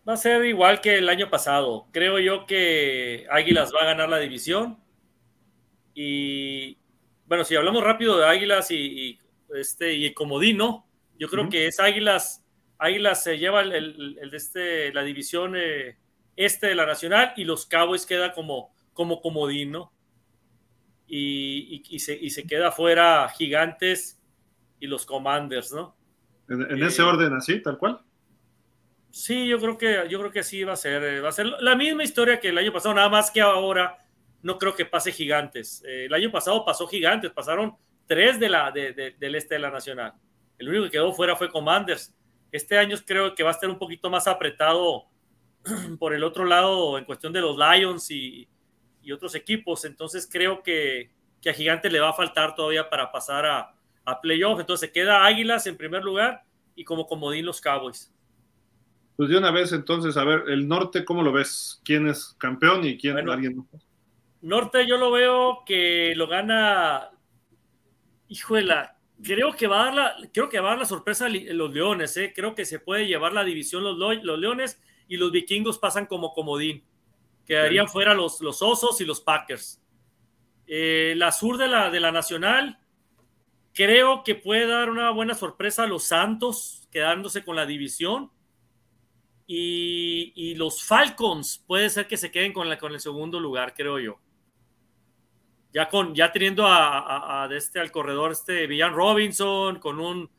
Va 0.07 0.13
a 0.13 0.17
ser 0.19 0.45
igual 0.45 0.83
que 0.83 0.99
el 0.99 1.09
año 1.09 1.31
pasado. 1.31 1.87
Creo 1.93 2.19
yo 2.19 2.45
que 2.45 3.27
Águilas 3.31 3.73
va 3.75 3.81
a 3.81 3.87
ganar 3.87 4.11
la 4.11 4.19
división. 4.19 4.79
Y 5.95 6.77
bueno, 7.27 7.45
si 7.45 7.57
hablamos 7.57 7.83
rápido 7.83 8.19
de 8.19 8.27
Águilas 8.27 8.71
y, 8.71 9.19
este 9.55 9.95
y 9.95 10.13
Comodino, 10.13 10.87
yo 11.19 11.29
creo 11.29 11.49
que 11.49 11.67
es 11.67 11.81
Águilas. 11.81 12.45
Águilas 12.77 13.23
se 13.23 13.39
lleva 13.39 13.63
el, 13.63 13.73
el, 13.73 14.35
este, 14.35 14.93
la 14.93 15.03
división 15.03 15.55
eh, 15.57 15.97
este 16.37 16.67
de 16.67 16.75
la 16.75 16.85
nacional 16.85 17.33
y 17.37 17.45
los 17.45 17.65
Cowboys 17.65 18.05
queda 18.05 18.33
como, 18.33 18.75
como 18.93 19.23
comodino 19.23 19.91
y, 21.07 21.99
se, 21.99 22.47
queda 22.47 22.71
fuera 22.71 23.29
Gigantes 23.31 24.20
y 24.81 24.87
los 24.87 25.07
Commanders, 25.07 25.73
¿no? 25.73 25.97
En, 26.49 26.83
ese 26.83 27.03
eh, 27.03 27.05
orden 27.05 27.33
así, 27.35 27.63
tal 27.63 27.79
cual. 27.79 28.01
Sí, 29.11 29.47
yo 29.47 29.59
creo 29.59 29.79
que 29.79 30.07
yo 30.09 30.19
creo 30.19 30.33
que 30.33 30.43
sí 30.43 30.65
va 30.65 30.73
a 30.73 30.77
ser, 30.77 31.03
eh, 31.03 31.21
va 31.21 31.29
a 31.29 31.33
ser 31.33 31.47
la 31.47 31.77
misma 31.77 32.03
historia 32.03 32.41
que 32.41 32.49
el 32.49 32.59
año 32.59 32.73
pasado, 32.73 32.95
nada 32.95 33.09
más 33.09 33.31
que 33.31 33.41
ahora 33.41 33.99
no 34.43 34.59
creo 34.59 34.75
que 34.75 34.87
pase 34.87 35.13
Gigantes. 35.13 35.83
Eh, 35.87 36.07
el 36.07 36.15
año 36.15 36.31
pasado 36.31 36.65
pasó 36.65 36.89
Gigantes, 36.89 37.31
pasaron 37.31 37.77
tres 38.07 38.41
de 38.41 38.49
la, 38.49 38.73
del 38.73 39.35
este 39.35 39.55
de 39.55 39.61
la 39.61 39.71
Nacional. 39.71 40.15
El 40.59 40.69
único 40.69 40.85
que 40.85 40.91
quedó 40.91 41.13
fuera 41.13 41.37
fue 41.37 41.49
Commanders. 41.49 42.15
Este 42.51 42.79
año 42.79 42.97
creo 43.07 43.35
que 43.35 43.43
va 43.43 43.51
a 43.51 43.53
estar 43.53 43.71
un 43.71 43.79
poquito 43.79 44.11
más 44.11 44.27
apretado 44.27 45.05
por 45.99 46.15
el 46.15 46.25
otro 46.25 46.45
lado 46.45 46.99
en 46.99 47.05
cuestión 47.05 47.33
de 47.33 47.41
los 47.41 47.57
Lions 47.57 48.11
y, 48.11 48.49
y 49.03 49.13
otros 49.13 49.35
equipos. 49.35 49.85
Entonces 49.85 50.29
creo 50.31 50.63
que, 50.63 51.11
a 51.47 51.53
Gigante 51.53 51.91
le 51.91 52.01
va 52.01 52.11
a 52.11 52.15
faltar 52.15 52.55
todavía 52.55 52.89
para 52.89 53.11
pasar 53.11 53.47
a, 53.47 53.75
a 54.05 54.21
playoff. 54.21 54.61
Entonces 54.61 54.89
se 54.89 54.93
queda 54.93 55.25
Águilas 55.25 55.67
en 55.67 55.77
primer 55.77 56.03
lugar 56.03 56.43
y 56.75 56.85
como 56.85 57.07
comodín 57.07 57.47
los 57.47 57.61
Cowboys. 57.61 58.13
Pues 59.17 59.29
de 59.29 59.37
una 59.37 59.51
vez 59.51 59.73
entonces, 59.73 60.17
a 60.17 60.25
ver, 60.25 60.45
el 60.49 60.67
norte, 60.67 61.05
¿cómo 61.05 61.23
lo 61.23 61.31
ves? 61.31 61.81
¿Quién 61.85 62.09
es 62.09 62.35
campeón 62.39 62.85
y 62.85 62.97
quién 62.97 63.15
bueno, 63.15 63.33
alguien 63.33 63.69
Norte 64.41 64.87
yo 64.87 64.97
lo 64.97 65.11
veo 65.11 65.63
que 65.67 66.15
lo 66.17 66.27
gana, 66.27 67.11
híjole, 68.29 68.75
creo 69.23 69.53
que 69.53 69.67
va 69.67 69.83
a 69.83 69.85
dar 69.85 69.95
la, 69.95 70.17
creo 70.33 70.49
que 70.49 70.61
va 70.61 70.69
a 70.69 70.71
dar 70.71 70.79
la 70.79 70.87
sorpresa 70.87 71.29
los 71.29 71.75
Leones, 71.75 72.17
¿eh? 72.17 72.33
creo 72.35 72.55
que 72.55 72.65
se 72.65 72.79
puede 72.79 73.07
llevar 73.07 73.35
la 73.35 73.45
división 73.45 73.85
los, 73.85 73.99
los 73.99 74.39
Leones 74.39 74.81
y 75.07 75.19
los 75.19 75.31
Vikingos 75.31 75.79
pasan 75.79 76.07
como 76.07 76.33
comodín. 76.33 76.83
Quedarían 77.45 77.89
fuera 77.89 78.15
los, 78.15 78.41
los 78.41 78.63
Osos 78.63 79.01
y 79.01 79.05
los 79.05 79.21
Packers. 79.21 79.83
Eh, 80.67 81.15
la 81.17 81.33
sur 81.33 81.59
de 81.59 81.69
la, 81.69 81.91
de 81.91 82.01
la 82.01 82.13
Nacional, 82.13 82.79
creo 83.75 84.25
que 84.25 84.35
puede 84.35 84.67
dar 84.67 84.91
una 84.91 85.11
buena 85.11 85.35
sorpresa 85.35 85.85
a 85.85 85.87
los 85.87 86.05
Santos, 86.05 86.89
quedándose 86.91 87.45
con 87.45 87.57
la 87.57 87.67
división. 87.67 88.31
Y, 89.47 90.55
los 90.55 90.85
Falcons 90.85 91.65
puede 91.67 91.91
ser 91.91 92.07
que 92.07 92.17
se 92.17 92.31
queden 92.31 92.53
con, 92.53 92.69
la, 92.69 92.79
con 92.79 92.93
el 92.93 93.01
segundo 93.01 93.41
lugar, 93.41 93.75
creo 93.75 93.99
yo. 93.99 94.21
Ya, 95.73 95.89
con, 95.89 96.15
ya 96.15 96.31
teniendo 96.33 96.67
a, 96.67 97.49
este, 97.53 97.81
al 97.81 97.91
corredor 97.91 98.33
este 98.33 98.67
Villan 98.67 98.95
Robinson, 98.95 99.79
con 99.79 99.99
un 99.99 100.31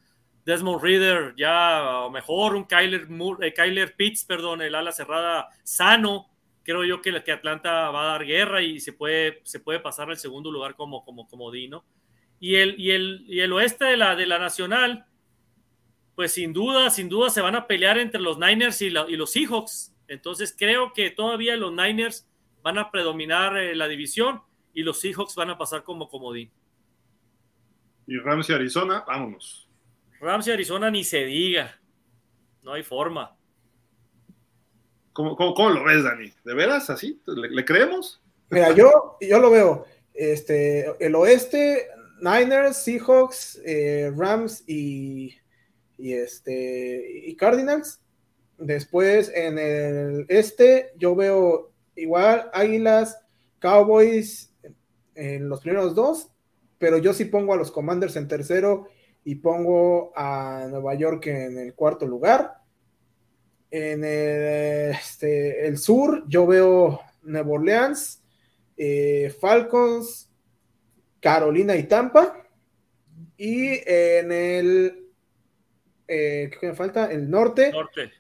Desmond 0.46 0.82
Reader 0.82 1.34
ya 1.38 2.08
mejor, 2.12 2.56
un 2.56 2.66
Kyler, 2.66 3.08
eh, 3.42 3.54
Kyler 3.54 3.96
Pitts, 3.96 4.24
perdón, 4.26 4.62
el 4.62 4.76
ala 4.76 4.92
cerrada 4.92 5.50
sano, 5.64 6.30
creo 6.64 6.84
yo 6.84 7.02
que, 7.02 7.24
que 7.24 7.32
Atlanta 7.32 7.90
va 7.92 8.04
a 8.04 8.12
dar 8.14 8.26
guerra 8.26 8.62
y 8.62 8.80
se 8.80 8.94
puede, 8.94 9.42
se 9.44 9.60
puede 9.60 9.80
pasar 9.80 10.10
al 10.10 10.18
segundo 10.18 10.52
lugar 10.52 10.76
como, 10.76 11.04
como 11.04 11.28
comodino. 11.28 11.84
Y 12.42 12.56
el, 12.56 12.78
y, 12.78 12.92
el, 12.92 13.24
y 13.28 13.40
el 13.40 13.54
oeste 13.54 13.86
de 13.86 13.96
la, 13.96 14.18
de 14.18 14.26
la 14.26 14.40
Nacional, 14.40 15.06
pues 16.16 16.34
sin 16.34 16.52
duda, 16.52 16.90
sin 16.90 17.08
duda 17.08 17.30
se 17.30 17.40
van 17.40 17.56
a 17.56 17.68
pelear 17.68 17.98
entre 17.98 18.20
los 18.20 18.38
Niners 18.38 18.82
y, 18.82 18.88
y 18.88 19.16
los 19.16 19.32
Seahawks. 19.32 19.96
Entonces 20.08 20.54
creo 20.58 20.92
que 20.92 21.12
todavía 21.12 21.56
los 21.56 21.72
Niners 21.72 22.28
van 22.64 22.78
a 22.78 22.92
predominar 22.92 23.58
eh, 23.58 23.76
la 23.76 23.88
división 23.88 24.42
y 24.74 24.84
los 24.84 25.00
Seahawks 25.00 25.36
van 25.36 25.52
a 25.52 25.58
pasar 25.58 25.84
como 25.84 26.10
comodín. 26.10 26.52
Y 28.08 28.18
Rams 28.18 28.50
y 28.50 28.54
Arizona, 28.54 29.04
vámonos. 29.08 29.70
Rams 30.20 30.48
y 30.48 30.52
Arizona 30.52 30.92
ni 30.92 31.04
se 31.04 31.26
diga. 31.26 31.80
No 32.62 32.74
hay 32.74 32.84
forma. 32.84 33.38
¿Cómo, 35.14 35.36
cómo, 35.36 35.70
lo 35.70 35.84
ves, 35.84 36.04
Dani? 36.04 36.32
¿De 36.44 36.54
veras 36.54 36.90
así? 36.90 37.22
¿Le, 37.26 37.66
creemos? 37.66 38.22
Mira, 38.50 38.74
yo, 38.74 39.18
yo 39.20 39.40
lo 39.40 39.52
veo. 39.52 39.86
Este, 40.14 40.94
el 41.06 41.16
oeste, 41.16 41.88
Niners, 42.22 42.78
Seahawks, 42.78 43.60
eh, 43.66 44.12
Rams 44.16 44.64
y, 44.68 45.36
y, 45.98 46.14
este, 46.14 47.22
y 47.26 47.36
Cardinals. 47.36 48.00
Después 48.58 49.32
en 49.34 49.58
el 49.58 50.26
este, 50.30 50.92
yo 50.98 51.16
veo 51.16 51.72
igual 51.96 52.50
Águilas, 52.54 53.18
Cowboys 53.60 54.54
en 55.16 55.50
los 55.50 55.62
primeros 55.62 55.96
dos, 55.96 56.32
pero 56.78 57.00
yo 57.00 57.14
sí 57.14 57.26
pongo 57.26 57.54
a 57.54 57.58
los 57.58 57.72
Commanders 57.72 58.16
en 58.16 58.28
tercero 58.28 58.88
y 59.24 59.36
pongo 59.36 60.12
a 60.16 60.68
Nueva 60.70 60.94
York 60.94 61.26
en 61.28 61.58
el 61.58 61.74
cuarto 61.74 62.06
lugar. 62.06 62.56
En 63.72 64.04
el, 64.04 64.92
este, 64.92 65.68
el 65.68 65.78
sur 65.78 66.24
yo 66.28 66.46
veo 66.46 67.02
Nueva 67.24 67.52
Orleans, 67.52 68.24
eh, 68.78 69.34
Falcons, 69.40 70.31
Carolina 71.22 71.78
y 71.78 71.84
Tampa. 71.84 72.46
Y 73.38 73.80
en 73.86 74.32
el, 74.32 75.10
eh, 76.08 76.52
¿qué 76.60 76.68
me 76.68 76.76
falta? 76.76 77.12
El 77.12 77.30
norte, 77.30 77.72
norte. 77.72 78.12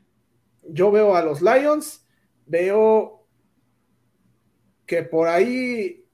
Yo 0.63 0.91
veo 0.91 1.15
a 1.15 1.23
los 1.23 1.41
Lions, 1.41 2.05
veo 2.45 3.27
que 4.85 5.03
por 5.03 5.27
ahí 5.27 6.05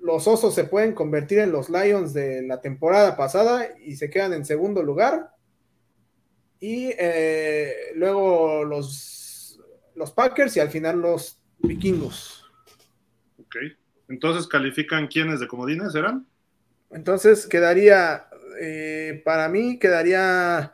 los 0.00 0.26
osos 0.26 0.54
se 0.54 0.64
pueden 0.64 0.94
convertir 0.94 1.38
en 1.38 1.52
los 1.52 1.70
Lions 1.70 2.12
de 2.12 2.42
la 2.42 2.60
temporada 2.60 3.16
pasada 3.16 3.68
y 3.84 3.96
se 3.96 4.10
quedan 4.10 4.32
en 4.32 4.44
segundo 4.44 4.82
lugar. 4.82 5.34
Y 6.60 6.90
eh, 6.98 7.92
luego 7.94 8.64
los, 8.64 9.60
los 9.94 10.10
Packers 10.12 10.56
y 10.56 10.60
al 10.60 10.70
final 10.70 11.00
los 11.00 11.40
vikingos. 11.58 12.44
Ok. 13.38 13.56
Entonces 14.08 14.46
califican 14.46 15.06
quiénes 15.08 15.40
de 15.40 15.48
comodines 15.48 15.94
eran. 15.94 16.26
Entonces 16.90 17.46
quedaría, 17.46 18.28
eh, 18.60 19.22
para 19.24 19.48
mí 19.48 19.78
quedaría 19.78 20.72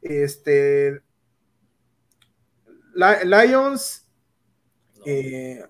este 0.00 1.02
Lions 2.94 4.06
Eh, 5.04 5.62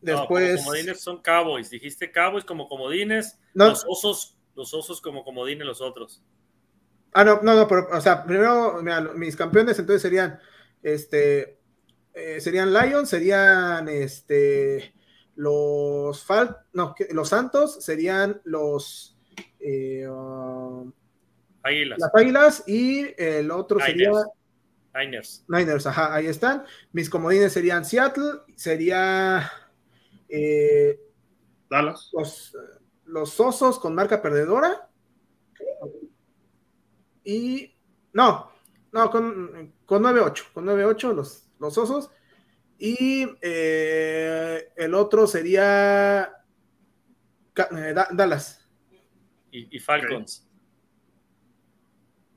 después. 0.00 0.56
como 0.56 0.64
comodines 0.64 1.00
son 1.00 1.22
Cowboys. 1.22 1.70
Dijiste 1.70 2.10
Cowboys 2.12 2.44
como 2.44 2.68
comodines. 2.68 3.38
Los 3.54 3.84
osos, 3.88 4.36
los 4.54 4.72
osos 4.74 5.00
como 5.00 5.24
comodines 5.24 5.66
los 5.66 5.80
otros. 5.80 6.22
Ah, 7.12 7.24
no, 7.24 7.40
no, 7.42 7.56
no, 7.56 7.66
pero, 7.66 7.88
o 7.92 8.00
sea, 8.00 8.24
primero, 8.24 8.80
mis 9.16 9.34
campeones 9.34 9.78
entonces 9.78 10.00
serían, 10.02 10.38
este, 10.82 11.58
eh, 12.14 12.40
serían 12.40 12.72
Lions, 12.72 13.08
serían, 13.08 13.88
este, 13.88 14.94
los 15.36 16.24
Fal, 16.24 16.56
no, 16.72 16.94
los 17.10 17.28
Santos, 17.28 17.84
serían 17.84 18.40
los, 18.44 19.16
eh, 19.58 20.06
um, 20.08 20.92
Águilas. 21.62 21.98
Las 21.98 22.14
Águilas 22.14 22.64
y 22.66 23.14
el 23.18 23.50
otro 23.50 23.78
sería 23.80 24.10
Niners. 24.94 25.44
Niners, 25.48 25.86
ajá, 25.86 26.14
ahí 26.14 26.26
están. 26.26 26.64
Mis 26.92 27.10
comodines 27.10 27.52
serían 27.52 27.84
Seattle, 27.84 28.40
sería 28.56 29.50
eh, 30.28 31.00
Dallas. 31.68 32.10
Los, 32.12 32.56
los 33.04 33.40
osos 33.40 33.78
con 33.78 33.94
marca 33.94 34.22
perdedora. 34.22 34.88
Y 37.22 37.74
no, 38.12 38.50
no, 38.92 39.10
con, 39.10 39.74
con 39.84 40.02
9-8, 40.02 40.52
con 40.52 40.64
9-8 40.66 41.14
los, 41.14 41.48
los 41.58 41.78
osos. 41.78 42.10
Y 42.82 43.28
eh, 43.42 44.72
el 44.74 44.94
otro 44.94 45.26
sería 45.26 46.32
eh, 47.54 47.94
Dallas. 48.12 48.66
Y, 49.52 49.78
Falcons. 49.78 50.48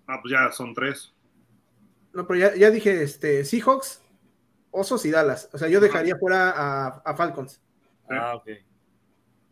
Ah, 0.06 0.20
pues 0.22 0.34
ya 0.34 0.52
son 0.52 0.74
tres. 0.74 1.14
No, 2.12 2.28
pero 2.28 2.56
ya, 2.56 2.70
dije 2.70 3.04
este, 3.04 3.46
Seahawks, 3.46 4.04
Osos 4.72 5.06
y 5.06 5.12
Dallas. 5.12 5.50
O 5.54 5.58
sea, 5.58 5.70
yo 5.70 5.80
dejaría 5.80 6.18
fuera 6.18 6.98
a, 6.98 7.16
Falcons. 7.16 7.62
Ah, 8.10 8.36
ok. 8.36 8.50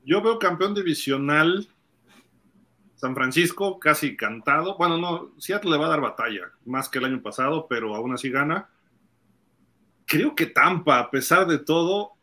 Yo 0.04 0.22
veo 0.22 0.40
campeón 0.40 0.76
divisional 0.76 1.70
San 2.96 3.16
Francisco 3.16 3.80
casi 3.80 4.18
cantado. 4.18 4.78
Bueno, 4.78 4.98
no, 4.98 5.32
Seattle 5.40 5.72
le 5.72 5.78
va 5.78 5.86
a 5.86 5.90
dar 5.90 6.02
batalla, 6.02 6.52
más 6.66 6.90
que 6.90 7.00
el 7.00 7.06
año 7.06 7.22
pasado, 7.22 7.68
pero 7.70 7.96
aún 7.96 8.14
así 8.14 8.30
gana. 8.30 8.70
Creo 10.12 10.36
que 10.36 10.48
Tampa, 10.48 11.00
a 11.00 11.10
pesar 11.10 11.48
de 11.48 11.58
todo, 11.58 12.18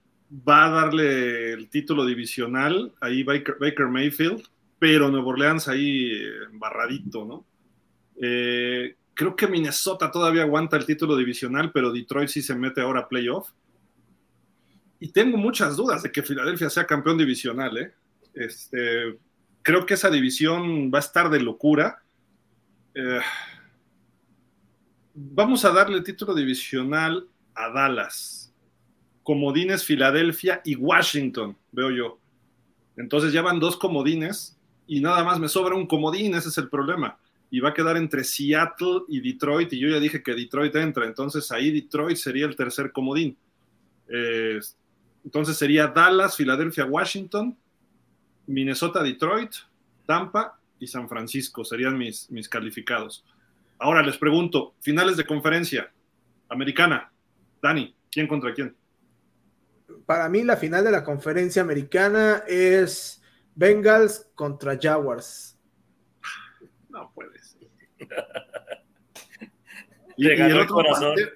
va 0.46 0.66
a 0.66 0.68
darle 0.68 1.54
el 1.54 1.70
título 1.70 2.04
divisional 2.04 2.92
ahí 3.00 3.22
Baker, 3.22 3.56
Baker 3.58 3.86
Mayfield, 3.86 4.42
pero 4.78 5.08
Nuevo 5.08 5.30
Orleans 5.30 5.68
ahí 5.68 6.12
embarradito, 6.52 7.24
¿no? 7.24 7.46
Eh, 8.20 8.94
creo 9.14 9.34
que 9.34 9.46
Minnesota 9.46 10.10
todavía 10.10 10.42
aguanta 10.42 10.76
el 10.76 10.84
título 10.84 11.16
divisional, 11.16 11.72
pero 11.72 11.90
Detroit 11.90 12.28
sí 12.28 12.42
se 12.42 12.54
mete 12.54 12.82
ahora 12.82 13.00
a 13.00 13.08
playoff. 13.08 13.52
Y 15.00 15.10
tengo 15.10 15.38
muchas 15.38 15.74
dudas 15.74 16.02
de 16.02 16.12
que 16.12 16.22
Filadelfia 16.22 16.68
sea 16.68 16.84
campeón 16.84 17.16
divisional, 17.16 17.78
¿eh? 17.78 17.94
Este, 18.34 19.18
creo 19.62 19.86
que 19.86 19.94
esa 19.94 20.10
división 20.10 20.90
va 20.92 20.98
a 20.98 21.00
estar 21.00 21.30
de 21.30 21.40
locura. 21.40 22.02
Eh, 22.94 23.20
vamos 25.14 25.64
a 25.64 25.70
darle 25.70 26.02
título 26.02 26.34
divisional 26.34 27.26
a 27.58 27.70
Dallas. 27.70 28.54
Comodines 29.22 29.84
Filadelfia 29.84 30.62
y 30.64 30.76
Washington, 30.76 31.56
veo 31.72 31.90
yo. 31.90 32.18
Entonces 32.96 33.32
ya 33.32 33.42
van 33.42 33.60
dos 33.60 33.76
comodines 33.76 34.58
y 34.86 35.00
nada 35.00 35.22
más 35.24 35.38
me 35.38 35.48
sobra 35.48 35.74
un 35.74 35.86
comodín, 35.86 36.34
ese 36.34 36.48
es 36.48 36.58
el 36.58 36.68
problema 36.68 37.18
y 37.50 37.60
va 37.60 37.70
a 37.70 37.74
quedar 37.74 37.96
entre 37.96 38.24
Seattle 38.24 39.02
y 39.08 39.20
Detroit, 39.20 39.72
y 39.72 39.78
yo 39.78 39.88
ya 39.88 40.00
dije 40.00 40.22
que 40.22 40.34
Detroit 40.34 40.74
entra, 40.76 41.06
entonces 41.06 41.50
ahí 41.50 41.70
Detroit 41.70 42.16
sería 42.16 42.46
el 42.46 42.56
tercer 42.56 42.92
comodín. 42.92 43.36
Eh, 44.08 44.58
entonces 45.24 45.56
sería 45.56 45.86
Dallas, 45.88 46.36
Filadelfia, 46.36 46.84
Washington, 46.84 47.56
Minnesota, 48.46 49.02
Detroit, 49.02 49.52
Tampa 50.06 50.58
y 50.78 50.86
San 50.86 51.08
Francisco, 51.08 51.64
serían 51.64 51.96
mis, 51.96 52.30
mis 52.30 52.48
calificados. 52.48 53.24
Ahora 53.78 54.02
les 54.02 54.18
pregunto, 54.18 54.74
finales 54.80 55.16
de 55.16 55.24
conferencia 55.24 55.90
americana, 56.48 57.10
Dani, 57.62 57.96
¿quién 58.10 58.26
contra 58.26 58.52
quién? 58.54 58.76
Para 60.06 60.28
mí 60.28 60.42
la 60.42 60.56
final 60.56 60.84
de 60.84 60.90
la 60.90 61.04
conferencia 61.04 61.62
americana 61.62 62.44
es 62.46 63.22
Bengals 63.54 64.30
contra 64.34 64.78
Jaguars. 64.80 65.58
No 66.88 67.12
puede 67.14 67.38
y, 70.18 70.28
el 70.28 70.58
otro, 70.58 70.82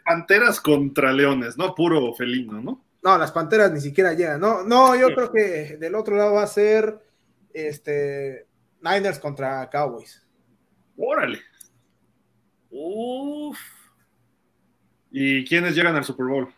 panteras 0.05 0.61
contra 0.61 1.13
leones, 1.13 1.57
¿no? 1.57 1.73
Puro 1.73 2.13
felino, 2.15 2.61
¿no? 2.61 2.85
No, 3.01 3.17
las 3.17 3.31
panteras 3.31 3.71
ni 3.71 3.81
siquiera 3.81 4.13
llegan. 4.13 4.41
No, 4.41 4.65
no, 4.65 4.97
yo 4.97 5.15
creo 5.15 5.31
que 5.31 5.77
del 5.77 5.95
otro 5.95 6.17
lado 6.17 6.35
va 6.35 6.43
a 6.43 6.49
ser 6.49 7.01
este 7.55 8.49
Niners 8.81 9.21
contra 9.21 9.71
Cowboys. 9.71 10.27
Órale. 10.97 11.41
Uf. 12.71 13.59
¿Y 15.13 15.45
quiénes 15.45 15.75
llegan 15.75 15.95
al 15.95 16.05
Super 16.05 16.27
Bowl? 16.27 16.49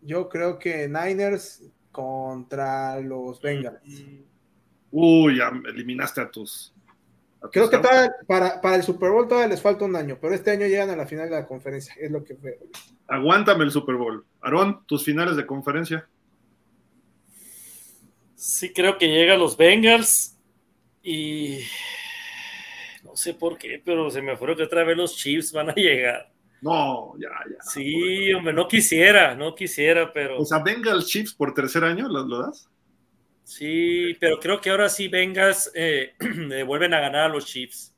Yo 0.00 0.28
creo 0.28 0.58
que 0.58 0.88
Niners 0.88 1.62
contra 1.90 2.98
los 3.00 3.40
Bengals. 3.40 3.80
Uy, 4.90 5.38
ya 5.38 5.52
eliminaste 5.66 6.20
a 6.20 6.30
tus 6.30 6.72
Creo 7.50 7.68
que 7.68 7.78
para, 7.78 8.60
para, 8.60 8.76
el 8.76 8.84
Super 8.84 9.10
Bowl 9.10 9.26
todavía 9.26 9.48
les 9.48 9.60
falta 9.60 9.84
un 9.84 9.96
año, 9.96 10.16
pero 10.20 10.32
este 10.32 10.52
año 10.52 10.66
llegan 10.66 10.90
a 10.90 10.96
la 10.96 11.06
final 11.06 11.28
de 11.28 11.34
la 11.34 11.46
conferencia, 11.46 11.92
es 11.98 12.10
lo 12.10 12.22
que 12.22 12.34
veo. 12.34 12.58
Aguántame 13.08 13.64
el 13.64 13.72
Super 13.72 13.96
Bowl. 13.96 14.24
Aarón, 14.40 14.84
tus 14.86 15.04
finales 15.04 15.36
de 15.36 15.44
conferencia. 15.44 16.06
Sí, 18.36 18.72
creo 18.72 18.96
que 18.96 19.08
llegan 19.08 19.40
los 19.40 19.56
Bengals 19.56 20.38
y 21.02 21.58
no 23.02 23.16
sé 23.16 23.34
por 23.34 23.58
qué, 23.58 23.82
pero 23.84 24.08
se 24.10 24.22
me 24.22 24.36
fue 24.36 24.54
que 24.56 24.62
otra 24.62 24.84
vez 24.84 24.96
los 24.96 25.16
Chiefs 25.16 25.52
van 25.52 25.70
a 25.70 25.74
llegar. 25.74 26.31
No, 26.62 27.14
ya, 27.18 27.28
ya. 27.50 27.60
Sí, 27.60 28.32
hombre, 28.32 28.52
no 28.52 28.68
quisiera, 28.68 29.34
no 29.34 29.52
quisiera, 29.52 30.12
pero. 30.12 30.38
O 30.38 30.44
sea, 30.44 30.60
Bengals 30.60 31.08
Chiefs 31.08 31.34
por 31.34 31.52
tercer 31.52 31.82
año, 31.82 32.08
¿lo, 32.08 32.24
lo 32.24 32.38
das? 32.38 32.70
Sí, 33.42 34.16
pero 34.20 34.38
creo 34.38 34.60
que 34.60 34.70
ahora 34.70 34.88
sí 34.88 35.08
Vengas 35.08 35.72
eh, 35.74 36.14
vuelven 36.66 36.94
a 36.94 37.00
ganar 37.00 37.24
a 37.24 37.28
los 37.28 37.46
Chiefs. 37.46 37.92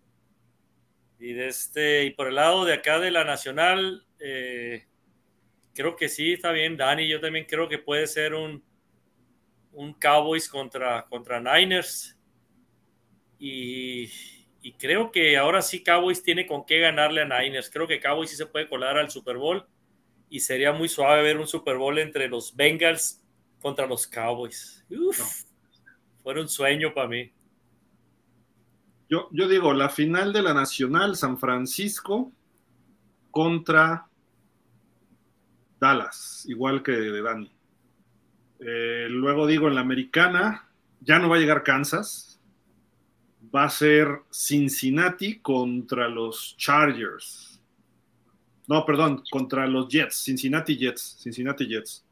Y, 1.18 1.34
de 1.34 1.48
este, 1.48 2.04
y 2.04 2.10
por 2.10 2.28
el 2.28 2.36
lado 2.36 2.64
de 2.64 2.72
acá 2.72 2.98
de 2.98 3.10
la 3.10 3.24
Nacional, 3.24 4.06
eh, 4.18 4.86
creo 5.74 5.94
que 5.94 6.08
sí, 6.08 6.32
está 6.32 6.50
bien, 6.50 6.78
Dani. 6.78 7.06
Yo 7.06 7.20
también 7.20 7.44
creo 7.46 7.68
que 7.68 7.78
puede 7.78 8.06
ser 8.06 8.32
un, 8.32 8.64
un 9.72 9.92
Cowboys 9.92 10.48
contra, 10.48 11.04
contra 11.04 11.38
Niners. 11.38 12.18
Y, 13.38 14.10
y, 14.64 14.72
creo 14.72 15.12
que 15.12 15.36
ahora 15.36 15.62
sí 15.62 15.82
Cowboys 15.84 16.22
tiene 16.22 16.46
con 16.46 16.64
qué 16.64 16.80
ganarle 16.80 17.22
a 17.22 17.24
Niners. 17.24 17.70
Creo 17.70 17.86
que 17.86 18.00
Cowboys 18.00 18.30
sí 18.30 18.36
se 18.36 18.46
puede 18.46 18.68
colar 18.68 18.98
al 18.98 19.10
Super 19.10 19.36
Bowl. 19.36 19.66
Y 20.30 20.40
sería 20.40 20.72
muy 20.72 20.88
suave 20.88 21.22
ver 21.22 21.38
un 21.38 21.46
Super 21.46 21.76
Bowl 21.76 21.98
entre 21.98 22.28
los 22.28 22.56
Bengals 22.56 23.22
contra 23.60 23.86
los 23.86 24.06
Cowboys. 24.06 24.84
Uf, 24.90 25.44
Fue 26.22 26.40
un 26.40 26.48
sueño 26.48 26.92
para 26.94 27.08
mí. 27.08 27.32
Yo, 29.08 29.28
yo 29.32 29.46
digo, 29.48 29.74
la 29.74 29.90
final 29.90 30.32
de 30.32 30.42
la 30.42 30.54
Nacional, 30.54 31.14
San 31.14 31.38
Francisco 31.38 32.32
contra 33.30 34.08
Dallas, 35.78 36.46
igual 36.48 36.82
que 36.82 36.92
de 36.92 37.22
Dani. 37.22 37.52
Eh, 38.60 39.06
luego 39.10 39.46
digo, 39.46 39.68
en 39.68 39.74
la 39.74 39.82
americana, 39.82 40.68
ya 41.00 41.18
no 41.18 41.28
va 41.28 41.36
a 41.36 41.38
llegar 41.38 41.62
Kansas. 41.62 42.33
Va 43.54 43.64
a 43.64 43.70
ser 43.70 44.22
Cincinnati 44.32 45.40
contra 45.40 46.08
los 46.08 46.56
Chargers. 46.56 47.60
No, 48.66 48.84
perdón, 48.84 49.22
contra 49.30 49.66
los 49.66 49.88
Jets, 49.88 50.24
Cincinnati 50.24 50.76
Jets, 50.76 51.18
Cincinnati 51.22 51.68
Jets. 51.68 52.04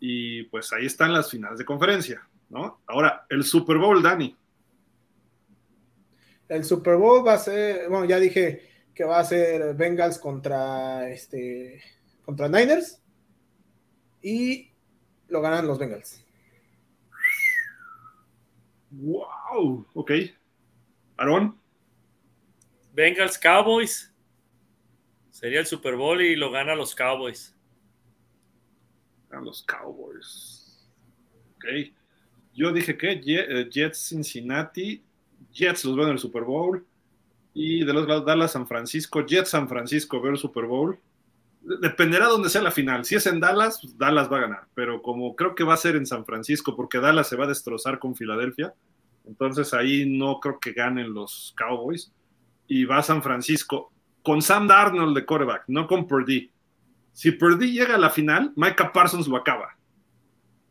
Y 0.00 0.44
pues 0.44 0.72
ahí 0.72 0.86
están 0.86 1.12
las 1.12 1.30
finales 1.30 1.58
de 1.58 1.64
conferencia, 1.64 2.26
¿no? 2.48 2.80
Ahora, 2.86 3.26
el 3.28 3.44
Super 3.44 3.76
Bowl, 3.76 4.02
Dani. 4.02 4.36
El 6.48 6.64
Super 6.64 6.96
Bowl 6.96 7.26
va 7.26 7.34
a 7.34 7.38
ser, 7.38 7.88
bueno, 7.88 8.04
ya 8.06 8.18
dije 8.18 8.68
que 8.94 9.04
va 9.04 9.18
a 9.18 9.24
ser 9.24 9.74
Bengals 9.74 10.18
contra 10.18 11.10
este 11.10 11.82
contra 12.24 12.48
Niners 12.48 13.02
y 14.22 14.70
lo 15.28 15.40
ganan 15.42 15.66
los 15.66 15.78
Bengals. 15.78 16.23
Wow, 18.96 19.86
ok. 19.94 20.10
Aaron. 21.16 21.58
Bengals 22.92 23.38
Cowboys. 23.38 24.12
Sería 25.30 25.60
el 25.60 25.66
Super 25.66 25.96
Bowl 25.96 26.20
y 26.22 26.36
lo 26.36 26.50
gana 26.50 26.74
los 26.74 26.94
Cowboys 26.94 27.54
los 29.42 29.62
Cowboys. 29.62 30.86
Ok. 31.56 31.92
Yo 32.54 32.72
dije 32.72 32.96
que 32.96 33.20
eh, 33.24 33.68
Jets 33.70 34.08
Cincinnati, 34.08 35.02
Jets 35.52 35.84
los 35.84 35.96
veo 35.96 36.06
en 36.06 36.12
el 36.12 36.18
Super 36.18 36.42
Bowl. 36.42 36.86
Y 37.56 37.84
de 37.84 37.92
los 37.92 38.06
Dallas 38.24 38.52
San 38.52 38.66
Francisco, 38.66 39.24
Jets 39.24 39.50
San 39.50 39.68
Francisco 39.68 40.20
veo 40.20 40.32
el 40.32 40.38
Super 40.38 40.64
Bowl. 40.64 40.98
Dependerá 41.80 42.26
donde 42.26 42.48
sea 42.48 42.62
la 42.62 42.70
final. 42.70 43.04
Si 43.04 43.14
es 43.14 43.26
en 43.26 43.40
Dallas, 43.40 43.78
pues 43.80 43.96
Dallas 43.96 44.30
va 44.30 44.38
a 44.38 44.42
ganar, 44.42 44.66
pero 44.74 45.02
como 45.02 45.34
creo 45.34 45.54
que 45.54 45.64
va 45.64 45.74
a 45.74 45.78
ser 45.78 45.96
en 45.96 46.06
San 46.06 46.24
Francisco, 46.24 46.76
porque 46.76 47.00
Dallas 47.00 47.28
se 47.28 47.36
va 47.36 47.44
a 47.44 47.48
destrozar 47.48 47.98
con 47.98 48.14
Filadelfia, 48.14 48.74
entonces 49.24 49.72
ahí 49.72 50.06
no 50.06 50.40
creo 50.40 50.58
que 50.60 50.72
ganen 50.72 51.14
los 51.14 51.54
Cowboys. 51.56 52.12
Y 52.66 52.84
va 52.86 52.98
a 52.98 53.02
San 53.02 53.22
Francisco 53.22 53.92
con 54.22 54.40
Sam 54.40 54.66
Darnold 54.66 55.14
de 55.14 55.26
quarterback, 55.26 55.64
no 55.68 55.86
con 55.86 56.06
Purdy. 56.06 56.50
Si 57.12 57.32
Purdy 57.32 57.72
llega 57.72 57.94
a 57.94 57.98
la 57.98 58.10
final, 58.10 58.52
Micah 58.56 58.90
Parsons 58.90 59.28
lo 59.28 59.36
acaba. 59.36 59.76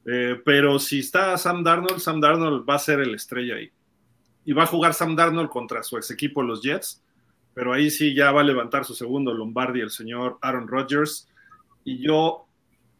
Eh, 0.06 0.42
pero 0.44 0.80
si 0.80 1.00
está 1.00 1.38
Sam 1.38 1.64
Darnold, 1.64 2.00
Sam 2.00 2.20
Darnold 2.20 2.68
va 2.68 2.76
a 2.76 2.80
ser 2.80 3.00
el 3.00 3.14
estrella 3.14 3.56
ahí. 3.56 3.72
Y 4.44 4.54
va 4.54 4.64
a 4.64 4.68
jugar 4.68 4.94
Sam 4.94 5.16
Darnold 5.16 5.50
contra 5.50 5.84
su 5.84 5.98
ex 5.98 6.10
equipo, 6.12 6.42
los 6.42 6.62
Jets 6.62 7.03
pero 7.54 7.74
ahí 7.74 7.90
sí 7.90 8.14
ya 8.14 8.32
va 8.32 8.42
a 8.42 8.46
levantar 8.46 8.86
su 8.86 8.96
segundo 8.96 9.34
Lombardi 9.34 9.82
el 9.82 9.92
señor 9.92 10.38
Aaron 10.42 10.68
Rodgers. 10.68 11.30
Y 11.84 12.00
yo 12.00 12.48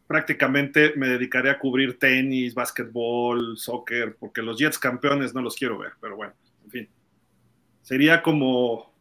prácticamente 0.06 0.92
me 0.96 1.08
dedicaré 1.08 1.50
a 1.50 1.58
cubrir 1.58 1.98
tenis, 1.98 2.54
básquetbol, 2.54 3.56
soccer, 3.56 4.16
porque 4.18 4.42
los 4.42 4.58
Jets 4.58 4.78
campeones 4.78 5.34
no 5.34 5.42
los 5.42 5.56
quiero 5.56 5.78
ver, 5.78 5.92
pero 6.00 6.16
bueno, 6.16 6.34
en 6.64 6.70
fin. 6.70 6.88
Sería 7.82 8.22
como 8.22 8.94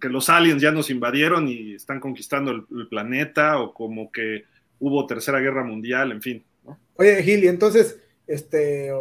que 0.00 0.08
los 0.08 0.28
aliens 0.28 0.62
ya 0.62 0.70
nos 0.70 0.90
invadieron 0.90 1.48
y 1.48 1.74
están 1.74 2.00
conquistando 2.00 2.50
el, 2.50 2.88
planeta, 2.88 3.58
o 3.58 3.72
como 3.72 4.10
que 4.10 4.44
hubo 4.78 5.06
tercera 5.06 5.40
guerra 5.40 5.64
mundial, 5.64 6.12
en 6.12 6.22
fin. 6.22 6.44
Oye, 6.96 7.22
Gil, 7.22 7.44
y 7.44 7.48
entonces, 7.48 8.00
este, 8.26 8.92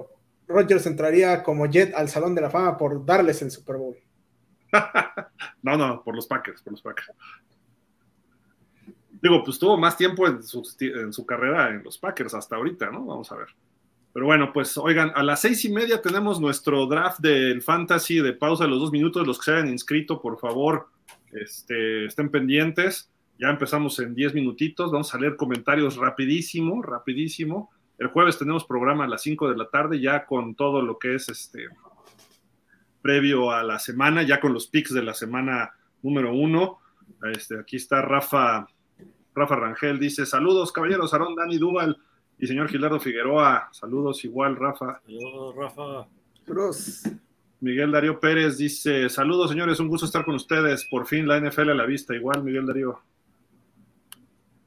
Rodgers 0.48 0.86
entraría 0.86 1.44
como 1.44 1.66
Jet 1.66 1.94
al 1.96 2.10
Salón 2.10 2.36
de 2.36 2.42
la 2.42 2.50
Fama 2.50 2.78
por 2.78 3.06
darles 3.06 3.42
el 3.42 3.52
Super 3.52 3.78
Bowl. 3.78 3.98
no, 5.62 5.78
no, 5.78 6.04
por 6.04 6.16
los 6.16 6.28
Packers, 6.28 6.62
por 6.62 6.74
los 6.74 6.82
Packers. 6.82 7.12
Digo, 9.22 9.44
pues 9.44 9.58
tuvo 9.58 9.78
más 9.78 9.96
tiempo 9.96 10.28
en 10.28 10.44
su, 10.44 11.26
carrera 11.26 11.70
en 11.70 11.84
los 11.84 11.98
Packers 11.98 12.34
hasta 12.34 12.58
ahorita, 12.58 12.92
¿no? 12.92 13.06
Vamos 13.06 13.32
a 13.32 13.36
ver. 13.36 13.48
Pero 14.12 14.26
bueno, 14.26 14.52
pues 14.54 14.78
oigan, 14.78 15.12
a 15.16 15.24
las 15.24 15.42
seis 15.42 15.64
y 15.66 15.72
media 15.72 16.02
tenemos 16.02 16.40
nuestro 16.40 16.86
draft 16.88 17.20
del 17.20 17.62
Fantasy 17.62 18.20
de 18.20 18.34
pausa 18.34 18.66
de 18.66 18.70
los 18.70 18.80
dos 18.80 18.92
minutos. 18.92 19.26
Los 19.26 19.40
que 19.40 19.46
se 19.46 19.52
hayan 19.54 19.70
inscrito, 19.70 20.22
por 20.22 20.38
favor, 20.40 20.90
este, 21.32 22.06
estén 22.06 22.30
pendientes. 22.30 23.10
Ya 23.40 23.50
empezamos 23.50 23.98
en 24.00 24.14
diez 24.14 24.34
minutitos. 24.34 24.92
Vamos 24.92 25.14
a 25.16 25.18
leer 25.18 25.36
comentarios 25.36 25.96
rapidísimo, 25.96 26.82
rapidísimo. 26.82 27.72
El 27.98 28.08
jueves 28.08 28.38
tenemos 28.38 28.66
programa 28.66 29.06
a 29.06 29.08
las 29.08 29.22
cinco 29.22 29.50
de 29.50 29.56
la 29.56 29.70
tarde, 29.70 30.02
ya 30.02 30.26
con 30.26 30.54
todo 30.54 30.82
lo 30.82 31.00
que 31.00 31.16
es 31.16 31.30
este 31.30 31.70
previo 33.04 33.52
a 33.52 33.62
la 33.62 33.78
semana, 33.78 34.24
ya 34.24 34.40
con 34.40 34.54
los 34.54 34.68
picks 34.68 34.94
de 34.94 35.04
la 35.04 35.14
semana 35.14 35.74
número 36.02 36.34
uno. 36.34 36.80
Este, 37.32 37.60
aquí 37.60 37.76
está 37.76 38.02
Rafa, 38.02 38.66
Rafa 39.36 39.56
Rangel, 39.56 40.00
dice, 40.00 40.26
saludos 40.26 40.72
caballeros, 40.72 41.14
Aarón, 41.14 41.36
Dani 41.36 41.58
Duval 41.58 41.98
y 42.40 42.48
señor 42.48 42.70
Gilardo 42.70 43.00
Figueroa, 43.00 43.70
saludos 43.72 44.24
igual, 44.26 44.56
Rafa. 44.56 45.02
Saludos, 45.06 45.56
Rafa. 45.56 46.08
Miguel 47.60 47.92
Darío 47.92 48.20
Pérez 48.20 48.58
dice, 48.58 49.10
saludos 49.10 49.52
señores, 49.52 49.80
un 49.80 49.88
gusto 49.88 50.06
estar 50.06 50.26
con 50.26 50.36
ustedes, 50.36 50.86
por 50.90 51.06
fin 51.06 51.28
la 51.28 51.40
NFL 51.40 51.70
a 51.70 51.76
la 51.76 51.86
vista, 51.86 52.16
igual 52.16 52.44
Miguel 52.44 52.66
Darío. 52.66 53.00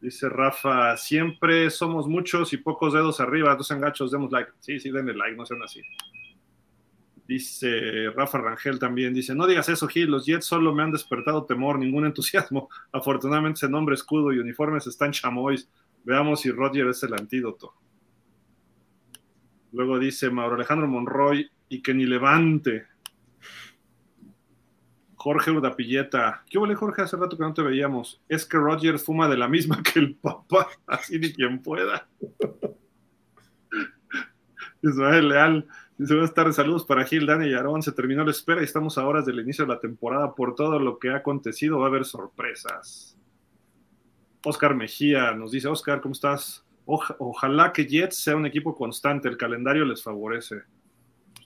Dice 0.00 0.28
Rafa, 0.28 0.96
siempre 0.96 1.70
somos 1.70 2.06
muchos 2.06 2.52
y 2.52 2.58
pocos 2.58 2.92
dedos 2.92 3.18
arriba, 3.18 3.56
dos 3.56 3.70
engachos, 3.70 4.10
demos 4.10 4.30
like. 4.30 4.52
Sí, 4.60 4.78
sí, 4.78 4.90
denle 4.90 5.14
like, 5.14 5.36
no 5.36 5.44
sean 5.44 5.62
así. 5.62 5.80
Dice 7.26 8.10
Rafa 8.14 8.38
Rangel 8.38 8.78
también, 8.78 9.12
dice, 9.12 9.34
no 9.34 9.46
digas 9.46 9.68
eso, 9.68 9.88
Gil, 9.88 10.10
los 10.10 10.26
Jets 10.26 10.46
solo 10.46 10.72
me 10.72 10.84
han 10.84 10.92
despertado 10.92 11.44
temor, 11.44 11.78
ningún 11.78 12.06
entusiasmo. 12.06 12.68
Afortunadamente 12.92 13.58
ese 13.58 13.68
nombre, 13.68 13.94
escudo 13.94 14.32
y 14.32 14.38
uniformes 14.38 14.86
están 14.86 15.12
chamois. 15.12 15.68
Veamos 16.04 16.40
si 16.40 16.50
Roger 16.50 16.86
es 16.86 17.02
el 17.02 17.14
antídoto. 17.14 17.74
Luego 19.72 19.98
dice 19.98 20.30
Mauro 20.30 20.54
Alejandro 20.54 20.86
Monroy, 20.86 21.50
y 21.68 21.82
que 21.82 21.94
ni 21.94 22.06
levante. 22.06 22.86
Jorge 25.16 25.50
Urdapilleta. 25.50 26.44
¿Qué 26.48 26.58
huele, 26.58 26.76
Jorge? 26.76 27.02
Hace 27.02 27.16
rato 27.16 27.36
que 27.36 27.42
no 27.42 27.52
te 27.52 27.62
veíamos. 27.62 28.22
Es 28.28 28.46
que 28.46 28.58
Roger 28.58 28.98
fuma 28.98 29.28
de 29.28 29.36
la 29.36 29.48
misma 29.48 29.82
que 29.82 29.98
el 29.98 30.14
papá, 30.14 30.68
así 30.86 31.18
ni 31.18 31.32
quien 31.32 31.62
pueda. 31.62 32.06
Ismael 34.82 35.28
Leal. 35.28 35.66
Buenas 35.98 36.34
tardes, 36.34 36.56
saludos 36.56 36.84
para 36.84 37.04
Gil, 37.04 37.24
Dani 37.24 37.48
y 37.48 37.54
Aarón. 37.54 37.82
Se 37.82 37.90
terminó 37.90 38.22
la 38.22 38.30
espera 38.30 38.60
y 38.60 38.64
estamos 38.64 38.98
a 38.98 39.06
horas 39.06 39.24
del 39.24 39.40
inicio 39.40 39.64
de 39.64 39.72
la 39.72 39.80
temporada. 39.80 40.34
Por 40.34 40.54
todo 40.54 40.78
lo 40.78 40.98
que 40.98 41.08
ha 41.10 41.16
acontecido, 41.16 41.78
va 41.78 41.86
a 41.86 41.88
haber 41.88 42.04
sorpresas. 42.04 43.16
Oscar 44.44 44.74
Mejía 44.74 45.32
nos 45.32 45.52
dice, 45.52 45.68
Oscar, 45.68 46.00
¿cómo 46.00 46.12
estás? 46.12 46.62
ojalá 46.88 47.72
que 47.72 47.84
Jets 47.84 48.16
sea 48.16 48.36
un 48.36 48.46
equipo 48.46 48.76
constante, 48.76 49.28
el 49.28 49.36
calendario 49.36 49.84
les 49.84 50.00
favorece. 50.04 50.62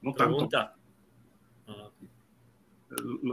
No 0.03 0.13
tanto. 0.13 0.47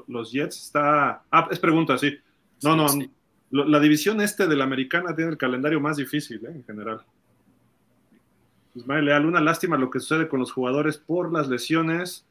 Los 0.07 0.31
Jets 0.31 0.57
está... 0.57 1.23
Ah, 1.29 1.49
es 1.51 1.59
pregunta, 1.59 1.97
sí. 1.97 2.17
No, 2.63 2.77
no, 2.77 2.87
la 3.49 3.79
división 3.79 4.21
este 4.21 4.47
de 4.47 4.55
la 4.55 4.63
americana 4.63 5.15
tiene 5.15 5.31
el 5.31 5.37
calendario 5.37 5.81
más 5.81 5.97
difícil, 5.97 6.45
¿eh? 6.45 6.51
en 6.51 6.63
general. 6.63 7.03
Ismael 8.77 9.05
Leal, 9.05 9.25
una 9.25 9.41
lástima 9.41 9.77
lo 9.77 9.89
que 9.89 9.99
sucede 9.99 10.27
con 10.27 10.39
los 10.39 10.51
jugadores 10.51 10.97
por 10.97 11.33
las 11.33 11.47
lesiones, 11.47 12.25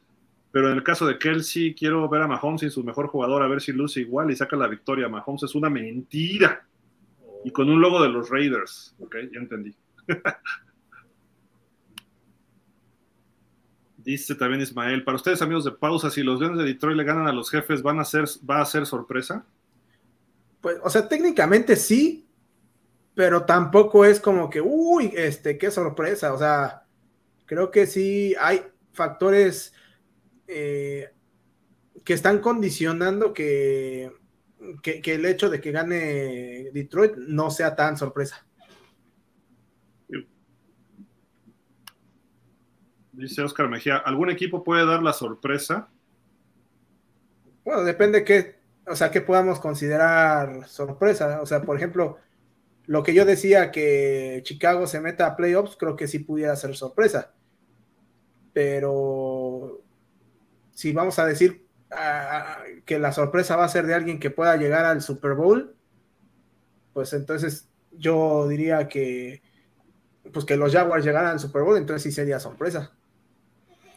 pero 0.53 0.71
en 0.71 0.77
el 0.77 0.85
caso 0.85 1.07
de 1.07 1.19
Kelsey, 1.19 1.75
quiero 1.75 2.09
ver 2.09 2.23
a 2.23 2.29
Mahomes 2.29 2.63
y 2.63 2.71
su 2.71 2.85
mejor 2.85 3.09
jugador, 3.09 3.43
a 3.43 3.49
ver 3.49 3.61
si 3.61 3.73
luce 3.73 4.01
igual 4.01 4.31
y 4.31 4.37
saca 4.37 4.57
la 4.57 4.69
victoria. 4.69 5.09
Mahomes 5.09 5.43
es 5.43 5.55
una 5.55 5.69
mentira. 5.69 6.65
Y 7.45 7.51
con 7.51 7.69
un 7.69 7.81
logo 7.81 8.03
de 8.03 8.09
los 8.09 8.31
Raiders. 8.31 8.95
Ok, 8.99 9.17
ya 9.33 9.41
entendí. 9.41 9.77
Dice 13.99 14.37
también 14.37 14.63
Ismael, 14.63 15.03
para 15.03 15.17
ustedes 15.17 15.43
amigos 15.43 15.65
de 15.65 15.73
pausa, 15.73 16.11
si 16.11 16.23
los 16.23 16.39
Leones 16.41 16.59
de 16.59 16.65
Detroit 16.65 16.97
le 16.97 17.05
ganan 17.05 17.27
a 17.27 17.33
los 17.33 17.51
jefes, 17.51 17.83
¿van 17.83 17.99
a 17.99 18.05
ser, 18.05 18.25
¿va 18.49 18.61
a 18.61 18.67
ser 18.67 18.87
sorpresa? 18.87 19.45
Pues, 20.61 20.79
o 20.83 20.91
sea, 20.91 21.09
técnicamente 21.09 21.75
sí, 21.75 22.26
pero 23.17 23.47
tampoco 23.47 24.05
es 24.05 24.21
como 24.21 24.51
que, 24.51 24.61
uy, 24.61 25.11
este, 25.17 25.57
qué 25.57 25.71
sorpresa. 25.71 26.35
O 26.35 26.39
sea, 26.39 26.85
creo 27.47 27.71
que 27.71 27.87
sí 27.87 28.35
hay 28.39 28.61
factores 28.93 29.73
eh, 30.47 31.09
que 32.05 32.13
están 32.13 32.41
condicionando 32.41 33.33
que, 33.33 34.13
que, 34.83 35.01
el 35.07 35.25
hecho 35.25 35.49
de 35.49 35.63
que 35.63 35.73
gane 35.73 36.69
Detroit 36.75 37.17
no 37.17 37.51
sea 37.51 37.75
tan 37.75 37.97
sorpresa. 37.97 38.47
Dice 43.13 43.41
Oscar 43.41 43.71
Mejía, 43.71 43.97
¿algún 43.97 44.29
equipo 44.29 44.63
puede 44.63 44.85
dar 44.85 45.03
la 45.03 45.15
sorpresa? 45.15 45.89
Bueno, 47.65 47.83
depende 47.83 48.25
qué, 48.25 48.57
o 48.87 48.95
sea, 48.95 49.11
qué 49.11 49.23
podamos 49.23 49.59
considerar 49.59 50.69
sorpresa. 50.69 51.41
O 51.41 51.47
sea, 51.47 51.63
por 51.63 51.79
ejemplo, 51.79 52.19
lo 52.87 53.03
que 53.03 53.15
yo 53.15 53.25
decía 53.25 53.71
que 53.71 54.41
Chicago 54.45 54.87
se 54.87 55.01
meta 55.01 55.27
a 55.27 55.37
playoffs, 55.37 55.77
creo 55.77 55.97
que 55.97 56.09
sí 56.09 56.21
pudiera 56.21 56.55
ser 56.57 56.77
sorpresa. 56.77 57.35
Pero 58.53 59.83
si 60.73 60.93
vamos 60.93 61.19
a 61.19 61.27
decir 61.27 61.67
que 62.85 62.99
la 62.99 63.13
sorpresa 63.13 63.57
va 63.57 63.65
a 63.65 63.69
ser 63.69 63.87
de 63.87 63.95
alguien 63.95 64.19
que 64.19 64.31
pueda 64.31 64.57
llegar 64.57 64.85
al 64.85 65.03
Super 65.03 65.35
Bowl, 65.35 65.75
pues 66.93 67.13
entonces 67.13 67.69
yo 67.93 68.47
diría 68.49 68.89
que 68.89 69.43
pues 70.33 70.45
que 70.45 70.57
los 70.57 70.73
Jaguars 70.73 71.05
llegaran 71.05 71.31
al 71.31 71.41
Super 71.41 71.63
Bowl, 71.63 71.77
entonces 71.77 72.03
sí 72.03 72.13
sería 72.13 72.41
sorpresa. 72.41 72.93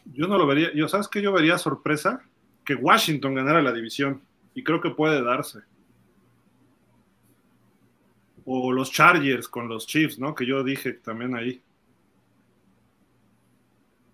Yo 0.05 0.27
no 0.27 0.37
lo 0.37 0.47
vería, 0.47 0.73
yo 0.73 0.87
sabes 0.87 1.07
que 1.07 1.21
yo 1.21 1.31
vería 1.31 1.57
sorpresa 1.57 2.21
que 2.65 2.75
Washington 2.75 3.35
ganara 3.35 3.61
la 3.61 3.71
división 3.71 4.21
y 4.53 4.63
creo 4.63 4.81
que 4.81 4.91
puede 4.91 5.23
darse 5.23 5.59
o 8.51 8.71
los 8.71 8.91
Chargers 8.91 9.47
con 9.47 9.67
los 9.69 9.85
Chiefs, 9.85 10.17
¿no? 10.17 10.33
Que 10.33 10.43
yo 10.43 10.63
dije 10.63 10.93
también 10.93 11.35
ahí. 11.35 11.61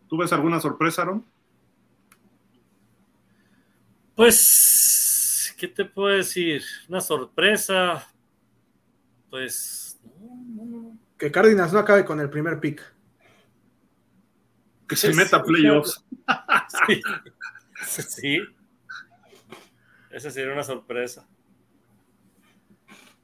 ¿Tú 0.10 0.18
ves 0.18 0.34
alguna 0.34 0.60
sorpresa, 0.60 1.04
Aaron? 1.04 1.26
Pues, 4.14 5.56
¿qué 5.58 5.70
te 5.70 5.86
puedo 5.86 6.18
decir? 6.18 6.62
Una 6.90 7.00
sorpresa. 7.00 8.06
Pues. 9.30 10.02
Que 11.18 11.32
Cardinals 11.32 11.72
no 11.72 11.80
acabe 11.80 12.04
con 12.04 12.20
el 12.20 12.30
primer 12.30 12.60
pick. 12.60 12.84
Que 14.86 14.98
se 14.98 15.14
meta 15.14 15.42
playoffs. 15.42 16.04
Sí. 16.88 17.02
sí. 18.02 18.40
Esa 20.12 20.30
sería 20.30 20.52
una 20.52 20.64
sorpresa 20.64 21.26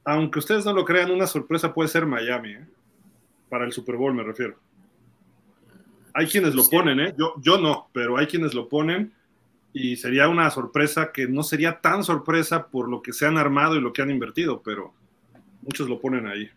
aunque 0.04 0.38
ustedes 0.38 0.64
no 0.64 0.72
lo 0.72 0.84
crean, 0.84 1.10
una 1.10 1.26
sorpresa 1.26 1.72
puede 1.72 1.88
ser 1.88 2.06
Miami, 2.06 2.52
¿eh? 2.52 2.66
para 3.48 3.64
el 3.64 3.72
Super 3.72 3.96
Bowl 3.96 4.14
me 4.14 4.22
refiero. 4.22 4.56
Hay 6.14 6.26
quienes 6.26 6.54
lo 6.54 6.68
ponen, 6.68 7.00
¿eh? 7.00 7.14
yo, 7.18 7.34
yo 7.40 7.58
no, 7.58 7.88
pero 7.92 8.18
hay 8.18 8.26
quienes 8.26 8.54
lo 8.54 8.68
ponen 8.68 9.12
y 9.72 9.96
sería 9.96 10.28
una 10.28 10.50
sorpresa 10.50 11.12
que 11.12 11.26
no 11.26 11.42
sería 11.42 11.80
tan 11.80 12.04
sorpresa 12.04 12.66
por 12.66 12.88
lo 12.88 13.00
que 13.00 13.12
se 13.12 13.26
han 13.26 13.38
armado 13.38 13.76
y 13.76 13.80
lo 13.80 13.92
que 13.92 14.02
han 14.02 14.10
invertido, 14.10 14.60
pero 14.62 14.92
Muchos 15.62 15.88
lo 15.88 16.00
ponen 16.00 16.26
ahí. 16.26 16.50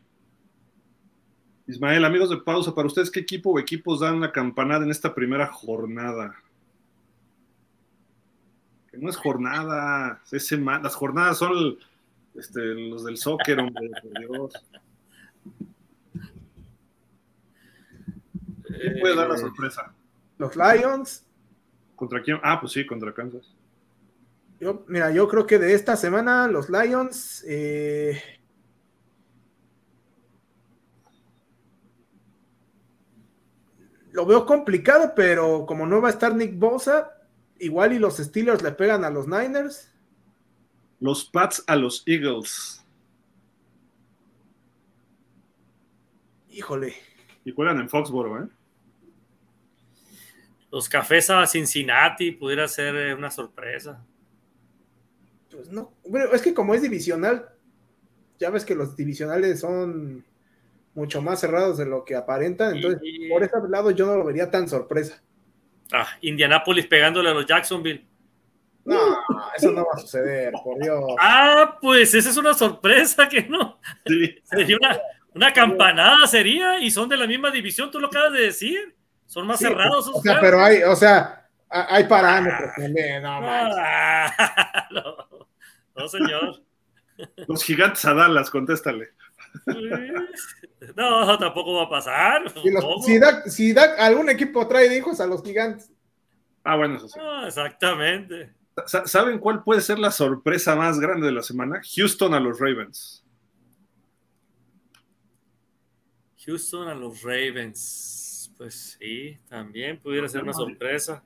Ismael, 1.68 2.06
amigos 2.06 2.30
de 2.32 2.38
pausa, 2.38 2.74
para 2.74 2.88
ustedes, 2.88 3.12
¿qué 3.12 3.20
equipo 3.20 3.52
o 3.52 3.60
equipos 3.60 4.00
dan 4.00 4.20
la 4.20 4.32
campanada 4.32 4.84
en 4.84 4.92
esta 4.92 5.14
primera 5.14 5.48
jornada? 5.48 6.36
Que 8.92 8.98
no 8.98 9.10
es 9.10 9.16
jornada, 9.16 10.22
es 10.32 10.48
semana. 10.48 10.84
Las 10.84 10.96
jornadas 10.96 11.38
son 11.38 11.78
este, 12.38 12.60
los 12.60 13.06
del 13.06 13.18
soccer, 13.18 13.60
hombre, 13.60 13.90
por 14.02 14.20
Dios. 14.20 14.54
¿Quién 18.64 19.00
puede 19.00 19.16
dar 19.16 19.30
la 19.30 19.38
sorpresa? 19.38 19.94
Los 20.38 20.56
Lions. 20.56 21.26
¿Contra 21.96 22.22
quién? 22.22 22.40
Ah, 22.44 22.60
pues 22.60 22.74
sí, 22.74 22.86
contra 22.86 23.14
Kansas. 23.14 23.56
Yo, 24.60 24.86
mira, 24.88 25.12
yo 25.12 25.28
creo 25.28 25.46
que 25.46 25.60
de 25.60 25.74
esta 25.74 25.96
semana 25.96 26.48
los 26.48 26.70
Lions. 26.70 27.44
Eh, 27.48 28.22
lo 34.12 34.26
veo 34.26 34.46
complicado, 34.46 35.14
pero 35.16 35.66
como 35.66 35.86
no 35.86 36.02
va 36.02 36.08
a 36.10 36.12
estar 36.12 36.34
Nick 36.36 36.58
Bosa, 36.58 37.12
igual 37.60 37.94
y 37.94 38.00
los 38.00 38.18
Steelers 38.18 38.62
le 38.62 38.72
pegan 38.72 39.04
a 39.04 39.10
los 39.10 39.28
Niners. 39.28 39.92
Los 41.06 41.24
Pats 41.24 41.64
a 41.68 41.76
los 41.76 42.02
Eagles. 42.08 42.84
Híjole. 46.50 46.96
Y 47.44 47.52
juegan 47.52 47.80
en 47.80 47.88
Foxboro, 47.88 48.44
¿eh? 48.44 48.48
Los 50.72 50.90
Cafés 50.90 51.30
a 51.30 51.46
Cincinnati 51.46 52.32
pudiera 52.32 52.68
ser 52.68 52.96
eh, 52.96 53.14
una 53.14 53.30
sorpresa. 53.30 54.04
Pues 55.52 55.70
no. 55.70 55.94
Bueno, 56.08 56.34
es 56.34 56.42
que 56.42 56.56
como 56.56 56.74
es 56.74 56.82
divisional, 56.82 57.50
ya 58.40 58.50
ves 58.50 58.66
que 58.66 58.74
los 58.74 58.96
divisionales 58.96 59.60
son 59.60 60.26
mucho 60.96 61.22
más 61.22 61.40
cerrados 61.40 61.78
de 61.78 61.86
lo 61.86 62.04
que 62.04 62.16
aparentan. 62.16 62.78
Entonces, 62.78 63.00
por 63.30 63.44
ese 63.44 63.56
lado 63.70 63.92
yo 63.92 64.08
no 64.08 64.18
lo 64.18 64.26
vería 64.26 64.50
tan 64.50 64.68
sorpresa. 64.68 65.22
Ah, 65.94 66.08
Indianapolis 66.22 66.88
pegándole 66.88 67.30
a 67.30 67.34
los 67.36 67.46
Jacksonville. 67.46 68.08
No, 68.86 69.18
eso 69.58 69.72
no 69.72 69.84
va 69.84 69.94
a 69.96 70.00
suceder, 70.00 70.54
por 70.64 70.80
Dios. 70.80 71.04
Ah, 71.20 71.78
pues 71.82 72.14
esa 72.14 72.30
es 72.30 72.38
una 72.38 72.54
sorpresa 72.54 73.28
que 73.28 73.44
no. 73.44 73.80
Sería 74.44 74.78
una, 74.80 75.00
una, 75.34 75.54
campanada, 75.54 76.28
sería, 76.28 76.80
y 76.80 76.92
son 76.92 77.10
de 77.10 77.18
la 77.18 77.26
misma 77.26 77.50
división, 77.50 77.90
tú 77.90 78.00
lo 78.00 78.08
acabas 78.08 78.34
de 78.34 78.42
decir. 78.42 78.96
Son 79.26 79.48
más 79.48 79.60
cerrados. 79.60 80.08
O 80.14 80.22
sea, 80.22 80.40
pero 80.40 80.64
hay, 80.64 80.84
o 80.84 80.96
sea, 80.96 81.50
hay 81.68 82.04
parámetros 82.04 82.72
también, 82.78 83.24
no, 83.24 83.40
ah, 83.42 84.88
no, 84.92 85.48
no, 85.96 86.08
señor. 86.08 86.62
Los 87.48 87.64
gigantes 87.64 88.06
a 88.06 88.14
Dallas, 88.14 88.50
contéstale. 88.50 89.10
No, 90.96 91.38
tampoco 91.40 91.74
va 91.74 91.84
a 91.84 91.90
pasar. 91.90 92.44
Si, 93.48 93.74
da, 93.74 93.96
algún 93.98 94.30
equipo 94.30 94.68
trae 94.68 94.96
hijos 94.96 95.20
a 95.20 95.26
los 95.26 95.42
gigantes. 95.42 95.92
Ah, 96.64 96.76
bueno, 96.76 96.98
eso 96.98 97.08
sí. 97.08 97.20
Ah, 97.20 97.46
exactamente. 97.48 98.54
¿Saben 98.86 99.40
cuál 99.40 99.64
puede 99.64 99.82
ser 99.82 100.00
la 100.00 100.12
sorpresa 100.12 100.76
más 100.76 101.00
grande 101.00 101.28
de 101.28 101.32
la 101.32 101.42
semana? 101.42 101.82
Houston 101.96 102.34
a 102.34 102.40
los 102.40 102.60
Ravens. 102.60 103.24
Houston 106.46 106.88
a 106.88 106.94
los 106.94 107.22
Ravens. 107.24 108.54
Pues 108.58 108.98
sí, 109.00 109.38
también 109.48 110.00
pudiera 110.00 110.28
ser 110.28 110.44
una 110.44 110.54
sorpresa. 110.54 111.24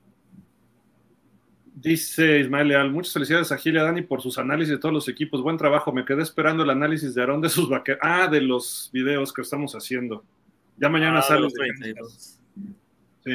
Dice 1.64 2.40
Ismael 2.40 2.68
Leal, 2.68 2.90
muchas 2.90 3.14
felicidades 3.14 3.52
a 3.52 3.56
Gil 3.56 3.74
y 3.74 3.78
a 3.78 3.84
Dani 3.84 4.02
por 4.02 4.20
sus 4.20 4.38
análisis 4.38 4.72
de 4.72 4.78
todos 4.78 4.92
los 4.92 5.08
equipos. 5.08 5.42
Buen 5.42 5.56
trabajo. 5.56 5.92
Me 5.92 6.04
quedé 6.04 6.22
esperando 6.22 6.62
el 6.62 6.70
análisis 6.70 7.14
de 7.14 7.20
Aarón 7.20 7.40
de 7.40 7.48
sus 7.48 7.68
vaqueros. 7.68 8.00
Ah, 8.02 8.28
de 8.28 8.40
los 8.40 8.90
videos 8.92 9.32
que 9.32 9.42
estamos 9.42 9.74
haciendo. 9.74 10.24
Ya 10.76 10.88
mañana 10.88 11.20
ah, 11.20 11.22
sale. 11.22 11.48
Sí. 13.24 13.32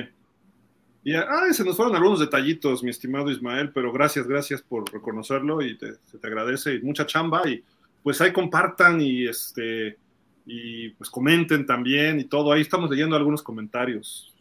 Y 1.06 1.14
ah, 1.14 1.46
se 1.52 1.64
nos 1.64 1.78
fueron 1.78 1.96
algunos 1.96 2.20
detallitos, 2.20 2.84
mi 2.84 2.90
estimado 2.90 3.30
Ismael, 3.30 3.72
pero 3.72 3.94
gracias, 3.94 4.28
gracias 4.28 4.64
por 4.64 4.92
reconocerlo 4.92 5.62
y 5.62 5.78
te, 5.78 5.94
se 6.04 6.18
te 6.18 6.26
agradece 6.26 6.74
y 6.74 6.82
mucha 6.82 7.06
chamba 7.06 7.48
y 7.48 7.64
pues 8.02 8.20
ahí 8.22 8.34
compartan 8.34 9.00
y 9.00 9.28
este 9.28 10.00
y 10.48 10.90
pues 10.90 11.12
comenten 11.12 11.68
también 11.68 12.20
y 12.20 12.24
todo. 12.24 12.52
Ahí 12.52 12.62
estamos 12.62 12.90
leyendo 12.90 13.16
algunos 13.16 13.44
comentarios. 13.44 14.34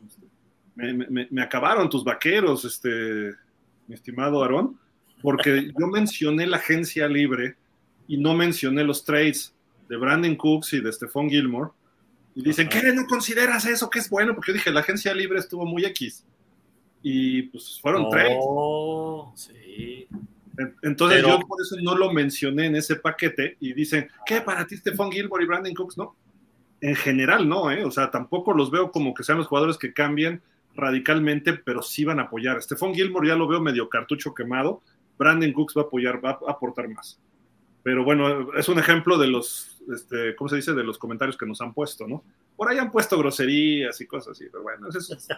Me, 0.75 1.29
me 1.31 1.43
acabaron 1.43 1.91
tus 1.91 2.03
vaqueros, 2.03 2.65
este, 2.65 3.35
mi 3.87 3.95
estimado 3.95 4.43
Aarón, 4.43 4.81
porque 5.21 5.71
yo 5.79 5.87
mencioné 5.89 6.47
la 6.47 6.57
agencia 6.57 7.07
libre 7.09 7.57
y 8.09 8.17
no 8.17 8.33
mencioné 8.33 8.85
los 8.85 9.05
trades 9.05 9.55
de 9.87 9.99
Brandon 9.99 10.35
Cooks 10.35 10.73
y 10.73 10.81
de 10.81 10.91
Stephon 10.91 11.29
Gilmore. 11.29 11.73
Y 12.35 12.43
dicen, 12.43 12.71
¿qué? 12.71 12.91
¿No 12.95 13.07
consideras 13.07 13.67
eso? 13.67 13.91
que 13.91 13.99
es 13.99 14.09
bueno? 14.09 14.35
Porque 14.35 14.53
yo 14.53 14.55
dije, 14.55 14.73
la 14.73 14.81
agencia 14.81 15.13
libre 15.15 15.39
estuvo 15.39 15.67
muy 15.67 15.85
X 15.85 16.25
y 17.07 17.43
pues 17.43 17.79
fueron 17.83 18.07
oh, 18.11 19.35
Sí. 19.37 20.09
Entonces 20.83 21.23
yo 21.23 21.39
por 21.41 21.61
eso 21.61 21.77
no 21.83 21.95
lo 21.97 22.13
mencioné 22.13 22.67
en 22.67 22.77
ese 22.77 22.97
paquete 22.97 23.59
y 23.61 23.75
dicen, 23.75 24.09
¿qué 24.25 24.41
para 24.41 24.67
ti 24.67 24.77
Stephon 24.77 25.13
Gilmore 25.13 25.45
y 25.45 25.47
Brandon 25.47 25.75
Cooks? 25.75 25.99
No, 25.99 26.17
en 26.81 26.95
general 26.95 27.47
no, 27.47 27.71
¿eh? 27.71 27.85
o 27.85 27.91
sea, 27.91 28.11
tampoco 28.11 28.55
los 28.55 28.71
veo 28.71 28.91
como 28.91 29.13
que 29.13 29.23
sean 29.23 29.37
los 29.37 29.49
jugadores 29.49 29.77
que 29.77 29.93
cambien 29.93 30.43
radicalmente, 30.75 31.53
pero 31.53 31.83
sí 31.83 32.05
van 32.05 32.21
a 32.21 32.25
apoyar. 32.25 32.63
Stephon 32.63 32.95
Gilmore 32.95 33.29
ya 33.29 33.37
lo 33.37 33.47
veo 33.47 33.61
medio 33.61 33.91
cartucho 33.91 34.33
quemado, 34.33 34.81
Brandon 35.19 35.53
Cooks 35.53 35.77
va 35.77 35.83
a 35.83 35.85
apoyar, 35.85 36.25
va 36.25 36.39
a 36.47 36.53
aportar 36.53 36.89
más. 36.89 37.21
Pero 37.83 38.03
bueno, 38.03 38.55
es 38.55 38.69
un 38.71 38.79
ejemplo 38.79 39.19
de 39.19 39.27
los, 39.27 39.74
este, 39.93 40.35
¿cómo 40.37 40.49
se 40.49 40.57
dice? 40.57 40.73
De 40.73 40.85
los 40.85 40.99
comentarios 40.99 41.37
que 41.37 41.47
nos 41.47 41.61
han 41.61 41.75
puesto, 41.75 42.07
¿no? 42.07 42.25
Por 42.57 42.69
ahí 42.69 42.79
han 42.79 42.91
puesto 42.91 43.19
groserías 43.19 44.01
y 44.01 44.07
cosas 44.07 44.33
así, 44.33 44.47
pero 44.51 44.63
bueno, 44.63 44.89
eso, 44.89 44.99
es 44.99 45.29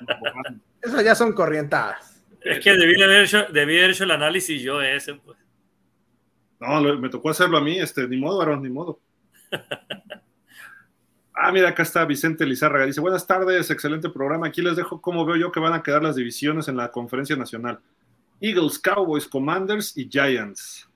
Esas 0.82 1.04
ya 1.04 1.14
son 1.14 1.32
corrientadas. 1.32 2.22
Es 2.40 2.62
que 2.62 2.72
debí 2.72 3.00
haber, 3.02 3.24
hecho, 3.24 3.46
debí 3.52 3.78
haber 3.78 3.90
hecho 3.90 4.04
el 4.04 4.10
análisis 4.10 4.62
yo 4.62 4.80
ese, 4.80 5.14
pues. 5.14 5.36
No, 6.60 6.80
me 6.98 7.08
tocó 7.08 7.30
hacerlo 7.30 7.58
a 7.58 7.60
mí, 7.60 7.78
este, 7.78 8.06
ni 8.08 8.16
modo, 8.16 8.40
Aaron, 8.40 8.62
ni 8.62 8.70
modo. 8.70 9.00
Ah, 11.38 11.52
mira, 11.52 11.68
acá 11.68 11.82
está 11.82 12.02
Vicente 12.06 12.46
Lizárraga. 12.46 12.86
Dice, 12.86 12.98
buenas 12.98 13.26
tardes, 13.26 13.70
excelente 13.70 14.08
programa. 14.08 14.46
Aquí 14.46 14.62
les 14.62 14.74
dejo 14.74 15.02
cómo 15.02 15.26
veo 15.26 15.36
yo 15.36 15.52
que 15.52 15.60
van 15.60 15.74
a 15.74 15.82
quedar 15.82 16.02
las 16.02 16.16
divisiones 16.16 16.66
en 16.68 16.78
la 16.78 16.90
conferencia 16.90 17.36
nacional. 17.36 17.78
Eagles, 18.40 18.78
Cowboys, 18.78 19.26
Commanders 19.28 19.94
y 19.98 20.08
Giants. 20.08 20.88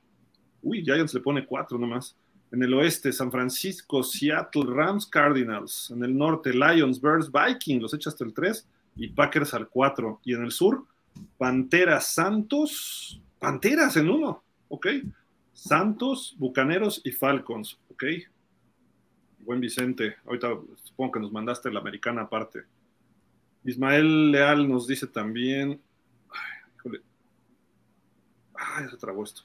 Uy, 0.62 0.82
Giants 0.82 1.12
le 1.12 1.20
pone 1.20 1.44
cuatro 1.44 1.78
nomás. 1.78 2.16
En 2.52 2.62
el 2.62 2.74
oeste, 2.74 3.12
San 3.12 3.30
Francisco, 3.30 4.02
Seattle, 4.02 4.64
Rams, 4.66 5.06
Cardinals. 5.06 5.90
En 5.90 6.02
el 6.02 6.16
norte, 6.16 6.52
Lions, 6.52 7.00
Bears, 7.00 7.30
Vikings, 7.30 7.82
los 7.82 7.94
echa 7.94 8.10
hasta 8.10 8.24
el 8.24 8.34
3 8.34 8.66
y 8.96 9.08
Packers 9.08 9.54
al 9.54 9.68
4. 9.68 10.20
Y 10.24 10.34
en 10.34 10.44
el 10.44 10.50
sur, 10.50 10.84
Panteras, 11.38 12.06
Santos, 12.12 13.20
Panteras 13.38 13.96
en 13.96 14.10
uno, 14.10 14.42
ok. 14.68 14.86
Santos, 15.52 16.34
Bucaneros 16.38 17.00
y 17.04 17.12
Falcons, 17.12 17.78
ok. 17.90 18.04
Buen 19.40 19.60
Vicente, 19.60 20.16
ahorita 20.26 20.48
supongo 20.82 21.12
que 21.12 21.20
nos 21.20 21.32
mandaste 21.32 21.70
la 21.70 21.80
americana 21.80 22.22
aparte. 22.22 22.60
Ismael 23.64 24.30
Leal 24.30 24.68
nos 24.68 24.86
dice 24.86 25.06
también. 25.06 25.80
Ay, 26.30 26.72
híjole. 26.76 27.00
Ay, 28.54 28.88
se 28.90 28.96
trabó 28.96 29.24
esto. 29.24 29.42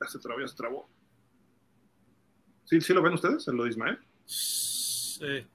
Ya 0.00 0.06
se 0.06 0.18
trabó, 0.18 0.40
ya 0.40 0.48
se 0.48 0.56
trabó. 0.56 0.88
¿Sí, 2.64 2.80
¿Sí 2.80 2.92
lo 2.92 3.02
ven 3.02 3.14
ustedes, 3.14 3.48
en 3.48 3.56
lo 3.56 3.64
de 3.64 3.70
Ismael? 3.70 3.98
Sí. 4.26 5.46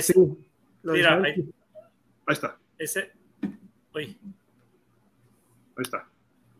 sí. 0.00 0.14
Mira, 0.84 1.16
ahí, 1.16 1.32
ahí, 2.26 2.32
está. 2.32 2.56
Ese. 2.78 3.12
Uy. 3.94 4.16
Ahí 5.76 5.82
está. 5.82 6.08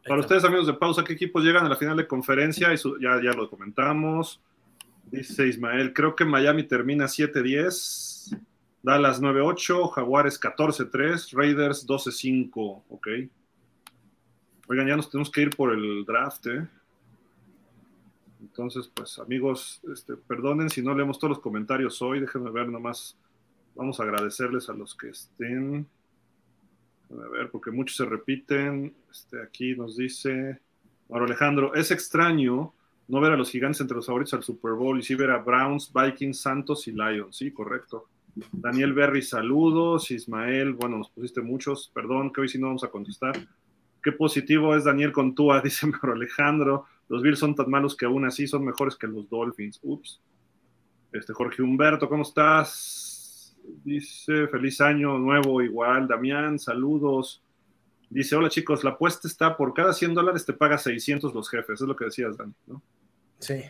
Para 0.06 0.20
ustedes, 0.20 0.44
amigos 0.44 0.66
de 0.66 0.74
pausa, 0.74 1.04
¿qué 1.04 1.14
equipos 1.14 1.42
llegan 1.44 1.64
a 1.64 1.68
la 1.68 1.76
final 1.76 1.96
de 1.96 2.06
conferencia? 2.06 2.72
Eso 2.72 2.96
ya, 3.00 3.20
ya 3.22 3.32
lo 3.32 3.48
comentamos. 3.48 4.40
Dice 5.10 5.46
Ismael, 5.46 5.92
creo 5.92 6.16
que 6.16 6.24
Miami 6.24 6.64
termina 6.64 7.04
7-10, 7.04 8.36
Dallas 8.82 9.22
9-8, 9.22 9.90
Jaguares 9.92 10.40
14-3, 10.40 11.32
Raiders 11.32 11.86
12-5, 11.86 12.82
ok. 12.88 13.08
Oigan, 14.68 14.86
ya 14.86 14.96
nos 14.96 15.10
tenemos 15.10 15.30
que 15.30 15.42
ir 15.42 15.50
por 15.50 15.72
el 15.72 16.04
draft, 16.04 16.46
¿eh? 16.46 16.66
Entonces, 18.40 18.90
pues 18.94 19.18
amigos, 19.18 19.80
este, 19.92 20.16
perdonen 20.16 20.70
si 20.70 20.82
no 20.82 20.94
leemos 20.94 21.18
todos 21.18 21.30
los 21.30 21.40
comentarios 21.40 22.00
hoy, 22.02 22.20
déjenme 22.20 22.50
ver 22.50 22.68
nomás. 22.68 23.16
Vamos 23.74 23.98
a 23.98 24.04
agradecerles 24.04 24.68
a 24.68 24.74
los 24.74 24.94
que 24.94 25.08
estén. 25.08 25.86
A 27.10 27.28
ver, 27.28 27.50
porque 27.50 27.70
muchos 27.70 27.96
se 27.96 28.04
repiten. 28.04 28.94
Este, 29.10 29.42
aquí 29.42 29.74
nos 29.74 29.96
dice 29.96 30.60
Mauro 31.08 31.26
Alejandro, 31.26 31.74
es 31.74 31.90
extraño 31.90 32.72
no 33.08 33.20
ver 33.20 33.32
a 33.32 33.36
los 33.36 33.50
gigantes 33.50 33.80
entre 33.80 33.96
los 33.96 34.06
favoritos 34.06 34.34
al 34.34 34.42
Super 34.42 34.72
Bowl 34.72 34.98
y 34.98 35.02
sí 35.02 35.14
ver 35.14 35.30
a 35.30 35.38
Browns, 35.38 35.92
Vikings, 35.92 36.40
Santos 36.40 36.88
y 36.88 36.92
Lions. 36.92 37.36
Sí, 37.36 37.50
correcto. 37.50 38.08
Daniel 38.52 38.92
Berry, 38.94 39.22
saludos. 39.22 40.10
Ismael, 40.10 40.72
bueno, 40.72 40.98
nos 40.98 41.10
pusiste 41.10 41.40
muchos. 41.40 41.90
Perdón, 41.92 42.32
que 42.32 42.40
hoy 42.40 42.48
sí 42.48 42.58
no 42.58 42.68
vamos 42.68 42.84
a 42.84 42.88
contestar. 42.88 43.36
Qué 44.04 44.12
positivo 44.12 44.76
es 44.76 44.84
Daniel 44.84 45.12
Contúa, 45.12 45.60
dice 45.64 45.86
Mauro 45.86 46.12
Alejandro. 46.12 46.84
Los 47.08 47.22
Bills 47.22 47.38
son 47.38 47.54
tan 47.54 47.70
malos 47.70 47.96
que 47.96 48.04
aún 48.04 48.26
así 48.26 48.46
son 48.46 48.62
mejores 48.62 48.96
que 48.96 49.06
los 49.06 49.28
Dolphins. 49.30 49.80
Ups. 49.82 50.20
Este 51.10 51.32
Jorge 51.32 51.62
Humberto, 51.62 52.06
¿cómo 52.06 52.22
estás? 52.22 53.56
Dice, 53.82 54.46
feliz 54.48 54.80
año 54.82 55.16
nuevo, 55.16 55.62
igual. 55.62 56.06
Damián, 56.06 56.58
saludos. 56.58 57.42
Dice, 58.10 58.36
hola 58.36 58.50
chicos, 58.50 58.84
la 58.84 58.90
apuesta 58.90 59.26
está 59.26 59.56
por 59.56 59.72
cada 59.72 59.94
100 59.94 60.12
dólares 60.12 60.44
te 60.44 60.52
paga 60.52 60.76
600 60.76 61.32
los 61.32 61.48
jefes. 61.48 61.80
Es 61.80 61.88
lo 61.88 61.96
que 61.96 62.04
decías, 62.04 62.36
Dani, 62.36 62.52
¿no? 62.66 62.82
Sí. 63.38 63.62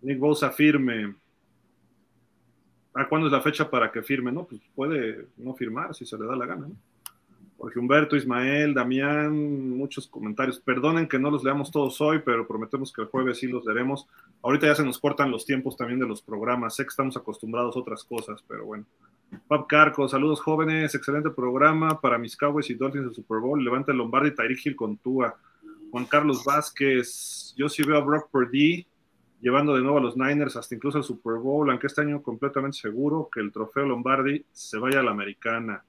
Nick 0.00 0.18
Bosa 0.18 0.50
firme. 0.52 1.14
¿A 2.94 3.06
cuándo 3.08 3.26
es 3.26 3.32
la 3.32 3.42
fecha 3.42 3.68
para 3.68 3.92
que 3.92 4.02
firme? 4.02 4.32
No, 4.32 4.46
pues 4.46 4.62
puede 4.74 5.28
no 5.36 5.54
firmar 5.54 5.94
si 5.94 6.06
se 6.06 6.16
le 6.16 6.24
da 6.24 6.34
la 6.34 6.46
gana, 6.46 6.66
¿no? 6.68 6.76
Jorge 7.56 7.78
Humberto, 7.78 8.16
Ismael, 8.16 8.74
Damián, 8.74 9.70
muchos 9.70 10.06
comentarios. 10.06 10.58
Perdonen 10.60 11.08
que 11.08 11.18
no 11.18 11.30
los 11.30 11.44
leamos 11.44 11.70
todos 11.70 12.00
hoy, 12.00 12.20
pero 12.24 12.46
prometemos 12.46 12.92
que 12.92 13.02
el 13.02 13.08
jueves 13.08 13.38
sí 13.38 13.46
los 13.46 13.64
leeremos. 13.64 14.06
Ahorita 14.42 14.66
ya 14.66 14.74
se 14.74 14.84
nos 14.84 14.98
cortan 14.98 15.30
los 15.30 15.46
tiempos 15.46 15.76
también 15.76 16.00
de 16.00 16.06
los 16.06 16.20
programas. 16.20 16.76
Sé 16.76 16.82
que 16.82 16.90
estamos 16.90 17.16
acostumbrados 17.16 17.76
a 17.76 17.80
otras 17.80 18.04
cosas, 18.04 18.44
pero 18.46 18.66
bueno. 18.66 18.84
Pap 19.48 19.66
Carco, 19.66 20.08
saludos 20.08 20.40
jóvenes, 20.40 20.94
excelente 20.94 21.30
programa 21.30 22.00
para 22.00 22.18
mis 22.18 22.36
Cowboys 22.36 22.70
y 22.70 22.74
Dolphins 22.74 23.06
del 23.06 23.14
Super 23.14 23.38
Bowl. 23.38 23.62
Levanta 23.62 23.92
el 23.92 23.98
Lombardi 23.98 24.28
y 24.28 24.34
Tyreek 24.34 24.66
Hill 24.66 24.76
con 24.76 24.96
Tua. 24.98 25.36
Juan 25.90 26.06
Carlos 26.06 26.44
Vázquez, 26.44 27.54
yo 27.56 27.68
sí 27.68 27.82
veo 27.82 27.96
a 27.96 28.00
Brock 28.00 28.28
Purdy 28.30 28.86
llevando 29.40 29.74
de 29.74 29.82
nuevo 29.82 29.98
a 29.98 30.00
los 30.00 30.16
Niners 30.16 30.56
hasta 30.56 30.74
incluso 30.74 30.98
al 30.98 31.04
Super 31.04 31.34
Bowl, 31.34 31.70
aunque 31.70 31.86
este 31.86 32.00
año 32.00 32.22
completamente 32.22 32.78
seguro 32.78 33.28
que 33.32 33.40
el 33.40 33.52
trofeo 33.52 33.84
Lombardi 33.84 34.44
se 34.50 34.78
vaya 34.78 35.00
a 35.00 35.02
la 35.02 35.10
americana. 35.10 35.84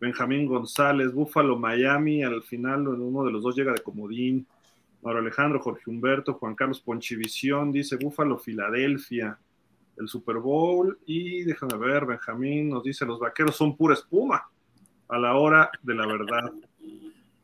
Benjamín 0.00 0.46
González, 0.46 1.12
Búfalo, 1.12 1.58
Miami, 1.58 2.22
al 2.22 2.42
final 2.42 2.86
uno 2.86 3.24
de 3.24 3.32
los 3.32 3.42
dos 3.42 3.56
llega 3.56 3.72
de 3.72 3.82
comodín. 3.82 4.46
Mauro 5.02 5.20
Alejandro, 5.20 5.60
Jorge 5.60 5.90
Humberto, 5.90 6.34
Juan 6.34 6.54
Carlos 6.54 6.80
Ponchivisión, 6.80 7.70
dice 7.72 7.96
Búfalo, 7.96 8.38
Filadelfia, 8.38 9.38
el 9.96 10.08
Super 10.08 10.36
Bowl. 10.38 10.98
Y 11.06 11.42
déjame 11.42 11.76
ver, 11.76 12.06
Benjamín 12.06 12.68
nos 12.68 12.82
dice, 12.82 13.06
los 13.06 13.20
vaqueros 13.20 13.56
son 13.56 13.76
pura 13.76 13.94
espuma 13.94 14.48
a 15.08 15.18
la 15.18 15.34
hora 15.34 15.70
de 15.82 15.94
la 15.94 16.06
verdad. 16.06 16.52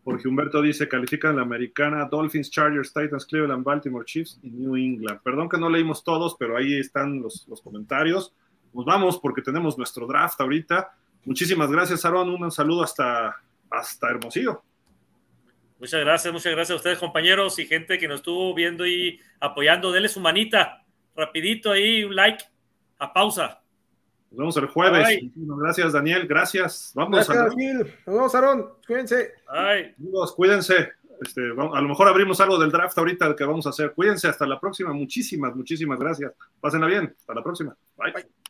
Jorge 0.05 0.29
Humberto 0.29 0.61
dice, 0.61 0.87
califican 0.87 1.37
la 1.37 1.43
americana, 1.43 2.05
Dolphins, 2.05 2.51
Chargers, 2.51 2.93
Titans, 2.93 3.25
Cleveland, 3.25 3.65
Baltimore 3.65 4.05
Chiefs 4.05 4.39
y 4.43 4.51
New 4.51 4.77
England. 4.77 5.21
Perdón 5.23 5.49
que 5.49 5.57
no 5.57 5.71
leímos 5.71 6.05
todos, 6.05 6.37
pero 6.39 6.57
ahí 6.57 6.79
están 6.79 7.23
los, 7.23 7.49
los 7.49 7.63
comentarios. 7.63 8.35
Nos 8.75 8.85
vamos 8.85 9.19
porque 9.19 9.41
tenemos 9.41 9.79
nuestro 9.79 10.07
draft 10.07 10.39
ahorita. 10.41 10.91
Muchísimas 11.25 11.71
gracias, 11.71 12.05
Aaron. 12.05 12.29
Un 12.31 12.51
saludo 12.51 12.83
hasta, 12.83 13.37
hasta 13.71 14.11
Hermosillo. 14.11 14.63
Muchas 15.79 16.01
gracias, 16.01 16.33
muchas 16.33 16.53
gracias 16.53 16.71
a 16.71 16.77
ustedes, 16.77 16.99
compañeros 16.99 17.59
y 17.59 17.67
gente 17.67 17.99
que 17.99 18.09
nos 18.09 18.21
estuvo 18.21 18.55
viendo 18.55 18.87
y 18.87 19.21
apoyando. 19.41 19.93
Denle 19.93 20.09
su 20.09 20.21
manita, 20.21 20.85
rapidito 21.15 21.73
ahí, 21.73 22.05
un 22.05 22.15
like, 22.15 22.45
a 22.99 23.13
pausa. 23.13 23.61
Nos 24.31 24.39
vemos 24.39 24.57
el 24.57 24.67
jueves. 24.67 25.07
Bye. 25.07 25.33
Gracias, 25.35 25.93
Daniel. 25.93 26.27
Gracias. 26.27 26.93
Vamos, 26.95 27.27
gracias, 27.27 27.55
Gil. 27.55 27.79
Nos 27.79 28.15
vemos, 28.15 28.35
Aaron. 28.35 28.69
Cuídense. 28.87 29.33
Bye. 29.47 29.95
Amigos, 29.99 30.33
cuídense. 30.33 30.93
Este, 31.21 31.41
a 31.41 31.81
lo 31.81 31.89
mejor 31.89 32.09
abrimos 32.09 32.41
algo 32.41 32.59
del 32.59 32.73
draft 32.73 32.99
ahorita 32.99 33.37
que 33.37 33.45
vamos 33.45 33.67
a 33.67 33.71
hacer. 33.71 33.93
Cuídense. 33.93 34.27
Hasta 34.27 34.47
la 34.47 34.59
próxima. 34.59 34.93
Muchísimas, 34.93 35.55
muchísimas 35.55 35.99
gracias. 35.99 36.33
Pásenla 36.61 36.89
bien. 36.89 37.15
Hasta 37.17 37.35
la 37.35 37.43
próxima. 37.43 37.77
Bye. 37.97 38.13
Bye. 38.13 38.44